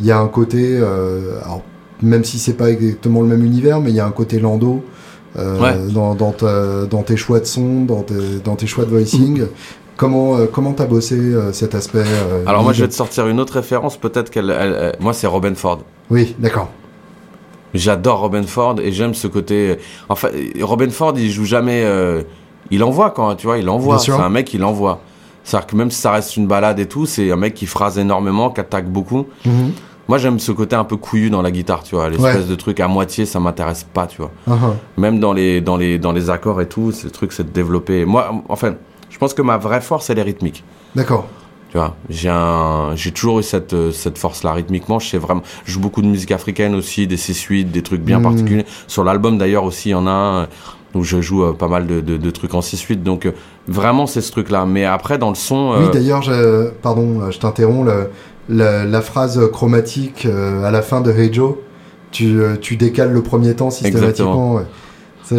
Il 0.00 0.06
y 0.06 0.12
a 0.12 0.18
un 0.18 0.28
côté, 0.28 0.78
alors, 0.78 1.62
même 2.02 2.24
si 2.24 2.38
c'est 2.38 2.54
pas 2.54 2.70
exactement 2.70 3.20
le 3.22 3.28
même 3.28 3.44
univers, 3.44 3.80
mais 3.80 3.90
il 3.90 3.96
y 3.96 4.00
a 4.00 4.06
un 4.06 4.10
côté 4.12 4.38
lando. 4.40 4.82
euh, 5.38 5.60
Ouais. 5.60 5.92
dans, 5.92 6.14
dans, 6.14 6.30
ta- 6.32 6.86
dans 6.86 7.02
tes 7.02 7.16
choix 7.16 7.40
de 7.40 7.44
son, 7.44 7.84
dans 7.84 8.02
tes, 8.02 8.14
dans 8.44 8.54
tes 8.54 8.66
choix 8.68 8.84
de 8.84 8.90
voicing. 8.90 9.42
Comment 9.96 10.36
euh, 10.36 10.46
comment 10.52 10.72
t'as 10.72 10.86
bossé 10.86 11.16
euh, 11.16 11.52
cet 11.52 11.74
aspect 11.74 12.02
euh, 12.04 12.44
Alors 12.46 12.62
moi, 12.64 12.72
je 12.72 12.82
vais 12.82 12.88
te 12.88 12.94
sortir 12.94 13.26
une 13.28 13.38
autre 13.40 13.54
référence. 13.54 13.96
Peut-être 13.96 14.30
qu'elle, 14.30 14.50
elle- 14.50 14.76
elle- 14.80 14.96
moi, 15.00 15.12
c'est 15.12 15.26
Robin 15.26 15.54
Ford. 15.54 15.80
Oui, 16.10 16.34
d'accord. 16.38 16.68
J'adore 17.74 18.20
Robin 18.20 18.44
Ford 18.44 18.76
et 18.80 18.92
j'aime 18.92 19.14
ce 19.14 19.26
côté. 19.26 19.76
Enfin, 20.08 20.28
Robin 20.62 20.90
Ford, 20.90 21.14
il 21.16 21.30
joue 21.30 21.44
jamais. 21.44 21.82
euh, 21.84 22.22
Il 22.70 22.82
envoie 22.82 23.10
quand, 23.10 23.34
tu 23.36 23.46
vois, 23.46 23.58
il 23.58 23.68
envoie. 23.68 23.98
C'est 23.98 24.12
un 24.12 24.30
mec, 24.30 24.54
il 24.54 24.64
envoie. 24.64 25.00
C'est-à-dire 25.42 25.66
que 25.66 25.76
même 25.76 25.90
si 25.90 26.00
ça 26.00 26.12
reste 26.12 26.36
une 26.36 26.46
balade 26.46 26.78
et 26.78 26.86
tout, 26.86 27.04
c'est 27.04 27.30
un 27.30 27.36
mec 27.36 27.52
qui 27.54 27.66
phrase 27.66 27.98
énormément, 27.98 28.48
qui 28.50 28.60
attaque 28.60 28.88
beaucoup. 28.88 29.26
Mhm. 29.44 29.72
Moi, 30.08 30.18
j'aime 30.18 30.38
ce 30.38 30.52
côté 30.52 30.74
un 30.76 30.84
peu 30.84 30.96
couillu 30.96 31.30
dans 31.30 31.42
la 31.42 31.50
guitare, 31.50 31.82
tu 31.82 31.94
vois. 31.94 32.08
L'espèce 32.10 32.36
Ouais. 32.36 32.44
de 32.44 32.54
truc 32.54 32.80
à 32.80 32.88
moitié, 32.88 33.26
ça 33.26 33.40
m'intéresse 33.40 33.84
pas, 33.84 34.06
tu 34.06 34.18
vois. 34.18 34.30
Ah, 34.50 34.54
Même 34.96 35.18
dans 35.20 35.32
les, 35.32 35.60
dans 35.60 35.76
les, 35.76 35.98
dans 35.98 36.12
les 36.12 36.30
accords 36.30 36.60
et 36.60 36.68
tout, 36.68 36.92
le 37.04 37.10
truc, 37.10 37.32
c'est 37.32 37.44
de 37.44 37.50
développer. 37.50 38.04
Moi, 38.04 38.30
enfin, 38.48 38.74
je 39.14 39.18
pense 39.20 39.32
que 39.32 39.42
ma 39.42 39.56
vraie 39.58 39.80
force, 39.80 40.10
elle 40.10 40.18
est 40.18 40.22
rythmique. 40.22 40.64
D'accord. 40.96 41.26
Tu 41.70 41.78
vois, 41.78 41.94
j'ai 42.10 42.28
un, 42.30 42.90
j'ai 42.96 43.12
toujours 43.12 43.38
eu 43.38 43.42
cette, 43.44 43.72
euh, 43.74 43.92
cette 43.92 44.18
force-là 44.18 44.52
rythmiquement. 44.52 44.98
Je 44.98 45.08
sais 45.08 45.18
vraiment, 45.18 45.42
je 45.64 45.72
joue 45.72 45.80
beaucoup 45.80 46.02
de 46.02 46.06
musique 46.08 46.32
africaine 46.32 46.74
aussi, 46.74 47.06
des 47.06 47.16
6-8, 47.16 47.70
des 47.70 47.82
trucs 47.82 48.00
bien 48.02 48.18
Mm. 48.18 48.22
particuliers. 48.24 48.66
Sur 48.88 49.04
l'album 49.04 49.38
d'ailleurs 49.38 49.62
aussi, 49.64 49.90
il 49.90 49.92
y 49.92 49.94
en 49.94 50.06
a 50.08 50.10
un 50.10 50.48
où 50.96 51.02
je 51.04 51.20
joue 51.20 51.44
euh, 51.44 51.52
pas 51.52 51.68
mal 51.68 51.86
de, 51.86 52.00
de, 52.00 52.16
de 52.16 52.30
trucs 52.30 52.54
en 52.54 52.60
6-8. 52.60 53.02
Donc 53.04 53.26
euh, 53.26 53.32
vraiment, 53.68 54.06
c'est 54.08 54.20
ce 54.20 54.30
truc-là. 54.32 54.66
Mais 54.66 54.84
après, 54.84 55.16
dans 55.18 55.28
le 55.30 55.34
son, 55.36 55.72
euh, 55.74 55.84
Oui, 55.84 55.90
d'ailleurs, 55.92 56.22
je- 56.22 56.70
pardon, 56.82 57.30
je 57.30 57.38
t'interromps. 57.38 57.88
la, 58.48 58.84
la 58.84 59.00
phrase 59.00 59.40
chromatique 59.52 60.26
à 60.26 60.70
la 60.72 60.82
fin 60.82 61.00
de 61.00 61.10
Hey 61.12 61.32
Joe, 61.32 61.54
tu, 62.12 62.36
tu 62.60 62.76
décales 62.76 63.10
le 63.12 63.22
premier 63.22 63.54
temps 63.56 63.70
systématiquement. 63.70 64.54
ouais. 64.54 64.62
Ça, 65.24 65.36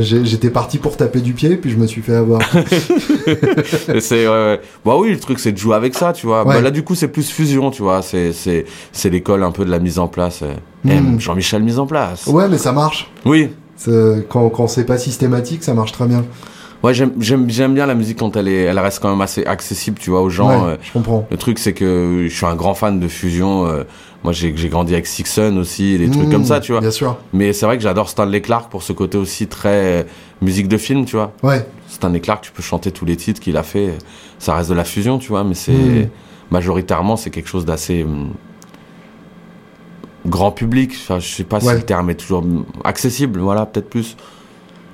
j'étais 0.00 0.50
parti 0.50 0.76
pour 0.78 0.96
taper 0.98 1.20
du 1.20 1.32
pied, 1.32 1.56
puis 1.56 1.70
je 1.70 1.76
me 1.76 1.86
suis 1.86 2.02
fait 2.02 2.14
avoir. 2.14 2.42
C'est, 4.00 4.26
ouais, 4.26 4.32
ouais. 4.32 4.60
bah 4.84 4.96
oui, 4.98 5.10
le 5.10 5.18
truc, 5.18 5.38
c'est 5.38 5.52
de 5.52 5.56
jouer 5.58 5.76
avec 5.76 5.94
ça, 5.94 6.12
tu 6.12 6.26
vois. 6.26 6.46
Ouais. 6.46 6.54
Bah, 6.56 6.60
là, 6.60 6.70
du 6.70 6.82
coup, 6.82 6.94
c'est 6.94 7.08
plus 7.08 7.30
fusion, 7.30 7.70
tu 7.70 7.82
vois. 7.82 8.02
C'est, 8.02 8.32
c'est, 8.32 8.66
c'est 8.92 9.08
l'école 9.10 9.42
un 9.42 9.50
peu 9.50 9.64
de 9.64 9.70
la 9.70 9.78
mise 9.78 9.98
en 9.98 10.08
place. 10.08 10.42
euh. 10.42 10.54
Mm. 10.84 11.16
Eh, 11.16 11.20
Jean-Michel 11.20 11.62
mise 11.62 11.78
en 11.78 11.86
place. 11.86 12.26
ouais, 12.26 12.48
mais 12.48 12.58
ça 12.58 12.72
marche. 12.72 13.10
Oui. 13.24 13.50
Quand, 14.28 14.48
quand 14.50 14.66
c'est 14.66 14.84
pas 14.84 14.98
systématique, 14.98 15.62
ça 15.64 15.74
marche 15.74 15.92
très 15.92 16.06
bien. 16.06 16.24
Ouais, 16.82 16.92
j'aime, 16.92 17.14
bien 17.74 17.86
la 17.86 17.94
musique 17.94 18.18
quand 18.18 18.36
elle 18.36 18.46
est, 18.46 18.64
elle 18.64 18.78
reste 18.78 18.98
quand 19.00 19.08
même 19.08 19.22
assez 19.22 19.44
accessible, 19.46 19.98
tu 19.98 20.10
vois, 20.10 20.20
aux 20.20 20.28
gens. 20.28 20.66
ouais, 20.66 20.72
euh, 20.72 20.76
je 20.82 20.92
comprends. 20.92 21.26
Le 21.30 21.36
truc, 21.38 21.58
c'est 21.58 21.72
que 21.72 22.26
je 22.28 22.34
suis 22.34 22.44
un 22.44 22.56
grand 22.56 22.74
fan 22.74 23.00
de 23.00 23.08
fusion. 23.08 23.66
euh, 23.66 23.84
moi, 24.24 24.32
j'ai 24.32 24.56
j'ai 24.56 24.68
grandi 24.70 24.94
avec 24.94 25.06
Sixon 25.06 25.56
aussi, 25.58 25.98
des 25.98 26.08
trucs 26.10 26.26
Mmh, 26.28 26.30
comme 26.32 26.44
ça, 26.44 26.58
tu 26.60 26.72
vois. 26.72 26.80
Bien 26.80 26.90
sûr. 26.90 27.16
Mais 27.32 27.52
c'est 27.52 27.66
vrai 27.66 27.76
que 27.76 27.82
j'adore 27.82 28.08
Stanley 28.08 28.40
Clark 28.40 28.70
pour 28.70 28.82
ce 28.82 28.92
côté 28.92 29.18
aussi 29.18 29.46
très 29.46 30.00
euh, 30.00 30.02
musique 30.42 30.66
de 30.66 30.76
film, 30.78 31.04
tu 31.04 31.16
vois. 31.16 31.32
Ouais. 31.42 31.66
Stanley 31.88 32.20
Clark, 32.20 32.42
tu 32.42 32.50
peux 32.50 32.62
chanter 32.62 32.90
tous 32.90 33.04
les 33.04 33.16
titres 33.16 33.40
qu'il 33.40 33.56
a 33.56 33.62
fait. 33.62 33.92
Ça 34.38 34.54
reste 34.54 34.70
de 34.70 34.74
la 34.74 34.84
fusion, 34.84 35.18
tu 35.18 35.28
vois, 35.28 35.44
mais 35.44 35.54
c'est 35.54 35.72
Mmh. 35.72 36.08
majoritairement 36.50 37.16
c'est 37.16 37.30
quelque 37.30 37.48
chose 37.48 37.64
d'assez 37.64 38.02
hum, 38.02 38.30
grand 40.26 40.52
public. 40.52 40.92
Enfin, 40.94 41.18
je 41.18 41.28
sais 41.28 41.44
pas 41.44 41.60
si 41.60 41.70
le 41.72 41.82
terme 41.82 42.10
est 42.10 42.14
toujours 42.14 42.44
accessible. 42.84 43.40
Voilà, 43.40 43.66
peut-être 43.66 43.90
plus. 43.90 44.16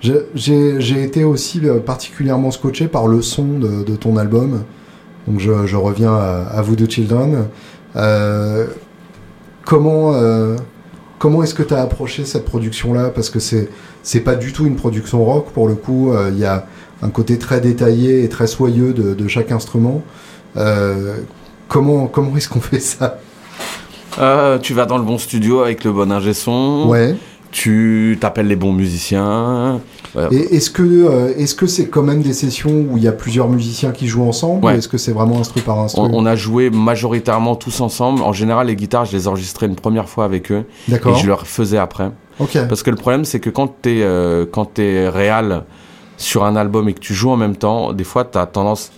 J'ai- 0.00 0.22
J'ai 0.34 0.80
j'ai 0.80 1.02
été 1.04 1.24
aussi 1.24 1.60
euh, 1.64 1.78
particulièrement 1.78 2.50
scotché 2.50 2.88
par 2.88 3.06
le 3.06 3.20
son 3.22 3.58
de, 3.58 3.84
de 3.84 3.96
ton 3.96 4.16
album. 4.16 4.64
Donc 5.28 5.38
je, 5.40 5.66
je 5.66 5.76
reviens 5.76 6.14
à, 6.14 6.46
à 6.50 6.62
Voodoo 6.62 6.88
Children. 6.88 7.46
Euh, 7.96 8.66
comment 9.64 10.12
euh, 10.14 10.56
comment 11.18 11.42
est-ce 11.42 11.54
que 11.54 11.62
tu 11.62 11.74
as 11.74 11.82
approché 11.82 12.24
cette 12.24 12.44
production-là? 12.44 13.10
Parce 13.10 13.30
que 13.30 13.38
c'est 13.40 13.68
c'est 14.02 14.20
pas 14.20 14.34
du 14.34 14.52
tout 14.52 14.66
une 14.66 14.76
production 14.76 15.24
rock 15.24 15.50
pour 15.52 15.68
le 15.68 15.74
coup. 15.74 16.12
euh, 16.12 16.30
Il 16.32 16.38
y 16.38 16.44
a 16.44 16.66
un 17.02 17.08
côté 17.10 17.38
très 17.38 17.60
détaillé 17.60 18.24
et 18.24 18.28
très 18.28 18.46
soyeux 18.46 18.92
de, 18.92 19.14
de 19.14 19.28
chaque 19.28 19.52
instrument. 19.52 20.02
Euh, 20.56 21.16
comment 21.68 22.06
comment 22.06 22.36
est-ce 22.36 22.48
qu'on 22.48 22.60
fait 22.72 22.80
ça? 22.80 23.18
Euh, 24.18 24.58
tu 24.58 24.74
vas 24.74 24.86
dans 24.86 24.98
le 24.98 25.04
bon 25.04 25.18
studio 25.18 25.60
avec 25.60 25.84
le 25.84 25.92
bon 25.92 26.10
ingé 26.10 26.34
son. 26.34 26.86
Ouais. 26.88 27.14
Tu 27.52 28.16
t'appelles 28.20 28.46
les 28.46 28.56
bons 28.56 28.72
musiciens. 28.72 29.80
Et 30.30 30.56
est-ce 30.56 30.70
que 30.70 30.82
euh, 30.82 31.32
est-ce 31.36 31.54
que 31.54 31.66
c'est 31.66 31.88
quand 31.88 32.02
même 32.02 32.22
des 32.22 32.32
sessions 32.32 32.86
où 32.90 32.96
il 32.96 33.02
y 33.02 33.08
a 33.08 33.12
plusieurs 33.12 33.48
musiciens 33.48 33.90
qui 33.92 34.06
jouent 34.08 34.24
ensemble 34.26 34.64
Ouais. 34.64 34.74
ou 34.74 34.76
est-ce 34.78 34.88
que 34.88 34.98
c'est 34.98 35.12
vraiment 35.12 35.38
instru 35.40 35.60
par 35.60 35.78
instru 35.78 36.02
on, 36.02 36.10
on 36.12 36.26
a 36.26 36.36
joué 36.36 36.70
majoritairement 36.70 37.54
tous 37.56 37.80
ensemble. 37.80 38.22
En 38.22 38.32
général, 38.32 38.66
les 38.68 38.76
guitares, 38.76 39.04
je 39.04 39.16
les 39.16 39.28
enregistrais 39.28 39.66
une 39.66 39.76
première 39.76 40.08
fois 40.08 40.24
avec 40.24 40.50
eux 40.52 40.64
et 40.88 40.92
D'accord. 40.92 41.14
je 41.16 41.26
leur 41.26 41.46
faisais 41.46 41.78
après. 41.78 42.10
Ok. 42.38 42.56
Parce 42.68 42.82
que 42.82 42.90
le 42.90 42.96
problème, 42.96 43.24
c'est 43.24 43.40
que 43.40 43.50
quand 43.50 43.68
t'es 43.82 44.00
euh, 44.02 44.46
quand 44.50 44.64
t'es 44.74 45.08
réal 45.08 45.64
sur 46.16 46.44
un 46.44 46.54
album 46.56 46.88
et 46.88 46.92
que 46.94 47.00
tu 47.00 47.14
joues 47.14 47.30
en 47.30 47.36
même 47.36 47.56
temps, 47.56 47.92
des 47.92 48.04
fois, 48.04 48.24
t'as 48.24 48.46
tendance. 48.46 48.92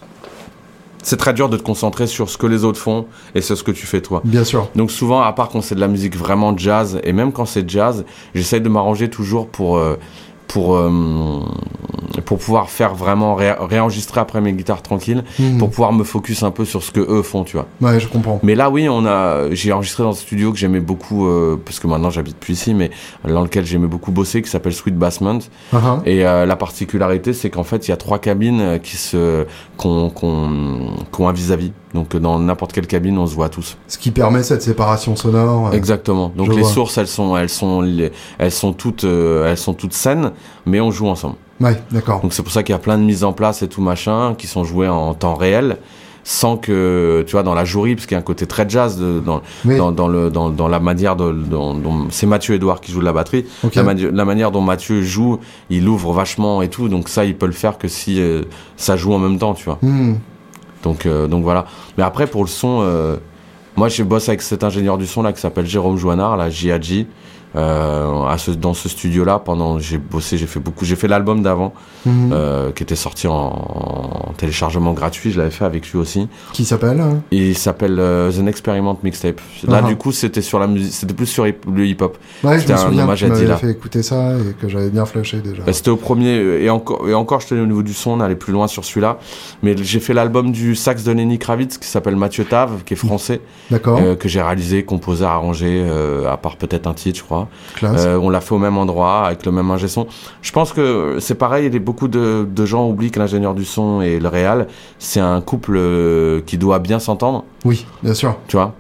C'est 1.02 1.16
très 1.16 1.34
dur 1.34 1.48
de 1.48 1.56
te 1.56 1.62
concentrer 1.62 2.06
sur 2.06 2.30
ce 2.30 2.38
que 2.38 2.46
les 2.46 2.64
autres 2.64 2.78
font 2.78 3.06
et 3.34 3.40
sur 3.40 3.56
ce 3.56 3.62
que 3.62 3.72
tu 3.72 3.86
fais 3.86 4.00
toi. 4.00 4.22
Bien 4.24 4.44
sûr. 4.44 4.68
Donc 4.74 4.90
souvent, 4.90 5.20
à 5.20 5.32
part 5.32 5.48
quand 5.48 5.60
c'est 5.60 5.74
de 5.74 5.80
la 5.80 5.88
musique 5.88 6.16
vraiment 6.16 6.56
jazz, 6.56 7.00
et 7.02 7.12
même 7.12 7.32
quand 7.32 7.44
c'est 7.44 7.68
jazz, 7.68 8.04
j'essaye 8.34 8.60
de 8.60 8.68
m'arranger 8.68 9.10
toujours 9.10 9.48
pour 9.48 9.76
euh, 9.76 9.96
pour 10.46 10.76
euh, 10.76 10.90
pour 12.24 12.38
pouvoir 12.38 12.68
faire 12.70 12.94
vraiment 12.94 13.34
ré- 13.34 13.54
réenregistrer 13.58 14.20
après 14.20 14.40
mes 14.40 14.52
guitares 14.52 14.82
tranquilles, 14.82 15.24
Mhm. 15.38 15.58
pour 15.58 15.70
pouvoir 15.70 15.92
me 15.92 16.04
focus 16.04 16.42
un 16.42 16.50
peu 16.50 16.64
sur 16.64 16.82
ce 16.82 16.90
que 16.90 17.00
eux 17.00 17.22
font, 17.22 17.44
tu 17.44 17.56
vois. 17.56 17.66
Ouais, 17.80 17.98
je 18.00 18.08
comprends. 18.08 18.38
Mais 18.42 18.54
là, 18.54 18.70
oui, 18.70 18.88
on 18.88 19.06
a, 19.06 19.50
j'ai 19.52 19.72
enregistré 19.72 20.02
dans 20.02 20.10
un 20.10 20.14
studio 20.14 20.52
que 20.52 20.58
j'aimais 20.58 20.80
beaucoup, 20.80 21.26
euh, 21.26 21.60
parce 21.64 21.78
que 21.80 21.86
maintenant 21.86 22.10
j'habite 22.10 22.36
plus 22.36 22.52
ici, 22.54 22.74
mais 22.74 22.90
dans 23.26 23.42
lequel 23.42 23.64
j'aimais 23.64 23.86
beaucoup 23.86 24.12
bosser, 24.12 24.42
qui 24.42 24.50
s'appelle 24.50 24.72
Sweet 24.74 24.96
Bassment. 24.96 25.38
Ah, 25.72 25.78
ah. 25.84 25.98
Et 26.06 26.26
euh, 26.26 26.44
la 26.46 26.56
particularité, 26.56 27.32
c'est 27.32 27.50
qu'en 27.50 27.64
fait, 27.64 27.86
il 27.88 27.90
y 27.90 27.94
a 27.94 27.96
trois 27.96 28.18
cabines 28.18 28.60
euh, 28.60 28.78
qui 28.78 28.96
se, 28.96 29.46
qu'on, 29.76 30.10
qu'on, 30.10 30.90
qu'on 31.10 31.28
un 31.28 31.32
vis-à-vis. 31.32 31.72
Donc, 31.94 32.14
euh, 32.14 32.18
dans 32.20 32.38
n'importe 32.38 32.72
quelle 32.72 32.86
cabine, 32.86 33.18
on 33.18 33.26
se 33.26 33.34
voit 33.34 33.48
tous. 33.48 33.76
Ce 33.88 33.98
qui 33.98 34.10
permet 34.10 34.42
cette 34.42 34.62
séparation 34.62 35.14
sonore. 35.16 35.68
euh, 35.68 35.72
Exactement. 35.72 36.32
Donc 36.34 36.48
les 36.54 36.62
vois. 36.62 36.70
sources, 36.70 36.96
elles 36.98 37.06
sont, 37.06 37.36
elles 37.36 37.48
sont, 37.48 37.86
elles 38.38 38.50
sont 38.50 38.72
toutes, 38.72 39.04
euh, 39.04 39.50
elles 39.50 39.58
sont 39.58 39.74
toutes 39.74 39.92
saines, 39.92 40.32
mais 40.66 40.80
on 40.80 40.90
joue 40.90 41.06
ensemble. 41.08 41.34
Ouais, 41.62 41.80
d'accord. 41.90 42.20
Donc 42.20 42.32
c'est 42.32 42.42
pour 42.42 42.52
ça 42.52 42.62
qu'il 42.62 42.72
y 42.72 42.76
a 42.76 42.80
plein 42.80 42.98
de 42.98 43.04
mises 43.04 43.24
en 43.24 43.32
place 43.32 43.62
et 43.62 43.68
tout 43.68 43.80
machin 43.80 44.34
qui 44.36 44.46
sont 44.46 44.64
jouées 44.64 44.88
en 44.88 45.14
temps 45.14 45.34
réel, 45.34 45.78
sans 46.24 46.56
que, 46.56 47.24
tu 47.26 47.32
vois, 47.32 47.42
dans 47.42 47.54
la 47.54 47.64
jouerie, 47.64 47.94
parce 47.94 48.06
qu'il 48.06 48.14
y 48.14 48.18
a 48.18 48.20
un 48.20 48.22
côté 48.22 48.46
très 48.46 48.68
jazz 48.68 48.96
de, 48.98 49.20
dans, 49.20 49.42
Oui. 49.64 49.76
dans, 49.76 49.90
dans 49.92 50.08
le, 50.08 50.30
dans, 50.30 50.50
dans 50.50 50.68
la 50.68 50.78
manière 50.80 51.16
de, 51.16 51.32
dont, 51.32 51.74
dont- 51.74 52.06
c'est 52.10 52.26
Mathieu 52.26 52.54
Edouard 52.54 52.80
qui 52.80 52.92
joue 52.92 53.00
de 53.00 53.04
la 53.04 53.12
batterie. 53.12 53.44
La, 53.74 53.82
mani- 53.82 54.08
la 54.12 54.24
manière 54.24 54.50
dont 54.50 54.60
Mathieu 54.60 55.02
joue, 55.02 55.38
il 55.70 55.88
ouvre 55.88 56.12
vachement 56.12 56.62
et 56.62 56.68
tout, 56.68 56.88
donc 56.88 57.08
ça, 57.08 57.24
il 57.24 57.36
peut 57.36 57.46
le 57.46 57.52
faire 57.52 57.78
que 57.78 57.88
si 57.88 58.20
euh, 58.20 58.42
ça 58.76 58.96
joue 58.96 59.12
en 59.12 59.18
même 59.18 59.38
temps, 59.38 59.54
tu 59.54 59.64
vois. 59.64 59.78
Hmm. 59.82 60.14
Donc, 60.84 61.06
euh, 61.06 61.26
donc 61.28 61.42
voilà. 61.44 61.66
Mais 61.96 62.02
après, 62.04 62.26
pour 62.26 62.42
le 62.42 62.48
son, 62.48 62.80
euh, 62.82 63.16
moi, 63.76 63.88
je 63.88 64.02
bosse 64.02 64.28
avec 64.28 64.42
cet 64.42 64.64
ingénieur 64.64 64.98
du 64.98 65.06
son 65.06 65.22
là 65.22 65.32
qui 65.32 65.40
s'appelle 65.40 65.66
Jérôme 65.66 65.96
Joannard, 65.96 66.36
la 66.36 66.50
JAG. 66.50 67.06
Euh, 67.54 68.24
à 68.24 68.38
ce, 68.38 68.50
dans 68.50 68.72
ce 68.74 68.88
studio-là, 68.88 69.38
pendant 69.38 69.78
j'ai 69.78 69.98
bossé, 69.98 70.38
j'ai 70.38 70.46
fait 70.46 70.60
beaucoup, 70.60 70.84
j'ai 70.86 70.96
fait 70.96 71.08
l'album 71.08 71.42
d'avant 71.42 71.74
Mhm. 72.06 72.30
euh, 72.32 72.70
qui 72.72 72.82
était 72.82 72.96
sorti 72.96 73.28
en, 73.28 73.34
en 73.34 74.32
téléchargement 74.36 74.92
gratuit. 74.92 75.30
Je 75.32 75.38
l'avais 75.38 75.50
fait 75.50 75.64
avec 75.64 75.88
lui 75.90 75.98
aussi. 75.98 76.28
Qui 76.52 76.64
s'appelle 76.64 77.00
hein 77.00 77.20
il 77.30 77.56
s'appelle 77.56 77.96
euh, 77.98 78.32
The 78.32 78.46
Experiment 78.48 78.98
Mixtape. 79.02 79.40
Là, 79.68 79.80
Ah. 79.84 79.86
du 79.86 79.96
coup, 79.96 80.12
c'était 80.12 80.40
sur 80.42 80.58
la 80.58 80.66
musique, 80.66 80.92
c'était 80.92 81.14
plus 81.14 81.26
sur 81.26 81.46
hip- 81.46 81.64
le 81.72 81.86
hip-hop. 81.86 82.16
Ouais, 82.42 82.58
C'était 82.58 82.72
un 82.72 82.86
hommage 82.98 83.22
à 83.24 83.28
Dilla. 83.30 83.56
fait 83.56 83.70
écouter 83.70 84.02
ça 84.02 84.32
et 84.38 84.54
que 84.60 84.68
j'avais 84.68 84.90
bien 84.90 85.04
flashé 85.04 85.38
déjà. 85.40 85.62
Bah, 85.64 85.72
C'était 85.72 85.90
au 85.90 85.96
premier 85.96 86.32
et 86.62 86.70
encore 86.70 87.08
et 87.08 87.14
encore 87.14 87.40
je 87.40 87.48
tenais 87.48 87.60
au 87.60 87.66
niveau 87.66 87.82
du 87.82 87.92
son, 87.94 88.12
on 88.12 88.20
allait 88.20 88.34
plus 88.34 88.52
loin 88.52 88.66
sur 88.66 88.84
celui-là. 88.84 89.18
Mais 89.62 89.76
j'ai 89.76 90.00
fait 90.00 90.14
l'album 90.14 90.52
du 90.52 90.74
sax 90.74 91.04
de 91.04 91.12
Lenny 91.12 91.38
Kravitz 91.38 91.78
qui 91.78 91.86
s'appelle 91.88 92.16
Mathieu 92.16 92.44
Tave, 92.44 92.82
qui 92.84 92.94
est 92.94 92.96
français. 92.96 93.40
D'accord. 93.70 93.98
euh, 94.00 94.16
que 94.16 94.28
j'ai 94.28 94.40
réalisé, 94.42 94.84
composé, 94.84 95.24
arrangé, 95.24 95.82
euh, 95.86 96.30
à 96.32 96.36
part 96.36 96.56
peut-être 96.56 96.86
un 96.86 96.94
titre, 96.94 97.18
je 97.18 97.24
crois. 97.24 97.41
Euh, 97.82 98.16
on 98.20 98.30
l'a 98.30 98.40
fait 98.40 98.54
au 98.54 98.58
même 98.58 98.76
endroit, 98.78 99.26
avec 99.26 99.44
le 99.46 99.52
même 99.52 99.70
ingé 99.70 99.88
son. 99.88 100.06
Je 100.42 100.52
pense 100.52 100.72
que 100.72 101.18
c'est 101.20 101.34
pareil, 101.34 101.70
beaucoup 101.78 102.08
de, 102.08 102.46
de 102.50 102.66
gens 102.66 102.88
oublient 102.88 103.10
que 103.10 103.18
l'ingénieur 103.18 103.54
du 103.54 103.64
son 103.64 104.00
et 104.02 104.18
le 104.20 104.28
réal, 104.28 104.66
c'est 104.98 105.20
un 105.20 105.40
couple 105.40 105.74
euh, 105.76 106.40
qui 106.46 106.58
doit 106.58 106.78
bien 106.78 106.98
s'entendre, 106.98 107.44
Oui, 107.64 107.86
bien 108.02 108.14
sûr. 108.14 108.36
tu 108.48 108.56
vois? 108.56 108.74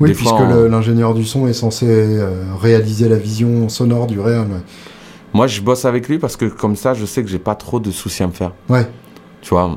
Oui, 0.00 0.10
Des 0.10 0.14
puisque 0.14 0.32
on- 0.32 0.68
l'ingénieur 0.68 1.12
du 1.14 1.24
son 1.24 1.48
est 1.48 1.52
censé 1.52 1.86
euh, 1.88 2.44
réaliser 2.60 3.08
la 3.08 3.16
vision 3.16 3.68
sonore 3.68 4.06
du. 4.06 4.18
Ouais. 4.20 4.36
Moi, 5.34 5.46
je 5.48 5.60
bosse 5.60 5.84
avec 5.84 6.08
lui 6.08 6.18
parce 6.18 6.36
que 6.36 6.44
comme 6.44 6.76
ça, 6.76 6.94
je 6.94 7.04
sais 7.04 7.22
que 7.22 7.28
j'ai 7.28 7.40
pas 7.40 7.54
trop 7.56 7.80
de 7.80 7.90
soucis 7.90 8.22
à 8.22 8.28
me 8.28 8.32
faire. 8.32 8.52
Ouais. 8.68 8.88
Tu 9.42 9.50
vois, 9.50 9.70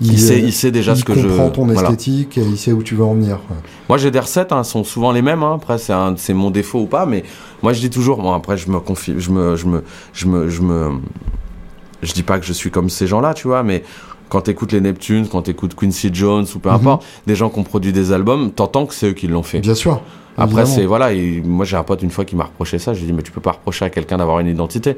il, 0.00 0.18
sait, 0.18 0.38
il 0.40 0.52
sait 0.52 0.70
déjà 0.70 0.92
il 0.92 0.98
ce 0.98 1.04
que 1.04 1.14
je. 1.14 1.28
comprend 1.28 1.50
ton 1.50 1.64
voilà. 1.66 1.82
esthétique 1.90 2.38
et 2.38 2.42
il 2.42 2.56
sait 2.56 2.72
où 2.72 2.82
tu 2.82 2.94
veux 2.94 3.04
en 3.04 3.14
venir. 3.14 3.36
ouais. 3.50 3.56
Moi, 3.88 3.98
j'ai 3.98 4.10
des 4.10 4.20
recettes, 4.20 4.52
hein, 4.52 4.64
sont 4.64 4.84
souvent 4.84 5.12
les 5.12 5.22
mêmes. 5.22 5.42
Hein. 5.42 5.54
Après, 5.56 5.78
c'est 5.78 5.92
un- 5.92 6.14
c'est 6.16 6.34
mon 6.34 6.50
défaut 6.50 6.80
ou 6.80 6.86
pas, 6.86 7.06
mais 7.06 7.24
moi, 7.62 7.72
je 7.72 7.80
dis 7.80 7.90
toujours. 7.90 8.22
Bon, 8.22 8.32
après, 8.32 8.56
je 8.56 8.70
me 8.70 8.80
confie, 8.80 9.14
je 9.18 9.30
me, 9.30 9.56
je 9.56 9.66
me, 9.66 9.84
je 10.12 10.26
me, 10.26 10.48
je 10.48 10.62
me, 10.62 10.90
je 12.02 12.12
dis 12.12 12.22
pas 12.22 12.38
que 12.38 12.46
je 12.46 12.52
suis 12.52 12.70
comme 12.70 12.88
ces 12.88 13.06
gens-là, 13.06 13.34
tu 13.34 13.46
vois, 13.48 13.62
mais 13.62 13.82
quand 14.28 14.42
t'écoutes 14.42 14.72
les 14.72 14.80
Neptunes, 14.80 15.26
quand 15.28 15.42
t'écoutes 15.42 15.74
Quincy 15.74 16.10
Jones 16.12 16.46
ou 16.54 16.58
peu 16.60 16.68
Mhm. 16.70 16.76
importe, 16.76 17.04
des 17.26 17.34
gens 17.34 17.50
qui 17.50 17.58
ont 17.58 17.64
produit 17.64 17.92
des 17.92 18.12
albums, 18.12 18.52
t'entends 18.52 18.86
que 18.86 18.94
c'est 18.94 19.08
eux 19.08 19.12
qui 19.12 19.26
l'ont 19.26 19.42
fait. 19.42 19.58
Bien 19.60 19.74
sûr. 19.74 20.00
Après, 20.38 20.62
évidemment. 20.62 20.66
c'est 20.76 20.86
voilà. 20.86 21.12
Et 21.12 21.42
moi, 21.44 21.64
j'ai 21.66 21.76
un 21.76 21.82
pote 21.82 22.02
une 22.02 22.10
fois 22.10 22.24
qui 22.24 22.36
m'a 22.36 22.44
reproché 22.44 22.78
ça. 22.78 22.94
Je 22.94 23.00
lui 23.00 23.04
ai 23.04 23.08
dit, 23.08 23.12
mais 23.12 23.22
tu 23.22 23.32
peux 23.32 23.40
pas 23.40 23.50
reprocher 23.52 23.84
à 23.84 23.90
quelqu'un 23.90 24.16
d'avoir 24.16 24.38
une 24.38 24.46
identité. 24.46 24.96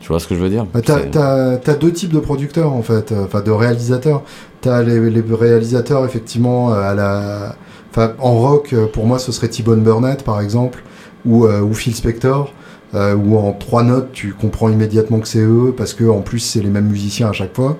Tu 0.00 0.08
vois 0.08 0.20
ce 0.20 0.26
que 0.28 0.34
je 0.34 0.40
veux 0.40 0.48
dire 0.48 0.64
Bah, 0.72 0.80
t'as, 0.84 1.56
t'as 1.56 1.74
deux 1.74 1.92
types 1.92 2.12
de 2.12 2.20
producteurs 2.20 2.72
en 2.72 2.82
fait, 2.82 3.12
euh, 3.12 3.24
enfin 3.24 3.40
de 3.40 3.50
réalisateurs. 3.50 4.22
T'as 4.60 4.82
les, 4.82 5.10
les 5.10 5.24
réalisateurs 5.30 6.04
effectivement 6.04 6.72
euh, 6.72 6.80
à 6.82 6.94
la, 6.94 7.56
enfin 7.90 8.12
en 8.18 8.34
rock 8.34 8.72
euh, 8.72 8.86
pour 8.86 9.06
moi 9.06 9.18
ce 9.18 9.32
serait 9.32 9.48
T-Bone 9.48 9.82
Burnett 9.82 10.22
par 10.24 10.40
exemple 10.40 10.82
ou, 11.26 11.46
euh, 11.46 11.60
ou 11.60 11.74
Phil 11.74 11.94
Spector. 11.94 12.52
euh, 12.94 13.14
où 13.14 13.36
en 13.36 13.52
trois 13.52 13.82
notes 13.82 14.12
tu 14.12 14.32
comprends 14.32 14.70
immédiatement 14.70 15.18
que 15.20 15.28
c'est 15.28 15.40
eux 15.44 15.74
parce 15.76 15.92
que 15.94 16.04
en 16.04 16.20
plus 16.22 16.38
c'est 16.38 16.60
les 16.62 16.70
mêmes 16.70 16.86
musiciens 16.88 17.28
à 17.28 17.32
chaque 17.32 17.54
fois. 17.54 17.76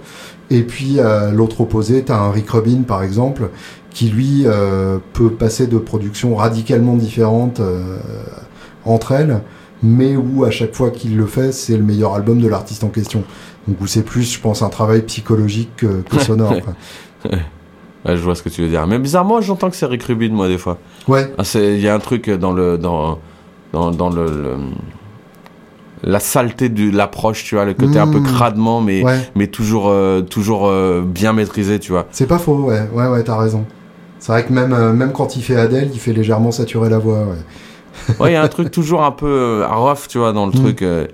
Et 0.50 0.62
puis 0.62 1.00
à 1.00 1.30
l'autre 1.30 1.60
opposé, 1.62 2.02
t'as 2.04 2.16
un 2.18 2.30
Rick 2.30 2.50
Rubin 2.50 2.82
par 2.86 3.02
exemple 3.02 3.48
qui 3.90 4.08
lui 4.10 4.42
euh, 4.46 4.98
peut 5.14 5.30
passer 5.30 5.66
de 5.66 5.78
productions 5.78 6.34
radicalement 6.36 6.94
différentes 6.96 7.60
euh, 7.60 7.96
entre 8.84 9.12
elles 9.12 9.40
mais 9.82 10.16
où 10.16 10.44
à 10.44 10.50
chaque 10.50 10.74
fois 10.74 10.90
qu'il 10.90 11.16
le 11.16 11.26
fait, 11.26 11.52
c'est 11.52 11.76
le 11.76 11.82
meilleur 11.82 12.14
album 12.14 12.40
de 12.40 12.48
l'artiste 12.48 12.84
en 12.84 12.88
question. 12.88 13.22
Donc 13.66 13.80
où 13.80 13.86
c'est 13.86 14.02
plus, 14.02 14.32
je 14.32 14.40
pense, 14.40 14.62
un 14.62 14.68
travail 14.70 15.02
psychologique 15.02 15.70
que, 15.76 16.02
que 16.08 16.18
sonore. 16.18 16.54
Ouais, 18.04 18.16
je 18.16 18.22
vois 18.22 18.36
ce 18.36 18.42
que 18.44 18.48
tu 18.48 18.62
veux 18.62 18.68
dire. 18.68 18.86
Mais 18.86 18.98
bizarrement, 19.00 19.40
j'entends 19.40 19.68
que 19.70 19.76
c'est 19.76 19.84
Rick 19.84 20.04
Rubin, 20.04 20.30
moi, 20.30 20.46
des 20.46 20.56
fois. 20.56 20.78
Ouais, 21.08 21.34
Ah, 21.36 21.42
Il 21.56 21.80
y 21.80 21.88
a 21.88 21.94
un 21.94 21.98
truc 21.98 22.30
dans 22.30 22.52
le 22.52 22.78
dans 22.78 23.18
dans, 23.72 23.90
dans 23.90 24.08
le, 24.08 24.24
le- 24.26 24.56
la 26.04 26.20
saleté 26.20 26.68
de 26.68 26.96
l'approche, 26.96 27.42
tu 27.44 27.56
vois, 27.56 27.64
le 27.64 27.74
côté 27.74 27.98
un 27.98 28.06
peu 28.06 28.20
Mmh. 28.20 28.22
cradement, 28.22 28.80
mais 28.80 29.02
ouais, 29.02 29.18
mais 29.34 29.48
toujours 29.48 29.88
euh, 29.88 30.22
toujours 30.22 30.68
euh, 30.68 31.02
bien 31.04 31.32
maîtrisé, 31.32 31.80
tu 31.80 31.90
vois. 31.90 32.06
c'est 32.12 32.28
pas 32.28 32.38
faux, 32.38 32.56
ouais, 32.66 32.88
ouais, 32.92 33.08
ouais, 33.08 33.22
t'as 33.24 33.36
raison. 33.36 33.64
C'est 34.20 34.30
vrai 34.32 34.44
que 34.44 34.52
même, 34.52 34.72
euh, 34.72 34.92
même 34.92 35.12
quand 35.12 35.36
il 35.36 35.42
fait 35.42 35.56
Adèle, 35.56 35.90
il 35.92 35.98
fait 35.98 36.12
légèrement 36.12 36.52
saturer 36.52 36.88
la 36.88 36.98
voix. 36.98 37.18
Ouais. 37.20 37.34
Ouais, 38.20 38.30
il 38.30 38.32
y 38.34 38.36
a 38.36 38.42
un 38.42 38.48
truc 38.48 38.70
toujours 38.70 39.02
un 39.04 39.10
peu 39.12 39.26
euh, 39.62 39.66
rough, 39.68 40.08
tu 40.08 40.18
vois, 40.18 40.32
dans 40.32 40.46
le 40.46 40.52
Mmh. 40.52 40.62
truc. 40.62 40.82
euh, 40.82 41.06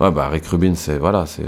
Ouais, 0.00 0.12
bah 0.12 0.28
Rick 0.30 0.46
Rubin, 0.46 0.74
c'est 0.76 0.96
voilà, 0.96 1.26
c'est 1.26 1.42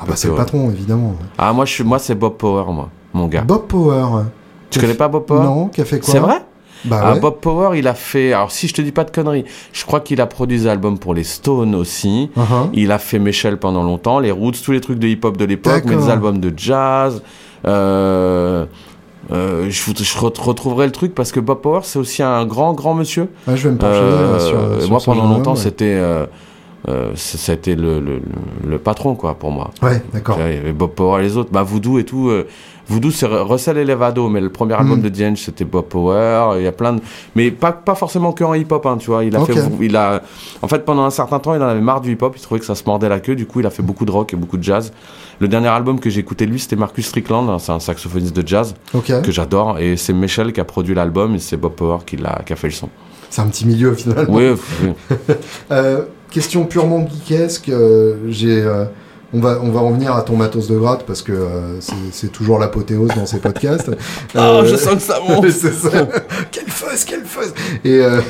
Ah 0.00 0.04
bah 0.06 0.12
c'est 0.14 0.28
le 0.28 0.34
patron, 0.36 0.70
évidemment. 0.70 1.16
Ah 1.36 1.52
moi 1.52 1.64
je 1.64 1.72
suis 1.72 1.82
moi 1.82 1.98
c'est 1.98 2.14
Bob 2.14 2.36
Power 2.36 2.64
moi, 2.72 2.88
mon 3.12 3.26
gars. 3.26 3.42
Bob 3.42 3.66
Power. 3.66 4.22
tu 4.70 4.78
connais 4.78 4.94
pas 4.94 5.08
Bob 5.08 5.24
Power? 5.26 5.42
Non, 5.42 5.66
qui 5.68 5.80
a 5.80 5.84
fait 5.84 5.98
quoi? 5.98 6.08
C'est 6.12 6.20
vrai? 6.20 6.36
Bah 6.84 7.00
Ah, 7.02 7.12
ouais. 7.14 7.18
Bob 7.20 7.40
Power, 7.40 7.76
il 7.76 7.88
a 7.88 7.94
fait. 7.94 8.32
Alors, 8.32 8.52
si 8.52 8.68
je 8.68 8.74
te 8.74 8.80
dis 8.80 8.92
pas 8.92 9.02
de 9.02 9.10
conneries, 9.10 9.44
je 9.72 9.84
crois 9.84 9.98
qu'il 9.98 10.20
a 10.20 10.26
produit 10.26 10.56
des 10.58 10.66
albums 10.68 11.00
pour 11.00 11.12
les 11.14 11.24
Stones 11.24 11.74
aussi. 11.74 12.30
Uh-huh. 12.36 12.70
Il 12.72 12.92
a 12.92 13.00
fait 13.00 13.18
Michel 13.18 13.56
pendant 13.58 13.82
longtemps, 13.82 14.20
les 14.20 14.30
Roots, 14.30 14.62
tous 14.64 14.70
les 14.70 14.80
trucs 14.80 15.00
de 15.00 15.08
hip-hop 15.08 15.36
de 15.36 15.44
l'époque, 15.44 15.82
mais 15.86 15.96
des 15.96 16.08
albums 16.10 16.38
de 16.38 16.52
jazz. 16.56 17.20
Euh, 17.66 18.66
euh, 19.32 19.66
je, 19.68 19.82
je 19.92 20.18
re- 20.18 20.40
retrouverai 20.40 20.86
le 20.86 20.92
truc 20.92 21.14
parce 21.14 21.32
que 21.32 21.40
Bob 21.40 21.60
Power, 21.60 21.80
c'est 21.82 21.98
aussi 21.98 22.22
un 22.22 22.44
grand, 22.46 22.72
grand 22.72 22.94
monsieur. 22.94 23.28
Ouais, 23.46 23.56
je 23.56 23.68
vais 23.68 23.74
me 23.74 23.78
pencher 23.78 23.98
Euh, 24.00 24.38
sur, 24.38 24.80
sur 24.82 24.90
moi, 24.90 25.00
pendant 25.04 25.28
longtemps, 25.28 25.54
ouais. 25.54 25.60
c'était. 25.60 25.94
euh, 25.96 26.26
euh, 26.88 27.12
ça 27.16 27.38
ça 27.38 27.52
a 27.52 27.54
été 27.56 27.74
le, 27.74 27.98
le, 28.00 28.20
le 28.66 28.78
patron, 28.78 29.14
quoi, 29.14 29.34
pour 29.34 29.50
moi. 29.50 29.70
Ouais, 29.82 30.02
d'accord. 30.12 30.36
Il 30.40 30.54
y 30.54 30.58
avait 30.58 30.72
Bob 30.72 30.90
Power 30.92 31.20
et 31.20 31.24
les 31.24 31.36
autres. 31.36 31.50
Bah, 31.50 31.62
Voodoo 31.62 31.98
et 31.98 32.04
tout. 32.04 32.28
euh, 32.28 32.46
Voodoo, 32.90 33.10
c'est 33.10 33.26
Russell 33.26 33.76
Elevado, 33.76 34.28
mais 34.30 34.40
le 34.40 34.48
premier 34.48 34.72
album 34.74 35.00
Mm. 35.00 35.02
de 35.02 35.08
Dienge, 35.10 35.38
c'était 35.38 35.64
Bob 35.66 35.86
Power. 35.86 36.56
Il 36.58 36.62
y 36.62 36.66
a 36.66 36.72
plein 36.72 36.94
de. 36.94 37.00
Mais 37.34 37.50
pas, 37.50 37.72
pas 37.72 37.94
forcément 37.94 38.32
que 38.32 38.44
en 38.44 38.54
hip-hop, 38.54 38.86
hein, 38.86 38.96
tu 38.98 39.10
vois. 39.10 39.24
Il 39.24 39.36
a 39.36 39.40
fait. 39.44 39.52
Il 39.80 39.94
a... 39.96 40.22
En 40.62 40.68
fait, 40.68 40.84
pendant 40.86 41.02
un 41.04 41.10
certain 41.10 41.38
temps, 41.38 41.54
il 41.54 41.60
en 41.62 41.66
avait 41.66 41.80
marre 41.82 42.00
du 42.00 42.12
hip-hop. 42.12 42.34
Il 42.36 42.40
trouvait 42.40 42.60
que 42.60 42.66
ça 42.66 42.74
se 42.74 42.84
mordait 42.86 43.08
la 43.10 43.20
queue. 43.20 43.34
Du 43.34 43.44
coup, 43.44 43.60
il 43.60 43.66
a 43.66 43.70
fait 43.70 43.82
beaucoup 43.82 44.06
de 44.06 44.10
rock 44.10 44.32
et 44.32 44.36
beaucoup 44.36 44.56
de 44.56 44.62
jazz. 44.62 44.92
Le 45.40 45.48
dernier 45.48 45.68
album 45.68 46.00
que 46.00 46.08
j'ai 46.08 46.20
écouté 46.20 46.46
de 46.46 46.50
lui, 46.52 46.58
c'était 46.60 46.76
Marcus 46.76 47.06
Strickland. 47.06 47.58
C'est 47.60 47.72
un 47.72 47.78
saxophoniste 47.80 48.34
de 48.34 48.46
jazz 48.46 48.74
que 49.22 49.30
j'adore. 49.32 49.78
Et 49.78 49.96
c'est 49.98 50.12
Michel 50.14 50.52
qui 50.54 50.60
a 50.60 50.64
produit 50.64 50.94
l'album 50.94 51.34
et 51.34 51.40
c'est 51.40 51.56
Bob 51.58 51.72
Power 51.74 51.98
qui, 52.06 52.16
l'a, 52.16 52.40
qui 52.46 52.52
a 52.54 52.56
fait 52.56 52.68
le 52.68 52.72
son. 52.72 52.88
C'est 53.28 53.42
un 53.42 53.48
petit 53.48 53.66
milieu 53.66 53.92
finalement. 53.94 54.32
Oui, 54.34 54.44
oui. 54.82 55.14
Euh, 55.70 56.06
question 56.30 56.64
purement 56.66 57.06
geekesque, 57.08 57.68
euh, 57.68 58.16
j'ai, 58.28 58.60
euh, 58.62 58.84
on, 59.32 59.40
va, 59.40 59.58
on 59.62 59.70
va 59.70 59.80
revenir 59.80 60.14
à 60.14 60.22
ton 60.22 60.36
matos 60.36 60.68
de 60.68 60.76
gratte 60.78 61.04
parce 61.06 61.22
que 61.22 61.32
euh, 61.32 61.80
c'est, 62.12 62.30
toujours 62.32 62.58
l'apothéose 62.58 63.10
dans 63.16 63.26
ces 63.26 63.38
podcasts. 63.40 63.90
Oh, 64.34 64.38
Euh, 64.38 64.64
je 64.66 64.76
sens 64.76 64.94
que 64.94 65.00
ça 65.02 65.20
monte. 65.26 65.48
ça. 65.50 65.90
quelle 66.50 66.68
fuzz, 66.68 67.04
quelle 67.04 67.24
fuzz 67.24 67.52
Et 67.84 68.00
euh, 68.00 68.20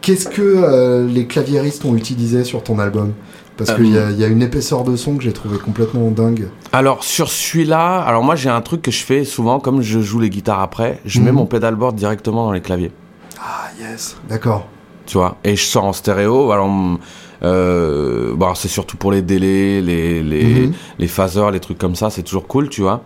qu'est-ce 0.00 0.28
que 0.28 1.06
les 1.08 1.26
claviéristes 1.26 1.84
ont 1.84 1.96
utilisé 1.96 2.44
sur 2.44 2.62
ton 2.62 2.78
album? 2.78 3.12
Parce 3.56 3.74
qu'il 3.74 3.92
y, 3.92 3.98
a- 3.98 4.10
il 4.10 4.18
y 4.18 4.24
a 4.24 4.28
une 4.28 4.40
épaisseur 4.42 4.82
de 4.82 4.96
son 4.96 5.16
que 5.16 5.22
j'ai 5.22 5.32
trouvé 5.32 5.58
complètement 5.58 6.10
dingue. 6.10 6.48
Alors 6.72 7.04
sur 7.04 7.28
celui-là, 7.30 8.00
alors 8.00 8.22
moi 8.24 8.34
j'ai 8.34 8.48
un 8.48 8.62
truc 8.62 8.80
que 8.82 8.90
je 8.90 9.04
fais 9.04 9.24
souvent, 9.24 9.60
comme 9.60 9.82
je 9.82 10.00
joue 10.00 10.18
les 10.20 10.30
guitares 10.30 10.60
après, 10.60 11.00
je 11.04 11.20
mets 11.20 11.30
Mhm. 11.30 11.36
mon 11.36 11.46
pedalboard 11.46 11.94
directement 11.94 12.46
dans 12.46 12.52
les 12.52 12.62
claviers. 12.62 12.90
Ah 13.38 13.68
yes, 13.78 14.16
d'accord. 14.28 14.66
Tu 15.12 15.18
vois. 15.18 15.36
Et 15.44 15.56
je 15.56 15.62
sors 15.64 15.84
en 15.84 15.92
stéréo. 15.92 16.52
Alors, 16.52 16.68
mm, 16.68 16.98
euh, 17.42 18.32
bon, 18.34 18.54
c'est 18.54 18.68
surtout 18.68 18.96
pour 18.96 19.12
les 19.12 19.20
délais, 19.20 19.82
les, 19.82 20.22
les, 20.22 20.44
Mhm. 20.68 20.72
les 20.98 21.06
phasers, 21.06 21.50
les 21.50 21.60
trucs 21.60 21.76
comme 21.76 21.94
ça, 21.94 22.08
c'est 22.08 22.22
toujours 22.22 22.46
cool, 22.46 22.70
tu 22.70 22.80
vois. 22.80 23.02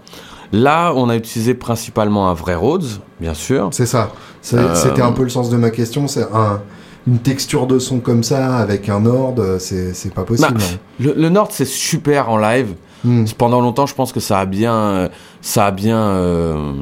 Là, 0.52 0.92
on 0.94 1.09
a 1.09 1.16
utilisé 1.16 1.54
principalement 1.54 2.30
un 2.30 2.34
vrai 2.34 2.54
Rhodes, 2.54 2.86
bien 3.20 3.34
sûr. 3.34 3.70
C'est 3.72 3.86
ça. 3.86 4.11
Euh, 4.54 4.72
C'était 4.76 5.02
un 5.02 5.11
peu 5.11 5.24
le 5.24 5.30
sens 5.30 5.50
de 5.50 5.57
ma 5.57 5.70
question. 5.70 6.07
C'est 6.07 6.22
un, 6.32 6.61
une 7.09 7.18
texture 7.18 7.66
de 7.66 7.80
son 7.80 7.98
comme 7.98 8.22
ça 8.22 8.57
avec 8.59 8.88
un 8.88 9.04
ordre, 9.04 9.57
c'est, 9.59 9.92
c'est 9.94 10.14
pas 10.14 10.22
possible. 10.22 10.54
Bah, 10.54 10.64
Le, 11.00 11.12
le 11.16 11.28
Nord, 11.28 11.48
c'est 11.50 11.64
super 11.66 12.30
en 12.30 12.38
live. 12.38 12.74
Hmm. 13.04 13.24
Pendant 13.36 13.61
longtemps, 13.61 13.86
je 13.86 13.94
pense 13.96 14.12
que 14.12 14.20
ça 14.20 14.38
a 14.38 14.46
bien, 14.46 14.74
euh, 14.74 15.09
ça 15.40 15.66
a 15.66 15.70
bien, 15.72 15.98
euh, 15.98 16.72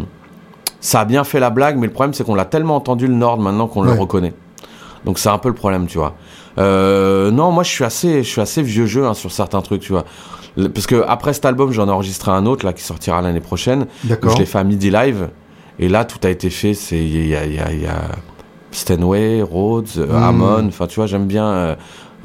ça 0.81 1.01
a 1.01 1.05
bien 1.07 1.25
fait 1.25 1.41
la 1.41 1.49
blague, 1.51 1.79
mais 1.79 1.87
le 1.87 1.93
problème, 1.95 2.13
c'est 2.13 2.25
qu'on 2.25 2.35
l'a 2.35 2.45
tellement 2.45 2.77
entendu 2.77 3.07
le 3.07 3.15
Nord 3.15 3.39
maintenant 3.39 3.67
qu'on 3.69 3.87
Ouais. 3.87 3.95
le 3.95 3.99
reconnaît. 4.01 4.35
Donc 5.05 5.19
c'est 5.19 5.29
un 5.29 5.39
peu 5.39 5.49
le 5.49 5.55
problème, 5.55 5.87
tu 5.87 5.99
vois. 5.99 6.15
Euh, 6.59 7.31
non, 7.31 7.51
moi 7.51 7.63
je 7.65 7.71
suis 7.71 7.85
assez, 7.85 8.23
je 8.23 8.29
suis 8.29 8.41
assez 8.41 8.63
vieux 8.63 8.87
jeu 8.87 9.05
hein, 9.07 9.15
sur 9.15 9.31
certains 9.33 9.61
trucs, 9.61 9.83
tu 9.83 9.93
vois. 9.93 10.05
Parce 10.73 10.87
que 10.87 11.05
après 11.09 11.33
cet 11.33 11.45
album, 11.47 11.73
j'en 11.73 11.89
ai 11.89 11.91
enregistré 11.91 12.31
un 12.31 12.47
autre 12.47 12.65
là 12.65 12.73
qui 12.73 12.83
sortira 12.85 13.21
l'année 13.23 13.41
prochaine. 13.41 13.87
D'accord. 14.05 14.33
Je 14.35 14.39
l'ai 14.39 14.47
fait 14.47 14.59
à 14.59 14.65
midi 14.65 14.91
live. 14.91 15.31
Et 15.81 15.89
là, 15.89 16.05
tout 16.05 16.19
a 16.23 16.31
été 16.31 16.49
fait. 16.51 16.75
C'est 16.75 16.97
il 17.05 17.27
y 17.27 17.35
a, 17.35 17.45
il 17.45 17.55
y 17.55 17.59
a- 17.59 17.73
il 17.73 17.83
y 17.83 17.87
a 17.87 18.03
Stenway, 18.71 19.43
Rhodes, 19.43 19.89
euh, 19.99 20.07
Mm. 20.07 20.23
Hammond. 20.23 20.67
Enfin, 20.69 20.87
tu 20.87 20.97
vois, 20.97 21.07
j'aime 21.07 21.27
bien 21.27 21.47
euh, 21.47 21.75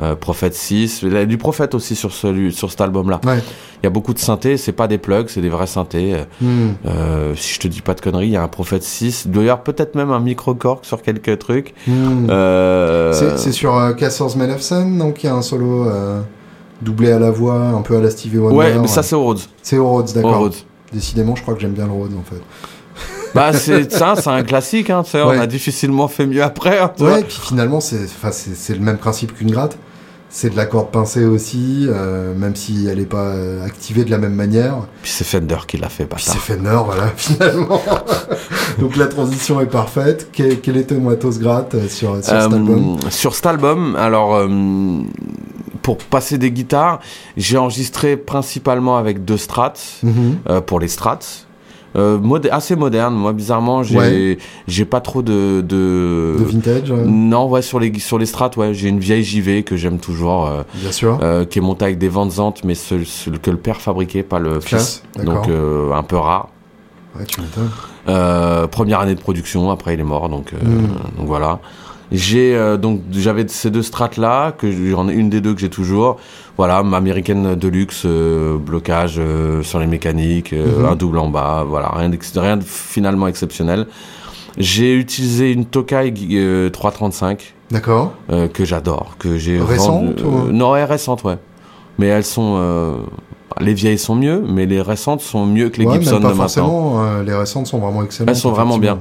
euh, 0.02 0.16
Prophet 0.16 0.52
6. 0.54 1.02
Il 1.04 1.14
y 1.14 1.18
a 1.18 1.26
du 1.26 1.38
Prophète 1.38 1.76
aussi 1.76 1.96
sur 1.96 2.12
celui, 2.14 2.54
sur 2.54 2.70
cet 2.70 2.82
album-là. 2.82 3.20
Ouais. 3.26 3.40
Il 3.82 3.86
y 3.86 3.88
a 3.88 3.90
beaucoup 3.90 4.14
de 4.14 4.20
synthés. 4.20 4.58
C'est 4.58 4.72
pas 4.72 4.88
des 4.88 4.98
plugs, 4.98 5.28
c'est 5.30 5.42
des 5.42 5.50
vrais 5.50 5.68
synthés. 5.68 6.14
Euh, 6.14 6.24
Hmm. 6.42 6.74
euh, 6.86 7.36
si 7.36 7.54
je 7.56 7.60
te 7.60 7.68
dis 7.68 7.82
pas 7.82 7.94
de 7.94 8.02
conneries, 8.02 8.28
il 8.28 8.32
y 8.32 8.38
a 8.38 8.44
un 8.44 8.48
Prophet 8.48 8.80
6. 8.82 9.24
Il 9.26 9.32
doit 9.32 9.44
y 9.44 9.50
avoir 9.50 9.64
peut-être 9.64 9.96
même 9.96 10.12
un 10.12 10.20
micro-cork 10.20 10.86
sur 10.86 11.02
quelques 11.02 11.38
trucs. 11.40 11.74
Hmm. 11.88 12.28
Euh, 12.30 13.36
C'est, 13.38 13.52
sur 13.52 13.76
euh, 13.78 13.94
Cassors 13.94 14.36
Melefsen, 14.38 14.98
donc 14.98 15.24
il 15.24 15.28
y 15.28 15.30
a 15.30 15.36
un 15.36 15.42
solo 15.42 15.88
euh, 15.88 16.22
doublé 16.82 17.12
à 17.12 17.20
la 17.20 17.32
voix, 17.32 17.56
un 17.60 17.82
peu 17.82 17.98
à 17.98 18.02
la 18.02 18.10
Stevie 18.10 18.38
Wonder. 18.38 18.56
Ouais, 18.58 18.78
mais 18.80 18.88
ça 18.88 19.04
c'est 19.04 19.16
au 19.16 19.24
Rhodes. 19.24 19.40
C'est 19.62 19.78
au 19.78 19.88
Rhodes, 19.90 20.12
d'accord. 20.14 20.50
Décidément, 20.94 21.36
je 21.36 21.42
crois 21.42 21.54
que 21.54 21.62
j'aime 21.62 21.74
bien 21.74 21.86
le 21.86 21.92
Rhodes 21.92 22.14
en 22.20 22.24
fait. 22.24 22.42
Bah 23.36 23.54
c'est 23.54 23.92
ça, 23.92 24.16
c'est 24.18 24.30
un 24.32 24.42
classique. 24.42 24.90
Hein, 24.90 25.04
Ouais. 25.14 25.22
On 25.24 25.30
a 25.40 25.46
difficilement 25.46 26.08
fait 26.08 26.26
mieux 26.26 26.42
après. 26.42 26.80
hein, 26.80 26.92
Ouais, 27.00 27.22
et 27.22 27.24
puis 27.24 27.38
finalement, 27.40 27.80
c'est, 27.80 28.04
enfin, 28.06 28.32
c'est, 28.32 28.56
c'est 28.56 28.74
le 28.74 28.80
même 28.80 28.98
principe 28.98 29.36
qu'une 29.36 29.52
gratte. 29.52 29.78
C'est 30.32 30.52
de 30.52 30.56
la 30.56 30.68
corde 30.68 30.92
pincée 30.92 31.26
aussi, 31.26 31.88
euh, 31.90 32.36
même 32.36 32.56
si 32.56 32.86
elle 32.88 33.00
n'est 33.00 33.06
pas 33.06 33.30
euh, 33.34 33.66
activée 33.66 34.04
de 34.06 34.12
la 34.12 34.20
même 34.20 34.36
manière. 34.36 34.76
Puis 35.02 35.12
c'est 35.12 35.24
Fender 35.24 35.58
qui 35.68 35.78
l'a 35.78 35.90
fait, 35.90 36.06
Puis 36.06 36.24
bâtard. 36.24 36.36
c'est 36.46 36.54
Fender, 36.54 36.80
voilà, 36.86 37.08
finalement. 37.16 37.82
Donc 38.80 38.96
la 38.96 39.08
transition 39.08 39.60
est 39.60 39.66
parfaite. 39.66 40.30
Quel, 40.32 40.60
quel 40.62 40.78
était 40.78 40.96
Matos 40.96 41.40
Gratte 41.40 41.74
euh, 41.76 41.88
sur, 41.88 42.16
sur 42.16 42.24
cet 42.24 42.34
album? 42.34 42.98
sur 43.10 43.34
cet 43.34 43.46
album, 43.48 43.96
alors 43.96 44.48
pour 45.82 45.98
passer 45.98 46.38
des 46.38 46.52
guitares, 46.52 47.00
j'ai 47.36 47.58
enregistré 47.58 48.16
principalement 48.18 48.98
avec 48.98 49.26
deux 49.26 49.38
strats 49.38 49.74
Mhm. 50.04 50.62
pour 50.66 50.80
les 50.80 50.88
strats. 50.88 51.20
Euh, 51.96 52.20
assez 52.52 52.76
moderne, 52.76 53.16
moi 53.16 53.34
bizarrement 53.34 53.82
j'ai 53.84 53.98
Ouais. 53.98 54.38
j'ai 54.68 54.86
pas 54.86 55.02
trop 55.02 55.22
de, 55.24 55.62
de... 55.62 56.36
De 56.38 56.44
vintage, 56.44 56.92
non 56.92 57.48
ouais 57.50 57.62
sur 57.64 57.80
les 57.80 57.98
sur 58.00 58.20
les 58.20 58.28
strats 58.28 58.52
ouais 58.58 58.74
j'ai 58.76 58.90
une 58.90 59.00
vieille 59.00 59.24
JV 59.24 59.64
que 59.64 59.76
j'aime 59.76 59.98
toujours 59.98 60.46
euh, 60.46 60.62
bien 60.76 60.92
sûr. 60.92 61.18
euh, 61.24 61.46
qui 61.46 61.58
est 61.58 61.62
montée 61.64 61.86
avec 61.86 61.98
des 61.98 62.08
ventes 62.10 62.64
mais 62.64 62.76
ce, 62.76 63.04
ce 63.04 63.32
que 63.32 63.50
le 63.50 63.58
père 63.58 63.82
fabriquait 63.82 64.22
pas 64.24 64.38
le 64.40 64.60
fils 64.60 65.02
donc 65.24 65.48
euh, 65.48 65.92
un 65.94 66.04
peu 66.04 66.18
rare 66.18 66.50
Ouais, 67.18 67.26
tu 67.26 67.42
m'étonnes. 67.42 68.68
première 68.68 69.00
année 69.00 69.16
de 69.16 69.20
production, 69.20 69.72
après 69.72 69.96
il 69.96 70.00
est 70.00 70.04
mort, 70.04 70.30
donc, 70.30 70.54
euh, 70.54 70.58
Mm. 70.64 70.88
donc 71.18 71.26
voilà. 71.28 71.60
J'ai 72.12 72.56
euh, 72.56 72.78
donc 72.78 73.02
j'avais 73.12 73.48
ces 73.48 73.70
deux 73.70 73.84
strates 73.84 74.18
là 74.18 74.52
que 74.52 74.72
j'en 74.90 75.08
ai 75.10 75.14
une 75.14 75.30
des 75.30 75.42
deux 75.42 75.54
que 75.54 75.60
j'ai 75.62 75.70
toujours. 75.70 76.18
Voilà, 76.58 76.78
américaine 76.80 77.56
de 77.56 77.68
luxe, 77.68 78.02
euh, 78.06 78.58
blocage 78.58 79.16
euh, 79.20 79.62
sur 79.64 79.80
les 79.80 79.88
mécaniques, 79.88 80.52
euh, 80.54 80.80
Mhm. 80.80 80.86
un 80.86 80.96
double 80.96 81.20
en 81.20 81.30
bas, 81.30 81.64
voilà, 81.68 81.90
rien, 81.96 82.12
rien 82.36 82.58
de 82.58 82.64
finalement 82.64 83.28
exceptionnel. 83.28 83.86
J'ai 84.58 84.94
utilisé 84.96 85.52
une 85.54 85.66
Tokai 85.66 86.14
euh, 86.34 86.70
335 86.70 87.54
D'accord. 87.72 88.14
euh, 88.32 88.48
que 88.48 88.66
j'adore, 88.66 89.16
que 89.20 89.38
j'ai 89.38 89.62
Récente 89.62 90.20
ou- 90.22 90.48
euh, 90.48 90.52
Non, 90.52 90.72
ouais, 90.72 90.84
récente, 90.84 91.24
ouais. 91.24 91.38
Mais 91.98 92.08
elles 92.08 92.26
sont 92.26 92.56
euh, 92.58 92.96
les 93.62 93.74
vieilles 93.74 93.98
sont 94.00 94.16
mieux, 94.16 94.44
mais 94.48 94.66
les 94.66 94.82
récentes 94.82 95.22
sont 95.22 95.46
mieux 95.46 95.70
que 95.70 95.78
les 95.80 95.86
ouais, 95.86 95.94
Gibson 95.94 96.14
même 96.16 96.22
pas 96.24 96.28
de 96.30 96.34
maintenant. 96.34 96.44
forcément. 96.44 97.04
euh, 97.06 97.24
les 97.24 97.34
récentes 97.36 97.68
sont 97.68 97.80
vraiment 97.80 98.04
excellentes. 98.04 98.30
Elles 98.30 98.36
sont 98.42 98.52
vraiment 98.52 98.78
bien. 98.80 99.00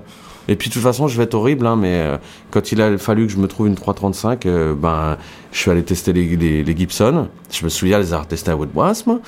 Et 0.49 0.57
puis 0.57 0.69
de 0.69 0.75
toute 0.75 0.83
façon, 0.83 1.09
je 1.09 1.17
vais 1.17 1.25
être 1.25 1.35
horrible, 1.35 1.67
hein, 1.67 1.77
mais 1.77 2.01
euh, 2.01 2.17
quand 2.51 2.73
il 2.73 2.81
a 2.81 2.97
fallu 2.99 3.27
que 3.27 3.33
je 3.33 3.39
me 3.39 3.47
trouve 3.47 3.69
une 3.69 3.75
335, 3.75 4.47
euh, 4.47 4.75
ben, 4.75 5.17
je 5.53 5.59
suis 5.59 5.71
allé 5.71 5.83
tester 5.83 6.13
les, 6.13 6.37
les, 6.37 6.65
les 6.65 6.77
Gibson. 6.77 7.29
Je 7.51 7.65
me 7.65 7.69
souviens 7.69 7.99
les 7.99 8.13
avoir 8.13 8.27
testés 8.27 8.51
à 8.51 8.57
Woodbrass, 8.57 9.07
moi. 9.07 9.21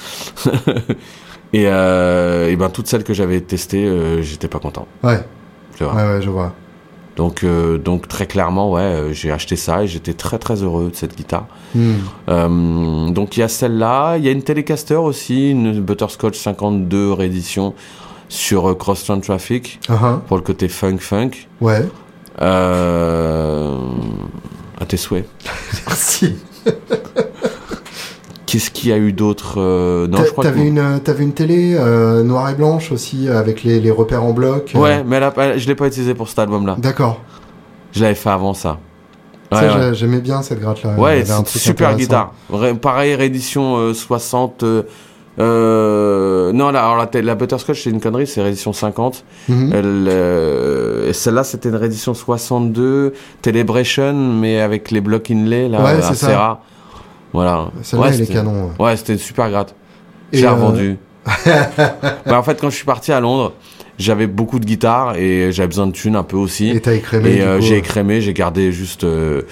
et, 1.52 1.66
euh, 1.66 2.50
et 2.50 2.56
ben 2.56 2.70
toutes 2.70 2.86
celles 2.86 3.04
que 3.04 3.14
j'avais 3.14 3.40
testées, 3.40 4.22
j'étais 4.22 4.48
pas 4.48 4.58
content. 4.58 4.86
Ouais, 5.02 5.24
Tu 5.76 5.84
vois. 5.84 5.94
ouais, 5.94 6.04
ouais, 6.14 6.22
je 6.22 6.30
vois. 6.30 6.54
Donc, 7.20 7.44
euh, 7.44 7.76
donc 7.76 8.08
très 8.08 8.26
clairement, 8.26 8.70
ouais, 8.70 8.80
euh, 8.80 9.12
j'ai 9.12 9.30
acheté 9.30 9.54
ça 9.54 9.82
et 9.82 9.86
j'étais 9.86 10.14
très 10.14 10.38
très 10.38 10.62
heureux 10.62 10.88
de 10.90 10.96
cette 10.96 11.14
guitare. 11.16 11.46
Hmm. 11.74 11.96
Euh, 12.30 13.10
donc 13.10 13.36
il 13.36 13.40
y 13.40 13.42
a 13.42 13.48
celle-là, 13.48 14.16
il 14.16 14.24
y 14.24 14.28
a 14.28 14.30
une 14.30 14.42
Telecaster 14.42 14.94
aussi, 14.94 15.50
une 15.50 15.80
Butterscotch 15.80 16.38
52 16.38 17.12
réédition 17.12 17.74
sur 18.30 18.70
euh, 18.70 18.74
Crosstown 18.74 19.20
Traffic 19.20 19.80
ah. 19.90 20.20
pour 20.26 20.38
le 20.38 20.42
côté 20.42 20.68
funk 20.68 20.98
funk. 20.98 21.30
Ouais, 21.60 21.84
Euh... 22.40 23.76
À 24.80 24.86
tes 24.86 24.96
souhaits. 24.96 25.28
merci. 25.86 26.36
Qu'est-ce 28.46 28.70
qu'il 28.70 28.90
y 28.90 28.92
a 28.92 28.98
eu 28.98 29.12
d'autre 29.12 29.60
euh, 29.60 30.08
Non, 30.08 30.24
je 30.24 30.30
crois 30.30 30.42
T'avais 30.44 30.62
que... 30.62 30.66
une, 30.66 30.78
euh, 30.78 30.98
t'avais 30.98 31.22
une 31.22 31.34
télé 31.34 31.74
euh, 31.76 32.22
noire 32.24 32.48
et 32.50 32.54
blanche 32.54 32.90
aussi 32.90 33.28
avec 33.28 33.62
les, 33.62 33.78
les 33.78 33.90
repères 33.92 34.24
en 34.24 34.32
bloc. 34.32 34.72
Ouais, 34.74 35.04
mais 35.04 35.16
elle 35.16 35.22
a- 35.24 35.32
elle- 35.36 35.58
je 35.58 35.68
l'ai 35.68 35.74
pas 35.76 35.86
utilisé 35.86 36.14
pour 36.14 36.28
cet 36.28 36.38
album-là. 36.40 36.76
D'accord. 36.78 37.20
Je 37.92 38.02
l'avais 38.02 38.14
fait 38.16 38.30
avant 38.30 38.54
ça. 38.54 38.78
Ouais, 39.52 39.60
j'a- 39.60 39.78
ouais. 39.90 39.94
j'aimais 39.94 40.20
bien 40.20 40.42
cette 40.42 40.60
gratte-là. 40.60 40.94
Ouais, 40.96 41.24
super 41.44 41.94
guitare. 41.96 42.32
Pareil, 42.80 43.14
réédition 43.14 43.76
euh, 43.76 43.94
60. 43.94 44.64
Euh, 45.40 46.52
non, 46.52 46.70
la, 46.70 46.84
alors 46.84 46.96
la, 47.12 47.22
la 47.22 47.34
Butterscotch, 47.34 47.82
c'est 47.84 47.90
une 47.90 48.00
connerie, 48.00 48.26
c'est 48.26 48.42
réédition 48.42 48.72
50. 48.72 49.24
Mhm. 49.48 49.72
Euh, 49.74 51.12
celle-là, 51.12 51.44
c'était 51.44 51.68
une 51.70 51.76
réédition 51.76 52.14
62, 52.14 53.14
Telebration, 53.42 54.12
mais 54.14 54.60
avec 54.60 54.90
les 54.90 55.00
blocs 55.00 55.30
inlay, 55.30 55.68
là, 55.68 55.82
Ouais, 55.82 56.02
c'est 56.02 56.14
ça. 56.14 56.38
rare. 56.38 56.60
Voilà. 57.32 57.68
Celle-là, 57.82 58.06
Ouais, 58.06 58.14
elle 58.14 58.22
est 58.22 58.26
canon. 58.32 58.70
ouais. 58.78 58.84
Ouais, 58.86 58.96
c'était 58.96 59.16
super 59.16 59.50
gratte. 59.50 59.74
J'ai 60.32 60.46
euh, 60.46 60.52
revendu. 60.52 60.98
Bah, 62.26 62.38
en 62.38 62.42
fait, 62.42 62.60
quand 62.60 62.70
je 62.70 62.76
suis 62.76 62.84
parti 62.86 63.12
à 63.12 63.20
Londres, 63.20 63.52
j'avais 63.98 64.26
beaucoup 64.26 64.58
de 64.58 64.64
guitares 64.64 65.16
et 65.16 65.52
j'avais 65.52 65.68
besoin 65.68 65.86
de 65.86 65.92
thunes 65.92 66.16
un 66.16 66.22
peu 66.22 66.36
aussi. 66.36 66.70
Et 66.70 66.80
t'as 66.80 66.94
écrémé. 66.94 67.36
Et 67.36 67.42
euh, 67.42 67.60
j'ai 67.60 67.74
euh, 67.74 67.78
écrémé, 67.78 68.20
j'ai 68.20 68.32
gardé 68.32 68.72
juste. 68.72 69.04
euh, 69.04 69.42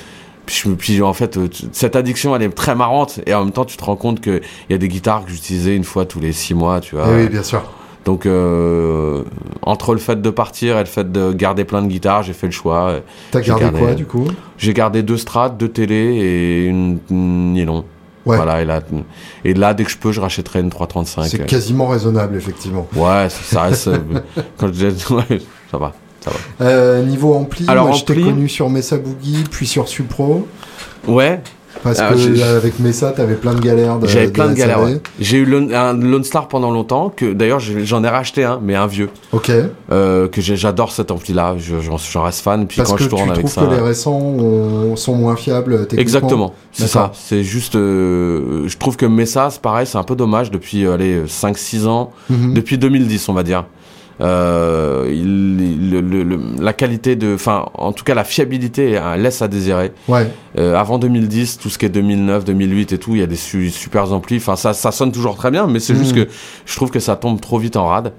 je 0.49 0.68
me- 0.68 0.74
puis 0.76 1.01
en 1.03 1.12
fait, 1.12 1.36
euh, 1.36 1.49
cette 1.72 1.96
addiction, 1.96 2.34
elle 2.34 2.42
est 2.42 2.49
très 2.51 2.74
marrante. 2.74 3.20
Et 3.26 3.34
en 3.34 3.44
même 3.44 3.53
temps, 3.53 3.64
tu 3.64 3.76
te 3.76 3.84
rends 3.84 3.96
compte 3.96 4.20
qu'il 4.20 4.40
y 4.70 4.74
a 4.74 4.78
des 4.78 4.88
guitares 4.88 5.24
que 5.24 5.30
j'utilisais 5.30 5.76
une 5.76 5.84
fois 5.84 6.05
tous 6.07 6.20
les 6.20 6.32
six 6.32 6.55
mois, 6.55 6.80
tu 6.80 6.94
vois. 6.96 7.07
eh 7.11 7.22
oui, 7.22 7.28
bien 7.28 7.42
sûr. 7.42 7.62
Donc, 8.05 8.24
euh, 8.26 9.22
entre 9.62 9.92
le 9.92 9.99
fait 9.99 10.20
de 10.22 10.30
partir 10.30 10.76
et 10.76 10.80
le 10.80 10.86
fait 10.86 11.11
de 11.12 11.32
garder 11.32 11.64
plein 11.64 11.82
de 11.82 11.88
guitares, 11.88 12.22
j'ai 12.22 12.32
fait 12.32 12.46
le 12.46 12.53
choix. 12.53 13.01
T'as 13.30 13.40
gardé, 13.40 13.64
gardé- 13.64 13.78
quoi 13.80 13.94
du 13.94 14.07
coup? 14.07 14.26
J'ai 14.57 14.72
gardé 14.72 15.03
deux 15.03 15.18
strats, 15.18 15.51
deux 15.51 15.68
télé 15.68 15.94
et 15.96 16.64
une, 16.66 16.99
une 17.11 17.53
nylon. 17.53 17.84
Ouais. 18.24 18.36
Voilà, 18.36 18.61
et 18.62 18.64
là, 18.64 18.80
et 19.44 19.55
là, 19.55 19.72
dès 19.74 19.84
que 19.84 19.90
je 19.90 19.96
peux, 19.96 20.12
je 20.12 20.20
rachèterai 20.20 20.61
une 20.61 20.68
335. 20.70 21.24
C'est 21.28 21.46
quasiment 21.46 21.86
raisonnable, 21.88 22.36
effectivement. 22.36 22.86
Ouais, 22.94 23.28
ça, 23.30 23.42
ça 23.42 23.62
reste. 23.62 23.88
euh, 23.88 23.99
quand 24.59 24.66
je 24.72 24.86
dis- 24.86 25.12
ouais, 25.12 25.38
ça 25.70 25.78
va. 25.78 25.92
Ça 26.28 26.34
va. 26.60 26.66
Euh, 26.70 27.02
niveau 27.04 27.34
ampli, 27.34 27.64
Alors, 27.68 27.86
moi, 27.88 27.96
je 27.96 28.04
t'ai 28.04 28.14
ampli- 28.14 28.24
connu 28.24 28.48
sur 28.48 28.68
Mesa 28.70 28.96
Boogie, 28.96 29.44
puis 29.50 29.66
sur 29.66 29.88
Supro. 29.88 30.46
Ouais, 31.06 31.40
Parce 31.84 32.00
Ah, 32.00 32.12
que 32.12 32.18
euh, 32.40 32.56
avec 32.56 32.80
Mesa, 32.80 33.12
t'avais 33.12 33.34
plein 33.36 33.54
de 33.54 33.60
galères. 33.60 33.98
j'avais 34.02 34.28
plein 34.32 34.48
de 34.48 34.54
galères. 34.54 34.82
ouais. 34.82 35.00
J'ai 35.20 35.36
eu 35.38 35.44
Lone- 35.44 35.72
un 35.72 35.92
Lone 35.92 36.24
Star 36.24 36.48
pendant 36.48 36.72
longtemps, 36.72 37.08
que 37.14 37.32
d'ailleurs 37.32 37.60
j'en 37.60 38.02
ai 38.02 38.08
racheté 38.08 38.42
un, 38.42 38.58
mais 38.60 38.74
un 38.74 38.88
vieux. 38.88 39.10
Ok. 39.30 39.52
Euh, 39.92 40.26
que 40.26 40.40
j'adore 40.40 40.90
cet 40.90 41.12
ampli-là, 41.12 41.54
je- 41.56 41.76
j'en 41.80 42.22
reste 42.24 42.40
fan. 42.40 42.66
Puis 42.66 42.78
Parce 42.78 42.88
quand 42.90 42.96
que 42.96 43.02
je 43.04 43.08
tu 43.08 43.14
tourne 43.14 43.30
avec 43.30 43.38
trouves 43.44 43.52
ça. 43.52 43.60
que 43.64 43.70
les 43.72 43.80
récents 43.80 44.18
ont- 44.18 44.96
sont 44.96 45.14
moins 45.14 45.36
fiables 45.36 45.82
techniquement. 45.86 46.00
Exactement, 46.02 46.54
c'est 46.72 46.88
ça. 46.88 47.12
C'est 47.14 47.44
juste, 47.44 47.76
euh, 47.76 48.66
je 48.66 48.76
trouve 48.76 48.96
que 48.96 49.06
Mesa, 49.06 49.48
c'est 49.50 49.62
pareil, 49.62 49.86
c'est 49.86 49.98
un 49.98 50.02
peu 50.04 50.16
dommage 50.16 50.50
depuis 50.50 50.84
euh, 50.84 50.94
allez 50.94 51.22
5-6 51.28 51.86
ans, 51.86 52.10
Mhm. 52.28 52.54
depuis 52.54 52.76
2010 52.76 53.28
on 53.28 53.34
va 53.34 53.44
dire. 53.44 53.64
Euh, 54.20 55.06
il, 55.10 55.60
il- 55.60 55.90
le- 55.90 56.00
le- 56.00 56.22
le- 56.24 56.40
la 56.60 56.72
qualité 56.72 57.14
de, 57.16 57.34
enfin, 57.34 57.66
en 57.74 57.92
tout 57.92 58.04
cas 58.04 58.14
la 58.14 58.24
fiabilité 58.24 58.98
euh, 58.98 59.16
laisse 59.16 59.42
à 59.42 59.48
désirer. 59.48 59.92
Ouais. 60.08 60.28
Euh, 60.58 60.74
avant 60.74 60.98
2010, 60.98 61.58
tout 61.58 61.68
ce 61.68 61.78
qui 61.78 61.86
est 61.86 61.88
2009, 61.90 62.44
2008 62.44 62.92
et 62.92 62.98
tout, 62.98 63.14
il 63.14 63.20
y 63.20 63.22
a 63.22 63.26
des 63.26 63.36
su- 63.36 63.70
super 63.70 64.12
amplis. 64.12 64.36
Enfin, 64.38 64.56
ça, 64.56 64.72
ça 64.74 64.90
sonne 64.90 65.12
toujours 65.12 65.36
très 65.36 65.50
bien, 65.50 65.66
mais 65.68 65.78
c'est 65.80 65.94
juste 65.94 66.16
Mhm. 66.16 66.24
que 66.24 66.30
je 66.66 66.76
trouve 66.76 66.90
que 66.90 67.00
ça 67.00 67.14
tombe 67.16 67.40
trop 67.40 67.58
vite 67.58 67.76
en 67.76 67.86
rade. 67.86 68.12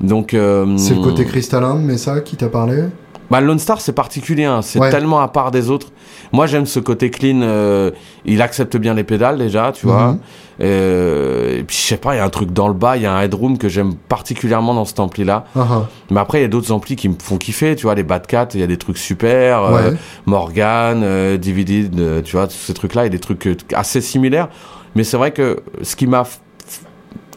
Donc, 0.00 0.34
euh, 0.34 0.76
C'est 0.78 0.94
le 0.94 1.00
côté 1.02 1.24
cristallin 1.24 1.74
de 1.76 1.80
Mesa 1.80 2.20
qui 2.20 2.36
t'a 2.36 2.48
parlé? 2.48 2.84
Bah, 3.30 3.40
Lone 3.40 3.58
Star, 3.58 3.80
c'est 3.80 3.92
particulier. 3.92 4.44
hein. 4.44 4.60
C'est 4.62 4.78
Ouais. 4.78 4.90
tellement 4.90 5.20
à 5.20 5.28
part 5.28 5.50
des 5.50 5.70
autres. 5.70 5.88
Moi, 6.32 6.46
j'aime 6.46 6.66
ce 6.66 6.80
côté 6.80 7.10
clean. 7.10 7.40
euh, 7.42 7.90
il 8.24 8.40
accepte 8.42 8.76
bien 8.76 8.94
les 8.94 9.04
pédales 9.04 9.38
déjà, 9.38 9.72
tu 9.72 9.86
vois. 9.86 10.12
Mhm. 10.12 10.18
Euh, 10.60 11.58
et 11.58 11.62
puis, 11.64 11.76
je 11.76 11.82
sais 11.82 11.96
pas, 11.96 12.14
il 12.14 12.18
y 12.18 12.20
a 12.20 12.24
un 12.24 12.28
truc 12.30 12.52
dans 12.52 12.68
le 12.68 12.74
bas, 12.74 12.96
il 12.96 13.02
y 13.02 13.06
a 13.06 13.12
un 13.12 13.20
headroom 13.22 13.58
que 13.58 13.68
j'aime 13.68 13.94
particulièrement 13.94 14.74
dans 14.74 14.84
cet 14.84 15.00
ampli-là. 15.00 15.44
Ah. 15.56 15.88
Mais 16.10 16.20
après, 16.20 16.38
il 16.38 16.42
y 16.42 16.44
a 16.44 16.48
d'autres 16.48 16.70
amplis 16.72 16.96
qui 16.96 17.08
me 17.08 17.14
font 17.20 17.36
kiffer, 17.36 17.74
tu 17.76 17.82
vois. 17.84 17.94
Les 17.94 18.02
Bad 18.02 18.26
Cat, 18.26 18.48
il 18.54 18.60
y 18.60 18.62
a 18.62 18.66
des 18.66 18.76
trucs 18.78 18.98
super. 18.98 19.62
euh. 19.64 19.92
Morgan, 20.26 21.02
euh, 21.02 21.36
Divided, 21.36 21.98
euh, 21.98 22.22
tu 22.22 22.36
vois, 22.36 22.46
tous 22.46 22.54
ces 22.56 22.74
trucs-là, 22.74 23.02
il 23.02 23.06
y 23.06 23.08
a 23.08 23.10
des 23.10 23.18
trucs 23.18 23.48
assez 23.74 24.00
similaires. 24.00 24.48
Mais 24.94 25.04
c'est 25.04 25.16
vrai 25.16 25.30
que 25.32 25.60
ce 25.82 25.96
qui 25.96 26.06
m'a 26.06 26.24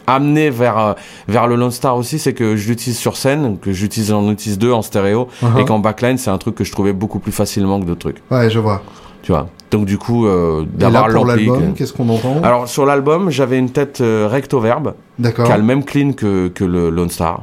amené 0.06 0.50
vers, 0.50 0.78
euh, 0.78 0.92
vers 1.28 1.46
le 1.46 1.56
Lone 1.56 1.70
Star 1.70 1.96
aussi, 1.96 2.18
c'est 2.18 2.32
que 2.34 2.56
je 2.56 2.68
l'utilise 2.68 2.98
sur 2.98 3.16
scène, 3.16 3.58
que 3.60 3.72
j'utilise 3.72 4.12
en 4.12 4.30
utilise 4.30 4.58
deux 4.58 4.72
en 4.72 4.82
stéréo, 4.82 5.28
ah. 5.42 5.58
et 5.58 5.64
qu'en 5.64 5.78
backline, 5.78 6.18
c'est 6.18 6.30
un 6.30 6.38
truc 6.38 6.54
que 6.54 6.64
je 6.64 6.72
trouvais 6.72 6.92
beaucoup 6.92 7.18
plus 7.18 7.32
facilement 7.32 7.80
que 7.80 7.84
d'autres 7.86 8.00
trucs, 8.00 8.22
Ouais, 8.30 8.48
je 8.50 8.58
vois. 8.58 8.82
tu 9.22 9.32
vois. 9.32 9.48
Donc 9.72 9.84
du 9.84 9.98
coup, 9.98 10.26
euh, 10.26 10.64
d'avoir 10.74 11.08
l'album, 11.08 11.72
que- 11.72 11.78
qu'est-ce 11.78 11.92
qu'on 11.92 12.08
entend? 12.08 12.40
Alors 12.44 12.68
sur 12.68 12.86
l'album, 12.86 13.30
j'avais 13.30 13.58
une 13.58 13.70
tête 13.70 14.00
euh, 14.00 14.28
recto 14.30 14.60
verbe, 14.60 14.94
qui 15.20 15.26
a 15.42 15.56
le 15.56 15.64
même 15.64 15.82
clean 15.84 16.12
que, 16.12 16.46
que 16.46 16.62
le 16.64 16.88
Lone 16.88 17.10
Star. 17.10 17.42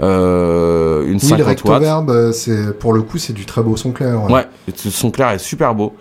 Euh, 0.00 1.02
une 1.06 1.14
Oui, 1.14 1.14
le 1.14 1.18
50 1.20 1.38
watts. 1.38 1.46
recto-verbe, 1.48 2.10
euh, 2.10 2.32
c'est 2.32 2.78
pour 2.78 2.92
le 2.92 3.02
coup, 3.02 3.18
c'est 3.18 3.32
du 3.32 3.44
très 3.46 3.62
beau 3.62 3.76
son 3.76 3.92
clair. 3.92 4.22
Ouais, 4.30 4.46
ce 4.74 4.90
son 4.90 5.10
clair 5.10 5.30
est 5.30 5.38
super 5.38 5.74
beau. 5.74 5.94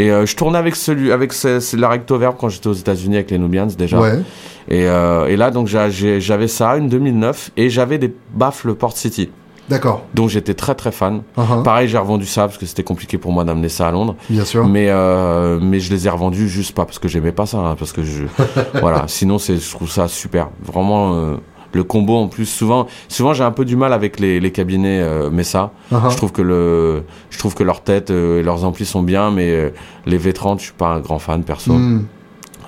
Et 0.00 0.10
euh, 0.12 0.24
je 0.26 0.36
tournais 0.36 0.58
avec 0.58 0.76
celui, 0.76 1.10
avec 1.12 1.32
ce, 1.32 1.58
ce- 1.60 1.76
la 1.76 1.88
recto 1.88 2.16
verbe 2.18 2.36
quand 2.38 2.48
j'étais 2.48 2.68
aux 2.68 2.72
États-Unis 2.72 3.16
avec 3.16 3.30
les 3.32 3.38
Nubians 3.38 3.66
déjà. 3.76 3.98
Ouais. 4.00 4.20
Et, 4.68 4.86
euh, 4.86 5.26
et 5.26 5.36
là 5.36 5.50
donc 5.50 5.66
j'avais 5.66 6.48
ça, 6.48 6.76
une 6.76 6.88
2009, 6.88 7.50
et 7.56 7.68
j'avais 7.68 7.98
des 7.98 8.14
baffles 8.34 8.74
Port 8.74 8.96
City, 8.96 9.28
D'accord. 9.68 10.04
dont 10.14 10.28
j'étais 10.28 10.54
très 10.54 10.74
très 10.76 10.92
fan. 10.92 11.22
Ah. 11.36 11.62
Pareil, 11.64 11.88
j'ai 11.88 11.98
revendu 11.98 12.26
ça 12.26 12.42
parce 12.42 12.58
que 12.58 12.66
c'était 12.66 12.84
compliqué 12.84 13.18
pour 13.18 13.32
moi 13.32 13.42
d'amener 13.44 13.68
ça 13.68 13.88
à 13.88 13.90
Londres. 13.90 14.14
Bien 14.30 14.44
sûr. 14.44 14.66
Mais 14.68 14.86
euh, 14.90 15.58
mais 15.60 15.80
je 15.80 15.90
les 15.92 16.06
ai 16.06 16.10
revendus 16.10 16.48
juste 16.48 16.76
pas 16.76 16.84
parce 16.84 16.98
que 17.00 17.08
j'aimais 17.08 17.32
pas 17.32 17.46
ça, 17.46 17.58
hein, 17.58 17.74
parce 17.78 17.92
que 17.92 18.02
je 18.04 18.24
voilà. 18.80 19.04
Sinon 19.08 19.38
c'est 19.38 19.56
je 19.56 19.70
trouve 19.70 19.90
ça 19.90 20.06
super. 20.06 20.48
Vraiment 20.62 21.14
euh, 21.14 21.36
le 21.72 21.84
combo 21.84 22.16
en 22.16 22.28
plus 22.28 22.46
souvent 22.46 22.86
souvent 23.08 23.34
j'ai 23.34 23.44
un 23.44 23.50
peu 23.50 23.64
du 23.64 23.76
mal 23.76 23.92
avec 23.92 24.20
les, 24.20 24.40
les 24.40 24.52
cabinets 24.52 25.00
euh, 25.00 25.30
Mesa. 25.30 25.72
Ah. 25.92 26.08
Je 26.10 26.16
trouve 26.16 26.32
que 26.32 26.42
le, 26.42 27.04
je 27.30 27.38
trouve 27.38 27.54
que 27.54 27.64
leurs 27.64 27.82
têtes 27.82 28.10
euh, 28.10 28.40
et 28.40 28.42
leurs 28.42 28.64
amplis 28.64 28.86
sont 28.86 29.02
bien, 29.02 29.30
mais 29.30 29.50
euh, 29.50 29.70
les 30.06 30.18
V30, 30.18 30.58
je 30.58 30.64
suis 30.64 30.72
pas 30.72 30.88
un 30.88 31.00
grand 31.00 31.18
fan 31.18 31.42
perso. 31.44 31.72
Hmm. 31.72 32.06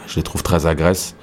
Je 0.06 0.16
les 0.16 0.22
trouve 0.22 0.42
très 0.42 0.66
agresses. 0.66 1.14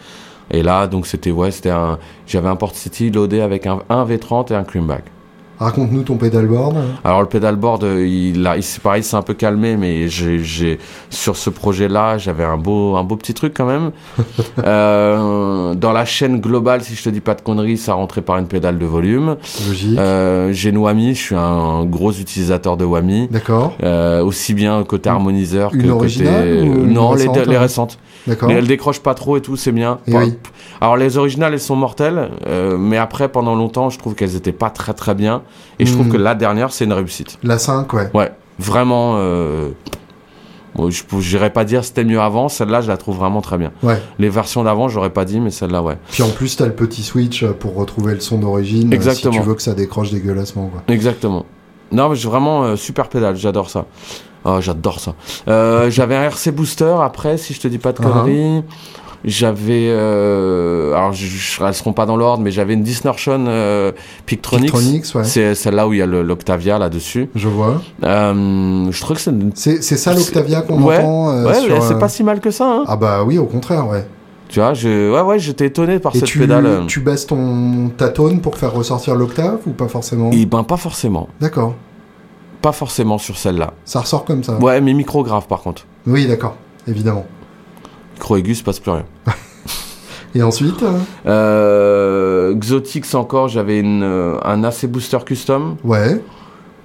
Et 0.49 0.63
là, 0.63 0.88
donc 0.88 1.07
c'était 1.07 1.32
ouais, 1.32 1.51
c'était 1.51 1.71
un, 1.71 1.99
j'avais 2.25 2.47
un 2.47 2.55
Port 2.55 2.73
City 2.73 3.11
loadé 3.11 3.41
avec 3.41 3.67
un, 3.67 3.82
un 3.89 4.05
V30 4.05 4.53
et 4.53 4.55
un 4.55 4.63
creamback. 4.63 5.03
Raconte-nous 5.60 6.03
ton 6.03 6.18
pedalboard. 6.18 6.78
Alors 7.03 7.22
le 7.22 7.28
pedalboard, 7.28 7.84
euh, 7.84 8.08
il 8.08 8.45
a, 8.45 8.58
il, 8.58 8.64
c'est 8.64 8.82
pareil, 8.82 9.03
c'est 9.03 9.16
un 9.16 9.22
peu 9.22 9.34
calmé, 9.34 9.76
mais 9.76 10.08
j'ai, 10.08 10.39
j'ai 10.39 10.80
sur 11.10 11.36
ce 11.36 11.49
projet-là, 11.49 12.18
j'avais 12.18 12.43
un 12.43 12.58
beau, 12.58 12.95
un 12.95 13.03
beau 13.03 13.16
petit 13.16 13.34
truc 13.34 13.53
quand 13.55 13.66
même. 13.66 13.91
euh, 14.64 15.74
dans 15.74 15.93
la 15.93 16.05
chaîne 16.05 16.39
globale, 16.39 16.84
si 16.84 16.95
je 16.95 17.03
te 17.03 17.10
dis 17.10 17.22
pas 17.22 17.34
de 17.34 17.41
conneries, 17.41 17.78
ça 17.78 17.93
rentrait 17.93 18.22
par 18.22 18.38
une 18.38 18.47
pédale 18.47 18.78
de 18.78 18.86
volume. 18.86 19.38
Logique. 19.68 19.97
Euh, 19.97 20.51
j'ai 20.51 20.70
une 20.70 20.78
Wami, 20.78 21.16
je 21.16 21.22
suis 21.22 21.36
un 21.36 21.86
gros 21.86 22.12
utilisateur 22.12 22.78
de 22.78 22.86
Wami. 22.86 23.28
D'accord. 23.32 23.74
Euh, 23.84 24.24
aussi 24.24 24.53
bien 24.53 24.84
côté 24.84 25.10
harmoniseur 25.10 25.74
Une 25.74 25.84
que 25.84 25.89
originale 25.89 26.58
côté 26.58 26.62
ou 26.62 26.86
une 26.86 26.93
non 26.93 27.14
les, 27.14 27.28
récente, 27.28 27.47
les 27.47 27.55
hein 27.55 27.60
récentes 27.60 27.99
D'accord. 28.26 28.49
mais 28.49 28.55
elles 28.55 28.68
décrochent 28.68 29.01
pas 29.01 29.14
trop 29.14 29.38
et 29.38 29.41
tout 29.41 29.55
c'est 29.55 29.72
bien 29.72 29.99
oui. 30.08 30.36
alors 30.82 30.97
les 30.97 31.18
originales 31.18 31.53
elles 31.53 31.60
sont 31.60 31.76
mortelles 31.76 32.30
euh, 32.47 32.78
mais 32.78 32.97
après 32.97 33.30
pendant 33.30 33.55
longtemps 33.55 33.89
je 33.89 33.97
trouve 33.97 34.16
qu'elles 34.16 34.36
étaient 34.36 34.51
pas 34.51 34.70
très 34.70 34.93
très 34.93 35.16
bien 35.16 35.43
et 35.80 35.86
je 35.86 35.93
trouve 35.93 36.08
Hmm. 36.08 36.12
que 36.12 36.18
la 36.18 36.36
dernière 36.36 36.72
c'est 36.72 36.86
une 36.86 36.93
réussite 36.93 37.38
La 37.43 37.58
5, 37.58 37.91
ouais. 37.93 38.10
ouais 38.14 38.32
vraiment 38.60 39.16
euh, 39.18 39.70
bon, 40.76 40.89
je 40.89 41.04
j'irais 41.20 41.52
pas 41.52 41.64
dire 41.64 41.84
c'était 41.84 42.04
mieux 42.04 42.20
avant 42.22 42.50
celle-là 42.50 42.82
je 42.82 42.88
la 42.88 42.98
trouve 42.98 43.18
vraiment 43.18 43.41
très 43.41 43.58
bien 43.58 43.72
Ouais. 43.84 44.02
les 44.20 44.30
versions 44.30 44.64
d'avant 44.64 44.88
j'aurais 44.89 45.12
pas 45.12 45.26
dit 45.26 45.39
mais 45.39 45.52
celle-là 45.52 45.82
ouais 45.84 45.98
Puis 46.12 46.24
en 46.24 46.30
plus, 46.30 46.56
t'as 46.56 46.66
le 46.66 46.74
petit 46.74 47.04
switch 47.04 47.43
euh, 47.43 47.52
pour 47.54 47.76
retrouver 47.76 48.14
le 48.14 48.20
son 48.20 48.38
d'origine. 48.39 48.91
euh, 48.91 48.95
Exactement. 48.95 49.34
Si 49.34 49.39
tu 49.39 49.45
veux 49.45 49.56
que 49.56 49.62
ça 49.62 49.74
décroche 49.74 50.12
dégueulassement, 50.12 50.68
quoi. 50.68 50.82
Exactement. 50.93 51.45
Non, 51.91 52.10
mais 52.10 52.16
vraiment 52.18 52.64
euh, 52.64 52.76
super 52.76 53.08
pédale, 53.10 53.36
j'adore 53.38 53.70
ça. 53.70 53.86
Oh, 54.45 54.58
j'adore 54.62 55.00
ça. 55.00 55.14
Euh, 55.48 55.89
j'avais 55.89 56.16
un 56.16 56.24
RC 56.24 56.52
Booster 56.52 56.95
après, 57.02 57.38
si 57.38 57.54
je 57.54 57.60
te 57.62 57.68
dis 57.68 57.78
pas 57.80 57.91
de 57.93 57.98
Uh-huh. 58.00 58.04
conneries. 58.04 58.64
J'avais, 59.26 59.88
euh, 59.89 60.93
alors 60.93 61.11
je, 61.11 61.26
je, 61.26 61.63
elles 61.63 61.74
seront 61.74 61.93
pas 61.93 62.05
dans 62.05 62.15
l'ordre, 62.18 62.43
mais 62.43 62.51
j'avais 62.51 62.76
une 62.76 62.84
Distortion 62.84 63.45
euh, 63.47 63.91
Pictronics. 64.26 64.65
Pictronics, 64.72 65.05
ouais. 65.15 65.24
C'est 65.24 65.55
celle-là 65.55 65.88
où 65.88 65.93
il 65.93 65.99
y 65.99 66.01
a 66.01 66.05
l'Octavia 66.05 66.78
là-dessus. 66.78 67.30
Je 67.36 67.47
vois. 67.47 67.82
Euh, 68.03 68.88
je 68.91 69.01
trouve 69.01 69.18
que 69.18 69.22
c'est 69.24 69.32
une... 69.32 69.51
C'est 69.55 69.82
ça 69.82 70.13
l'Octavia 70.13 70.61
qu'on 70.61 70.82
Ouais. 70.84 70.99
entend 70.99 71.30
euh, 71.32 71.45
ouais, 71.45 71.82
c'est 71.82 71.99
pas 71.99 72.09
si 72.09 72.24
mal 72.24 72.39
que 72.39 72.51
ça. 72.51 72.65
Hein. 72.70 72.84
Ah 72.88 72.95
bah 72.95 73.24
oui, 73.26 73.38
au 73.38 73.45
contraire, 73.45 73.88
ouais. 73.88 74.05
Tu 74.49 74.59
vois, 74.61 74.74
je... 74.74 75.11
ouais, 75.11 75.22
ouais, 75.22 75.39
j'étais 75.39 75.65
étonné 75.65 75.99
par 75.99 76.15
Et 76.15 76.20
cette 76.20 76.30
tu, 76.30 76.39
pédale. 76.39 76.86
tu 76.88 77.01
baisses 77.01 77.28
ton, 77.28 77.89
ta 77.97 78.07
tone 78.09 78.39
pour 78.39 78.55
faire 78.57 78.72
ressortir 78.72 79.15
l'octave 79.15 79.57
ou 79.65 79.72
pas 79.72 79.89
forcément? 79.89 80.30
Et 80.32 80.45
ben 80.45 80.63
pas 80.63 80.78
forcément, 80.78 81.28
D'accord. 81.41 81.74
pas 82.61 82.72
forcément 82.72 83.18
sur 83.18 83.38
celle-là. 83.38 83.74
Ça 83.84 83.99
ressort 83.99 84.24
comme 84.24 84.43
ça. 84.45 84.57
Ouais, 84.59 84.80
mais 84.80 84.93
micro 84.93 85.22
grave 85.24 85.47
par 85.47 85.61
contre. 85.61 85.86
Oui, 86.05 86.28
d'accord. 86.28 86.55
Évidemment. 86.88 87.26
Se 88.20 88.63
passe 88.63 88.80
plus 88.80 88.91
rien. 88.91 89.05
Et 90.36 90.43
ensuite 90.43 90.84
euh, 90.84 92.51
Euh, 92.51 92.55
Xotix 92.55 93.13
encore, 93.15 93.47
j'avais 93.47 93.82
euh, 93.84 94.38
un 94.43 94.63
AC 94.63 94.86
Booster 94.86 95.20
Custom, 95.26 95.78
Ouais. 95.84 96.22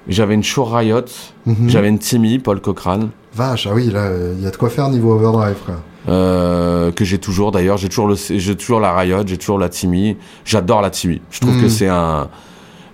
j'avais 0.09 0.35
une 0.35 0.43
Shure 0.43 0.73
Riot, 0.73 1.03
Mhm. 1.47 1.69
j'avais 1.69 1.89
une 1.89 1.99
Timmy, 1.99 2.39
Paul 2.39 2.61
Cochrane, 2.61 3.11
Vache, 3.35 3.67
ah 3.71 3.75
oui, 3.75 3.91
là, 3.91 4.11
il 4.37 4.43
y 4.43 4.47
a 4.47 4.51
de 4.51 4.57
quoi 4.57 4.69
faire 4.71 4.89
niveau 4.91 5.13
overdrive, 5.13 5.57
quoi. 5.65 5.77
euh, 6.09 6.91
que 6.93 7.05
j'ai 7.05 7.19
toujours 7.19 7.51
d'ailleurs, 7.53 7.77
j'ai 7.79 7.89
toujours, 7.89 8.09
le, 8.09 8.55
toujours 8.55 8.81
la 8.81 8.95
Riot, 8.97 9.23
j'ai 9.27 9.39
toujours 9.39 9.59
la 9.59 9.69
Timmy, 9.69 10.17
j'adore 10.45 10.83
la 10.83 10.91
Timmy. 10.91 11.21
Je 11.31 11.41
trouve 11.41 11.55
Mhm. 11.57 11.63
que 11.63 11.69
c'est 11.69 11.89
un... 11.89 12.29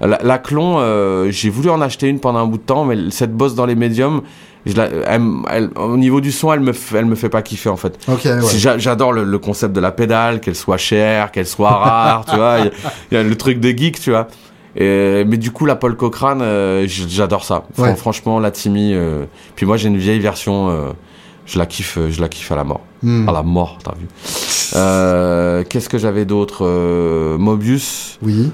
La, 0.00 0.18
la 0.22 0.38
Clon, 0.38 0.76
euh, 0.78 1.28
j'ai 1.30 1.50
voulu 1.50 1.70
en 1.70 1.80
acheter 1.80 2.06
une 2.06 2.20
pendant 2.20 2.38
un 2.38 2.46
bout 2.46 2.58
de 2.58 2.62
temps, 2.62 2.84
mais 2.84 2.96
cette 3.10 3.34
bosse 3.36 3.56
dans 3.56 3.66
les 3.66 3.74
médiums, 3.74 4.20
je 4.66 4.74
la- 4.76 4.88
elle- 5.06 5.22
elle- 5.50 5.70
au 5.76 5.96
niveau 5.96 6.20
du 6.20 6.32
son, 6.32 6.52
elle 6.52 6.60
me, 6.60 6.72
elle 6.94 7.04
me 7.06 7.14
fait 7.14 7.28
pas 7.28 7.42
kiffer 7.42 7.68
en 7.70 7.76
fait. 7.76 7.98
Ouais. 8.08 8.78
J'adore 8.78 9.12
le, 9.12 9.24
le 9.24 9.38
concept 9.38 9.74
de 9.74 9.80
la 9.80 9.92
pédale, 9.92 10.40
qu'elle 10.40 10.54
soit 10.56 10.76
chère, 10.76 11.30
qu'elle 11.30 11.46
soit 11.46 11.70
rare, 11.70 12.24
tu 12.26 12.36
vois. 12.36 12.58
Il 12.60 12.64
y 12.64 12.68
a- 12.68 12.72
il 13.12 13.14
y, 13.14 13.16
a 13.18 13.22
le 13.22 13.34
truc 13.36 13.60
de 13.60 13.68
geek, 13.70 14.00
tu 14.00 14.10
vois. 14.10 14.28
Et- 14.76 15.24
mais 15.26 15.36
du 15.38 15.50
coup, 15.50 15.64
la 15.66 15.76
Paul 15.76 15.96
Cochrane, 15.96 16.40
euh, 16.42 16.86
j'adore 16.88 17.44
ça. 17.44 17.64
Ouais. 17.78 17.96
Franchement, 17.96 18.38
la 18.40 18.50
Timmy. 18.50 18.92
euh, 18.94 19.24
Puis 19.56 19.64
moi, 19.66 19.76
j'ai 19.76 19.88
une 19.88 19.96
vieille 19.98 20.20
version. 20.20 20.68
euh, 20.70 20.90
je 21.46 21.58
la 21.58 21.64
kiffe, 21.66 21.98
je 22.10 22.20
la 22.20 22.28
kiffe 22.28 22.52
à 22.52 22.56
la 22.56 22.64
mort. 22.64 22.82
Hmm. 23.02 23.26
À 23.28 23.32
la 23.32 23.42
mort, 23.42 23.78
t'as 23.82 23.92
vu. 23.98 24.06
Qu'est-ce 25.68 25.88
que 25.88 25.96
j'avais 25.98 26.24
d'autre 26.26 27.36
Mobius, 27.38 28.18
Oui. 28.22 28.52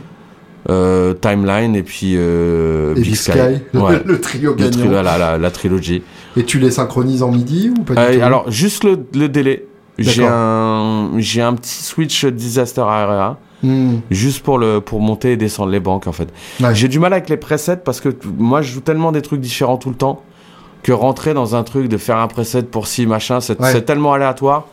Euh, 0.70 1.14
Timeline 1.14 1.76
et 1.76 1.82
puis 1.82 2.14
euh, 2.16 2.94
Et 2.96 3.00
Big 3.00 3.14
Sky, 3.16 3.32
le, 3.72 3.80
Ouais. 3.80 4.00
le 4.04 4.20
trio 4.20 4.50
Le 4.52 4.56
gagnant. 4.56 4.78
tri- 4.84 4.88
la, 4.90 5.18
la, 5.18 5.38
la 5.38 5.50
trilogie. 5.50 6.02
Et 6.36 6.44
tu 6.44 6.58
les 6.58 6.70
synchronises 6.70 7.22
en 7.22 7.30
midi 7.30 7.70
ou 7.78 7.82
pas 7.82 7.94
du 7.94 8.00
Euh, 8.00 8.18
tout 8.18 8.24
alors, 8.24 8.50
juste 8.50 8.84
le, 8.84 8.98
le 9.14 9.28
délai. 9.28 9.66
J'ai 9.98 10.26
un, 10.26 11.10
j'ai 11.18 11.40
un 11.42 11.54
petit 11.54 11.82
switch 11.82 12.24
Disaster 12.26 12.80
ARA 12.82 13.38
Hmm. 13.62 14.00
juste 14.10 14.42
pour 14.42 14.58
le 14.58 14.80
pour 14.80 15.00
monter 15.00 15.32
et 15.32 15.36
descendre 15.38 15.70
les 15.70 15.80
banques 15.80 16.06
en 16.06 16.12
fait. 16.12 16.28
Ouais. 16.60 16.74
J'ai 16.74 16.86
du 16.86 16.98
mal 16.98 17.14
avec 17.14 17.30
les 17.30 17.38
presets 17.38 17.78
parce 17.78 17.98
que 17.98 18.10
moi 18.36 18.60
je 18.60 18.70
joue 18.74 18.80
tellement 18.82 19.10
des 19.10 19.22
trucs 19.22 19.40
différents 19.40 19.78
tout 19.78 19.88
le 19.88 19.94
temps 19.94 20.20
que 20.82 20.92
rentrer 20.92 21.32
dans 21.32 21.56
un 21.56 21.62
truc 21.62 21.88
de 21.88 21.96
faire 21.96 22.18
un 22.18 22.26
preset 22.28 22.64
pour 22.64 22.86
ci 22.86 23.06
machin, 23.06 23.40
c'est 23.40 23.58
Ouais. 23.58 23.80
tellement 23.80 24.12
aléatoire 24.12 24.66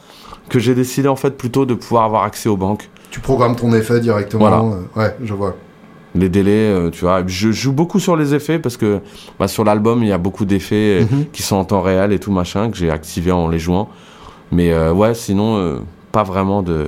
que 0.50 0.60
j'ai 0.60 0.76
décidé 0.76 1.08
en 1.08 1.16
fait 1.16 1.38
plutôt 1.38 1.66
de 1.66 1.74
pouvoir 1.74 2.04
avoir 2.04 2.24
accès 2.24 2.50
aux 2.50 2.58
banques. 2.58 2.90
Tu 3.12 3.22
programmes 3.22 3.56
ton 3.56 3.72
effet 3.74 4.02
directement. 4.02 4.50
Voilà. 4.50 4.62
euh, 4.62 5.00
ouais, 5.00 5.16
je 5.24 5.34
vois. 5.34 5.56
Les 6.14 6.28
délais, 6.28 6.52
euh, 6.52 6.90
tu 6.90 7.06
vois. 7.06 7.24
Je 7.26 7.52
joue 7.52 7.72
beaucoup 7.72 8.00
sur 8.00 8.18
les 8.18 8.34
effets 8.34 8.60
parce 8.60 8.76
que 8.76 9.00
bah, 9.40 9.48
sur 9.48 9.64
l'album 9.64 10.04
il 10.04 10.10
y 10.10 10.12
a 10.12 10.18
beaucoup 10.18 10.44
d'effets 10.46 11.02
euh, 11.02 11.06
Mhm. 11.10 11.26
qui 11.32 11.42
sont 11.42 11.56
en 11.56 11.64
temps 11.64 11.82
réel 11.82 12.12
et 12.12 12.20
tout 12.20 12.32
machin 12.34 12.70
que 12.70 12.76
j'ai 12.78 12.90
activé 12.92 13.32
en 13.32 13.48
les 13.48 13.60
jouant. 13.60 13.88
Mais 14.52 14.74
euh, 14.74 14.92
ouais, 14.92 15.14
sinon 15.14 15.56
euh, 15.58 15.80
pas 16.12 16.24
vraiment 16.24 16.62
de 16.64 16.88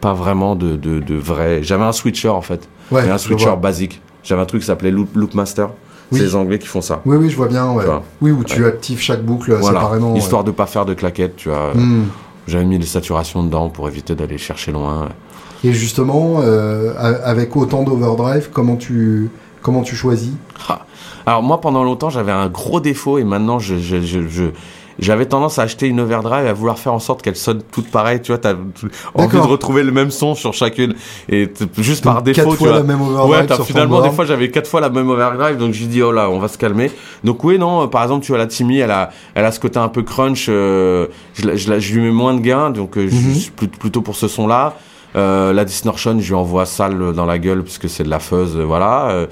pas 0.00 0.14
vraiment 0.14 0.56
de, 0.56 0.74
de, 0.76 0.98
de 1.00 1.14
vrai. 1.14 1.60
J'avais 1.62 1.84
un 1.84 1.92
switcher 1.92 2.28
en 2.28 2.42
fait. 2.42 2.68
Ouais, 2.90 3.02
Mais 3.04 3.10
un 3.10 3.18
switcher 3.18 3.54
basique. 3.60 4.00
J'avais 4.24 4.42
un 4.42 4.46
truc 4.46 4.60
qui 4.62 4.66
s'appelait 4.66 4.90
Loop, 4.90 5.14
Loopmaster. 5.14 5.68
Oui. 6.10 6.18
C'est 6.18 6.24
les 6.24 6.34
Anglais 6.34 6.58
qui 6.58 6.66
font 6.66 6.80
ça. 6.80 7.02
Oui, 7.04 7.16
oui, 7.18 7.28
je 7.30 7.36
vois 7.36 7.48
bien. 7.48 7.70
Ouais. 7.72 7.82
Tu 7.82 7.86
vois. 7.90 8.02
Oui, 8.22 8.30
où 8.30 8.42
tu 8.42 8.64
actives 8.64 8.98
chaque 9.00 9.22
boucle 9.22 9.52
Voilà. 9.54 9.80
séparément. 9.80 10.14
Histoire 10.16 10.42
de 10.42 10.50
pas 10.50 10.66
faire 10.66 10.84
de 10.86 10.94
claquettes, 10.94 11.36
tu 11.36 11.50
vois. 11.50 11.72
Hmm. 11.74 12.04
J'avais 12.46 12.64
mis 12.64 12.78
des 12.78 12.86
saturations 12.86 13.42
dedans 13.44 13.68
pour 13.68 13.88
éviter 13.88 14.14
d'aller 14.14 14.38
chercher 14.38 14.72
loin. 14.72 15.08
Et 15.64 15.72
justement, 15.72 16.36
euh, 16.40 16.92
avec 17.24 17.56
autant 17.56 17.82
d'overdrive, 17.82 18.48
comment 18.52 18.76
tu, 18.76 19.28
comment 19.62 19.82
tu 19.82 19.96
choisis? 19.96 20.32
Alors 21.26 21.42
moi, 21.42 21.60
pendant 21.60 21.84
longtemps, 21.84 22.10
j'avais 22.10 22.32
un 22.32 22.48
gros 22.48 22.80
défaut 22.80 23.18
et 23.18 23.24
maintenant, 23.24 23.58
je, 23.58 23.76
je, 23.76 24.00
je, 24.00 24.28
je- 24.28 24.44
j'avais 25.00 25.26
tendance 25.26 25.58
à 25.60 25.62
acheter 25.62 25.86
une 25.86 26.00
overdrive 26.00 26.46
et 26.46 26.48
à 26.48 26.52
vouloir 26.52 26.76
faire 26.78 26.92
en 26.92 26.98
sorte 26.98 27.22
qu'elles 27.22 27.36
sonnent 27.36 27.62
toutes 27.70 27.88
pareilles. 27.90 28.20
Tu 28.20 28.32
vois, 28.32 28.38
t'as 28.38 28.54
envie 29.14 29.36
de 29.36 29.42
retrouver 29.42 29.82
le 29.84 29.92
même 29.92 30.10
son 30.10 30.34
sur 30.34 30.54
chacune 30.54 30.94
et 31.28 31.52
juste 31.76 32.02
par 32.02 32.22
défaut, 32.22 32.40
quatre 32.42 32.50
tu 32.52 32.56
fois 32.56 32.68
vois. 32.68 32.76
la 32.78 32.82
même 32.82 33.00
overdrive 33.02 33.30
Ouais, 33.48 33.54
sur 33.54 33.64
finalement, 33.64 34.00
des 34.00 34.10
fois, 34.10 34.24
j'avais 34.24 34.50
quatre 34.50 34.68
fois 34.68 34.80
la 34.80 34.90
même 34.90 35.08
overdrive, 35.10 35.56
donc 35.56 35.72
j'ai 35.72 35.86
dit, 35.86 36.02
oh 36.02 36.10
là, 36.10 36.28
on 36.30 36.38
va 36.40 36.48
se 36.48 36.58
calmer. 36.58 36.90
Donc 37.22 37.44
oui, 37.44 37.58
non, 37.60 37.86
par 37.88 38.02
exemple, 38.02 38.24
tu 38.24 38.32
vois, 38.32 38.38
la 38.38 38.46
Timmy, 38.48 38.78
elle 38.78 38.90
a, 38.90 39.10
elle 39.34 39.44
a 39.44 39.52
ce 39.52 39.60
côté 39.60 39.78
un 39.78 39.88
peu 39.88 40.02
crunch, 40.02 40.46
euh, 40.48 41.06
je, 41.34 41.54
je, 41.56 41.94
lui 41.94 42.00
mets 42.02 42.10
moins 42.10 42.34
de 42.34 42.40
gain, 42.40 42.70
donc 42.70 42.96
euh, 42.96 43.04
Mhm. 43.04 43.34
je 43.34 43.50
plut- 43.50 43.68
plutôt 43.78 44.00
pour 44.00 44.16
ce 44.16 44.26
son-là. 44.28 44.74
Euh, 45.18 45.52
la 45.52 45.64
distortion, 45.64 46.18
je 46.20 46.28
lui 46.28 46.34
envoie 46.34 46.64
sale 46.66 47.12
dans 47.12 47.26
la 47.26 47.38
gueule, 47.38 47.62
puisque 47.64 47.88
c'est 47.88 48.04
de 48.04 48.10
la 48.10 48.20
fuzz, 48.20 48.56
euh, 48.56 48.62
voilà. 48.64 49.26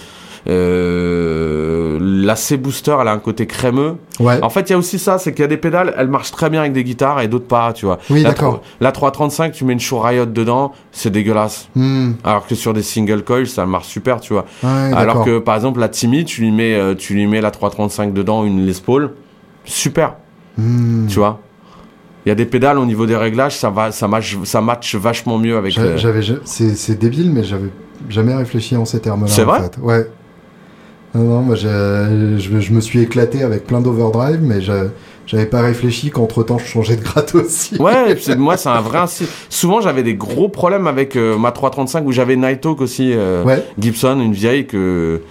Euh, 0.48 1.98
la 2.00 2.36
C-Booster, 2.36 2.96
elle 3.00 3.08
a 3.08 3.12
un 3.12 3.18
côté 3.18 3.46
crémeux. 3.46 3.96
Ouais. 4.20 4.42
En 4.42 4.50
fait, 4.50 4.68
il 4.68 4.72
y 4.72 4.74
a 4.74 4.78
aussi 4.78 4.98
ça, 4.98 5.18
c'est 5.18 5.32
qu'il 5.32 5.42
y 5.42 5.44
a 5.44 5.48
des 5.48 5.56
pédales, 5.56 5.94
elles 5.96 6.08
marchent 6.08 6.30
très 6.30 6.50
bien 6.50 6.60
avec 6.60 6.72
des 6.72 6.84
guitares 6.84 7.20
et 7.20 7.28
d'autres 7.28 7.46
pas, 7.46 7.72
tu 7.72 7.86
vois. 7.86 7.98
Oui, 8.10 8.22
la, 8.22 8.30
d'accord. 8.30 8.62
la 8.80 8.92
335, 8.92 9.52
tu 9.52 9.64
mets 9.64 9.72
une 9.72 9.80
Riot 9.98 10.26
dedans, 10.26 10.72
c'est 10.92 11.10
dégueulasse. 11.10 11.68
Hmm. 11.74 12.12
Alors 12.24 12.46
que 12.46 12.54
sur 12.54 12.72
des 12.74 12.82
single 12.82 13.22
coils, 13.22 13.46
ça 13.48 13.66
marche 13.66 13.88
super, 13.88 14.20
tu 14.20 14.32
vois. 14.34 14.44
Ouais, 14.62 14.70
Alors 14.70 15.06
d'accord. 15.06 15.24
que 15.24 15.38
par 15.38 15.56
exemple 15.56 15.80
la 15.80 15.88
Timmy, 15.88 16.24
tu 16.24 16.42
lui 16.42 16.52
mets, 16.52 16.94
tu 16.96 17.14
lui 17.14 17.26
mets 17.26 17.40
la 17.40 17.50
335 17.50 18.12
dedans, 18.12 18.44
une 18.44 18.66
Les 18.66 18.74
Paul, 18.74 19.12
super, 19.64 20.14
Hmm. 20.58 21.06
tu 21.06 21.18
vois. 21.18 21.40
Il 22.26 22.30
y 22.30 22.32
a 22.32 22.34
des 22.34 22.44
pédales 22.44 22.78
au 22.78 22.84
niveau 22.84 23.06
des 23.06 23.16
réglages, 23.16 23.56
ça 23.56 23.70
va, 23.70 23.92
ça 23.92 24.08
match, 24.08 24.36
ça 24.44 24.60
match 24.60 24.96
vachement 24.96 25.38
mieux 25.38 25.56
avec. 25.56 25.72
J'a- 25.72 25.96
J'avais, 25.96 26.22
ja- 26.22 26.34
c'est, 26.44 26.98
débile, 26.98 27.30
mais 27.32 27.44
j'avais 27.44 27.68
jamais 28.08 28.34
réfléchi 28.34 28.76
en 28.76 28.84
ces 28.84 28.98
termes-là. 29.00 29.28
C'est 29.28 29.44
vrai? 29.44 29.60
fait. 29.62 29.80
Ouais. 29.80 30.10
Non, 31.14 31.22
non, 31.22 31.40
moi 31.42 31.54
je, 31.54 32.36
je 32.38 32.72
me 32.72 32.80
suis 32.80 33.00
éclaté 33.00 33.42
avec 33.44 33.64
plein 33.64 33.80
d'overdrive, 33.80 34.40
mais 34.42 34.60
je- 34.60 34.88
j'avais 35.24 35.46
pas 35.46 35.62
réfléchi 35.62 36.10
qu'entre 36.10 36.42
temps 36.42 36.58
je 36.58 36.66
changeais 36.66 36.96
de 36.96 37.02
gratte 37.02 37.34
aussi. 37.36 37.76
Ouais, 37.80 38.16
moi 38.36 38.56
c'est 38.56 38.68
un 38.70 38.80
vrai. 38.80 39.04
Souvent 39.48 39.80
j'avais 39.80 40.02
des 40.02 40.14
gros 40.16 40.48
problèmes 40.48 40.88
avec 40.88 41.14
euh, 41.16 41.38
ma 41.38 41.52
335 41.52 42.04
où 42.06 42.12
j'avais 42.12 42.34
Nighthawk 42.36 42.80
aussi, 42.80 43.12
euh, 43.14 43.44
Ouais, 43.44 43.64
Gibson, 43.78 44.18
une 44.20 44.32
vieille 44.32 44.66
que 44.66 45.22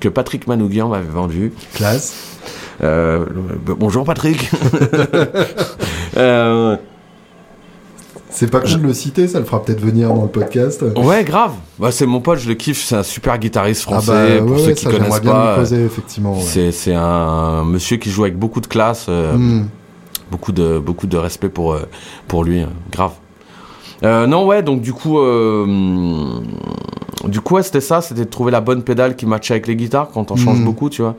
que 0.00 0.08
Patrick 0.08 0.48
Manouguian 0.48 0.88
m'avait 0.88 1.04
vendue. 1.08 1.52
classe. 1.74 2.14
Euh, 2.82 3.24
bonjour 3.78 4.04
Patrick. 4.04 4.50
Euh, 6.18 6.76
C'est 8.30 8.50
pas 8.50 8.60
cool 8.60 8.80
de 8.80 8.86
le 8.86 8.94
citer, 8.94 9.28
ça 9.28 9.38
le 9.38 9.44
fera 9.44 9.62
peut-être 9.62 9.80
venir 9.82 10.08
dans 10.14 10.22
le 10.22 10.28
podcast. 10.28 10.82
ouais, 10.96 11.24
grave. 11.24 11.52
Bah, 11.78 11.90
c'est 11.92 12.06
mon 12.06 12.20
pote, 12.20 12.38
je 12.38 12.48
le 12.48 12.54
kiffe. 12.54 12.82
C'est 12.82 12.96
un 12.96 13.02
super 13.02 13.38
guitariste 13.38 13.82
français. 13.82 14.12
ah 14.14 14.38
bah, 14.38 14.42
pour 14.46 14.52
ouais, 14.52 14.58
ceux 14.60 14.66
ouais, 14.68 14.74
qui 14.74 14.84
ça, 14.84 14.90
connaissent 14.90 15.20
pas, 15.20 15.56
poser, 15.56 15.84
effectivement. 15.84 16.32
ouais. 16.34 16.40
c'est 16.40 16.72
c'est 16.72 16.94
un 16.94 17.64
monsieur 17.64 17.98
qui 17.98 18.10
joue 18.10 18.22
avec 18.24 18.38
beaucoup 18.38 18.62
de 18.62 18.66
classe. 18.66 19.06
euh, 19.10 19.34
Hmm. 19.36 19.66
beaucoup 20.30 20.52
de 20.52 20.78
beaucoup 20.78 21.06
de 21.06 21.18
respect 21.18 21.50
pour 21.50 21.74
euh, 21.74 21.82
pour 22.28 22.44
lui 22.44 22.62
euh, 22.62 22.66
grave 22.90 23.12
Euh, 24.02 24.26
non 24.26 24.46
ouais 24.46 24.62
donc 24.62 24.80
du 24.80 24.92
coup 24.94 25.18
euh, 25.18 25.66
du 27.26 27.40
coup 27.42 27.54
ouais, 27.56 27.62
c'était 27.62 27.80
ça 27.82 28.00
c'était 28.00 28.24
de 28.24 28.30
trouver 28.30 28.52
la 28.52 28.60
bonne 28.62 28.82
pédale 28.82 29.16
qui 29.16 29.26
matchait 29.26 29.52
avec 29.54 29.66
les 29.66 29.76
guitares 29.76 30.08
quand 30.14 30.30
on 30.30 30.36
change 30.36 30.58
Mhm. 30.60 30.64
beaucoup 30.64 30.88
tu 30.90 31.02
vois 31.02 31.14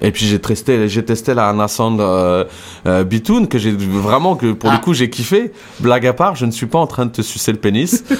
et 0.00 0.10
puis 0.12 0.26
j'ai 0.26 0.38
testé 0.38 0.88
j'ai 0.88 1.04
testé 1.04 1.34
la 1.34 1.52
Nasound 1.52 2.00
euh, 2.00 2.44
euh, 2.86 3.04
que 3.48 3.58
j'ai 3.58 3.72
vraiment 3.72 4.36
que 4.36 4.52
pour 4.52 4.70
Ah. 4.70 4.74
le 4.74 4.78
coup 4.80 4.94
j'ai 4.94 5.10
kiffé 5.10 5.52
blague 5.80 6.06
à 6.06 6.12
part 6.12 6.36
je 6.36 6.46
ne 6.46 6.50
suis 6.52 6.66
pas 6.66 6.78
en 6.78 6.86
train 6.86 7.06
de 7.06 7.10
te 7.12 7.22
sucer 7.22 7.52
le 7.52 7.58
pénis 7.58 8.04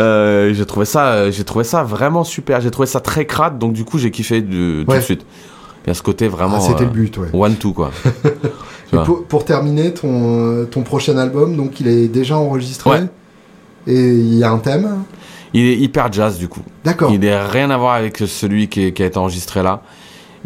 Euh, 0.00 0.52
j'ai 0.54 0.64
trouvé 0.64 0.86
ça 0.86 1.06
euh, 1.06 1.32
j'ai 1.32 1.42
trouvé 1.42 1.64
ça 1.64 1.82
vraiment 1.82 2.22
super 2.22 2.60
j'ai 2.60 2.70
trouvé 2.70 2.86
ça 2.86 3.00
très 3.00 3.26
crade 3.26 3.58
donc 3.58 3.72
du 3.72 3.84
coup 3.84 3.98
j'ai 3.98 4.12
kiffé 4.12 4.40
de, 4.42 4.84
tout 4.84 4.92
de 4.94 5.00
suite 5.00 5.26
il 5.84 5.88
y 5.88 5.90
a 5.90 5.94
ce 5.94 6.02
côté 6.02 6.28
vraiment 6.28 6.58
Ah, 6.58 6.60
c'était 6.60 6.82
euh, 6.82 6.86
le 6.86 6.92
but, 6.92 7.18
ouais. 7.18 7.28
one 7.32 7.56
two 7.56 7.72
quoi 7.72 7.90
pour, 9.04 9.24
pour 9.24 9.44
terminer, 9.44 9.92
ton, 9.94 10.66
ton 10.70 10.82
prochain 10.82 11.16
album, 11.18 11.56
donc 11.56 11.80
il 11.80 11.88
est 11.88 12.06
déjà 12.08 12.36
enregistré. 12.38 12.90
Ouais. 12.90 13.06
Et 13.86 14.12
il 14.12 14.34
y 14.34 14.44
a 14.44 14.50
un 14.50 14.58
thème. 14.58 15.02
Il 15.54 15.64
est 15.66 15.76
hyper 15.76 16.12
jazz 16.12 16.38
du 16.38 16.46
coup. 16.48 16.62
D'accord. 16.84 17.10
Il 17.12 17.20
n'a 17.20 17.46
rien 17.48 17.70
à 17.70 17.76
voir 17.76 17.94
avec 17.94 18.18
celui 18.18 18.68
qui, 18.68 18.84
est- 18.84 18.92
qui 18.92 19.02
a 19.02 19.06
été 19.06 19.18
enregistré 19.18 19.62
là. 19.62 19.82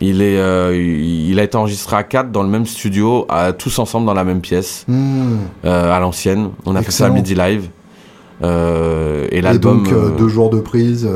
Il, 0.00 0.22
est, 0.22 0.38
euh, 0.38 0.74
il 0.74 1.38
a 1.38 1.42
été 1.42 1.56
enregistré 1.56 1.96
à 1.96 2.02
quatre 2.02 2.30
dans 2.32 2.42
le 2.42 2.48
même 2.48 2.66
studio, 2.66 3.26
à- 3.28 3.52
tous 3.52 3.78
ensemble 3.78 4.06
dans 4.06 4.14
la 4.14 4.24
même 4.24 4.40
pièce, 4.40 4.84
Hmm. 4.88 5.36
euh, 5.64 5.92
à 5.92 6.00
l'ancienne. 6.00 6.50
On 6.66 6.74
a 6.76 6.82
fait 6.82 6.90
ça 6.90 7.06
à. 7.06 7.10
Midi 7.10 7.34
Live. 7.34 7.68
Euh, 8.42 9.28
et 9.30 9.40
l'album. 9.40 9.84
donc, 9.84 10.16
deux 10.16 10.28
jours 10.28 10.50
de 10.50 10.58
prise. 10.60 11.08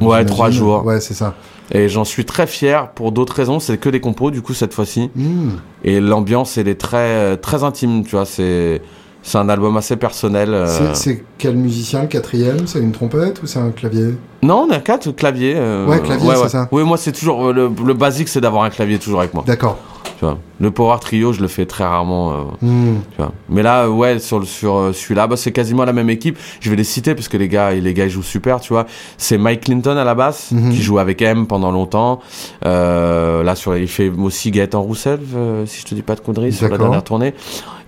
Ouais, 0.00 0.24
trois 0.24 0.50
jours. 0.50 0.84
Ouais, 0.84 1.00
c'est 1.00 1.14
ça. 1.14 1.34
et 1.72 1.88
j'en 1.88 2.04
suis 2.04 2.26
très 2.26 2.46
fier 2.46 2.90
pour 2.90 3.10
d'autres 3.10 3.34
raisons. 3.34 3.58
C'est 3.58 3.78
que 3.78 3.88
des 3.88 4.00
compos 4.00 4.30
du 4.30 4.42
coup 4.42 4.52
cette 4.52 4.74
fois-ci. 4.74 5.10
Hmm. 5.16 5.50
Et 5.82 6.00
l'ambiance, 6.00 6.58
elle 6.58 6.68
est 6.68 6.74
très, 6.80 7.36
très 7.38 7.64
intime, 7.64 8.04
tu 8.04 8.16
vois. 8.16 8.26
C'est, 8.26 8.82
c'est 9.26 9.38
un 9.38 9.48
album 9.48 9.76
assez 9.76 9.96
personnel. 9.96 10.50
euh. 10.52 10.92
C'est- 10.94 11.24
quel 11.38 11.56
musicien 11.56 12.02
le 12.02 12.06
quatrième? 12.08 12.66
C'est 12.66 12.78
une 12.78 12.92
trompette 12.92 13.42
ou 13.42 13.46
c'est 13.46 13.58
un 13.58 13.70
clavier? 13.70 14.14
Non, 14.42 14.66
on 14.68 14.70
a 14.70 14.78
quatre 14.78 15.10
claviers. 15.12 15.54
euh, 15.56 15.86
Ouais, 15.88 16.00
clavier, 16.00 16.30
c'est 16.42 16.48
ça. 16.50 16.68
Oui, 16.70 16.84
moi 16.84 16.96
c'est 16.98 17.12
toujours 17.12 17.52
le, 17.52 17.70
le 17.84 17.94
basique, 17.94 18.28
c'est 18.28 18.40
d'avoir 18.40 18.62
un 18.64 18.70
clavier 18.70 18.98
toujours 18.98 19.20
avec 19.20 19.32
moi. 19.34 19.42
D'accord. 19.46 19.78
Tu 20.24 20.30
vois. 20.30 20.38
Le 20.60 20.70
Power 20.70 20.96
Trio, 21.00 21.32
je 21.32 21.40
le 21.42 21.48
fais 21.48 21.66
très 21.66 21.84
rarement. 21.84 22.32
euh, 22.32 22.36
Hmm. 22.62 22.94
tu 23.10 23.16
vois. 23.18 23.32
Mais 23.50 23.62
là, 23.62 23.90
ouais, 23.90 24.18
sur, 24.20 24.46
sur 24.46 24.76
euh, 24.76 24.92
celui-là, 24.92 25.26
bah, 25.26 25.36
c'est 25.36 25.52
quasiment 25.52 25.84
la 25.84 25.92
même 25.92 26.08
équipe. 26.08 26.38
Je 26.60 26.70
vais 26.70 26.76
les 26.76 26.84
citer 26.84 27.14
parce 27.14 27.28
que 27.28 27.36
les 27.36 27.48
gars, 27.48 27.72
les 27.72 27.92
gars 27.92 28.04
ils 28.04 28.10
jouent 28.10 28.22
super, 28.22 28.60
tu 28.60 28.72
vois. 28.72 28.86
C'est 29.18 29.36
Mike 29.36 29.62
Clinton 29.62 29.96
à 29.96 30.04
la 30.04 30.14
basse, 30.14 30.52
Mhm. 30.52 30.70
qui 30.70 30.80
joue 30.82 30.98
avec 30.98 31.20
M 31.20 31.46
pendant 31.46 31.70
longtemps. 31.72 32.20
Euh, 32.64 33.42
là, 33.42 33.54
sur, 33.54 33.76
il 33.76 33.88
fait 33.88 34.08
aussi 34.10 34.50
Gaëtan 34.50 34.80
Roussel, 34.82 35.20
euh, 35.36 35.66
si 35.66 35.80
je 35.80 35.86
te 35.86 35.94
dis 35.94 36.02
pas 36.02 36.14
de 36.14 36.20
conneries, 36.20 36.52
sur 36.52 36.68
la 36.68 36.78
dernière 36.78 37.04
tournée. 37.04 37.34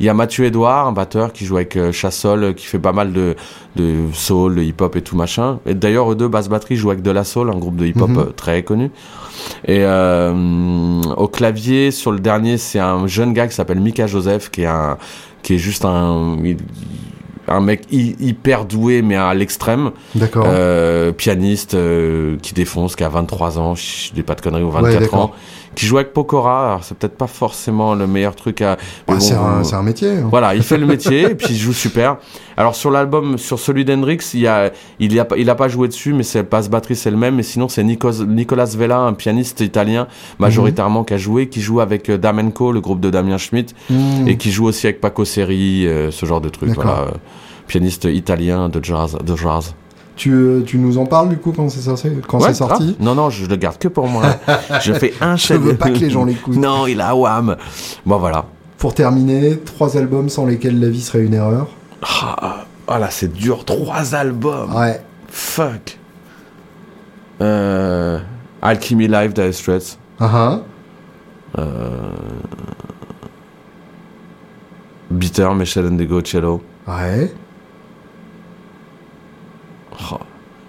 Il 0.00 0.04
y 0.04 0.08
a 0.10 0.14
Mathieu 0.14 0.44
Edouard, 0.44 0.86
un 0.88 0.92
batteur 0.92 1.32
qui 1.32 1.46
joue 1.46 1.56
avec 1.56 1.78
Chassol, 1.92 2.54
qui 2.54 2.66
fait 2.66 2.78
pas 2.78 2.92
mal 2.92 3.12
de, 3.14 3.34
de 3.76 3.94
soul, 4.12 4.56
de 4.56 4.62
hip-hop 4.62 4.94
et 4.96 5.00
tout 5.02 5.16
machin. 5.16 5.58
Et 5.64 5.74
d'ailleurs, 5.74 6.12
eux 6.12 6.14
deux, 6.16 6.28
basse 6.28 6.48
batterie, 6.50 6.76
jouent 6.76 6.90
avec 6.90 7.02
De 7.02 7.10
La 7.10 7.24
Soul, 7.24 7.48
un 7.50 7.56
groupe 7.58 7.76
de 7.76 7.86
hip-hop 7.86 8.10
Mhm. 8.10 8.32
très 8.36 8.62
connu. 8.62 8.90
Et 9.66 9.80
euh, 9.84 11.00
au 11.16 11.28
clavier, 11.28 11.90
sur 11.90 12.12
le 12.12 12.18
dernier, 12.20 12.58
c'est 12.58 12.78
un 12.78 13.06
jeune 13.06 13.32
gars 13.32 13.46
qui 13.48 13.54
s'appelle 13.54 13.80
Mika 13.80 14.06
Joseph, 14.06 14.50
qui 14.50 14.62
est 14.62 14.66
un, 14.66 14.98
qui 15.42 15.54
est 15.54 15.58
juste 15.58 15.84
un, 15.84 16.36
un 17.48 17.60
mec 17.60 17.82
hy- 17.92 18.16
hyper 18.18 18.64
doué, 18.64 19.02
mais 19.02 19.16
à 19.16 19.32
l'extrême. 19.34 19.92
D'accord. 20.14 20.46
Euh, 20.48 21.12
pianiste 21.12 21.74
euh, 21.74 22.36
qui 22.42 22.54
défonce, 22.54 22.96
qui 22.96 23.04
a 23.04 23.08
23 23.08 23.58
ans, 23.58 23.74
je 23.74 24.12
dis 24.12 24.22
pas 24.22 24.34
de 24.34 24.40
conneries, 24.40 24.62
ou 24.64 24.68
Ouais, 24.68 24.82
24 24.82 25.00
d'accord. 25.00 25.20
ans, 25.20 25.32
qui 25.76 25.86
joue 25.86 25.98
avec 25.98 26.12
Pokora. 26.12 26.66
Alors 26.66 26.82
c'est 26.84 26.96
peut-être 26.98 27.16
pas 27.16 27.28
forcément 27.28 27.94
le 27.94 28.08
meilleur 28.08 28.34
truc 28.34 28.60
à. 28.62 28.72
Ah, 29.06 29.12
bon, 29.12 29.20
c'est 29.20 29.34
un, 29.34 29.60
euh, 29.60 29.62
c'est 29.62 29.76
un 29.76 29.82
métier. 29.84 30.10
hein. 30.10 30.26
voilà, 30.28 30.56
il 30.56 30.62
fait 30.64 30.78
le 30.78 30.86
métier 30.94 31.22
et 31.30 31.34
puis 31.36 31.48
il 31.50 31.56
joue 31.56 31.72
super. 31.72 32.16
Alors 32.56 32.74
sur 32.74 32.90
l'album, 32.90 33.38
sur 33.38 33.58
celui 33.60 33.84
d'Hendrix, 33.84 34.18
il 34.34 34.40
y 34.40 34.46
a, 34.48 34.72
il 34.98 35.12
y 35.12 35.20
a, 35.20 35.24
pas- 35.26 35.36
il 35.36 35.48
a 35.50 35.54
pas 35.54 35.68
joué 35.68 35.86
dessus, 35.88 36.12
mais 36.14 36.22
c'est 36.24 36.42
basse 36.50 36.68
batterie, 36.70 36.96
c'est 36.96 37.10
le 37.10 37.16
même. 37.18 37.36
Mais 37.36 37.42
sinon, 37.42 37.68
c'est 37.68 37.84
Nicolas 37.84 38.64
Vella, 38.76 38.98
un 39.00 39.12
pianiste 39.12 39.60
italien 39.60 40.08
majoritairement 40.38 41.04
qui 41.04 41.14
a 41.14 41.18
joué, 41.18 41.48
qui 41.48 41.60
joue 41.60 41.80
avec 41.80 42.08
euh, 42.08 42.16
Damenco, 42.18 42.72
le 42.72 42.80
groupe 42.80 43.00
de 43.00 43.10
Damien 43.10 43.38
Schmidt, 43.38 43.74
Hmm. 43.90 44.26
et 44.26 44.36
qui 44.38 44.50
joue 44.50 44.64
aussi 44.66 44.86
avec 44.86 45.00
Paco 45.00 45.24
Seri, 45.26 45.86
euh, 45.86 46.10
ce 46.10 46.24
genre 46.26 46.40
de 46.40 46.48
truc. 46.48 46.70
Voilà, 46.74 47.08
pianiste 47.66 48.04
italien 48.04 48.68
de 48.70 48.82
jazz, 48.82 49.16
de 49.24 49.36
jazz. 49.36 49.74
Tu, 50.16 50.32
euh, 50.32 50.62
tu, 50.62 50.78
nous 50.78 50.96
en 50.96 51.04
parles 51.04 51.28
du 51.28 51.36
coup 51.36 51.52
quand 51.52 51.68
c'est 51.68 51.80
sorti, 51.80 52.10
quand 52.26 52.40
sorti 52.54 52.96
Non, 53.00 53.14
non, 53.14 53.28
je 53.28 53.44
le 53.46 53.56
garde 53.56 53.76
que 53.76 53.88
pour 53.88 54.08
moi. 54.08 54.22
je 54.82 54.94
fais 54.94 55.12
un 55.20 55.36
chef. 55.36 55.60
Je 55.60 55.68
veux 55.68 55.76
pas 55.76 55.90
que 55.90 55.98
les 55.98 56.10
gens 56.10 56.24
l'écoutent. 56.24 56.56
Non, 56.56 56.86
il 56.86 57.00
a 57.02 57.14
wham. 57.14 57.56
Bon, 58.06 58.18
voilà. 58.18 58.46
Pour 58.78 58.94
terminer, 58.94 59.58
trois 59.58 59.96
albums 59.96 60.30
sans 60.30 60.46
lesquels 60.46 60.80
la 60.80 60.88
vie 60.88 61.02
serait 61.02 61.22
une 61.22 61.34
erreur. 61.34 61.68
Ah, 62.02 62.64
ah 62.88 62.98
là, 62.98 63.08
c'est 63.10 63.32
dur. 63.32 63.64
Trois 63.66 64.14
albums. 64.14 64.74
Ouais. 64.74 65.00
Fuck. 65.28 65.98
Euh, 67.42 68.18
Alchemy 68.62 69.08
Live 69.08 69.34
d'Ice 69.34 69.58
Straits. 69.58 69.98
Uh 70.18 70.24
-huh. 70.24 70.60
euh... 71.58 72.10
Bitter, 75.10 75.48
Michel 75.54 75.86
Endego, 75.86 76.20
Cello. 76.22 76.62
Ouais. 76.86 77.32
Oh, 80.00 80.20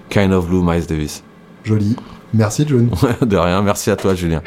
kind 0.09 0.31
of 0.31 0.47
Blue, 0.47 0.63
Miles 0.63 0.87
Davis. 0.87 1.23
Joli. 1.63 1.95
Merci, 2.33 2.65
John. 2.67 2.89
de 3.21 3.37
rien, 3.37 3.61
merci 3.61 3.89
à 3.89 3.95
toi, 3.95 4.15
Julien. 4.15 4.41